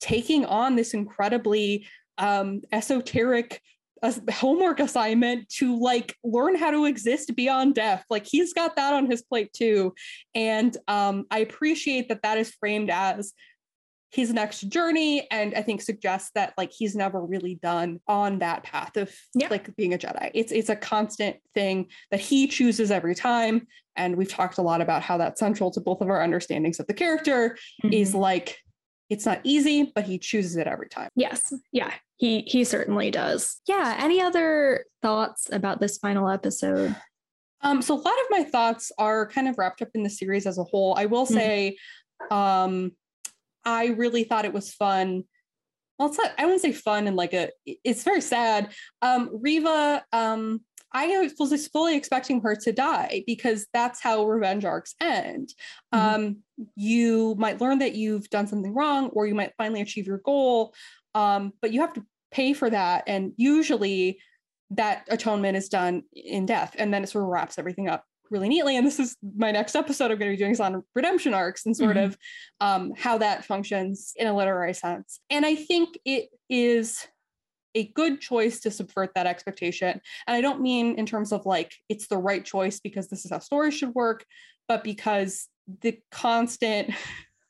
taking 0.00 0.44
on 0.44 0.76
this 0.76 0.94
incredibly 0.94 1.86
um, 2.18 2.62
esoteric 2.72 3.60
homework 4.30 4.80
assignment 4.80 5.48
to 5.48 5.78
like 5.80 6.14
learn 6.22 6.54
how 6.54 6.70
to 6.70 6.84
exist 6.84 7.34
beyond 7.34 7.74
death 7.74 8.04
like 8.10 8.26
he's 8.26 8.52
got 8.52 8.76
that 8.76 8.94
on 8.94 9.10
his 9.10 9.22
plate 9.22 9.52
too 9.52 9.92
and 10.34 10.76
um, 10.86 11.24
i 11.30 11.38
appreciate 11.40 12.08
that 12.08 12.22
that 12.22 12.38
is 12.38 12.50
framed 12.60 12.90
as 12.90 13.32
his 14.10 14.32
next 14.32 14.62
journey 14.68 15.26
and 15.30 15.54
i 15.54 15.62
think 15.62 15.82
suggests 15.82 16.30
that 16.34 16.54
like 16.56 16.70
he's 16.72 16.94
never 16.94 17.20
really 17.20 17.56
done 17.56 18.00
on 18.06 18.38
that 18.38 18.62
path 18.62 18.96
of 18.96 19.12
yeah. 19.34 19.48
like 19.50 19.74
being 19.76 19.94
a 19.94 19.98
jedi 19.98 20.30
it's 20.32 20.52
it's 20.52 20.70
a 20.70 20.76
constant 20.76 21.36
thing 21.54 21.86
that 22.10 22.20
he 22.20 22.46
chooses 22.46 22.90
every 22.90 23.14
time 23.14 23.66
and 23.96 24.16
we've 24.16 24.30
talked 24.30 24.58
a 24.58 24.62
lot 24.62 24.80
about 24.80 25.02
how 25.02 25.18
that's 25.18 25.40
central 25.40 25.70
to 25.70 25.80
both 25.80 26.00
of 26.00 26.08
our 26.08 26.22
understandings 26.22 26.78
of 26.78 26.86
the 26.86 26.94
character 26.94 27.58
mm-hmm. 27.82 27.92
is 27.92 28.14
like 28.14 28.58
it's 29.10 29.24
not 29.24 29.40
easy, 29.42 29.90
but 29.94 30.04
he 30.04 30.18
chooses 30.18 30.56
it 30.56 30.66
every 30.66 30.88
time. 30.88 31.08
Yes. 31.16 31.52
Yeah. 31.72 31.92
He 32.16 32.42
he 32.42 32.64
certainly 32.64 33.10
does. 33.10 33.60
Yeah. 33.66 33.96
Any 33.98 34.20
other 34.20 34.84
thoughts 35.02 35.48
about 35.50 35.80
this 35.80 35.98
final 35.98 36.28
episode? 36.28 36.94
Um, 37.62 37.82
so 37.82 37.94
a 37.94 37.96
lot 37.96 38.06
of 38.06 38.26
my 38.30 38.44
thoughts 38.44 38.92
are 38.98 39.26
kind 39.26 39.48
of 39.48 39.58
wrapped 39.58 39.82
up 39.82 39.88
in 39.94 40.02
the 40.02 40.10
series 40.10 40.46
as 40.46 40.58
a 40.58 40.64
whole. 40.64 40.94
I 40.96 41.06
will 41.06 41.24
mm-hmm. 41.24 41.34
say, 41.34 41.76
mm-hmm. 42.22 42.34
um, 42.34 42.92
I 43.64 43.86
really 43.86 44.24
thought 44.24 44.44
it 44.44 44.52
was 44.52 44.72
fun. 44.72 45.24
Well, 45.98 46.08
it's 46.08 46.18
not, 46.18 46.32
I 46.38 46.44
wouldn't 46.44 46.62
say 46.62 46.72
fun 46.72 47.08
and 47.08 47.16
like 47.16 47.34
a, 47.34 47.50
it's 47.66 48.04
very 48.04 48.20
sad. 48.20 48.72
Um, 49.02 49.30
Reva, 49.42 50.04
um, 50.12 50.60
I 50.92 51.30
was 51.38 51.68
fully 51.68 51.96
expecting 51.96 52.40
her 52.40 52.54
to 52.56 52.72
die 52.72 53.24
because 53.26 53.66
that's 53.72 54.02
how 54.02 54.26
revenge 54.26 54.64
arcs 54.64 54.94
end. 55.00 55.52
Mm-hmm. 55.94 56.14
Um, 56.14 56.36
you 56.76 57.34
might 57.38 57.60
learn 57.60 57.78
that 57.80 57.94
you've 57.94 58.30
done 58.30 58.46
something 58.46 58.74
wrong, 58.74 59.08
or 59.08 59.26
you 59.26 59.34
might 59.34 59.52
finally 59.58 59.80
achieve 59.80 60.06
your 60.06 60.18
goal, 60.24 60.74
um, 61.14 61.52
but 61.60 61.72
you 61.72 61.80
have 61.80 61.92
to 61.94 62.04
pay 62.30 62.52
for 62.52 62.70
that. 62.70 63.04
And 63.06 63.32
usually, 63.36 64.18
that 64.70 65.06
atonement 65.08 65.56
is 65.56 65.68
done 65.68 66.02
in 66.14 66.46
death, 66.46 66.74
and 66.78 66.92
then 66.92 67.02
it 67.02 67.08
sort 67.08 67.24
of 67.24 67.30
wraps 67.30 67.58
everything 67.58 67.88
up 67.88 68.04
really 68.30 68.48
neatly. 68.48 68.76
And 68.76 68.86
this 68.86 68.98
is 68.98 69.16
my 69.36 69.50
next 69.50 69.74
episode 69.74 70.10
I'm 70.10 70.18
going 70.18 70.30
to 70.30 70.36
be 70.36 70.36
doing 70.36 70.52
is 70.52 70.60
on 70.60 70.82
redemption 70.94 71.34
arcs 71.34 71.64
and 71.64 71.76
sort 71.76 71.96
mm-hmm. 71.96 72.06
of 72.06 72.18
um, 72.60 72.92
how 72.96 73.18
that 73.18 73.44
functions 73.44 74.12
in 74.16 74.26
a 74.26 74.36
literary 74.36 74.74
sense. 74.74 75.20
And 75.30 75.46
I 75.46 75.54
think 75.54 75.98
it 76.04 76.28
is 76.50 77.06
a 77.74 77.88
good 77.88 78.20
choice 78.20 78.60
to 78.60 78.70
subvert 78.70 79.10
that 79.14 79.26
expectation. 79.26 80.00
And 80.26 80.36
I 80.36 80.40
don't 80.40 80.60
mean 80.60 80.98
in 80.98 81.06
terms 81.06 81.32
of 81.32 81.46
like 81.46 81.74
it's 81.88 82.08
the 82.08 82.18
right 82.18 82.44
choice 82.44 82.80
because 82.80 83.08
this 83.08 83.24
is 83.24 83.30
how 83.30 83.38
stories 83.38 83.74
should 83.74 83.94
work, 83.94 84.24
but 84.66 84.84
because 84.84 85.48
the 85.82 85.98
constant 86.10 86.90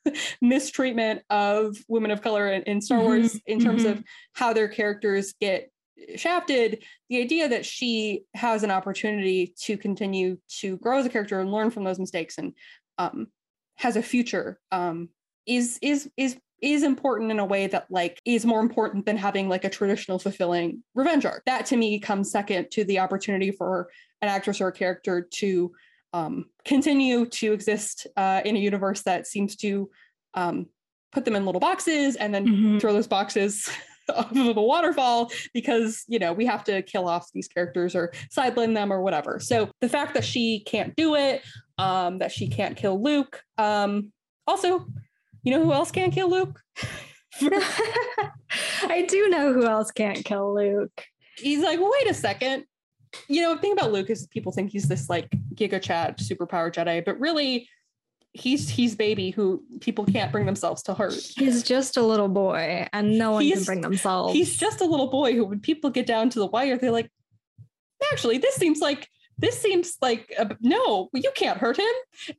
mistreatment 0.41 1.21
of 1.29 1.77
women 1.87 2.11
of 2.11 2.21
color 2.21 2.51
in, 2.51 2.63
in 2.63 2.81
Star 2.81 2.99
Wars 2.99 3.35
mm-hmm. 3.35 3.51
in 3.51 3.59
terms 3.59 3.83
mm-hmm. 3.83 3.99
of 3.99 4.03
how 4.33 4.53
their 4.53 4.67
characters 4.67 5.33
get 5.39 5.71
shafted, 6.15 6.83
the 7.09 7.21
idea 7.21 7.49
that 7.49 7.65
she 7.65 8.23
has 8.33 8.63
an 8.63 8.71
opportunity 8.71 9.53
to 9.61 9.77
continue 9.77 10.37
to 10.59 10.77
grow 10.77 10.99
as 10.99 11.05
a 11.05 11.09
character 11.09 11.39
and 11.39 11.51
learn 11.51 11.69
from 11.69 11.83
those 11.83 11.99
mistakes 11.99 12.37
and 12.37 12.53
um, 12.97 13.27
has 13.75 13.95
a 13.95 14.03
future 14.03 14.59
um, 14.71 15.09
is 15.45 15.79
is 15.81 16.09
is 16.17 16.37
is 16.61 16.83
important 16.83 17.31
in 17.31 17.39
a 17.39 17.45
way 17.45 17.67
that 17.67 17.87
like 17.89 18.21
is 18.25 18.45
more 18.45 18.59
important 18.59 19.05
than 19.05 19.17
having 19.17 19.49
like 19.49 19.63
a 19.63 19.69
traditional 19.69 20.19
fulfilling 20.19 20.83
revenge 20.95 21.25
arc. 21.25 21.43
That 21.45 21.65
to 21.67 21.77
me 21.77 21.99
comes 21.99 22.31
second 22.31 22.71
to 22.71 22.83
the 22.83 22.99
opportunity 22.99 23.51
for 23.51 23.89
an 24.21 24.29
actress 24.29 24.61
or 24.61 24.67
a 24.67 24.73
character 24.73 25.21
to 25.21 25.71
um, 26.13 26.45
continue 26.65 27.25
to 27.27 27.53
exist 27.53 28.07
uh, 28.17 28.41
in 28.43 28.55
a 28.55 28.59
universe 28.59 29.03
that 29.03 29.27
seems 29.27 29.55
to 29.57 29.89
um, 30.33 30.67
put 31.11 31.25
them 31.25 31.35
in 31.35 31.45
little 31.45 31.61
boxes 31.61 32.15
and 32.15 32.33
then 32.33 32.45
mm-hmm. 32.45 32.77
throw 32.79 32.93
those 32.93 33.07
boxes 33.07 33.69
off 34.15 34.31
of 34.31 34.57
a 34.57 34.61
waterfall 34.61 35.31
because 35.53 36.03
you 36.07 36.17
know 36.17 36.33
we 36.33 36.45
have 36.45 36.63
to 36.63 36.81
kill 36.81 37.07
off 37.07 37.31
these 37.33 37.47
characters 37.47 37.95
or 37.95 38.11
sideline 38.29 38.73
them 38.73 38.91
or 38.91 39.01
whatever. 39.01 39.39
So 39.39 39.69
the 39.81 39.89
fact 39.89 40.13
that 40.15 40.25
she 40.25 40.61
can't 40.61 40.95
do 40.95 41.15
it, 41.15 41.43
um, 41.77 42.19
that 42.19 42.31
she 42.31 42.47
can't 42.47 42.75
kill 42.75 43.01
Luke, 43.01 43.41
um, 43.57 44.11
also 44.47 44.87
you 45.43 45.51
know 45.51 45.63
who 45.63 45.73
else 45.73 45.91
can't 45.91 46.13
kill 46.13 46.29
Luke? 46.29 46.61
I 47.41 49.05
do 49.07 49.29
know 49.29 49.53
who 49.53 49.65
else 49.65 49.91
can't 49.91 50.23
kill 50.25 50.53
Luke. 50.53 51.05
He's 51.37 51.63
like, 51.63 51.79
wait 51.79 52.09
a 52.09 52.13
second. 52.13 52.65
You 53.27 53.41
know, 53.41 53.55
the 53.55 53.61
thing 53.61 53.73
about 53.73 53.91
Luke 53.91 54.09
is 54.09 54.27
people 54.27 54.51
think 54.51 54.71
he's 54.71 54.87
this 54.87 55.09
like 55.09 55.29
Giga 55.55 55.81
Chad 55.81 56.17
superpower 56.17 56.71
Jedi, 56.71 57.03
but 57.03 57.19
really 57.19 57.67
he's 58.33 58.69
he's 58.69 58.95
baby 58.95 59.31
who 59.31 59.63
people 59.81 60.05
can't 60.05 60.31
bring 60.31 60.45
themselves 60.45 60.83
to 60.83 60.93
hurt. 60.93 61.13
He's 61.13 61.63
just 61.63 61.97
a 61.97 62.01
little 62.01 62.27
boy 62.27 62.87
and 62.93 63.17
no 63.17 63.31
one 63.31 63.43
he's, 63.43 63.55
can 63.55 63.63
bring 63.63 63.81
themselves. 63.81 64.33
He's 64.33 64.57
just 64.57 64.81
a 64.81 64.85
little 64.85 65.07
boy 65.07 65.35
who 65.35 65.45
when 65.45 65.59
people 65.59 65.89
get 65.89 66.05
down 66.05 66.29
to 66.31 66.39
the 66.39 66.45
wire, 66.45 66.77
they're 66.77 66.91
like, 66.91 67.11
actually, 68.11 68.37
this 68.37 68.55
seems 68.55 68.79
like 68.79 69.07
this 69.37 69.59
seems 69.59 69.97
like 70.01 70.33
a, 70.37 70.55
no, 70.61 71.09
you 71.13 71.31
can't 71.35 71.57
hurt 71.57 71.79
him. 71.79 72.35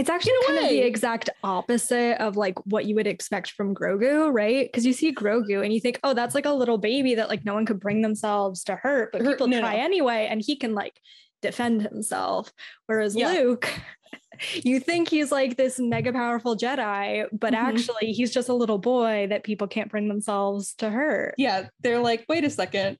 It's 0.00 0.08
actually 0.08 0.32
kind 0.46 0.60
of 0.60 0.70
the 0.70 0.78
exact 0.78 1.28
opposite 1.44 2.18
of 2.22 2.34
like 2.34 2.54
what 2.64 2.86
you 2.86 2.94
would 2.94 3.06
expect 3.06 3.50
from 3.50 3.74
Grogu, 3.74 4.32
right? 4.32 4.66
Because 4.66 4.86
you 4.86 4.94
see 4.94 5.14
Grogu 5.14 5.62
and 5.62 5.74
you 5.74 5.78
think, 5.78 6.00
oh, 6.02 6.14
that's 6.14 6.34
like 6.34 6.46
a 6.46 6.52
little 6.54 6.78
baby 6.78 7.16
that 7.16 7.28
like 7.28 7.44
no 7.44 7.52
one 7.52 7.66
could 7.66 7.78
bring 7.78 8.00
themselves 8.00 8.64
to 8.64 8.76
hurt, 8.76 9.12
but 9.12 9.22
people 9.22 9.46
no, 9.46 9.60
try 9.60 9.76
no. 9.76 9.82
anyway, 9.82 10.26
and 10.30 10.40
he 10.40 10.56
can 10.56 10.74
like 10.74 10.98
defend 11.42 11.82
himself. 11.82 12.50
Whereas 12.86 13.14
yeah. 13.14 13.30
Luke, 13.30 13.70
you 14.54 14.80
think 14.80 15.10
he's 15.10 15.30
like 15.30 15.58
this 15.58 15.78
mega 15.78 16.14
powerful 16.14 16.56
Jedi, 16.56 17.26
but 17.30 17.52
mm-hmm. 17.52 17.66
actually 17.66 18.12
he's 18.12 18.32
just 18.32 18.48
a 18.48 18.54
little 18.54 18.78
boy 18.78 19.26
that 19.28 19.44
people 19.44 19.66
can't 19.66 19.90
bring 19.90 20.08
themselves 20.08 20.72
to 20.76 20.88
hurt. 20.88 21.34
Yeah, 21.36 21.68
they're 21.80 22.00
like, 22.00 22.24
wait 22.26 22.44
a 22.44 22.50
second, 22.50 22.96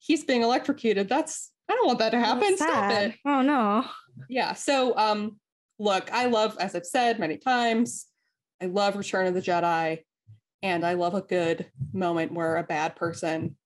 he's 0.00 0.24
being 0.24 0.42
electrocuted. 0.42 1.08
That's 1.08 1.52
I 1.70 1.74
don't 1.74 1.86
want 1.86 2.00
that 2.00 2.10
to 2.10 2.18
happen. 2.18 2.56
Stop 2.56 2.90
it. 2.90 3.14
Oh 3.24 3.42
no. 3.42 3.84
Yeah. 4.28 4.54
So 4.54 4.96
um 4.96 5.38
look, 5.80 6.12
I 6.12 6.26
love, 6.26 6.56
as 6.60 6.76
I've 6.76 6.84
said 6.86 7.18
many 7.18 7.38
times, 7.38 8.06
I 8.62 8.66
love 8.66 8.96
Return 8.96 9.26
of 9.26 9.34
the 9.34 9.40
Jedi. 9.40 10.00
And 10.62 10.84
I 10.84 10.92
love 10.92 11.14
a 11.14 11.22
good 11.22 11.70
moment 11.94 12.34
where 12.34 12.56
a 12.56 12.62
bad 12.62 12.94
person 12.94 13.56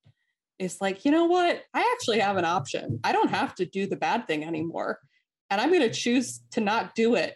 is 0.61 0.81
like, 0.81 1.05
you 1.05 1.11
know 1.11 1.25
what? 1.25 1.61
I 1.75 1.93
actually 1.93 2.21
have 2.21 2.37
an 2.37 2.45
option. 2.45 3.01
I 3.03 3.11
don't 3.11 3.31
have 3.31 3.57
to 3.57 3.67
do 3.67 3.87
the 3.89 3.97
bad 3.97 4.29
thing 4.29 4.45
anymore. 4.45 5.01
And 5.51 5.61
I'm 5.61 5.71
going 5.71 5.83
to 5.83 5.91
choose 5.91 6.41
to 6.53 6.61
not 6.61 6.95
do 6.95 7.17
it. 7.17 7.35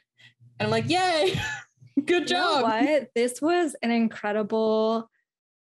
And 0.59 0.67
I'm 0.67 0.71
like, 0.71 0.89
yay, 0.89 1.41
good 2.05 2.29
job. 2.29 2.61
You 2.61 2.63
know 2.63 2.93
what? 2.93 3.09
This 3.17 3.43
was 3.43 3.75
an 3.83 3.91
incredible 3.91 5.11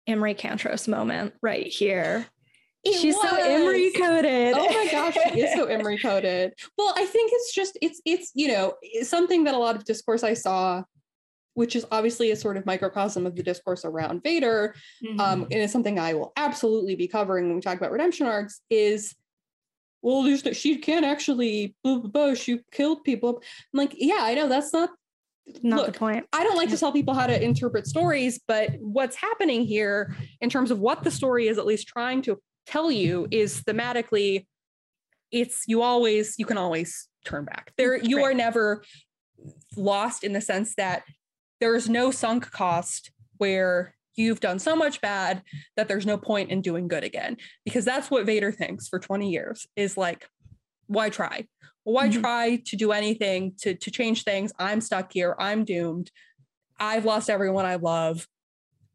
Imri 0.06 0.34
Cantaros 0.34 0.88
moment 0.88 1.32
right 1.42 1.66
here. 1.66 2.26
It 2.86 3.00
She's 3.00 3.16
was. 3.16 3.30
so 3.30 3.44
Imri 3.44 3.90
coded. 3.92 4.54
Oh 4.56 4.72
my 4.72 4.88
gosh, 4.90 5.16
she 5.32 5.40
is 5.40 5.52
so 5.54 5.68
Imri 5.68 5.98
coded. 6.02 6.52
Well, 6.78 6.94
I 6.96 7.04
think 7.04 7.32
it's 7.34 7.52
just 7.52 7.76
it's 7.82 8.00
it's 8.04 8.30
you 8.34 8.48
know 8.48 8.74
something 9.02 9.44
that 9.44 9.54
a 9.54 9.58
lot 9.58 9.74
of 9.74 9.84
discourse 9.84 10.22
I 10.22 10.34
saw, 10.34 10.84
which 11.54 11.74
is 11.74 11.84
obviously 11.90 12.30
a 12.30 12.36
sort 12.36 12.56
of 12.56 12.64
microcosm 12.64 13.26
of 13.26 13.34
the 13.34 13.42
discourse 13.42 13.84
around 13.84 14.22
Vader, 14.22 14.76
mm-hmm. 15.04 15.18
um, 15.18 15.42
and 15.50 15.54
it's 15.54 15.72
something 15.72 15.98
I 15.98 16.14
will 16.14 16.32
absolutely 16.36 16.94
be 16.94 17.08
covering 17.08 17.46
when 17.46 17.56
we 17.56 17.60
talk 17.60 17.76
about 17.76 17.90
redemption 17.90 18.26
arcs. 18.26 18.60
Is 18.70 19.16
well, 20.00 20.22
there's 20.22 20.44
no, 20.44 20.52
she 20.52 20.78
can't 20.78 21.04
actually 21.04 21.74
blah, 21.82 21.98
blah, 21.98 22.10
blah, 22.10 22.34
she 22.34 22.60
killed 22.70 23.02
people. 23.02 23.42
I'm 23.74 23.78
like, 23.78 23.94
yeah, 23.96 24.20
I 24.20 24.34
know 24.34 24.48
that's 24.48 24.72
not 24.72 24.90
not 25.62 25.78
Look, 25.78 25.86
the 25.86 25.98
point. 25.98 26.26
I 26.32 26.44
don't 26.44 26.56
like 26.56 26.70
to 26.70 26.78
tell 26.78 26.92
people 26.92 27.14
how 27.14 27.26
to 27.26 27.42
interpret 27.42 27.86
stories, 27.86 28.40
but 28.46 28.76
what's 28.80 29.16
happening 29.16 29.64
here 29.64 30.16
in 30.40 30.50
terms 30.50 30.70
of 30.70 30.78
what 30.78 31.02
the 31.02 31.10
story 31.10 31.48
is 31.48 31.58
at 31.58 31.66
least 31.66 31.88
trying 31.88 32.22
to 32.22 32.38
tell 32.66 32.90
you 32.90 33.26
is 33.30 33.62
thematically 33.62 34.46
it's 35.32 35.64
you 35.66 35.82
always 35.82 36.34
you 36.38 36.44
can 36.46 36.58
always 36.58 37.08
turn 37.24 37.44
back. 37.44 37.72
There 37.76 37.96
you 37.96 38.18
Right. 38.18 38.24
are 38.30 38.34
never 38.34 38.82
lost 39.76 40.24
in 40.24 40.32
the 40.32 40.40
sense 40.40 40.74
that 40.76 41.02
there 41.60 41.74
is 41.74 41.88
no 41.88 42.10
sunk 42.10 42.50
cost 42.50 43.10
where 43.38 43.94
you've 44.14 44.40
done 44.40 44.58
so 44.58 44.74
much 44.74 45.00
bad 45.00 45.42
that 45.76 45.88
there's 45.88 46.06
no 46.06 46.16
point 46.16 46.50
in 46.50 46.62
doing 46.62 46.88
good 46.88 47.04
again 47.04 47.36
because 47.64 47.84
that's 47.84 48.10
what 48.10 48.24
Vader 48.24 48.50
thinks 48.52 48.88
for 48.88 48.98
20 48.98 49.30
years 49.30 49.66
is 49.76 49.96
like 49.96 50.28
why 50.86 51.10
try? 51.10 51.46
Why 51.84 52.08
Mhm. 52.08 52.20
try 52.20 52.56
to 52.64 52.76
do 52.76 52.92
anything 52.92 53.54
to 53.58 53.74
to 53.74 53.90
change 53.90 54.22
things? 54.24 54.52
I'm 54.58 54.80
stuck 54.80 55.12
here. 55.12 55.34
I'm 55.38 55.64
doomed. 55.64 56.10
I've 56.78 57.04
lost 57.04 57.28
everyone 57.30 57.64
I 57.64 57.76
love. 57.76 58.26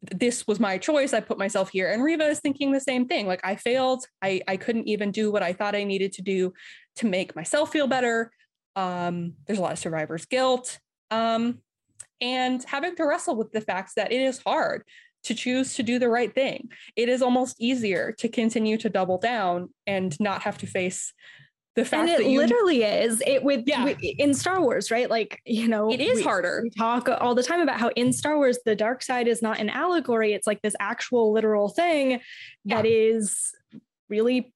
This 0.02 0.48
was 0.48 0.60
my 0.60 0.78
choice. 0.78 1.14
I 1.14 1.20
put 1.20 1.38
myself 1.38 1.70
here. 1.70 1.92
And 1.92 2.04
Reva 2.04 2.26
is 2.26 2.40
thinking 2.40 2.72
the 2.72 2.80
same 2.80 3.08
thing. 3.08 3.28
Like 3.28 3.42
I 3.44 3.56
failed. 3.56 4.06
I 4.22 4.42
I 4.48 4.58
couldn't 4.58 4.88
even 4.88 5.12
do 5.12 5.32
what 5.32 5.44
I 5.44 5.54
thought 5.54 5.76
I 5.76 5.84
needed 5.84 6.14
to 6.14 6.22
do 6.22 6.54
to 6.98 7.06
make 7.06 7.36
myself 7.36 7.72
feel 7.72 7.88
better. 7.88 8.32
Um, 8.76 9.34
there's 9.46 9.60
a 9.60 9.62
lot 9.62 9.74
of 9.74 9.80
survivor's 9.80 10.26
guilt. 10.26 10.80
Um, 11.12 11.60
and 12.22 12.64
having 12.64 12.96
to 12.96 13.06
wrestle 13.06 13.36
with 13.36 13.52
the 13.52 13.62
facts 13.62 13.94
that 13.96 14.12
it 14.12 14.22
is 14.22 14.40
hard 14.40 14.84
to 15.24 15.36
choose 15.36 15.76
to 15.76 15.84
do 15.84 16.00
the 16.00 16.10
right 16.10 16.34
thing. 16.34 16.70
It 16.96 17.10
is 17.10 17.22
almost 17.22 17.58
easier 17.60 18.12
to 18.20 18.30
continue 18.30 18.78
to 18.78 18.90
double 18.90 19.18
down 19.18 19.70
and 19.86 20.20
not 20.20 20.44
have 20.44 20.58
to 20.60 20.68
face 20.68 21.14
the 21.76 21.86
fact 21.86 22.02
and 22.02 22.10
it 22.10 22.18
that 22.24 22.30
you 22.30 22.38
literally 22.40 22.84
is 22.84 23.24
it 23.26 23.44
with, 23.44 23.64
Yeah. 23.66 23.86
with 23.86 23.98
in 24.02 24.34
Star 24.34 24.62
Wars, 24.62 24.92
right? 24.92 25.10
Like 25.10 25.42
you 25.46 25.68
know, 25.68 25.92
it 25.92 26.02
is 26.02 26.18
we- 26.18 26.24
harder. 26.24 26.62
We 26.64 26.70
talk 26.72 27.08
all 27.10 27.34
the 27.36 27.44
time 27.44 27.62
about 27.62 27.80
how 27.80 27.90
in 27.96 28.12
Star 28.12 28.36
Wars 28.38 28.60
the 28.66 28.76
dark 28.76 29.02
side 29.04 29.28
is 29.28 29.42
not 29.42 29.60
an 29.60 29.70
allegory; 29.70 30.34
it's 30.34 30.48
like 30.48 30.62
this 30.62 30.76
actual 30.80 31.32
literal 31.32 31.70
thing 31.70 32.20
that 32.66 32.86
is 32.86 33.52
really 34.10 34.54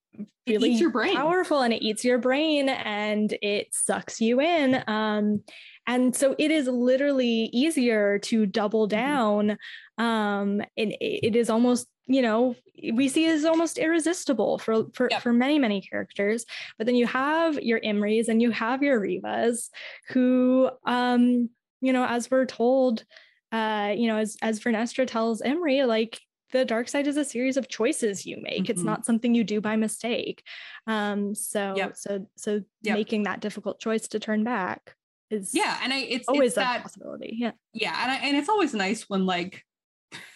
really 0.48 0.80
powerful 1.14 1.62
and 1.62 1.74
it 1.74 1.82
eats 1.82 2.06
your 2.06 2.18
brain 2.18 2.70
and 2.70 3.36
it 3.42 3.68
sucks 3.74 4.22
you 4.22 4.40
in 4.40 4.82
um 4.88 5.42
and 5.88 6.16
so 6.16 6.36
it 6.38 6.52
is 6.52 6.68
literally 6.68 7.50
easier 7.52 8.20
to 8.20 8.46
double 8.46 8.88
Mm-hmm. 8.88 8.98
down 8.98 9.58
um 9.98 10.62
and 10.78 10.96
it, 11.00 11.36
is 11.36 11.50
almost 11.50 11.88
you 12.08 12.22
know 12.22 12.56
we 12.94 13.08
see 13.08 13.26
it 13.26 13.32
as 13.34 13.46
almost 13.46 13.78
irresistible 13.78 14.58
for 14.58 14.86
for, 14.94 15.08
Yep. 15.10 15.22
for 15.22 15.32
many 15.34 15.58
many 15.60 15.82
characters 15.82 16.46
but 16.78 16.86
then 16.86 16.96
you 16.96 17.06
have 17.08 17.56
your 17.62 17.80
imris 17.80 18.28
and 18.28 18.42
you 18.42 18.52
have 18.52 18.84
your 18.84 19.00
revas 19.00 19.70
who 20.10 20.70
um 20.86 21.50
you 21.82 21.94
know 21.94 22.06
as 22.06 22.30
we're 22.30 22.46
told 22.46 23.06
uh 23.52 23.94
you 23.96 24.08
know 24.08 24.18
as 24.18 24.36
as 24.42 24.60
vernestra 24.60 25.08
tells 25.08 25.42
imri 25.42 25.84
like 25.86 26.20
the 26.52 26.66
dark 26.66 26.88
side 26.88 27.08
is 27.08 27.18
a 27.18 27.26
series 27.26 27.58
of 27.58 27.68
choices 27.68 28.26
you 28.26 28.38
make 28.42 28.70
it's 28.70 28.82
Mhm. 28.82 28.86
not 28.86 29.06
something 29.06 29.34
you 29.34 29.44
do 29.44 29.62
by 29.62 29.76
mistake 29.76 30.44
um 30.88 31.34
so 31.36 31.74
Yep. 31.78 31.96
so 31.98 32.28
so 32.36 32.62
Yep. 32.84 32.96
making 32.98 33.24
that 33.24 33.40
difficult 33.40 33.80
choice 33.80 34.08
to 34.10 34.20
turn 34.20 34.44
back 34.44 34.96
is 35.32 35.52
Yeah, 35.54 35.80
and 35.82 35.92
I 35.92 36.00
it's 36.00 36.28
always 36.28 36.52
it's 36.52 36.58
a 36.58 36.60
that 36.62 36.84
possibility 36.84 37.36
yeah 37.40 37.52
yeah, 37.74 37.98
and 38.04 38.12
I, 38.12 38.16
and 38.28 38.38
it's 38.38 38.50
always 38.50 38.74
nice 38.74 39.10
when 39.10 39.26
like 39.26 39.64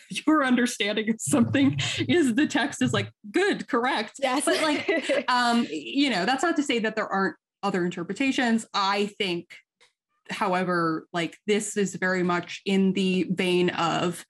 your 0.27 0.43
understanding 0.43 1.09
of 1.09 1.15
something 1.19 1.79
is 2.07 2.35
the 2.35 2.47
text 2.47 2.81
is 2.81 2.93
like 2.93 3.09
good, 3.31 3.67
correct. 3.67 4.13
yes. 4.19 4.45
But 4.45 4.61
like 4.61 5.25
um 5.27 5.67
you 5.69 6.09
know 6.09 6.25
that's 6.25 6.43
not 6.43 6.55
to 6.57 6.63
say 6.63 6.79
that 6.79 6.95
there 6.95 7.07
aren't 7.07 7.35
other 7.63 7.85
interpretations. 7.85 8.65
I 8.73 9.07
think 9.17 9.55
however 10.29 11.07
like 11.11 11.37
this 11.47 11.75
is 11.75 11.95
very 11.95 12.23
much 12.23 12.61
in 12.65 12.93
the 12.93 13.27
vein 13.31 13.71
of 13.71 14.23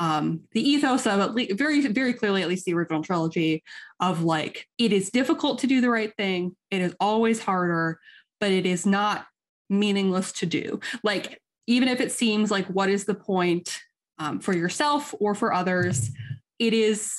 um 0.00 0.40
the 0.52 0.68
ethos 0.68 1.06
of 1.06 1.20
at 1.20 1.34
least 1.34 1.56
very 1.58 1.86
very 1.88 2.14
clearly 2.14 2.42
at 2.42 2.48
least 2.48 2.64
the 2.64 2.72
original 2.74 3.02
trilogy 3.02 3.62
of 4.00 4.24
like 4.24 4.66
it 4.78 4.90
is 4.90 5.10
difficult 5.10 5.58
to 5.58 5.66
do 5.66 5.80
the 5.82 5.90
right 5.90 6.16
thing 6.16 6.56
it 6.70 6.80
is 6.80 6.96
always 6.98 7.40
harder 7.40 8.00
but 8.40 8.50
it 8.50 8.66
is 8.66 8.86
not 8.86 9.26
meaningless 9.70 10.32
to 10.32 10.46
do. 10.46 10.80
Like 11.02 11.40
even 11.66 11.88
if 11.88 12.00
it 12.00 12.12
seems 12.12 12.50
like 12.50 12.66
what 12.66 12.88
is 12.88 13.04
the 13.04 13.14
point 13.14 13.80
um, 14.18 14.40
for 14.40 14.54
yourself 14.54 15.14
or 15.20 15.34
for 15.34 15.52
others. 15.52 16.10
It 16.58 16.72
is 16.72 17.14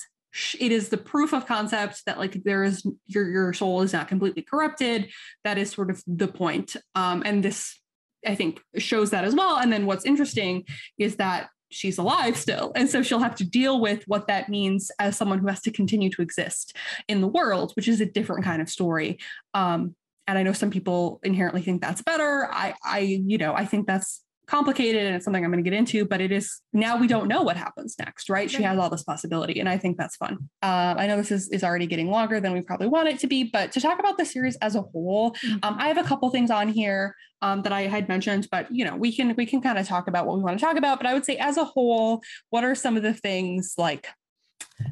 it 0.58 0.72
is 0.72 0.88
the 0.88 0.96
proof 0.98 1.32
of 1.32 1.46
concept 1.46 2.04
that 2.06 2.18
like 2.18 2.42
there 2.44 2.62
is 2.62 2.86
your 3.06 3.28
your 3.28 3.52
soul 3.52 3.82
is 3.82 3.92
not 3.92 4.08
completely 4.08 4.42
corrupted. 4.42 5.08
That 5.44 5.58
is 5.58 5.70
sort 5.70 5.90
of 5.90 6.02
the 6.06 6.28
point. 6.28 6.76
Um 6.94 7.22
and 7.24 7.42
this 7.42 7.78
i 8.26 8.34
think 8.34 8.60
shows 8.76 9.10
that 9.10 9.24
as 9.24 9.34
well. 9.34 9.56
And 9.56 9.72
then 9.72 9.86
what's 9.86 10.04
interesting 10.04 10.64
is 10.98 11.16
that 11.16 11.48
she's 11.70 11.98
alive 11.98 12.36
still. 12.36 12.72
And 12.76 12.88
so 12.88 13.02
she'll 13.02 13.18
have 13.18 13.34
to 13.36 13.44
deal 13.44 13.80
with 13.80 14.04
what 14.06 14.28
that 14.28 14.48
means 14.48 14.90
as 15.00 15.16
someone 15.16 15.38
who 15.38 15.48
has 15.48 15.60
to 15.62 15.72
continue 15.72 16.10
to 16.10 16.22
exist 16.22 16.76
in 17.08 17.20
the 17.20 17.28
world 17.28 17.72
which 17.74 17.88
is 17.88 18.00
a 18.00 18.06
different 18.06 18.44
kind 18.44 18.60
of 18.60 18.68
story. 18.68 19.18
Um 19.54 19.94
and 20.26 20.36
i 20.36 20.42
know 20.42 20.52
some 20.52 20.70
people 20.70 21.20
inherently 21.22 21.62
think 21.62 21.80
that's 21.80 22.02
better. 22.02 22.48
I 22.52 22.74
i 22.84 22.98
you 22.98 23.38
know 23.38 23.54
i 23.54 23.64
think 23.64 23.86
that's 23.86 24.22
complicated 24.46 25.06
and 25.06 25.16
it's 25.16 25.24
something 25.24 25.44
I'm 25.44 25.50
going 25.50 25.62
to 25.62 25.68
get 25.68 25.76
into, 25.76 26.04
but 26.04 26.20
it 26.20 26.30
is 26.30 26.60
now 26.72 26.96
we 26.96 27.06
don't 27.06 27.28
know 27.28 27.42
what 27.42 27.56
happens 27.56 27.96
next, 27.98 28.28
right? 28.28 28.50
She 28.50 28.62
has 28.62 28.78
all 28.78 28.88
this 28.90 29.02
possibility, 29.02 29.58
and 29.60 29.68
I 29.68 29.76
think 29.78 29.96
that's 29.96 30.16
fun. 30.16 30.48
Uh, 30.62 30.94
I 30.96 31.06
know 31.06 31.16
this 31.16 31.32
is, 31.32 31.48
is 31.48 31.64
already 31.64 31.86
getting 31.86 32.10
longer 32.10 32.40
than 32.40 32.52
we 32.52 32.60
probably 32.60 32.86
want 32.86 33.08
it 33.08 33.18
to 33.20 33.26
be, 33.26 33.44
but 33.44 33.72
to 33.72 33.80
talk 33.80 33.98
about 33.98 34.18
the 34.18 34.24
series 34.24 34.56
as 34.56 34.76
a 34.76 34.82
whole, 34.82 35.32
Mhm. 35.44 35.64
um, 35.64 35.76
I 35.78 35.88
have 35.88 35.98
a 35.98 36.04
couple 36.04 36.30
things 36.30 36.50
on 36.50 36.68
here 36.68 37.14
um, 37.42 37.62
that 37.62 37.72
I 37.72 37.82
had 37.82 38.08
mentioned, 38.08 38.48
but 38.50 38.66
you 38.70 38.84
know 38.84 38.96
we 38.96 39.14
can 39.14 39.34
we 39.36 39.44
can 39.46 39.60
kind 39.60 39.78
of 39.78 39.86
talk 39.86 40.08
about 40.08 40.26
what 40.26 40.36
we 40.38 40.42
want 40.42 40.58
to 40.58 40.64
talk 40.64 40.76
about. 40.76 40.98
But 40.98 41.06
I 41.06 41.14
would 41.14 41.24
say 41.24 41.36
as 41.36 41.56
a 41.56 41.64
whole, 41.64 42.22
what 42.50 42.64
are 42.64 42.74
some 42.74 42.96
of 42.96 43.02
the 43.02 43.12
things 43.12 43.74
like 43.76 44.08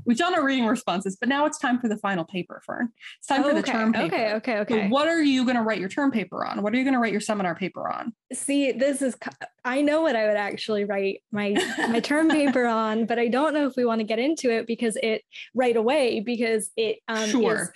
we've 0.06 0.16
done 0.16 0.34
our 0.34 0.44
reading 0.44 0.66
responses, 0.66 1.16
but 1.18 1.28
now 1.28 1.46
it's 1.46 1.58
time 1.58 1.78
for 1.78 1.88
the 1.88 1.96
final 1.98 2.24
paper, 2.24 2.62
Fern. 2.64 2.88
It's 3.18 3.26
time 3.26 3.42
for 3.42 3.52
the 3.52 3.60
okay, 3.60 3.72
term 3.72 3.92
paper. 3.92 4.06
okay 4.14 4.32
okay 4.34 4.56
So 4.56 4.62
okay 4.76 4.88
what 4.88 5.08
are 5.08 5.22
you 5.22 5.44
going 5.44 5.56
to 5.56 5.62
write 5.62 5.80
your 5.80 5.88
term 5.88 6.10
paper 6.10 6.44
on? 6.44 6.62
What 6.62 6.72
are 6.72 6.76
you 6.76 6.84
going 6.84 6.94
to 6.94 7.00
write 7.00 7.12
your 7.12 7.20
seminar 7.20 7.54
paper 7.54 7.88
on? 7.90 8.12
see 8.32 8.72
this 8.72 9.00
is 9.02 9.16
I 9.64 9.80
know 9.82 10.00
what 10.02 10.16
i 10.16 10.26
would 10.26 10.36
actually 10.36 10.84
write 10.84 11.22
my 11.30 11.54
my 11.88 12.00
term 12.00 12.28
paper 12.28 12.66
on 12.82 13.06
but 13.06 13.16
i 13.18 13.28
don't 13.28 13.54
know 13.54 13.66
if 13.66 13.76
we 13.76 13.84
want 13.84 14.00
to 14.00 14.04
get 14.04 14.18
into 14.18 14.50
it 14.50 14.66
because 14.66 14.96
it 15.02 15.22
right 15.54 15.76
away 15.76 16.18
because 16.20 16.70
it 16.76 16.98
um 17.06 17.30
is 17.30 17.70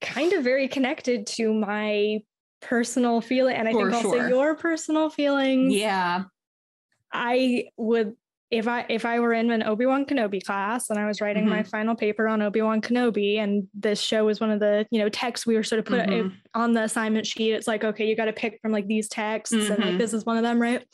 kind 0.00 0.32
of 0.32 0.42
very 0.42 0.68
connected 0.68 1.26
to 1.26 1.52
my 1.52 2.20
personal 2.62 3.20
feeling 3.20 3.56
and 3.56 3.68
i 3.68 3.72
For 3.72 3.90
think 3.90 4.04
also 4.04 4.16
sure. 4.16 4.28
your 4.28 4.54
personal 4.54 5.10
feelings 5.10 5.74
Yeah. 5.74 6.24
I 7.12 7.64
would 7.76 8.14
if 8.50 8.66
I 8.66 8.84
if 8.88 9.04
I 9.04 9.20
were 9.20 9.32
in 9.32 9.50
an 9.50 9.62
Obi-Wan 9.62 10.04
Kenobi 10.04 10.44
class 10.44 10.90
and 10.90 10.98
I 10.98 11.06
was 11.06 11.20
writing 11.20 11.48
my 11.48 11.62
final 11.62 11.94
paper 11.94 12.26
on 12.26 12.42
Obi-Wan 12.42 12.80
Kenobi 12.80 13.36
and 13.38 13.68
this 13.74 14.00
show 14.00 14.24
was 14.24 14.40
one 14.40 14.50
of 14.50 14.58
the, 14.58 14.86
you 14.90 14.98
know, 14.98 15.08
texts 15.08 15.46
we 15.46 15.54
were 15.54 15.62
sort 15.62 15.78
of 15.78 15.84
put 15.84 16.08
Mhm. 16.08 16.32
on 16.54 16.72
the 16.72 16.82
assignment 16.82 17.26
sheet. 17.26 17.52
It's 17.52 17.68
like, 17.68 17.84
okay, 17.84 18.06
you 18.06 18.16
got 18.16 18.24
to 18.24 18.32
pick 18.32 18.58
from 18.60 18.72
like 18.72 18.88
these 18.88 19.08
texts 19.08 19.54
and 19.54 19.68
like 19.78 19.94
Mhm. 19.94 19.98
this 19.98 20.12
is 20.12 20.26
one 20.26 20.36
of 20.36 20.42
them, 20.42 20.60
right? 20.60 20.84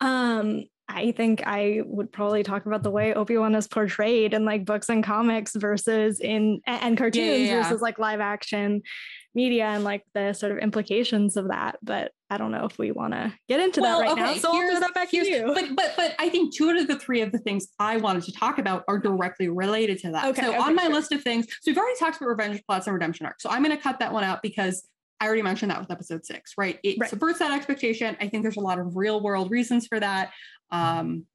Um 0.00 0.64
I 0.86 1.12
think 1.12 1.42
I 1.46 1.80
would 1.86 2.12
probably 2.12 2.42
talk 2.42 2.66
about 2.66 2.82
the 2.82 2.90
way 2.90 3.14
Obi-Wan 3.14 3.54
is 3.54 3.66
portrayed 3.66 4.34
in 4.34 4.44
like 4.44 4.66
books 4.66 4.90
and 4.90 5.02
comics 5.02 5.54
versus 5.56 6.20
in 6.20 6.60
and 6.66 6.96
cartoons 6.98 7.48
yeah. 7.48 7.62
versus 7.62 7.80
like 7.80 7.98
live 7.98 8.20
action 8.20 8.82
media 9.34 9.66
and 9.66 9.84
like 9.84 10.02
the 10.14 10.32
sort 10.32 10.52
of 10.52 10.58
implications 10.58 11.36
of 11.36 11.48
that. 11.48 11.76
But 11.82 12.12
I 12.30 12.36
don't 12.36 12.50
know 12.50 12.64
if 12.64 12.78
we 12.78 12.90
want 12.92 13.12
to 13.12 13.32
get 13.48 13.60
into 13.60 13.80
that 13.80 14.00
right 14.00 14.16
now. 14.16 14.34
So 14.34 14.52
I'll 14.52 14.60
throw 14.68 14.80
that 14.80 14.94
back 14.94 15.10
to 15.10 15.16
you. 15.16 15.52
But 15.54 15.74
but 15.76 15.94
but 15.96 16.14
I 16.18 16.28
think 16.28 16.54
two 16.54 16.70
out 16.70 16.76
of 16.76 16.86
the 16.86 16.98
three 16.98 17.20
of 17.20 17.32
the 17.32 17.38
things 17.38 17.68
I 17.78 17.96
wanted 17.96 18.24
to 18.24 18.32
talk 18.32 18.58
about 18.58 18.84
are 18.88 18.98
directly 18.98 19.48
related 19.48 19.98
to 20.00 20.10
that. 20.12 20.26
Okay, 20.26 20.42
so 20.42 20.48
okay, 20.50 20.58
on 20.58 20.74
my 20.74 20.84
sure. 20.84 20.92
list 20.92 21.12
of 21.12 21.22
things, 21.22 21.46
so 21.46 21.70
we've 21.70 21.78
already 21.78 21.98
talked 21.98 22.16
about 22.16 22.28
revenge 22.28 22.62
plots 22.66 22.86
and 22.86 22.94
redemption 22.94 23.26
arcs. 23.26 23.42
So 23.42 23.50
I'm 23.50 23.62
going 23.62 23.76
to 23.76 23.82
cut 23.82 23.98
that 24.00 24.12
one 24.12 24.24
out 24.24 24.42
because 24.42 24.88
I 25.20 25.26
already 25.26 25.42
mentioned 25.42 25.70
that 25.70 25.80
with 25.80 25.90
episode 25.90 26.26
six, 26.26 26.54
right? 26.58 26.78
It 26.82 26.98
Right. 26.98 27.08
subverts 27.08 27.38
that 27.38 27.52
expectation. 27.52 28.16
I 28.20 28.28
think 28.28 28.42
there's 28.42 28.56
a 28.56 28.60
lot 28.60 28.78
of 28.78 28.96
real 28.96 29.22
world 29.22 29.50
reasons 29.50 29.86
for 29.86 30.00
that. 30.00 30.32
Um, 30.70 31.26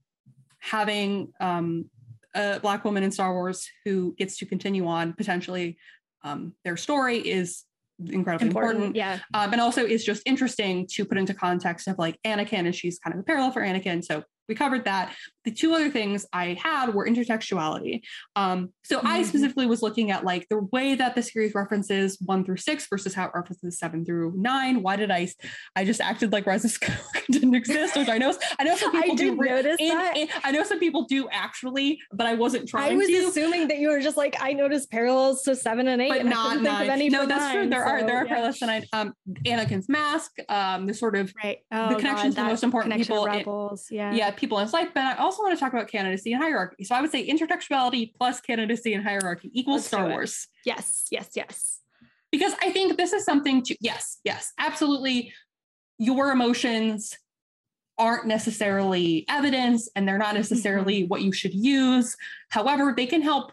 having 0.60 1.34
um, 1.40 1.90
a 2.36 2.60
black 2.60 2.84
woman 2.84 3.04
in 3.04 3.12
Star 3.12 3.34
Wars 3.34 3.68
who 3.86 4.14
gets 4.18 4.38
to 4.40 4.46
continue 4.46 4.86
on 4.86 5.14
potentially 5.14 5.78
um, 6.24 6.54
their 6.66 6.78
story 6.78 7.18
is 7.18 7.64
incredibly 8.08 8.48
important. 8.48 8.96
Yeah. 8.96 9.20
um, 9.34 9.52
and 9.52 9.62
also 9.62 9.86
is 9.86 10.04
just 10.04 10.24
interesting 10.26 10.88
to 10.94 11.06
put 11.06 11.18
into 11.18 11.34
context 11.34 11.88
of 11.88 11.98
like 11.98 12.18
Anakin, 12.26 12.66
and 12.66 12.76
she's 12.76 13.00
kind 13.00 13.14
of 13.14 13.20
a 13.20 13.24
parallel 13.24 13.52
for 13.52 13.62
Anakin. 13.62 14.04
So 14.04 14.24
we 14.50 14.56
covered 14.56 14.84
that. 14.86 15.14
The 15.46 15.52
two 15.52 15.74
other 15.74 15.90
things 15.90 16.26
I 16.34 16.58
had 16.62 16.94
were 16.94 17.08
intertextuality. 17.08 18.02
Um, 18.36 18.74
so 18.84 19.00
I 19.04 19.22
Mhm. 19.22 19.26
specifically 19.26 19.66
was 19.68 19.82
looking 19.82 20.12
at 20.12 20.26
like 20.26 20.48
the 20.50 20.68
way 20.74 20.96
that 20.96 21.16
the 21.16 21.24
series 21.24 21.56
references 21.56 22.18
one 22.20 22.44
through 22.44 22.58
six 22.58 22.88
versus 22.90 23.14
how 23.14 23.26
it 23.26 23.32
references 23.34 23.80
seven 23.80 24.04
through 24.04 24.34
nine. 24.36 24.82
Why 24.82 24.96
did 24.96 25.12
I? 25.12 25.30
I 25.76 25.86
just 25.86 26.02
acted 26.02 26.34
like 26.34 26.46
Rise 26.46 26.66
of 26.66 26.72
Skywalker 26.72 27.26
didn't 27.32 27.56
exist, 27.56 27.96
which 27.96 28.10
I 28.10 28.18
know. 28.18 28.34
I 28.60 28.64
know 28.64 28.76
some 28.76 28.96
I 28.96 29.02
people 29.02 29.16
do. 29.16 29.36
notice 29.36 29.78
in- 29.80 29.88
that. 29.90 30.18
in- 30.18 30.28
I 30.44 30.52
know 30.52 30.64
some 30.64 30.80
people 30.80 31.06
do 31.06 31.30
actually, 31.32 32.00
but 32.12 32.28
I 32.28 32.34
wasn't 32.34 32.68
trying 32.68 32.94
I 32.94 32.96
was 32.96 33.08
to. 33.08 33.28
assuming 33.28 33.68
that 33.70 33.78
you 33.78 33.90
were 33.90 34.02
just 34.02 34.18
like 34.18 34.36
I 34.42 34.54
noticed 34.54 34.92
parallels 34.92 35.44
to 35.44 35.56
seven 35.56 35.88
and 35.88 36.02
eight, 36.02 36.10
but 36.10 36.20
and 36.20 36.30
I 36.30 36.32
not 36.32 36.62
nine. 36.62 37.10
no, 37.12 37.26
that's 37.26 37.52
true. 37.52 37.62
nine, 37.62 37.70
There 37.70 37.84
are 37.86 38.00
so, 38.02 38.06
there 38.08 38.18
are 38.18 38.26
yeah. 38.26 38.30
parallels 38.34 38.58
to 38.60 38.66
nine. 38.66 38.86
Um, 38.94 39.14
Anakin's 39.46 39.88
mask, 39.88 40.32
um, 40.50 40.86
the 40.88 40.94
sort 40.94 41.16
of 41.16 41.32
Right. 41.44 41.60
the 41.72 41.94
Oh, 41.94 41.96
connection 41.96 42.30
God, 42.32 42.36
to 42.36 42.42
the 42.42 42.44
most 42.44 42.64
important 42.64 42.96
people 42.96 43.26
Rebels. 43.26 43.88
yeah. 43.92 44.14
yeah, 44.14 44.32
people 44.40 44.58
in 44.60 44.66
his 44.66 44.74
life. 44.74 44.90
But 44.94 45.04
I 45.04 45.16
also 45.16 45.42
want 45.44 45.54
to 45.54 45.60
talk 45.60 45.74
about 45.74 45.88
candidacy 45.88 46.34
and 46.34 46.42
hierarchy. 46.42 46.84
So 46.84 46.96
I 46.96 47.02
would 47.02 47.12
say 47.12 47.28
intertextuality 47.28 48.14
plus 48.16 48.40
candidacy 48.40 48.94
and 48.94 49.04
hierarchy 49.04 49.52
equals 49.54 49.82
Let's 49.82 49.88
Star. 49.88 50.08
Wars. 50.10 50.48
Yes. 50.66 51.08
Yes. 51.12 51.30
Yes. 51.36 51.80
because 52.32 52.54
I 52.62 52.72
think 52.72 52.98
this 52.98 53.12
is 53.14 53.26
something 53.26 53.64
to, 53.64 53.76
yes, 53.82 54.20
yes, 54.24 54.54
absolutely. 54.60 55.34
Your 55.98 56.32
emotions 56.32 57.18
aren't 57.98 58.26
necessarily 58.28 59.26
evidence 59.28 59.90
and 59.96 60.08
they're 60.08 60.18
not 60.18 60.34
necessarily 60.36 61.02
Mm-hmm. 61.02 61.08
what 61.10 61.22
you 61.22 61.32
should 61.34 61.54
use. 61.54 62.16
However, 62.50 62.94
they 62.96 63.06
can 63.08 63.22
help 63.22 63.52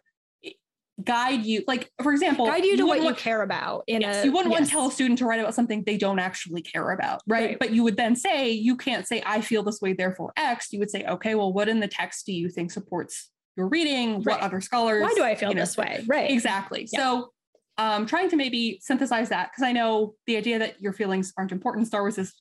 guide 1.03 1.45
you. 1.45 1.63
Like, 1.67 1.91
for 2.03 2.13
example, 2.13 2.47
Guide 2.47 2.65
you 2.65 2.77
to 2.79 2.87
what 2.87 2.99
you 2.99 3.05
want- 3.05 3.19
care 3.19 3.43
about. 3.43 3.85
In 3.87 4.01
Yes, 4.01 4.23
a, 4.23 4.27
you 4.27 4.33
wouldn't 4.33 4.51
want 4.51 4.65
to 4.65 4.71
tell 4.71 4.89
a 4.89 4.91
student 4.93 5.19
to 5.19 5.27
write 5.27 5.41
about 5.41 5.55
something 5.55 5.83
they 5.85 5.97
don't 5.99 6.19
actually 6.19 6.63
care 6.63 6.91
about, 6.91 7.21
right? 7.27 7.51
Right. 7.51 7.59
But 7.59 7.73
you 7.73 7.83
would 7.83 7.97
then 7.97 8.17
say, 8.17 8.51
you 8.51 8.77
can't 8.77 9.07
say, 9.07 9.23
I 9.27 9.41
feel 9.41 9.63
this 9.63 9.81
way, 9.81 9.93
therefore 9.93 10.33
X. 10.37 10.73
You 10.73 10.79
would 10.79 10.91
say, 10.91 11.05
okay, 11.05 11.35
well, 11.35 11.53
what 11.53 11.69
in 11.69 11.81
the 11.81 11.89
text 11.89 12.27
do 12.27 12.33
you 12.33 12.49
think 12.49 12.71
supports 12.71 13.31
your 13.57 13.69
reading? 13.69 14.23
Right. 14.23 14.37
What 14.37 14.41
other 14.41 14.61
scholars? 14.61 15.03
Why 15.03 15.13
do 15.15 15.23
I 15.23 15.35
feel 15.35 15.51
you 15.51 15.55
know, 15.55 15.63
this 15.63 15.77
way? 15.77 16.03
Right. 16.07 16.31
Exactly. 16.31 16.89
Yeah. 16.93 16.99
So, 16.99 17.33
um, 17.79 18.07
trying 18.07 18.31
to 18.31 18.37
maybe 18.37 18.79
synthesize 18.83 19.29
that 19.29 19.51
because 19.53 19.63
I 19.63 19.73
know 19.73 20.15
the 20.27 20.39
idea 20.39 20.59
that 20.61 20.81
your 20.81 20.95
feelings 20.95 21.35
aren't 21.37 21.53
important. 21.53 21.87
Star 21.87 22.01
Wars 22.03 22.17
is 22.17 22.33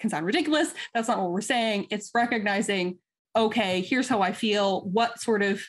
can 0.00 0.08
sound 0.08 0.24
ridiculous. 0.24 0.72
That's 0.94 1.08
not 1.08 1.18
what 1.18 1.30
we're 1.30 1.40
saying. 1.42 1.88
It's 1.90 2.10
recognizing, 2.14 2.98
okay, 3.36 3.82
here's 3.82 4.08
how 4.08 4.22
I 4.22 4.32
feel. 4.32 4.82
What 4.88 5.20
sort 5.20 5.42
of 5.42 5.60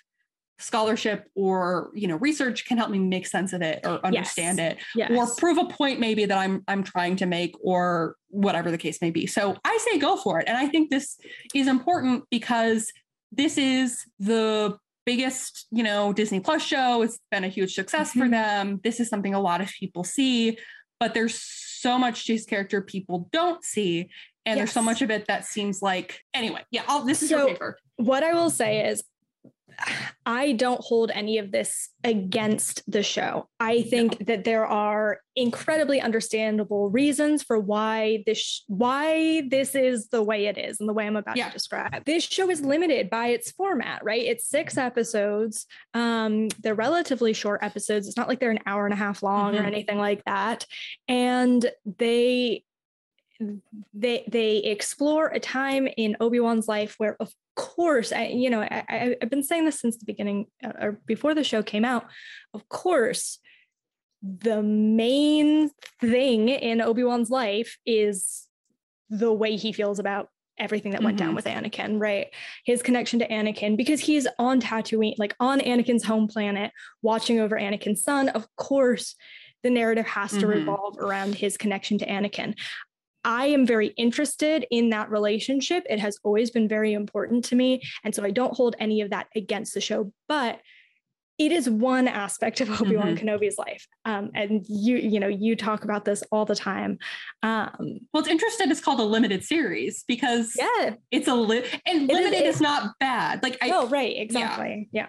scholarship 0.60 1.28
or 1.36 1.90
you 1.94 2.08
know 2.08 2.18
research 2.18 2.66
can 2.66 2.78
help 2.78 2.90
me 2.90 3.00
make 3.00 3.26
sense 3.26 3.54
of 3.54 3.62
it 3.62 3.80
or 3.86 4.06
understand 4.06 4.60
it 4.60 4.78
Yes. 4.96 5.10
or 5.12 5.34
prove 5.36 5.58
a 5.58 5.66
point 5.66 6.00
maybe 6.00 6.26
that 6.26 6.38
I'm 6.38 6.64
I'm 6.68 6.84
trying 6.84 7.16
to 7.18 7.26
make 7.26 7.56
or 7.62 8.16
whatever 8.30 8.70
the 8.70 8.78
case 8.78 9.02
may 9.02 9.10
be. 9.10 9.26
So 9.26 9.56
I 9.64 9.78
say 9.90 9.98
go 9.98 10.18
for 10.18 10.40
it. 10.40 10.48
And 10.48 10.58
I 10.58 10.68
think 10.68 10.90
this 10.90 11.18
is 11.56 11.68
important 11.68 12.26
because 12.30 12.92
this 13.32 13.58
is 13.58 14.06
the 14.20 14.78
biggest, 15.06 15.66
you 15.72 15.82
know, 15.84 16.14
Disney 16.14 16.40
Plus 16.40 16.62
show. 16.62 17.02
It's 17.02 17.20
been 17.32 17.44
a 17.44 17.48
huge 17.48 17.74
success 17.74 18.12
for 18.12 18.26
Mhm. 18.26 18.32
them. 18.32 18.80
This 18.84 19.00
is 19.00 19.10
something 19.10 19.34
a 19.34 19.40
lot 19.42 19.62
of 19.62 19.70
people 19.70 20.04
see, 20.04 20.58
but 21.00 21.14
there's 21.14 21.40
so 21.42 21.98
much 21.98 22.26
Jay's 22.26 22.46
character 22.46 22.82
people 22.82 23.30
don't 23.32 23.64
see. 23.64 24.10
And 24.46 24.60
there's 24.60 24.72
so 24.72 24.82
much 24.82 25.02
of 25.02 25.10
it 25.12 25.26
that 25.28 25.46
seems 25.46 25.82
like 25.82 26.22
anyway, 26.34 26.62
yeah, 26.72 26.84
I'll, 26.88 27.04
this 27.06 27.24
is 27.24 27.30
So- 27.30 27.38
your 27.38 27.48
paper. 27.48 27.78
what 27.96 28.24
I 28.24 28.34
will 28.34 28.50
say 28.50 28.88
is, 28.88 29.04
I 30.26 30.52
don't 30.54 30.82
hold 30.82 31.12
any 31.12 31.38
of 31.38 31.52
this 31.52 31.90
against 32.04 32.84
the 32.90 33.04
show. 33.04 33.48
I 33.60 33.82
think 33.84 34.28
that 34.28 34.44
there 34.44 34.66
are 34.66 35.20
incredibly 35.36 36.02
understandable 36.02 36.90
reasons 36.90 37.44
for 37.44 37.60
why 37.60 38.24
this 38.26 38.64
why 38.68 39.44
this 39.50 39.74
is 39.76 40.10
the 40.10 40.22
way 40.22 40.46
it 40.48 40.58
is 40.58 40.80
and 40.80 40.88
the 40.90 40.94
way 40.94 41.08
I'm 41.08 41.16
about 41.16 41.38
Yeah. 41.38 41.48
to 41.48 41.54
describe. 41.54 42.06
This 42.06 42.24
show 42.24 42.50
is 42.50 42.62
limited 42.62 43.10
by 43.10 43.28
its 43.28 43.52
format, 43.52 44.04
right? 44.04 44.22
It's 44.22 44.48
six 44.48 44.78
episodes. 44.78 45.66
Um, 45.94 46.50
they're 46.62 46.76
relatively 46.76 47.34
short 47.34 47.64
episodes. 47.64 48.08
It's 48.08 48.18
not 48.18 48.28
like 48.28 48.40
they're 48.40 48.52
an 48.52 48.60
hour 48.66 48.86
and 48.86 48.94
a 48.94 48.98
half 48.98 49.24
long 49.24 49.56
or 49.56 49.62
Mhm. 49.64 49.68
anything 49.68 49.98
like 49.98 50.24
that. 50.26 50.66
And 51.08 51.70
they 51.98 52.64
they 53.94 54.24
they 54.28 54.58
explore 54.58 55.28
a 55.28 55.40
time 55.40 55.88
in 55.98 56.18
Obi-Wan's 56.20 56.68
life 56.68 56.96
where 56.98 57.16
of 57.20 57.32
course 57.56 58.12
I, 58.14 58.28
you 58.28 58.50
know 58.50 58.62
I, 58.62 58.84
I, 58.88 59.16
i've 59.22 59.30
been 59.30 59.44
saying 59.44 59.66
this 59.66 59.82
since 59.82 59.98
the 59.98 60.06
beginning 60.06 60.46
uh, 60.64 60.72
or 60.80 61.02
before 61.06 61.36
the 61.36 61.44
show 61.44 61.62
came 61.62 61.84
out 61.84 62.06
of 62.54 62.70
course 62.70 63.40
the 64.24 64.62
main 64.64 65.70
thing 66.00 66.48
in 66.48 66.80
obi-wan's 66.80 67.30
life 67.30 67.78
is 67.86 68.48
the 69.10 69.32
way 69.34 69.58
he 69.58 69.74
feels 69.74 70.00
about 70.00 70.30
everything 70.58 70.92
that 70.94 71.04
went 71.04 71.18
down 71.18 71.32
Mhm. 71.32 71.36
with 71.36 71.46
anakin 71.46 72.00
right 72.00 72.28
his 72.66 72.82
connection 72.82 73.20
to 73.20 73.28
anakin 73.28 73.76
because 73.76 74.00
he's 74.00 74.26
on 74.38 74.62
tatooine 74.62 75.16
like 75.18 75.36
on 75.42 75.60
anakin's 75.60 76.06
home 76.06 76.28
planet 76.30 76.72
watching 77.02 77.40
over 77.42 77.58
anakin's 77.58 78.04
son 78.04 78.30
of 78.30 78.48
course 78.56 79.16
the 79.64 79.70
narrative 79.70 80.06
has 80.06 80.32
to 80.32 80.46
Mhm. 80.46 80.54
revolve 80.56 80.98
around 80.98 81.36
his 81.36 81.58
connection 81.58 81.98
to 81.98 82.06
anakin 82.06 82.56
I 83.24 83.48
am 83.48 83.66
very 83.66 83.88
interested 83.98 84.66
in 84.72 84.90
that 84.92 85.10
relationship. 85.12 85.84
It 85.90 86.00
has 86.00 86.18
always 86.24 86.52
been 86.52 86.68
very 86.68 86.94
important 86.94 87.46
to 87.46 87.56
me. 87.56 87.82
And 88.04 88.16
so 88.16 88.24
I 88.24 88.32
don't 88.32 88.56
hold 88.56 88.76
any 88.80 89.02
of 89.02 89.10
that 89.10 89.28
against 89.36 89.74
the 89.74 89.82
show, 89.82 90.12
but 90.28 90.60
it 91.38 91.54
is 91.54 91.70
one 91.70 92.08
aspect 92.10 92.60
of 92.60 92.70
Obi-Wan 92.82 93.16
Kenobi's 93.18 93.58
life. 93.58 93.88
Um, 94.04 94.30
and 94.36 94.66
you, 94.68 94.98
you 94.98 95.20
know, 95.22 95.30
you 95.30 95.56
talk 95.56 95.86
about 95.86 96.04
this 96.04 96.22
all 96.34 96.44
the 96.46 96.56
time. 96.56 96.98
Um, 97.44 98.00
Well, 98.14 98.22
it's 98.22 98.28
interesting. 98.28 98.70
It's 98.72 98.82
called 98.82 99.00
a 99.00 99.04
limited 99.06 99.44
series 99.46 100.04
because 100.08 100.54
yeah. 100.58 100.96
it's 101.12 101.30
a 101.30 101.36
li- 101.36 101.64
and 101.86 102.10
It 102.10 102.12
is- 102.12 102.18
limited 102.18 102.46
is, 102.46 102.60
it- 102.60 102.64
not 102.64 102.92
bad. 103.00 103.42
Like 103.42 103.58
I, 103.62 103.70
oh, 103.74 103.88
right. 103.88 104.16
Exactly. 104.18 104.90
Yeah. 104.92 105.08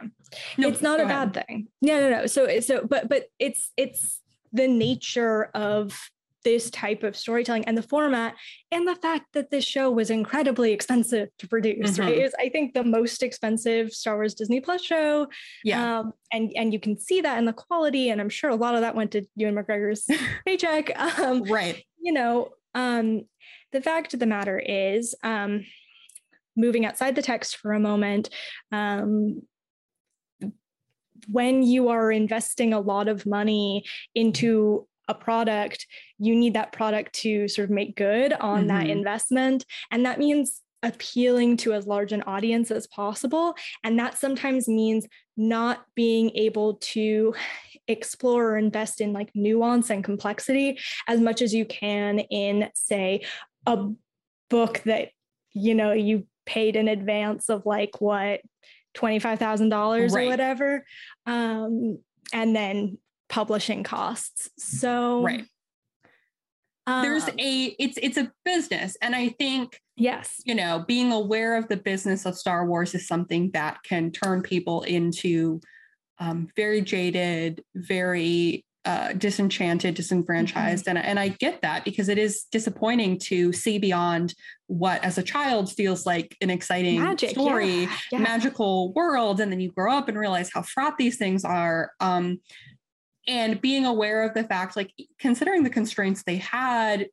no, 0.57 0.69
it's 0.69 0.83
not 0.83 1.01
a 1.01 1.05
ahead. 1.05 1.33
bad 1.33 1.47
thing. 1.49 1.67
No, 1.83 1.99
no, 1.99 2.11
no. 2.11 2.27
So, 2.27 2.61
so, 2.61 2.87
but, 2.89 3.09
but 3.09 3.25
it's, 3.41 3.73
it's 3.77 4.21
the 4.53 4.69
nature 4.69 5.45
of 5.55 5.99
this 6.45 6.71
type 6.71 7.03
of 7.03 7.17
storytelling 7.17 7.65
and 7.67 7.77
the 7.77 7.83
format 7.83 8.35
and 8.73 8.87
the 8.89 8.95
fact 8.97 9.27
that 9.35 9.51
this 9.51 9.65
show 9.65 9.91
was 9.91 10.11
incredibly 10.11 10.73
expensive 10.73 11.29
to 11.39 11.47
produce 11.49 11.99
right 11.99 12.17
Mhm. 12.17 12.25
is 12.27 12.35
i 12.39 12.49
think 12.49 12.73
the 12.75 12.85
most 12.85 13.23
expensive 13.23 13.93
star 13.93 14.17
wars 14.17 14.35
disney 14.35 14.61
plus 14.61 14.83
show 14.83 15.27
Yeah. 15.65 15.99
um, 16.01 16.13
and 16.33 16.51
and 16.57 16.73
you 16.73 16.81
can 16.81 16.99
see 16.99 17.21
that 17.21 17.39
in 17.39 17.45
the 17.45 17.53
quality 17.53 18.09
and 18.11 18.21
i'm 18.21 18.29
sure 18.31 18.51
a 18.51 18.55
lot 18.57 18.75
of 18.75 18.81
that 18.81 18.95
went 18.95 19.11
to 19.13 19.25
ewan 19.37 19.55
mcgregor's 19.55 20.07
paycheck 20.47 20.99
um, 20.99 21.43
right. 21.45 21.83
you 22.01 22.13
know 22.13 22.49
um, 22.75 23.23
the 23.73 23.81
fact 23.81 24.15
of 24.15 24.21
the 24.21 24.27
matter 24.27 24.59
is 24.59 25.15
um, 25.23 25.65
moving 26.57 26.87
outside 26.87 27.15
the 27.17 27.23
text 27.23 27.57
for 27.57 27.73
a 27.73 27.81
moment 27.81 28.31
um, 28.73 29.43
when 31.29 31.63
you 31.63 31.89
are 31.89 32.11
investing 32.11 32.73
a 32.73 32.81
lot 32.81 33.07
of 33.09 33.27
money 33.27 33.85
into 34.15 34.87
a 35.11 35.15
product 35.15 35.87
you 36.19 36.35
need 36.37 36.55
that 36.55 36.73
product 36.73 37.13
to 37.15 37.49
sort 37.49 37.65
of 37.69 37.71
make 37.81 37.97
good 37.97 38.33
on 38.35 38.69
that 38.69 38.87
Mhm. 38.87 38.91
investment 38.99 39.65
and 39.91 40.07
that 40.07 40.19
means 40.19 40.63
appealing 40.83 41.57
to 41.59 41.75
as 41.75 41.87
large 41.87 42.13
an 42.13 42.23
audience 42.23 42.71
as 42.71 42.87
possible 42.87 43.55
and 43.85 43.99
that 43.99 44.17
sometimes 44.17 44.67
means 44.69 45.07
not 45.37 45.85
being 45.95 46.31
able 46.47 46.75
to 46.95 47.35
explore 47.89 48.53
or 48.53 48.57
invest 48.57 49.01
in 49.01 49.13
like 49.13 49.31
nuance 49.35 49.91
and 49.91 50.05
complexity 50.05 50.79
as 51.07 51.21
much 51.21 51.43
as 51.43 51.53
you 51.53 51.65
can 51.67 52.21
in 52.21 52.71
say 52.75 53.21
a 53.67 53.77
book 54.49 54.81
that 54.87 55.09
you 55.53 55.75
know 55.75 55.93
you 55.93 56.27
paid 56.47 56.77
in 56.77 56.89
advance 56.89 57.51
of 57.51 57.67
like 57.67 58.01
what 58.01 58.41
$25,000 58.95 60.13
Right. 60.13 60.25
or 60.25 60.29
whatever 60.29 60.85
um 61.27 61.99
and 62.33 62.55
then 62.57 62.97
publishing 63.31 63.83
costs 63.83 64.51
so 64.59 65.23
Right. 65.23 65.47
There's 66.87 67.29
um, 67.29 67.39
a 67.39 67.77
it's 67.79 67.99
it's 68.03 68.17
a 68.17 68.33
business, 68.45 68.97
and 69.01 69.15
I 69.15 69.29
think 69.29 69.81
yes 69.97 70.41
you 70.45 70.55
know 70.55 70.85
being 70.87 71.13
aware 71.13 71.57
of 71.57 71.69
the 71.69 71.77
business 71.77 72.27
of 72.27 72.37
Star 72.37 72.67
Wars 72.67 72.95
is 72.95 73.07
something 73.07 73.51
that 73.53 73.83
can 73.85 74.11
turn 74.11 74.43
people 74.43 74.83
into 74.83 75.61
um, 76.19 76.49
very 76.57 76.81
jaded, 76.81 77.63
very 77.75 78.65
uh, 78.87 79.13
disenchanted, 79.13 79.95
disenfranchised, 79.95 80.89
and 80.89 80.99
and 80.99 81.21
I 81.21 81.29
get 81.29 81.63
that 81.63 81.85
because 81.85 82.09
it 82.09 82.19
is 82.19 82.45
disappointing 82.51 83.19
to 83.25 83.53
see 83.53 83.79
beyond 83.79 84.35
what 84.67 85.05
as 85.05 85.19
a 85.19 85.23
child 85.23 85.71
feels 85.71 86.07
like 86.07 86.37
an 86.41 86.51
exciting 86.51 87.01
magic 87.03 87.31
story. 87.31 87.83
yeah, 87.83 87.97
yeah. 88.13 88.19
magical 88.19 88.93
world 88.95 89.41
and 89.41 89.51
then 89.51 89.61
you 89.61 89.71
grow 89.73 89.93
up 89.93 90.09
and 90.09 90.17
realize 90.17 90.49
how 90.55 90.63
fraught 90.63 90.97
these 90.97 91.19
things 91.19 91.45
are 91.45 91.91
um 91.99 92.39
and 93.27 93.61
being 93.61 93.85
aware 93.87 94.23
of 94.25 94.35
the 94.35 94.45
fact 94.45 94.77
like 94.77 94.93
considering 95.19 95.63
the 95.63 95.71
constraints 95.71 96.23
they 96.23 96.37
had 96.37 97.07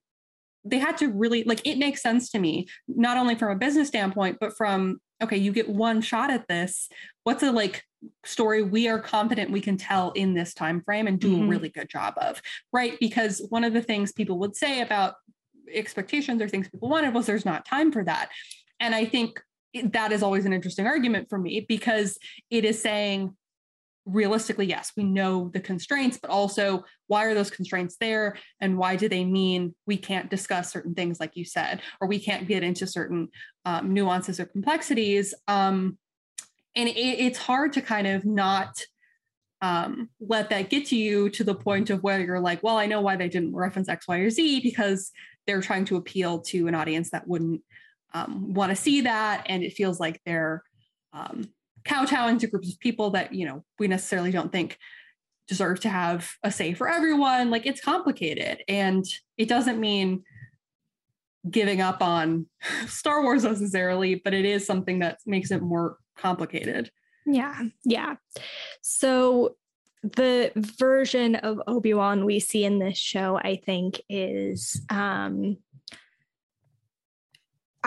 they 0.63 0.79
had 0.79 0.97
to 0.97 1.07
really 1.09 1.43
like 1.43 1.61
it 1.65 1.77
makes 1.77 2.01
sense 2.01 2.29
to 2.29 2.39
me 2.39 2.67
not 2.87 3.17
only 3.17 3.35
from 3.35 3.51
a 3.51 3.55
business 3.55 3.87
standpoint 3.87 4.37
but 4.39 4.55
from 4.57 4.99
okay 5.21 5.37
you 5.37 5.51
get 5.51 5.69
one 5.69 6.01
shot 6.01 6.29
at 6.29 6.47
this. 6.47 6.89
What's 7.23 7.41
a 7.43 7.51
like 7.51 7.83
story 8.25 8.61
we 8.63 8.87
are 8.87 8.99
confident 8.99 9.49
we 9.51 9.61
can 9.61 9.77
tell 9.77 10.11
in 10.11 10.33
this 10.33 10.53
time 10.53 10.81
frame 10.81 11.07
and 11.07 11.19
do 11.19 11.35
Mhm. 11.37 11.43
a 11.45 11.47
really 11.47 11.69
good 11.69 11.89
job 11.89 12.13
of 12.17 12.41
right? 12.73 12.97
Because 12.99 13.45
one 13.49 13.63
of 13.63 13.73
the 13.73 13.81
things 13.81 14.11
people 14.11 14.37
would 14.39 14.55
say 14.55 14.81
about 14.81 15.15
expectations 15.73 16.41
or 16.41 16.47
things 16.47 16.69
people 16.69 16.89
wanted 16.89 17.13
was 17.13 17.25
there's 17.25 17.45
not 17.45 17.65
time 17.65 17.91
for 17.91 18.03
that. 18.03 18.29
And 18.79 18.93
i 18.95 19.05
think 19.05 19.41
that 19.83 20.11
is 20.11 20.23
always 20.23 20.45
an 20.45 20.53
interesting 20.53 20.87
argument 20.87 21.29
for 21.29 21.37
me 21.37 21.65
because 21.67 22.17
it 22.49 22.63
is 22.65 22.81
saying 22.81 23.35
realistically 24.07 24.65
yes 24.65 24.91
we 24.95 25.03
know 25.03 25.49
the 25.53 25.59
constraints 25.59 26.17
but 26.17 26.31
also 26.31 26.83
why 27.07 27.25
are 27.25 27.33
those 27.33 27.51
constraints 27.51 27.97
there 27.99 28.37
and 28.61 28.77
why 28.77 28.95
do 28.95 29.09
they 29.09 29.25
mean 29.25 29.75
we 29.85 29.97
can't 29.97 30.29
discuss 30.29 30.71
certain 30.71 30.93
things 30.93 31.19
like 31.19 31.35
you 31.35 31.43
said 31.43 31.81
or 31.99 32.07
we 32.07 32.17
can't 32.17 32.47
get 32.47 32.63
into 32.63 32.87
certain 32.87 33.27
um, 33.65 33.93
nuances 33.93 34.39
or 34.39 34.45
complexities 34.45 35.33
um, 35.47 35.97
and 36.75 36.87
it, 36.87 36.97
it's 36.97 37.37
hard 37.37 37.73
to 37.73 37.81
kind 37.81 38.07
of 38.07 38.25
not 38.25 38.81
um, 39.61 40.09
let 40.19 40.49
that 40.51 40.69
get 40.69 40.85
to 40.87 40.95
you 40.95 41.29
to 41.31 41.43
the 41.43 41.55
point 41.55 41.89
of 41.89 42.01
where 42.01 42.21
you're 42.21 42.39
like 42.39 42.63
well 42.63 42.77
i 42.77 42.85
know 42.85 43.01
why 43.01 43.15
they 43.17 43.29
didn't 43.29 43.55
reference 43.55 43.89
x 43.89 44.07
y 44.07 44.17
or 44.19 44.29
z 44.29 44.61
because 44.61 45.11
they're 45.45 45.61
trying 45.61 45.85
to 45.85 45.97
appeal 45.97 46.39
to 46.39 46.67
an 46.67 46.75
audience 46.75 47.09
that 47.11 47.27
wouldn't 47.27 47.61
um, 48.13 48.53
want 48.53 48.69
to 48.69 48.75
see 48.75 49.01
that 49.01 49.43
and 49.47 49.63
it 49.63 49.73
feels 49.73 49.99
like 49.99 50.21
they're 50.25 50.63
um, 51.13 51.49
kowtowing 51.87 52.37
to 52.39 52.47
groups 52.47 52.71
of 52.71 52.79
people 52.79 53.11
that 53.11 53.33
you 53.33 53.45
know 53.45 53.63
we 53.79 53.87
necessarily 53.87 54.31
don't 54.31 54.51
think 54.51 54.77
deserve 55.47 55.79
to 55.79 55.89
have 55.89 56.29
a 56.43 56.51
say 56.51 56.73
for 56.73 56.87
everyone. 56.87 57.49
Like 57.49 57.65
it's 57.65 57.81
complicated. 57.81 58.63
And 58.67 59.05
it 59.37 59.47
doesn't 59.47 59.79
mean 59.79 60.23
giving 61.49 61.81
up 61.81 62.01
on 62.01 62.47
Star 62.87 63.23
Wars 63.23 63.43
necessarily, 63.43 64.15
but 64.15 64.33
it 64.33 64.45
is 64.45 64.65
something 64.65 64.99
that 64.99 65.19
makes 65.25 65.51
it 65.51 65.61
more 65.61 65.97
complicated. 66.17 66.91
Yeah. 67.25 67.61
Yeah. 67.83 68.15
So 68.81 69.55
the 70.03 70.51
version 70.55 71.35
of 71.35 71.61
Obi-Wan 71.67 72.25
we 72.25 72.39
see 72.39 72.63
in 72.63 72.79
this 72.79 72.97
show, 72.97 73.37
I 73.37 73.59
think, 73.65 74.01
is 74.09 74.81
um 74.89 75.57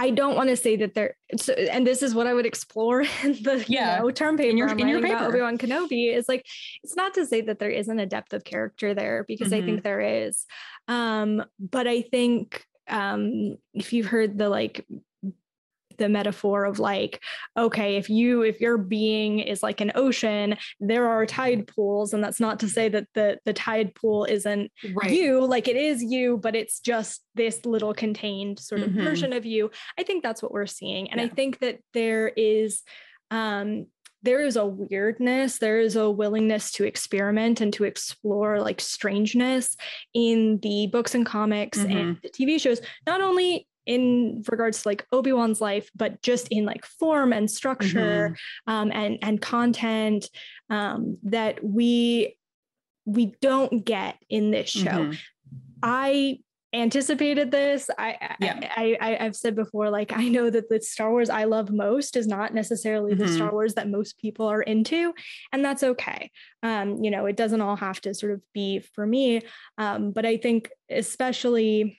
I 0.00 0.08
don't 0.08 0.34
want 0.34 0.48
to 0.48 0.56
say 0.56 0.76
that 0.76 0.94
there, 0.94 1.14
so, 1.36 1.52
and 1.52 1.86
this 1.86 2.02
is 2.02 2.14
what 2.14 2.26
I 2.26 2.32
would 2.32 2.46
explore 2.46 3.02
in 3.22 3.32
the 3.42 3.62
yeah. 3.68 3.98
you 3.98 4.02
know, 4.04 4.10
term 4.10 4.38
paper 4.38 4.48
in 4.48 4.56
your, 4.56 4.68
in 4.68 4.88
your 4.88 5.02
paper. 5.02 5.14
about 5.14 5.28
Obi 5.28 5.42
Wan 5.42 5.58
Kenobi. 5.58 6.16
Is 6.16 6.26
like 6.26 6.46
it's 6.82 6.96
not 6.96 7.12
to 7.14 7.26
say 7.26 7.42
that 7.42 7.58
there 7.58 7.70
isn't 7.70 7.98
a 7.98 8.06
depth 8.06 8.32
of 8.32 8.42
character 8.42 8.94
there 8.94 9.26
because 9.28 9.48
mm-hmm. 9.48 9.62
I 9.62 9.66
think 9.66 9.78
mm-hmm. 9.80 9.82
there 9.82 10.00
is, 10.00 10.46
um, 10.88 11.44
but 11.58 11.86
I 11.86 12.00
think 12.00 12.64
um, 12.88 13.58
if 13.74 13.92
you've 13.92 14.06
heard 14.06 14.38
the 14.38 14.48
like 14.48 14.86
the 16.00 16.08
metaphor 16.08 16.64
of 16.64 16.78
like 16.78 17.22
okay 17.56 17.96
if 17.96 18.08
you 18.08 18.42
if 18.42 18.58
your 18.58 18.78
being 18.78 19.38
is 19.38 19.62
like 19.62 19.82
an 19.82 19.92
ocean 19.94 20.56
there 20.80 21.06
are 21.06 21.26
tide 21.26 21.66
pools 21.66 22.14
and 22.14 22.24
that's 22.24 22.40
not 22.40 22.58
to 22.58 22.68
say 22.68 22.88
that 22.88 23.06
the 23.14 23.38
the 23.44 23.52
tide 23.52 23.94
pool 23.94 24.24
isn't 24.24 24.72
right. 24.94 25.12
you 25.12 25.44
like 25.44 25.68
it 25.68 25.76
is 25.76 26.02
you 26.02 26.38
but 26.38 26.56
it's 26.56 26.80
just 26.80 27.22
this 27.34 27.66
little 27.66 27.92
contained 27.92 28.58
sort 28.58 28.80
of 28.80 28.88
mm-hmm. 28.88 29.04
version 29.04 29.34
of 29.34 29.44
you 29.44 29.70
i 29.98 30.02
think 30.02 30.22
that's 30.22 30.42
what 30.42 30.52
we're 30.52 30.66
seeing 30.66 31.10
and 31.10 31.20
yeah. 31.20 31.26
i 31.26 31.28
think 31.28 31.58
that 31.58 31.78
there 31.92 32.28
is 32.28 32.82
um 33.30 33.86
there 34.22 34.40
is 34.40 34.56
a 34.56 34.66
weirdness 34.66 35.58
there 35.58 35.80
is 35.80 35.96
a 35.96 36.10
willingness 36.10 36.70
to 36.72 36.84
experiment 36.84 37.60
and 37.60 37.72
to 37.74 37.84
explore 37.84 38.60
like 38.60 38.80
strangeness 38.80 39.76
in 40.14 40.58
the 40.62 40.88
books 40.88 41.14
and 41.14 41.26
comics 41.26 41.78
mm-hmm. 41.78 41.96
and 41.96 42.18
the 42.22 42.30
tv 42.30 42.58
shows 42.58 42.80
not 43.06 43.20
only 43.20 43.66
in 43.86 44.42
regards 44.50 44.82
to 44.82 44.88
like 44.88 45.06
obi-wan's 45.12 45.60
life 45.60 45.90
but 45.94 46.20
just 46.22 46.48
in 46.48 46.64
like 46.64 46.84
form 46.84 47.32
and 47.32 47.50
structure 47.50 48.34
mm-hmm. 48.66 48.72
um, 48.72 48.92
and 48.92 49.18
and 49.22 49.40
content 49.40 50.28
um, 50.68 51.18
that 51.22 51.62
we 51.64 52.36
we 53.06 53.34
don't 53.40 53.84
get 53.84 54.16
in 54.28 54.50
this 54.50 54.68
show 54.68 54.90
mm-hmm. 54.90 55.12
i 55.82 56.38
anticipated 56.72 57.50
this 57.50 57.90
I, 57.98 58.36
yeah. 58.38 58.72
I, 58.76 58.96
I 59.00 59.24
i've 59.24 59.34
said 59.34 59.56
before 59.56 59.90
like 59.90 60.12
i 60.12 60.28
know 60.28 60.50
that 60.50 60.68
the 60.68 60.80
star 60.80 61.10
wars 61.10 61.28
i 61.28 61.42
love 61.42 61.72
most 61.72 62.16
is 62.16 62.28
not 62.28 62.54
necessarily 62.54 63.12
mm-hmm. 63.12 63.22
the 63.22 63.28
star 63.28 63.50
wars 63.50 63.74
that 63.74 63.88
most 63.88 64.18
people 64.18 64.46
are 64.46 64.62
into 64.62 65.12
and 65.52 65.64
that's 65.64 65.82
okay 65.82 66.30
um 66.62 67.02
you 67.02 67.10
know 67.10 67.26
it 67.26 67.36
doesn't 67.36 67.60
all 67.60 67.74
have 67.74 68.00
to 68.02 68.14
sort 68.14 68.32
of 68.32 68.40
be 68.54 68.78
for 68.78 69.04
me 69.04 69.42
um 69.78 70.12
but 70.12 70.24
i 70.24 70.36
think 70.36 70.70
especially 70.88 71.98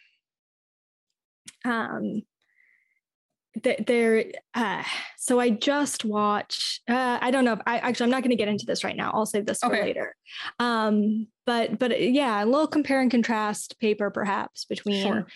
um 1.65 2.21
th- 3.63 3.83
there 3.85 4.25
uh 4.53 4.83
so 5.17 5.39
i 5.39 5.49
just 5.49 6.05
watch 6.05 6.81
uh 6.89 7.17
i 7.21 7.31
don't 7.31 7.45
know 7.45 7.53
if 7.53 7.59
i 7.65 7.77
actually 7.79 8.05
i'm 8.05 8.11
not 8.11 8.21
going 8.21 8.31
to 8.31 8.35
get 8.35 8.47
into 8.47 8.65
this 8.65 8.83
right 8.83 8.95
now 8.95 9.11
i'll 9.13 9.25
save 9.25 9.45
this 9.45 9.63
okay. 9.63 9.75
for 9.75 9.83
later 9.83 10.15
um 10.59 11.27
but 11.45 11.77
but 11.79 11.99
yeah 12.01 12.43
a 12.43 12.45
little 12.45 12.67
compare 12.67 13.01
and 13.01 13.11
contrast 13.11 13.77
paper 13.79 14.09
perhaps 14.09 14.65
between 14.65 15.03
sure. 15.03 15.27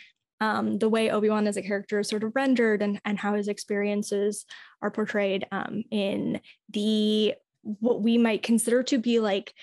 um 0.41 0.77
the 0.77 0.89
way 0.89 1.09
obi-wan 1.09 1.47
as 1.47 1.57
a 1.57 1.61
character 1.61 1.99
is 1.99 2.09
sort 2.09 2.23
of 2.23 2.31
rendered 2.35 2.81
and 2.81 2.99
and 3.05 3.19
how 3.19 3.33
his 3.35 3.47
experiences 3.47 4.45
are 4.81 4.91
portrayed 4.91 5.45
um 5.51 5.83
in 5.91 6.39
the 6.69 7.33
what 7.61 8.01
we 8.01 8.17
might 8.17 8.43
consider 8.43 8.83
to 8.83 8.97
be 8.97 9.19
like 9.19 9.53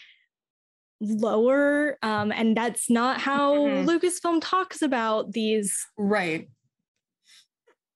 lower 1.03 1.99
um, 2.03 2.31
and 2.31 2.57
that's 2.57 2.89
not 2.89 3.21
how 3.21 3.57
mm-hmm. 3.57 3.89
lucasfilm 3.89 4.39
talks 4.41 4.83
about 4.83 5.33
these 5.33 5.85
right 5.99 6.49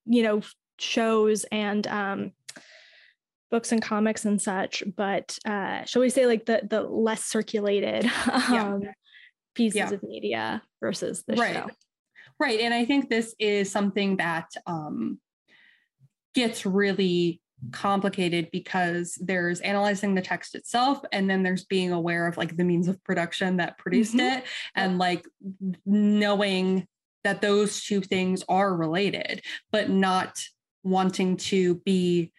you 0.05 0.21
know 0.21 0.41
shows 0.77 1.45
and 1.51 1.87
um, 1.87 2.31
books 3.49 3.71
and 3.71 3.81
comics 3.81 4.25
and 4.25 4.41
such 4.41 4.83
but 4.95 5.37
uh, 5.45 5.83
shall 5.85 6.01
we 6.01 6.09
say 6.09 6.25
like 6.25 6.45
the 6.45 6.61
the 6.69 6.81
less 6.81 7.23
circulated 7.23 8.05
um, 8.49 8.81
yeah. 8.81 8.91
pieces 9.55 9.75
yeah. 9.77 9.91
of 9.91 10.03
media 10.03 10.61
versus 10.81 11.23
the 11.27 11.35
right. 11.35 11.55
show 11.55 11.67
right 12.39 12.59
and 12.59 12.73
i 12.73 12.83
think 12.83 13.09
this 13.09 13.33
is 13.39 13.71
something 13.71 14.17
that 14.17 14.49
um, 14.65 15.17
gets 16.35 16.65
really 16.65 17.41
complicated 17.71 18.49
because 18.51 19.17
there's 19.21 19.59
analyzing 19.61 20.15
the 20.15 20.21
text 20.21 20.55
itself 20.55 21.01
and 21.11 21.29
then 21.29 21.43
there's 21.43 21.65
being 21.65 21.91
aware 21.91 22.27
of 22.27 22.37
like 22.37 22.55
the 22.55 22.63
means 22.63 22.87
of 22.87 23.03
production 23.03 23.57
that 23.57 23.77
produced 23.77 24.15
mm-hmm. 24.15 24.37
it 24.37 24.43
and 24.75 24.97
like 24.97 25.25
knowing 25.85 26.87
that 27.23 27.41
those 27.41 27.83
two 27.83 28.01
things 28.01 28.43
are 28.47 28.75
related 28.75 29.41
but 29.71 29.89
not 29.89 30.39
wanting 30.83 31.35
to 31.35 31.75
be 31.83 32.31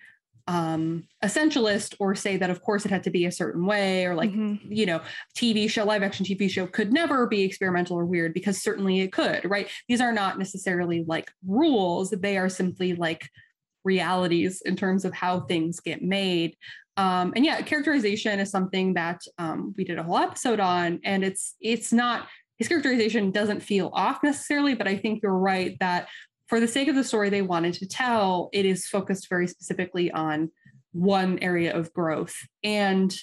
um 0.47 1.05
essentialist 1.23 1.95
or 1.99 2.15
say 2.15 2.37
that 2.39 2.49
of 2.49 2.63
course 2.63 2.87
it 2.87 2.91
had 2.91 3.03
to 3.03 3.11
be 3.11 3.27
a 3.27 3.33
certain 3.33 3.67
way 3.67 4.07
or 4.07 4.15
like 4.15 4.31
mm-hmm. 4.31 4.73
you 4.73 4.87
know 4.87 5.01
tv 5.37 5.69
show 5.69 5.85
live 5.85 6.03
action 6.03 6.25
tv 6.25 6.49
show 6.49 6.67
could 6.67 6.93
never 6.93 7.27
be 7.27 7.43
experimental 7.43 7.99
or 7.99 8.07
weird 8.07 8.33
because 8.33 8.63
certainly 8.63 9.01
it 9.01 9.13
could 9.13 9.45
right 9.51 9.69
these 9.89 10.01
are 10.01 10.13
not 10.13 10.39
necessarily 10.39 11.05
like 11.07 11.31
rules 11.47 12.11
they 12.11 12.39
are 12.39 12.49
simply 12.49 12.95
like 12.95 13.29
realities 13.85 14.63
in 14.65 14.77
terms 14.77 15.05
of 15.05 15.15
how 15.15 15.41
things 15.41 15.81
get 15.81 16.03
made. 16.03 16.57
Um, 16.97 17.33
and 17.37 17.45
yeah, 17.45 17.63
characterization 17.63 18.41
is 18.41 18.51
something 18.51 18.95
that 18.95 19.21
um, 19.39 19.75
we 19.77 19.85
did 19.85 19.99
a 19.99 20.03
whole 20.03 20.19
episode 20.19 20.61
on, 20.61 21.01
and 21.05 21.25
it's 21.25 21.55
it's 21.61 21.93
not 21.93 22.29
his 22.59 22.67
characterization 22.67 23.31
doesn't 23.31 23.61
feel 23.61 23.91
off 23.93 24.23
necessarily, 24.23 24.75
but 24.75 24.89
I 24.89 24.97
think 24.97 25.23
you're 25.23 25.39
right 25.39 25.77
that 25.79 26.09
for 26.49 26.61
the 26.61 26.67
sake 26.67 26.89
of 26.89 26.97
the 26.97 27.05
story 27.05 27.31
they 27.31 27.43
wanted 27.43 27.75
to 27.75 27.87
tell, 27.87 28.49
it 28.53 28.65
is 28.65 28.87
focused 28.87 29.29
very 29.29 29.47
specifically 29.47 30.11
on 30.11 30.51
one 30.93 31.39
area 31.41 31.77
of 31.77 31.93
growth 31.93 32.35
and 32.65 33.15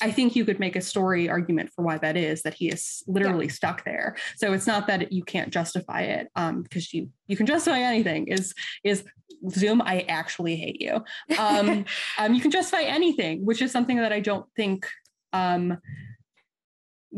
I 0.00 0.10
think 0.10 0.36
you 0.36 0.44
could 0.44 0.60
make 0.60 0.76
a 0.76 0.80
story 0.80 1.28
argument 1.28 1.70
for 1.74 1.82
why 1.82 1.98
that 1.98 2.16
is 2.16 2.42
that 2.42 2.54
he 2.54 2.68
is 2.68 3.02
literally 3.06 3.46
yeah. 3.46 3.52
stuck 3.52 3.84
there. 3.84 4.16
So 4.36 4.52
it's 4.52 4.66
not 4.66 4.86
that 4.88 5.10
you 5.10 5.24
can't 5.24 5.50
justify 5.50 6.02
it 6.02 6.28
um, 6.36 6.62
because 6.62 6.92
you 6.92 7.08
you 7.26 7.36
can 7.36 7.46
justify 7.46 7.80
anything. 7.80 8.28
Is 8.28 8.54
is 8.84 9.04
Zoom? 9.50 9.80
I 9.82 10.00
actually 10.08 10.56
hate 10.56 10.80
you. 10.80 11.02
Um, 11.38 11.84
um, 12.18 12.34
you 12.34 12.40
can 12.40 12.50
justify 12.50 12.82
anything, 12.82 13.44
which 13.44 13.62
is 13.62 13.70
something 13.70 13.98
that 13.98 14.12
I 14.12 14.20
don't 14.20 14.46
think 14.56 14.86
um, 15.32 15.78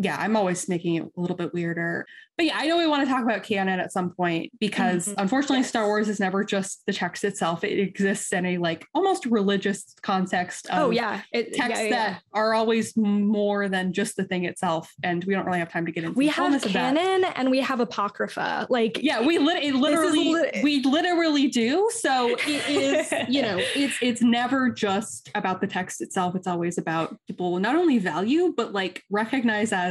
yeah, 0.00 0.16
I'm 0.18 0.36
always 0.36 0.68
making 0.68 0.94
it 0.94 1.02
a 1.02 1.20
little 1.20 1.36
bit 1.36 1.52
weirder. 1.52 2.06
But 2.36 2.46
yeah, 2.46 2.56
I 2.56 2.68
know 2.68 2.78
we 2.78 2.86
want 2.86 3.04
to 3.04 3.12
talk 3.12 3.24
about 3.24 3.42
canon 3.42 3.80
at 3.80 3.92
some 3.92 4.10
point 4.10 4.52
because 4.60 5.08
mm-hmm. 5.08 5.20
unfortunately, 5.20 5.58
yes. 5.58 5.68
Star 5.70 5.86
Wars 5.86 6.08
is 6.08 6.20
never 6.20 6.44
just 6.44 6.86
the 6.86 6.92
text 6.92 7.24
itself. 7.24 7.64
It 7.64 7.80
exists 7.80 8.32
in 8.32 8.46
a 8.46 8.58
like 8.58 8.86
almost 8.94 9.26
religious 9.26 9.96
context. 10.02 10.68
oh 10.70 10.90
yeah, 10.90 11.22
it, 11.32 11.52
texts 11.52 11.82
yeah, 11.84 11.88
yeah. 11.88 11.90
that 11.90 12.22
are 12.32 12.54
always 12.54 12.96
more 12.96 13.68
than 13.68 13.92
just 13.92 14.14
the 14.16 14.22
thing 14.22 14.44
itself, 14.44 14.94
and 15.02 15.24
we 15.24 15.34
don't 15.34 15.46
really 15.46 15.58
have 15.58 15.72
time 15.72 15.84
to 15.86 15.90
get 15.90 16.04
into. 16.04 16.16
We 16.16 16.28
have 16.28 16.62
canon 16.62 17.24
and 17.24 17.50
we 17.50 17.58
have 17.58 17.80
apocrypha. 17.80 18.68
Like 18.70 19.02
yeah, 19.02 19.20
we 19.20 19.38
li- 19.38 19.72
literally 19.72 20.32
li- 20.32 20.60
we 20.62 20.82
literally 20.84 21.48
do. 21.48 21.90
So 21.92 22.36
it 22.46 22.68
is 22.68 23.12
you 23.28 23.42
know 23.42 23.58
it's 23.74 23.98
it's 24.00 24.22
never 24.22 24.70
just 24.70 25.28
about 25.34 25.60
the 25.60 25.66
text 25.66 26.00
itself. 26.00 26.36
It's 26.36 26.46
always 26.46 26.78
about 26.78 27.16
people 27.26 27.58
not 27.58 27.74
only 27.74 27.98
value 27.98 28.54
but 28.56 28.72
like 28.72 29.02
recognize 29.10 29.72
as 29.72 29.87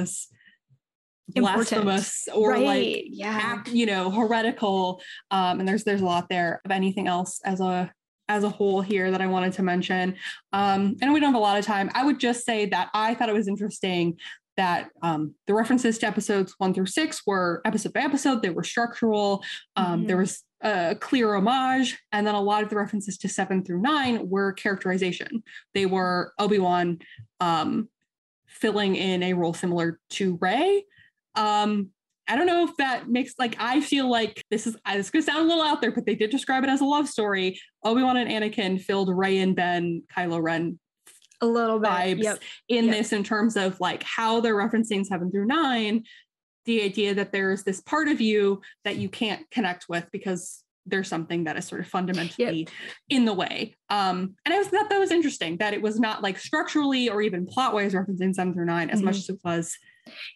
blasphemous 1.36 2.28
or 2.34 2.52
right. 2.52 2.66
like 2.66 3.04
yeah. 3.08 3.62
you 3.68 3.86
know 3.86 4.10
heretical 4.10 5.02
um 5.30 5.60
and 5.60 5.68
there's 5.68 5.84
there's 5.84 6.00
a 6.00 6.06
lot 6.06 6.30
there 6.30 6.62
of 6.64 6.72
anything 6.72 7.06
else 7.06 7.42
as 7.44 7.60
a 7.60 7.92
as 8.30 8.44
a 8.44 8.50
whole 8.50 8.82
here 8.82 9.12
that 9.12 9.22
I 9.22 9.28
wanted 9.28 9.54
to 9.54 9.64
mention. 9.64 10.16
Um, 10.54 10.96
and 11.02 11.14
we 11.14 11.20
don't 11.20 11.32
have 11.32 11.40
a 11.40 11.44
lot 11.44 11.58
of 11.58 11.66
time. 11.66 11.90
I 11.94 12.06
would 12.06 12.20
just 12.20 12.46
say 12.46 12.66
that 12.68 12.90
I 12.94 13.14
thought 13.14 13.30
it 13.30 13.36
was 13.36 13.48
interesting 13.48 14.18
that 14.58 14.90
um, 15.04 15.36
the 15.46 15.54
references 15.54 15.98
to 16.00 16.08
episodes 16.08 16.54
one 16.58 16.74
through 16.74 16.88
six 16.88 17.22
were 17.26 17.62
episode 17.64 17.94
by 17.94 18.02
episode. 18.02 18.42
They 18.42 18.50
were 18.50 18.64
structural. 18.64 19.44
Um, 19.76 20.00
mm-hmm. 20.00 20.08
There 20.08 20.18
was 20.18 20.44
a 20.62 20.96
clear 21.00 21.36
homage, 21.36 21.98
and 22.12 22.26
then 22.26 22.34
a 22.34 22.42
lot 22.42 22.64
of 22.64 22.70
the 22.70 22.76
references 22.76 23.18
to 23.20 23.30
seven 23.30 23.64
through 23.64 23.82
nine 23.82 24.28
were 24.28 24.54
characterization. 24.54 25.44
They 25.76 25.86
were 25.86 26.34
Obi 26.40 26.58
Wan 26.58 27.00
um, 27.40 27.88
filling 28.58 28.96
in 28.96 29.24
a 29.24 29.34
role 29.34 29.54
similar 29.54 30.00
to 30.12 30.38
Rey. 30.42 30.86
Um, 31.36 31.90
I 32.28 32.36
don't 32.36 32.48
know 32.48 32.66
if 32.66 32.76
that 32.78 33.10
makes 33.10 33.36
like 33.40 33.56
I 33.60 33.80
feel 33.80 34.10
like 34.10 34.44
this 34.52 34.68
is 34.68 34.76
it's 34.88 35.10
gonna 35.10 35.24
sound 35.24 35.46
a 35.46 35.48
little 35.48 35.64
out 35.64 35.82
there, 35.82 35.92
but 35.92 36.06
they 36.06 36.16
did 36.16 36.30
describe 36.30 36.64
it 36.64 36.70
as 36.70 36.82
a 36.82 36.86
love 36.86 37.08
story. 37.08 37.60
Obi 37.84 38.04
Wan 38.04 38.18
and 38.18 38.30
Anakin 38.30 38.82
filled 38.82 39.16
Rey 39.16 39.38
and 39.38 39.56
Ben, 39.56 40.04
Kylo 40.14 40.42
Ren 40.42 40.78
a 41.42 41.46
little 41.46 41.80
bit 41.80 41.90
vibes 41.90 42.24
yep. 42.24 42.40
in 42.68 42.86
yep. 42.86 42.96
this 42.96 43.14
in 43.14 43.24
terms 43.24 43.56
of 43.56 43.80
like 43.80 44.04
how 44.04 44.42
they're 44.42 44.56
referencing 44.56 45.06
seven 45.06 45.32
through 45.32 45.46
nine. 45.46 46.04
The 46.66 46.82
idea 46.82 47.14
that 47.14 47.32
there's 47.32 47.64
this 47.64 47.80
part 47.80 48.10
of 48.10 48.20
you 48.20 48.62
that 48.84 48.98
you 48.98 49.08
can't 49.08 49.50
connect 49.52 49.86
with 49.88 50.06
because 50.12 50.64
there's 50.88 51.08
something 51.08 51.44
that 51.46 51.58
is 51.58 51.66
sort 51.66 51.82
of 51.82 51.88
fundamentally 51.88 52.60
yep. 52.60 52.70
in 53.10 53.26
the 53.26 53.34
way. 53.34 53.76
Um, 53.90 54.36
and 54.46 54.54
I 54.54 54.58
was 54.58 54.68
thought 54.68 54.90
that 54.90 55.00
was 55.00 55.12
interesting 55.12 55.58
that 55.58 55.74
it 55.74 55.82
was 55.82 56.00
not 56.00 56.24
like 56.24 56.40
structurally 56.40 57.10
or 57.10 57.22
even 57.22 57.46
plot 57.46 57.74
wise 57.74 57.94
referencing 57.94 58.34
seven 58.34 58.54
through 58.54 58.66
nine 58.66 58.90
as 58.90 59.00
mm-hmm. 59.00 59.06
much 59.06 59.18
as 59.18 59.30
it 59.30 59.40
was 59.44 59.78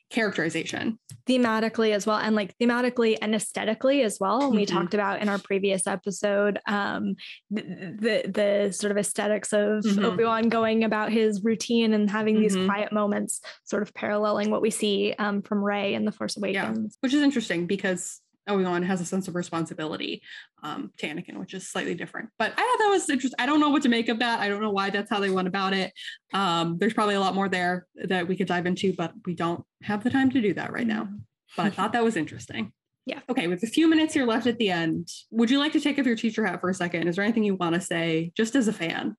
characterization 0.10 1.00
thematically 1.28 1.94
as 1.94 2.06
well 2.06 2.18
and 2.18 2.36
like 2.36 2.54
thematically 2.58 3.18
and 3.22 3.34
aesthetically 3.34 4.02
as 4.02 4.18
well 4.20 4.42
mm-hmm. 4.42 4.58
we 4.58 4.66
talked 4.66 4.94
about 4.94 5.22
in 5.22 5.30
our 5.30 5.40
previous 5.40 5.88
episode 5.88 6.60
um 6.68 7.16
the 7.50 7.62
the, 7.62 8.32
the 8.32 8.72
sort 8.74 8.92
of 8.92 8.98
aesthetics 8.98 9.54
of 9.54 9.84
mm-hmm. 9.84 10.04
obi-wan 10.04 10.50
going 10.50 10.84
about 10.84 11.12
his 11.12 11.44
routine 11.44 11.94
and 11.94 12.10
having 12.10 12.36
mm-hmm. 12.36 12.44
these 12.44 12.66
quiet 12.66 12.92
moments 12.92 13.40
sort 13.64 13.82
of 13.82 13.94
paralleling 13.94 14.50
what 14.52 14.62
we 14.62 14.70
see 14.70 15.14
um 15.20 15.42
from 15.42 15.64
rey 15.64 15.94
in 15.94 16.06
the 16.06 16.12
force 16.12 16.36
awakens 16.38 16.94
yeah. 16.94 16.98
which 17.00 17.14
is 17.14 17.22
interesting 17.22 17.66
because 17.66 18.20
Obi-Wan 18.48 18.84
has 18.84 19.02
a 19.02 19.06
sense 19.06 19.28
of 19.28 19.36
responsibility 19.36 20.22
um, 20.64 20.92
to 20.98 21.08
Anakin, 21.08 21.40
which 21.40 21.54
is 21.54 21.68
slightly 21.68 21.94
different. 21.94 22.30
But 22.40 22.54
I 22.54 22.62
thought 22.62 22.80
that 22.80 22.90
was 22.90 23.10
interesting. 23.10 23.38
I 23.40 23.46
don't 23.46 23.60
know 23.60 23.70
what 23.70 23.84
to 23.84 23.90
make 23.90 24.10
of 24.10 24.20
that. 24.20 24.40
I 24.40 24.50
don't 24.50 24.62
know 24.62 24.72
why 24.72 24.90
that's 24.90 25.10
how 25.10 25.20
they 25.20 25.30
went 25.30 25.48
about 25.48 25.74
it. 25.74 25.94
Um, 26.34 26.78
there's 26.78 26.94
probably 26.94 27.16
a 27.16 27.20
lot 27.20 27.36
more 27.36 27.50
there 27.50 27.88
that 27.96 28.28
we 28.28 28.36
could 28.36 28.48
dive 28.48 28.66
into, 28.66 28.94
but 28.94 29.14
we 29.26 29.36
don't 29.36 29.64
have 29.84 30.04
the 30.04 30.10
time 30.10 30.32
to 30.32 30.42
do 30.42 30.54
that 30.56 30.74
right 30.74 30.88
now. 30.88 31.08
But 31.56 31.68
I 31.68 31.70
thought 31.72 31.94
that 31.94 32.04
was 32.04 32.16
interesting. 32.16 32.74
Yeah. 33.06 33.20
Okay, 33.30 33.48
with 33.48 33.64
a 33.64 33.68
few 33.68 33.90
minutes 33.90 34.14
here 34.14 34.26
left 34.26 34.48
at 34.48 34.58
the 34.58 34.70
end, 34.70 35.10
would 35.32 35.50
you 35.50 35.60
like 35.60 35.74
to 35.74 35.80
take 35.80 35.98
off 35.98 36.06
your 36.06 36.16
teacher 36.16 36.46
hat 36.46 36.62
for 36.62 36.70
a 36.70 36.74
second? 36.74 37.08
Is 37.08 37.16
there 37.16 37.26
anything 37.26 37.44
you 37.44 37.56
want 37.56 37.76
to 37.76 37.82
say 37.82 38.32
just 38.36 38.56
as 38.56 38.68
a 38.68 38.74
fan? 38.74 39.16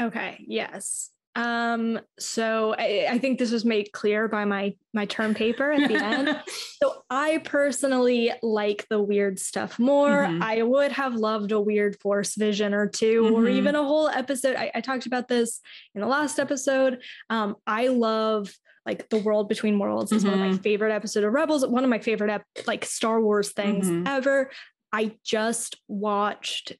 Okay, 0.00 0.44
yes. 0.46 1.10
Um, 1.36 2.00
so 2.18 2.74
I, 2.78 3.08
I, 3.10 3.18
think 3.18 3.38
this 3.38 3.50
was 3.50 3.62
made 3.62 3.92
clear 3.92 4.26
by 4.26 4.46
my 4.46 4.74
my 4.94 5.04
term 5.04 5.34
paper 5.34 5.70
at 5.70 5.86
the 5.86 6.02
end. 6.02 6.40
so 6.82 7.04
I 7.10 7.42
personally 7.44 8.32
like 8.42 8.86
the 8.88 9.02
weird 9.02 9.38
stuff 9.38 9.78
more. 9.78 10.24
Mm-hmm. 10.24 10.42
I 10.42 10.62
would 10.62 10.92
have 10.92 11.14
loved 11.14 11.52
a 11.52 11.60
weird 11.60 12.00
force 12.00 12.36
vision 12.36 12.72
or 12.72 12.86
2 12.86 13.22
mm-hmm. 13.22 13.34
or 13.34 13.48
even 13.48 13.74
a 13.74 13.82
whole 13.82 14.08
episode. 14.08 14.56
I, 14.56 14.70
I, 14.74 14.80
talked 14.80 15.04
about 15.04 15.28
this 15.28 15.60
in 15.94 16.00
the 16.00 16.06
last 16.06 16.38
episode. 16.38 17.02
Um, 17.28 17.56
I 17.66 17.88
love 17.88 18.50
like 18.86 19.10
the 19.10 19.18
world 19.18 19.50
between 19.50 19.78
worlds 19.78 20.12
is 20.12 20.22
mm-hmm. 20.22 20.30
one 20.30 20.40
of 20.40 20.46
my 20.46 20.54
mm-hmm. 20.54 20.62
favorite 20.62 20.94
episode 20.94 21.24
of 21.24 21.34
Rebels. 21.34 21.66
One 21.66 21.84
of 21.84 21.90
my 21.90 21.98
favorite 21.98 22.30
ep- 22.30 22.46
like 22.66 22.86
Star 22.86 23.20
Wars 23.20 23.52
things 23.52 23.90
mm-hmm. 23.90 24.06
ever. 24.06 24.50
I 24.90 25.16
just 25.22 25.76
watched 25.86 26.72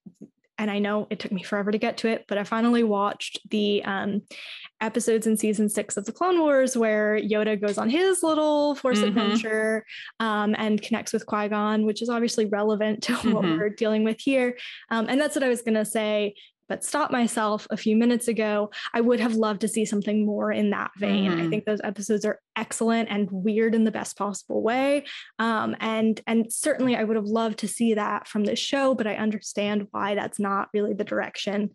and 0.59 0.71
I 0.71 0.79
know 0.79 1.07
it 1.11 1.19
took 1.19 1.33
me 1.33 1.43
forever 1.43 1.71
to 1.71 1.79
get 1.79 1.99
to 1.99 2.09
it, 2.09 2.25
but 2.29 2.39
I 2.39 2.45
finally 2.45 2.83
watched 2.83 3.39
the 3.51 3.85
um, 3.85 4.23
episodes 4.81 5.27
in 5.27 5.37
season 5.37 5.69
six 5.69 5.97
of 5.97 6.05
the 6.07 6.13
Clone 6.13 6.41
Wars 6.41 6.77
where 6.77 7.19
Yoda 7.19 7.61
goes 7.61 7.79
on 7.79 7.91
his 7.91 8.23
little 8.23 8.75
Force 8.75 8.99
mm-hmm. 8.99 9.09
adventure 9.09 9.85
um, 10.21 10.55
and 10.59 10.81
connects 10.81 11.13
with 11.13 11.27
Qui 11.27 11.49
Gon, 11.49 11.85
which 11.85 12.03
is 12.03 12.09
obviously 12.09 12.47
relevant 12.47 13.03
to 13.05 13.13
mm-hmm. 13.17 13.33
what 13.33 13.45
we're 13.45 13.71
dealing 13.71 14.05
with 14.05 14.21
here. 14.21 14.57
Um, 14.91 15.07
and 15.09 15.21
that's 15.21 15.35
what 15.37 15.45
I 15.45 15.49
was 15.49 15.63
going 15.63 15.75
to 15.75 15.85
say 15.85 16.35
but 16.69 16.85
stopped 16.85 17.13
myself 17.13 17.67
a 17.71 17.77
few 17.77 17.97
minutes 17.97 18.29
ago. 18.29 18.71
I 18.93 19.01
would 19.01 19.21
have 19.21 19.35
loved 19.35 19.61
to 19.63 19.69
see 19.69 19.85
something 19.85 20.27
more 20.27 20.53
in 20.53 20.71
that 20.71 20.91
vein. 20.99 21.33
Mm. 21.33 21.47
I 21.47 21.49
think 21.49 21.65
those 21.65 21.81
episodes 21.85 22.25
are 22.25 22.41
excellent 22.57 23.09
and 23.11 23.29
weird 23.31 23.75
in 23.75 23.85
the 23.85 23.91
best 23.91 24.17
possible 24.17 24.63
way. 24.63 25.05
Um, 25.39 25.77
and 25.81 26.21
and 26.27 26.53
certainly 26.53 26.97
I 26.97 27.05
would 27.05 27.17
have 27.17 27.27
loved 27.27 27.59
to 27.59 27.69
see 27.69 27.95
that 27.95 28.29
from 28.29 28.45
this 28.45 28.59
show, 28.59 28.95
but 28.95 29.07
I 29.07 29.17
understand 29.17 29.89
why 29.91 30.15
that's 30.15 30.41
not 30.41 30.69
really 30.73 30.95
the 30.95 31.05
direction 31.05 31.71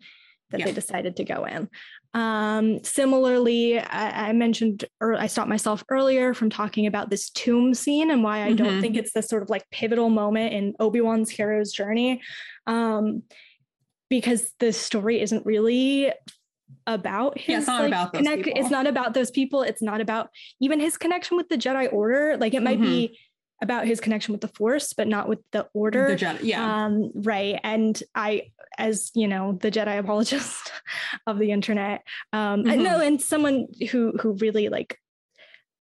that 0.50 0.60
yeah. 0.60 0.66
they 0.66 0.72
decided 0.72 1.16
to 1.16 1.24
go 1.24 1.44
in. 1.44 1.68
Um, 2.14 2.84
similarly, 2.84 3.78
I, 3.78 4.28
I, 4.28 4.32
mentioned 4.34 4.84
or 5.00 5.14
I 5.14 5.26
stopped 5.26 5.48
myself 5.48 5.82
earlier 5.88 6.34
from 6.34 6.50
talking 6.50 6.86
about 6.86 7.08
this 7.08 7.30
tomb 7.30 7.72
scene 7.72 8.10
and 8.10 8.22
why 8.22 8.42
I 8.42 8.48
mm-hmm. 8.48 8.56
don't 8.56 8.80
think 8.82 8.96
it's 8.98 9.14
this 9.14 9.28
sort 9.28 9.42
of 9.42 9.48
like 9.48 9.64
pivotal 9.70 10.10
moment 10.10 10.52
in 10.52 10.74
Obi-Wan's 10.78 11.30
hero's 11.30 11.72
journey. 11.72 12.20
Um, 12.66 13.22
because 14.12 14.52
the 14.58 14.74
story 14.74 15.22
isn't 15.22 15.46
really 15.46 16.12
about 16.86 17.38
his 17.38 17.48
yeah, 17.48 17.58
it's 17.58 17.66
not 17.66 17.80
like, 17.80 17.88
about 17.88 18.12
connect- 18.12 18.46
it's 18.46 18.68
not 18.68 18.86
about 18.86 19.14
those 19.14 19.30
people 19.30 19.62
it's 19.62 19.80
not 19.80 20.02
about 20.02 20.28
even 20.60 20.78
his 20.78 20.98
connection 20.98 21.34
with 21.34 21.48
the 21.48 21.56
jedi 21.56 21.90
order 21.90 22.36
like 22.36 22.52
it 22.52 22.62
might 22.62 22.78
mm-hmm. 22.78 23.08
be 23.08 23.18
about 23.62 23.86
his 23.86 24.00
connection 24.00 24.32
with 24.32 24.42
the 24.42 24.48
force 24.48 24.92
but 24.92 25.08
not 25.08 25.30
with 25.30 25.38
the 25.52 25.66
order 25.72 26.10
the 26.10 26.16
jedi 26.26 26.40
yeah 26.42 26.84
um, 26.84 27.10
right 27.14 27.58
and 27.64 28.02
i 28.14 28.42
as 28.76 29.10
you 29.14 29.26
know 29.26 29.52
the 29.62 29.70
jedi 29.70 29.98
apologist 29.98 30.72
of 31.26 31.38
the 31.38 31.50
internet 31.50 32.02
um 32.34 32.64
mm-hmm. 32.64 32.82
no 32.82 33.00
and 33.00 33.22
someone 33.22 33.66
who 33.90 34.12
who 34.20 34.34
really 34.34 34.68
like 34.68 34.98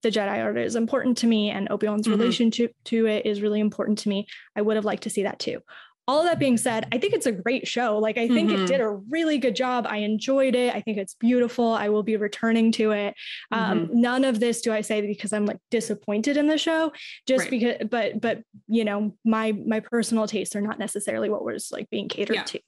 the 0.03 0.11
Jedi 0.11 0.45
Order 0.45 0.61
is 0.61 0.75
important 0.75 1.17
to 1.17 1.27
me, 1.27 1.49
and 1.49 1.67
Obi 1.71 1.87
Wan's 1.87 2.07
mm-hmm. 2.07 2.19
relationship 2.19 2.75
to 2.85 3.07
it 3.07 3.25
is 3.25 3.41
really 3.41 3.59
important 3.59 3.97
to 3.99 4.09
me. 4.09 4.27
I 4.55 4.61
would 4.61 4.75
have 4.75 4.85
liked 4.85 5.03
to 5.03 5.09
see 5.09 5.23
that 5.23 5.39
too 5.39 5.61
all 6.07 6.19
of 6.21 6.25
that 6.25 6.39
being 6.39 6.57
said, 6.57 6.87
I 6.91 6.97
think 6.97 7.13
it's 7.13 7.25
a 7.25 7.31
great 7.31 7.67
show. 7.67 7.97
Like, 7.97 8.17
I 8.17 8.27
think 8.27 8.49
mm-hmm. 8.49 8.63
it 8.63 8.67
did 8.67 8.81
a 8.81 8.89
really 8.89 9.37
good 9.37 9.55
job. 9.55 9.85
I 9.89 9.97
enjoyed 9.97 10.55
it. 10.55 10.73
I 10.73 10.81
think 10.81 10.97
it's 10.97 11.15
beautiful. 11.15 11.73
I 11.73 11.89
will 11.89 12.03
be 12.03 12.15
returning 12.15 12.71
to 12.73 12.91
it. 12.91 13.13
Um, 13.51 13.87
mm-hmm. 13.87 14.01
None 14.01 14.23
of 14.23 14.39
this 14.39 14.61
do 14.61 14.71
I 14.71 14.81
say 14.81 15.01
because 15.01 15.33
I'm 15.33 15.45
like 15.45 15.59
disappointed 15.69 16.37
in 16.37 16.47
the 16.47 16.57
show, 16.57 16.93
just 17.27 17.41
right. 17.41 17.51
because, 17.51 17.75
but, 17.89 18.21
but, 18.21 18.41
you 18.67 18.85
know, 18.85 19.15
my, 19.25 19.51
my 19.51 19.81
personal 19.81 20.27
tastes 20.27 20.55
are 20.55 20.61
not 20.61 20.79
necessarily 20.79 21.29
what 21.29 21.43
was 21.43 21.69
like 21.71 21.89
being 21.89 22.07
catered 22.07 22.37
yeah. 22.37 22.43
to 22.43 22.59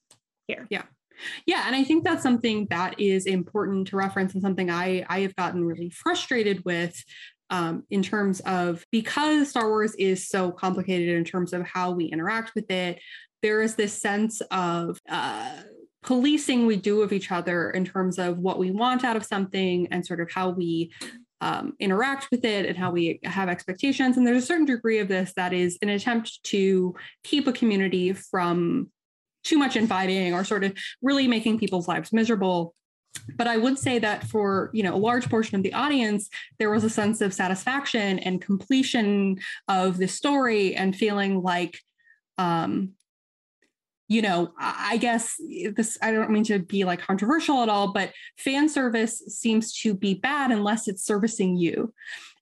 here. 0.48 0.68
Yeah. 0.70 0.84
Yeah, 1.46 1.64
and 1.68 1.76
I 1.76 1.84
think 1.84 2.06
that's 2.06 2.24
something 2.24 2.68
that 2.70 2.98
is 2.98 3.26
important 3.26 3.88
to 3.88 3.98
reference 3.98 4.34
and 4.34 4.42
something 4.42 4.70
I 4.70 5.06
I 5.10 5.20
have 5.20 5.36
gotten 5.36 5.66
really 5.66 5.90
frustrated 5.90 6.64
with 6.64 6.96
um, 7.50 7.84
in 7.90 8.04
terms 8.04 8.40
of 8.42 8.86
because 8.92 9.50
Star 9.50 9.68
Wars 9.68 9.96
is 9.96 10.30
so 10.30 10.52
complicated 10.52 11.18
in 11.18 11.26
terms 11.26 11.52
of 11.54 11.64
how 11.64 11.92
we 11.92 12.06
interact 12.06 12.54
with 12.56 12.70
it, 12.72 13.02
there 13.42 13.62
is 13.62 13.76
this 13.76 13.94
sense 13.94 14.42
of 14.52 15.00
uh, 15.10 15.52
policing 16.04 16.66
we 16.66 16.76
do 16.76 17.02
of 17.02 17.12
each 17.12 17.32
other 17.32 17.72
in 17.72 17.86
terms 17.86 18.18
of 18.18 18.38
what 18.38 18.58
we 18.58 18.72
want 18.72 19.04
out 19.04 19.16
of 19.16 19.26
something 19.26 19.88
and 19.92 20.06
sort 20.06 20.20
of 20.20 20.32
how 20.32 20.50
we 20.50 20.92
um, 21.42 21.74
interact 21.80 22.28
with 22.32 22.44
it 22.44 22.66
and 22.66 22.78
how 22.78 22.92
we 22.92 23.20
have 23.24 23.50
expectations. 23.50 24.18
And 24.18 24.28
there's 24.28 24.44
a 24.44 24.46
certain 24.46 24.66
degree 24.66 25.00
of 25.00 25.08
this 25.08 25.34
that 25.36 25.54
is 25.54 25.78
an 25.82 25.90
attempt 25.90 26.44
to 26.46 26.96
keep 27.24 27.48
a 27.48 27.54
community 27.54 28.14
from 28.14 28.90
too 29.44 29.58
much 29.58 29.76
infighting 29.76 30.34
or 30.34 30.44
sort 30.44 30.64
of 30.64 30.74
really 31.02 31.28
making 31.28 31.60
people's 31.60 31.88
lives 31.88 32.12
miserable 32.12 32.76
but 33.36 33.48
i 33.48 33.58
would 33.58 33.80
say 33.80 33.98
that 33.98 34.24
for 34.26 34.70
you 34.74 34.84
know 34.84 34.94
a 34.94 34.98
large 34.98 35.30
portion 35.30 35.56
of 35.56 35.64
the 35.64 35.74
audience 35.74 36.30
there 36.60 36.70
was 36.70 36.84
a 36.84 36.90
sense 36.90 37.22
of 37.22 37.34
satisfaction 37.34 38.20
and 38.20 38.42
completion 38.42 39.38
of 39.68 39.98
the 39.98 40.08
story 40.08 40.76
and 40.76 40.96
feeling 40.96 41.42
like 41.42 41.80
um, 42.38 42.92
you 44.10 44.24
know, 44.24 44.52
I 44.58 44.98
guess 44.98 45.36
this, 45.76 45.98
I 46.02 46.12
don't 46.12 46.32
mean 46.32 46.44
to 46.46 46.58
be 46.58 46.84
like 46.84 47.00
controversial 47.00 47.62
at 47.62 47.70
all, 47.70 47.94
but 47.94 48.12
fan 48.38 48.68
service 48.68 49.20
seems 49.28 49.72
to 49.82 49.94
be 49.94 50.16
bad 50.16 50.50
unless 50.50 50.88
it's 50.88 51.06
servicing 51.06 51.56
you, 51.56 51.94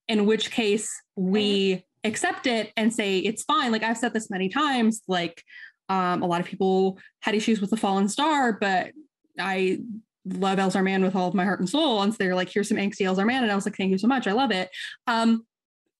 in 0.07 0.25
which 0.25 0.49
case 0.49 0.89
we 1.17 1.83
accept 2.05 2.47
it 2.47 2.71
and 2.77 2.93
say 2.93 3.19
it's 3.19 3.43
fine. 3.43 3.73
Like 3.73 3.83
I've 3.83 3.97
said 3.97 4.13
this 4.13 4.29
many 4.29 4.47
times, 4.47 5.01
like 5.09 5.43
um, 5.89 6.23
a 6.23 6.25
lot 6.25 6.39
of 6.39 6.47
people 6.47 6.99
had 7.19 7.35
issues 7.35 7.59
with 7.59 7.69
the 7.69 7.77
fallen 7.77 8.07
star, 8.07 8.53
but 8.53 8.93
I 9.37 9.79
love 10.25 10.59
Elzar 10.59 10.83
Mann 10.83 11.03
with 11.03 11.17
all 11.17 11.27
of 11.27 11.33
my 11.33 11.43
heart 11.43 11.59
and 11.59 11.69
soul. 11.69 12.01
And 12.01 12.13
so 12.13 12.17
they're 12.17 12.33
like, 12.33 12.49
here's 12.49 12.69
some 12.69 12.77
angsty 12.77 13.01
Elzar 13.01 13.27
Mann. 13.27 13.43
And 13.43 13.51
I 13.51 13.55
was 13.55 13.65
like, 13.65 13.75
thank 13.75 13.91
you 13.91 13.97
so 13.97 14.07
much. 14.07 14.25
I 14.25 14.31
love 14.31 14.51
it. 14.51 14.69
Um, 15.05 15.45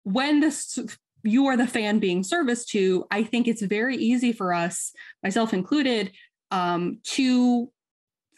when 0.04 0.40
this 0.40 0.80
you 1.24 1.48
are 1.48 1.58
the 1.58 1.68
fan 1.68 2.00
being 2.00 2.24
serviced 2.24 2.70
to, 2.70 3.06
I 3.12 3.24
think 3.24 3.48
it's 3.48 3.62
very 3.62 3.96
easy 3.98 4.32
for 4.32 4.54
us, 4.54 4.94
myself 5.24 5.54
included, 5.54 6.12
um, 6.52 7.00
to 7.04 7.72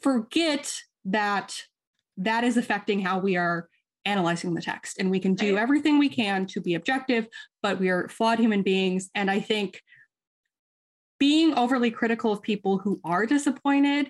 forget 0.02 0.74
that 1.06 1.64
that 2.18 2.44
is 2.44 2.58
affecting 2.58 3.00
how 3.00 3.20
we 3.20 3.38
are 3.38 3.70
analyzing 4.06 4.54
the 4.54 4.62
text. 4.62 4.98
And 5.00 5.12
we 5.12 5.20
can 5.20 5.36
do 5.36 5.56
right. 5.56 5.62
everything 5.62 6.00
we 6.00 6.10
can 6.10 6.46
to 6.48 6.62
be 6.62 6.76
objective, 6.76 7.28
but 7.62 7.80
we 7.80 7.90
are 7.90 8.08
flawed 8.08 8.40
human 8.40 8.64
beings. 8.64 9.10
And 9.14 9.30
I 9.30 9.40
think 9.40 9.82
being 11.20 11.54
overly 11.54 11.92
critical 11.92 12.32
of 12.32 12.42
people 12.42 12.78
who 12.78 13.00
are 13.04 13.26
disappointed 13.26 14.10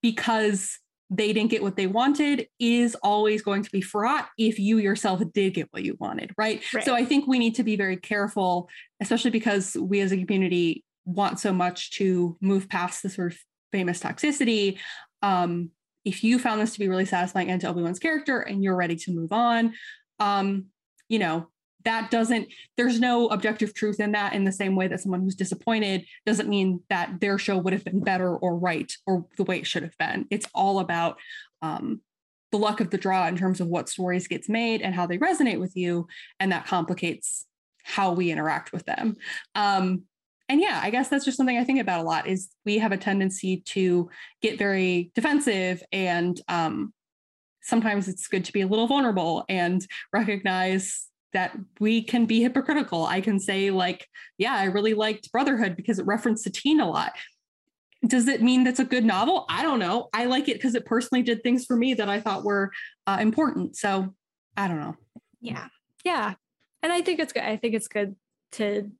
because 0.00 0.78
they 1.10 1.32
didn't 1.32 1.50
get 1.50 1.62
what 1.62 1.76
they 1.76 1.88
wanted 1.88 2.46
is 2.60 2.94
always 3.02 3.42
going 3.42 3.64
to 3.64 3.70
be 3.70 3.80
fraught 3.80 4.28
if 4.38 4.60
you 4.60 4.78
yourself 4.78 5.20
did 5.34 5.54
get 5.54 5.66
what 5.72 5.82
you 5.82 5.96
wanted, 5.98 6.32
right? 6.38 6.62
right? 6.72 6.84
So 6.84 6.94
I 6.94 7.04
think 7.04 7.26
we 7.26 7.38
need 7.38 7.56
to 7.56 7.64
be 7.64 7.74
very 7.76 7.96
careful, 7.96 8.68
especially 9.00 9.32
because 9.32 9.76
we 9.76 10.00
as 10.00 10.12
a 10.12 10.16
community 10.16 10.84
want 11.04 11.40
so 11.40 11.52
much 11.52 11.90
to 11.92 12.36
move 12.40 12.68
past 12.68 13.02
the 13.02 13.10
sort 13.10 13.32
of 13.32 13.38
famous 13.72 13.98
toxicity. 14.00 14.78
Um, 15.20 15.70
if 16.04 16.22
you 16.22 16.38
found 16.38 16.60
this 16.60 16.72
to 16.74 16.78
be 16.78 16.88
really 16.88 17.04
satisfying 17.04 17.50
and 17.50 17.60
to 17.60 17.68
Obi-Wan's 17.68 17.98
character 17.98 18.40
and 18.40 18.62
you're 18.62 18.76
ready 18.76 18.96
to 18.96 19.12
move 19.12 19.32
on, 19.32 19.74
um, 20.20 20.66
you 21.08 21.18
know, 21.18 21.48
that 21.84 22.10
doesn't 22.10 22.48
there's 22.76 23.00
no 23.00 23.28
objective 23.28 23.74
truth 23.74 24.00
in 24.00 24.12
that 24.12 24.34
in 24.34 24.44
the 24.44 24.52
same 24.52 24.76
way 24.76 24.88
that 24.88 25.00
someone 25.00 25.22
who's 25.22 25.34
disappointed 25.34 26.04
doesn't 26.26 26.48
mean 26.48 26.80
that 26.88 27.20
their 27.20 27.38
show 27.38 27.56
would 27.56 27.72
have 27.72 27.84
been 27.84 28.02
better 28.02 28.36
or 28.36 28.56
right 28.56 28.92
or 29.06 29.26
the 29.36 29.44
way 29.44 29.58
it 29.58 29.66
should 29.66 29.82
have 29.82 29.96
been. 29.98 30.26
It's 30.30 30.46
all 30.54 30.80
about 30.80 31.18
um, 31.62 32.00
the 32.52 32.58
luck 32.58 32.80
of 32.80 32.90
the 32.90 32.98
draw 32.98 33.26
in 33.26 33.36
terms 33.36 33.60
of 33.60 33.68
what 33.68 33.88
stories 33.88 34.28
gets 34.28 34.48
made 34.48 34.82
and 34.82 34.94
how 34.94 35.06
they 35.06 35.18
resonate 35.18 35.60
with 35.60 35.76
you 35.76 36.06
and 36.38 36.52
that 36.52 36.66
complicates 36.66 37.46
how 37.84 38.12
we 38.12 38.30
interact 38.30 38.72
with 38.72 38.84
them. 38.86 39.16
Um, 39.54 40.02
and 40.48 40.60
yeah, 40.60 40.80
I 40.82 40.90
guess 40.90 41.08
that's 41.08 41.24
just 41.24 41.36
something 41.36 41.58
I 41.58 41.64
think 41.64 41.80
about 41.80 42.00
a 42.00 42.02
lot 42.02 42.26
is 42.26 42.50
we 42.64 42.78
have 42.78 42.90
a 42.90 42.96
tendency 42.96 43.62
to 43.66 44.10
get 44.42 44.58
very 44.58 45.12
defensive 45.14 45.82
and 45.92 46.40
um, 46.48 46.92
sometimes 47.62 48.08
it's 48.08 48.26
good 48.26 48.44
to 48.46 48.52
be 48.52 48.62
a 48.62 48.66
little 48.66 48.88
vulnerable 48.88 49.44
and 49.48 49.86
recognize 50.12 51.06
that 51.32 51.56
we 51.78 52.02
can 52.02 52.26
be 52.26 52.42
hypocritical. 52.42 53.06
I 53.06 53.20
can 53.20 53.38
say 53.38 53.70
like, 53.70 54.06
yeah, 54.38 54.54
I 54.54 54.64
really 54.64 54.94
liked 54.94 55.30
Brotherhood 55.32 55.76
because 55.76 55.98
it 55.98 56.06
referenced 56.06 56.44
Satine 56.44 56.80
a 56.80 56.88
lot. 56.88 57.12
Does 58.06 58.28
it 58.28 58.42
mean 58.42 58.64
that's 58.64 58.80
a 58.80 58.84
good 58.84 59.04
novel? 59.04 59.44
I 59.48 59.62
don't 59.62 59.78
know. 59.78 60.08
I 60.12 60.24
like 60.24 60.48
it 60.48 60.54
because 60.54 60.74
it 60.74 60.86
personally 60.86 61.22
did 61.22 61.42
things 61.42 61.66
for 61.66 61.76
me 61.76 61.94
that 61.94 62.08
I 62.08 62.20
thought 62.20 62.44
were 62.44 62.70
uh, 63.06 63.18
important. 63.20 63.76
So 63.76 64.14
I 64.56 64.68
don't 64.68 64.80
know. 64.80 64.96
Yeah. 65.40 65.68
Yeah. 66.04 66.34
And 66.82 66.92
I 66.92 67.02
think 67.02 67.20
it's 67.20 67.32
good. 67.32 67.42
I 67.42 67.56
think 67.56 67.74
it's 67.74 67.88
good 67.88 68.16
to 68.52 68.90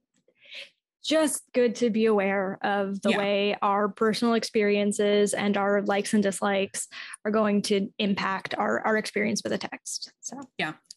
just 1.02 1.43
good 1.55 1.74
to 1.77 1.89
be 1.89 2.05
aware 2.05 2.59
of 2.61 3.01
the 3.01 3.11
Yeah. 3.11 3.16
way 3.16 3.57
our 3.62 3.89
personal 3.89 4.35
experiences 4.35 5.32
and 5.32 5.57
our 5.57 5.81
likes 5.81 6.12
and 6.12 6.23
dislikes 6.23 6.89
are 7.24 7.31
going 7.31 7.62
to 7.62 7.89
impact 7.98 8.55
our, 8.59 8.81
our 8.81 8.98
experience 8.98 9.40
with 9.43 9.55
a 9.55 9.59
text. 9.59 10.12
So 10.20 10.39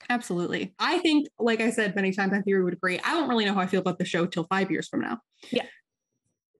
Absolutely. 0.10 0.74
I 0.80 1.00
think, 1.00 1.28
like 1.40 1.62
I 1.62 1.70
said 1.70 1.96
many 1.96 2.12
times, 2.12 2.32
I 2.34 2.36
think 2.38 2.46
we 2.46 2.62
would 2.64 2.74
agree. 2.74 3.00
I 3.04 3.14
don't 3.14 3.28
really 3.30 3.46
know 3.46 3.54
how 3.54 3.62
I 3.62 3.68
feel 3.68 3.80
about 3.82 3.98
the 4.00 4.06
show 4.06 4.26
till 4.26 4.46
five 4.46 4.70
years 4.72 4.88
from 4.88 5.02
now. 5.02 5.20
Yeah. 5.52 5.66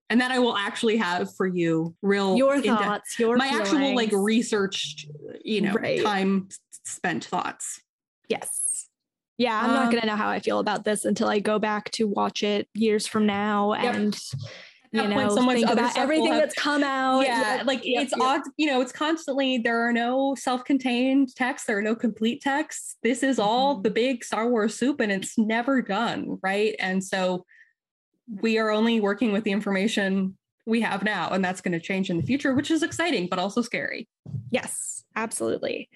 And 0.10 0.20
then 0.22 0.32
I 0.32 0.40
will 0.40 0.56
actually 0.56 0.98
have 0.98 1.34
for 1.36 1.48
you 1.48 1.96
real 2.02 2.36
your 2.38 2.62
thoughts, 2.62 3.18
your 3.18 3.36
my 3.38 3.48
actual 3.48 3.96
like 3.96 4.10
feelings. 4.10 4.26
researched, 4.26 5.08
you 5.44 5.62
know, 5.62 5.74
Right. 5.74 6.04
time 6.04 6.50
spent 6.84 7.26
thoughts. 7.26 7.82
Yes. 8.30 8.88
Yeah, 9.38 9.60
I'm 9.60 9.72
not 9.74 9.86
Um, 9.86 9.90
going 9.90 10.02
to 10.02 10.08
know 10.08 10.16
how 10.16 10.30
I 10.30 10.40
feel 10.40 10.60
about 10.60 10.84
this 10.86 11.06
until 11.06 11.28
I 11.30 11.40
go 11.40 11.58
back 11.58 11.90
to 11.92 12.08
watch 12.08 12.44
it 12.44 12.68
years 12.76 13.08
from 13.08 13.26
now 13.26 13.74
Yep. 13.74 13.96
and 13.96 14.22
you 14.94 15.08
know 15.08 15.30
someone's 15.30 15.60
think 15.60 15.72
other 15.72 15.82
about 15.82 15.98
everything 15.98 16.32
have- 16.34 16.42
that's 16.44 16.56
come 16.56 16.84
out. 16.84 17.22
yeah, 17.22 17.58
Yep, 17.58 17.66
like 17.66 17.82
yep, 17.84 18.04
it's 18.04 18.14
odd, 18.20 18.42
you 18.58 18.68
know, 18.68 18.80
it's 18.80 18.92
constantly 18.92 19.58
there 19.58 19.80
are 19.88 19.92
no 19.92 20.36
self-contained 20.36 21.36
texts, 21.36 21.66
there 21.68 21.78
are 21.78 21.82
no 21.82 21.96
complete 21.96 22.42
texts. 22.42 22.96
This 23.02 23.24
is 23.24 23.40
all 23.40 23.78
Mhm. 23.80 23.84
the 23.84 23.90
big 23.90 24.24
Star 24.24 24.48
Wars 24.50 24.76
soup 24.78 25.00
and 25.00 25.12
it's 25.12 25.38
never 25.38 25.82
done, 25.82 26.38
right? 26.44 26.76
And 26.80 27.04
so 27.04 27.46
we 28.42 28.58
are 28.60 28.70
only 28.70 29.02
working 29.02 29.32
with 29.34 29.44
the 29.44 29.52
information 29.52 30.38
we 30.66 30.82
have 30.82 31.04
now 31.04 31.30
and 31.32 31.44
that's 31.44 31.60
going 31.60 31.74
to 31.74 31.80
change 31.80 32.10
in 32.10 32.18
the 32.18 32.24
future, 32.24 32.54
which 32.54 32.70
is 32.72 32.84
exciting 32.84 33.28
but 33.30 33.40
also 33.40 33.62
scary. 33.64 34.08
Yes, 34.52 35.04
absolutely. 35.16 35.90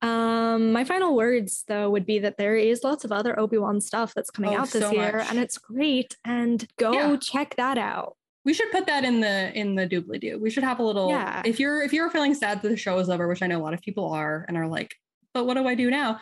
Um, 0.00 0.72
my 0.72 0.84
final 0.84 1.14
words 1.16 1.64
though 1.68 1.90
would 1.90 2.06
be 2.06 2.18
that 2.20 2.38
there 2.38 2.56
is 2.56 2.82
lots 2.84 3.04
of 3.04 3.12
other 3.12 3.38
Obi-Wan 3.38 3.80
stuff 3.80 4.14
that's 4.14 4.30
coming 4.30 4.54
Oh, 4.54 4.58
out 4.60 4.70
this 4.70 4.82
so 4.82 4.92
year 4.92 5.18
much. 5.18 5.26
and 5.28 5.38
it's 5.38 5.58
great 5.58 6.16
and 6.24 6.66
go 6.78 6.92
Yeah. 6.92 7.16
check 7.20 7.56
that 7.56 7.76
out. 7.78 8.16
We 8.48 8.54
should 8.54 8.70
put 8.72 8.86
that 8.86 9.04
in 9.04 9.20
the 9.20 9.52
in 9.54 9.74
the 9.74 9.86
doobly 9.86 10.18
doo. 10.20 10.38
We 10.40 10.48
should 10.48 10.64
have 10.64 10.78
a 10.78 10.82
little 10.82 11.10
Yeah. 11.10 11.42
if 11.44 11.60
you're 11.60 11.82
if 11.82 11.92
you're 11.92 12.08
feeling 12.08 12.32
sad 12.34 12.62
that 12.62 12.68
the 12.70 12.78
show 12.78 12.98
is 12.98 13.10
over, 13.10 13.28
which 13.28 13.42
I 13.42 13.46
know 13.46 13.60
a 13.60 13.64
lot 13.66 13.74
of 13.74 13.82
people 13.82 14.10
are 14.12 14.46
and 14.48 14.56
are 14.56 14.66
like, 14.66 14.94
but 15.34 15.44
what 15.46 15.54
do 15.58 15.66
I 15.68 15.74
do 15.74 15.90
now? 15.90 16.18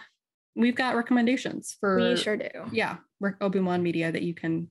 We've 0.57 0.75
got 0.75 0.97
recommendations 0.97 1.77
for 1.79 1.99
we 1.99 2.17
sure 2.17 2.37
do. 2.37 2.49
yeah, 2.73 2.97
Rick 3.21 3.37
Obi-Wan 3.41 3.81
media 3.85 4.11
that 4.11 4.23
you 4.23 4.35
can 4.35 4.69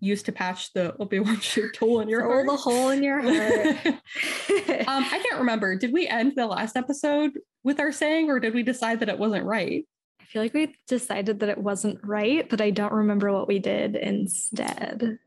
use 0.00 0.22
to 0.24 0.32
patch 0.32 0.72
the 0.74 0.94
Obi-Wan 1.00 1.40
shaped 1.40 1.78
hole 1.78 2.00
in 2.00 2.08
your 2.10 2.22
heart. 2.22 2.46
the 2.46 2.56
hole 2.56 2.90
in 2.90 3.02
your 3.02 3.20
heart. 3.22 3.86
um, 3.86 5.04
I 5.14 5.20
can't 5.24 5.38
remember. 5.38 5.76
Did 5.76 5.92
we 5.94 6.06
end 6.06 6.34
the 6.36 6.46
last 6.46 6.76
episode 6.76 7.32
with 7.64 7.80
our 7.80 7.92
saying, 7.92 8.28
or 8.30 8.40
did 8.40 8.52
we 8.54 8.62
decide 8.62 9.00
that 9.00 9.08
it 9.08 9.18
wasn't 9.18 9.44
right? 9.46 9.86
I 10.20 10.24
feel 10.24 10.42
like 10.42 10.52
we 10.54 10.74
decided 10.86 11.40
that 11.40 11.48
it 11.48 11.58
wasn't 11.58 11.98
right, 12.04 12.46
but 12.50 12.60
I 12.60 12.70
don't 12.70 12.92
remember 12.92 13.32
what 13.32 13.48
we 13.48 13.58
did 13.58 13.96
instead. 13.96 15.18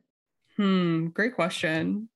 Hmm, 0.58 1.08
great 1.08 1.36
question. 1.36 2.10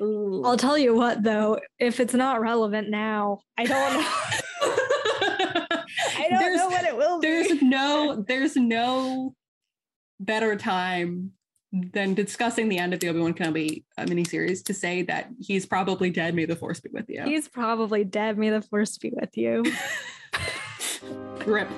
Ooh. 0.00 0.42
I'll 0.44 0.56
tell 0.56 0.78
you 0.78 0.94
what 0.94 1.22
though, 1.22 1.58
if 1.78 2.00
it's 2.00 2.14
not 2.14 2.40
relevant 2.40 2.88
now, 2.90 3.40
I 3.58 3.64
don't 3.64 3.92
know. 3.94 4.08
I 4.62 6.26
don't 6.30 6.38
There's- 6.38 6.56
know 6.58 6.68
what 6.68 6.84
it 6.84 6.96
will 6.96 7.20
be. 7.20 7.28
there's 7.28 7.62
no 7.62 8.24
there's 8.26 8.56
no 8.56 9.34
better 10.20 10.56
time 10.56 11.32
than 11.72 12.14
discussing 12.14 12.68
the 12.70 12.78
end 12.78 12.94
of 12.94 13.00
the 13.00 13.08
Obi-Wan 13.10 13.34
Kenobi 13.34 13.84
uh, 13.98 14.04
miniseries 14.04 14.64
to 14.64 14.72
say 14.74 15.02
that 15.02 15.28
he's 15.38 15.66
probably 15.66 16.08
dead. 16.10 16.34
May 16.34 16.46
the 16.46 16.56
force 16.56 16.80
be 16.80 16.88
with 16.92 17.04
you. 17.10 17.22
He's 17.24 17.46
probably 17.46 18.04
dead. 18.04 18.38
May 18.38 18.48
the 18.50 18.62
force 18.62 18.96
be 18.96 19.10
with 19.14 19.36
you. 19.36 19.64
Rip. 21.46 21.68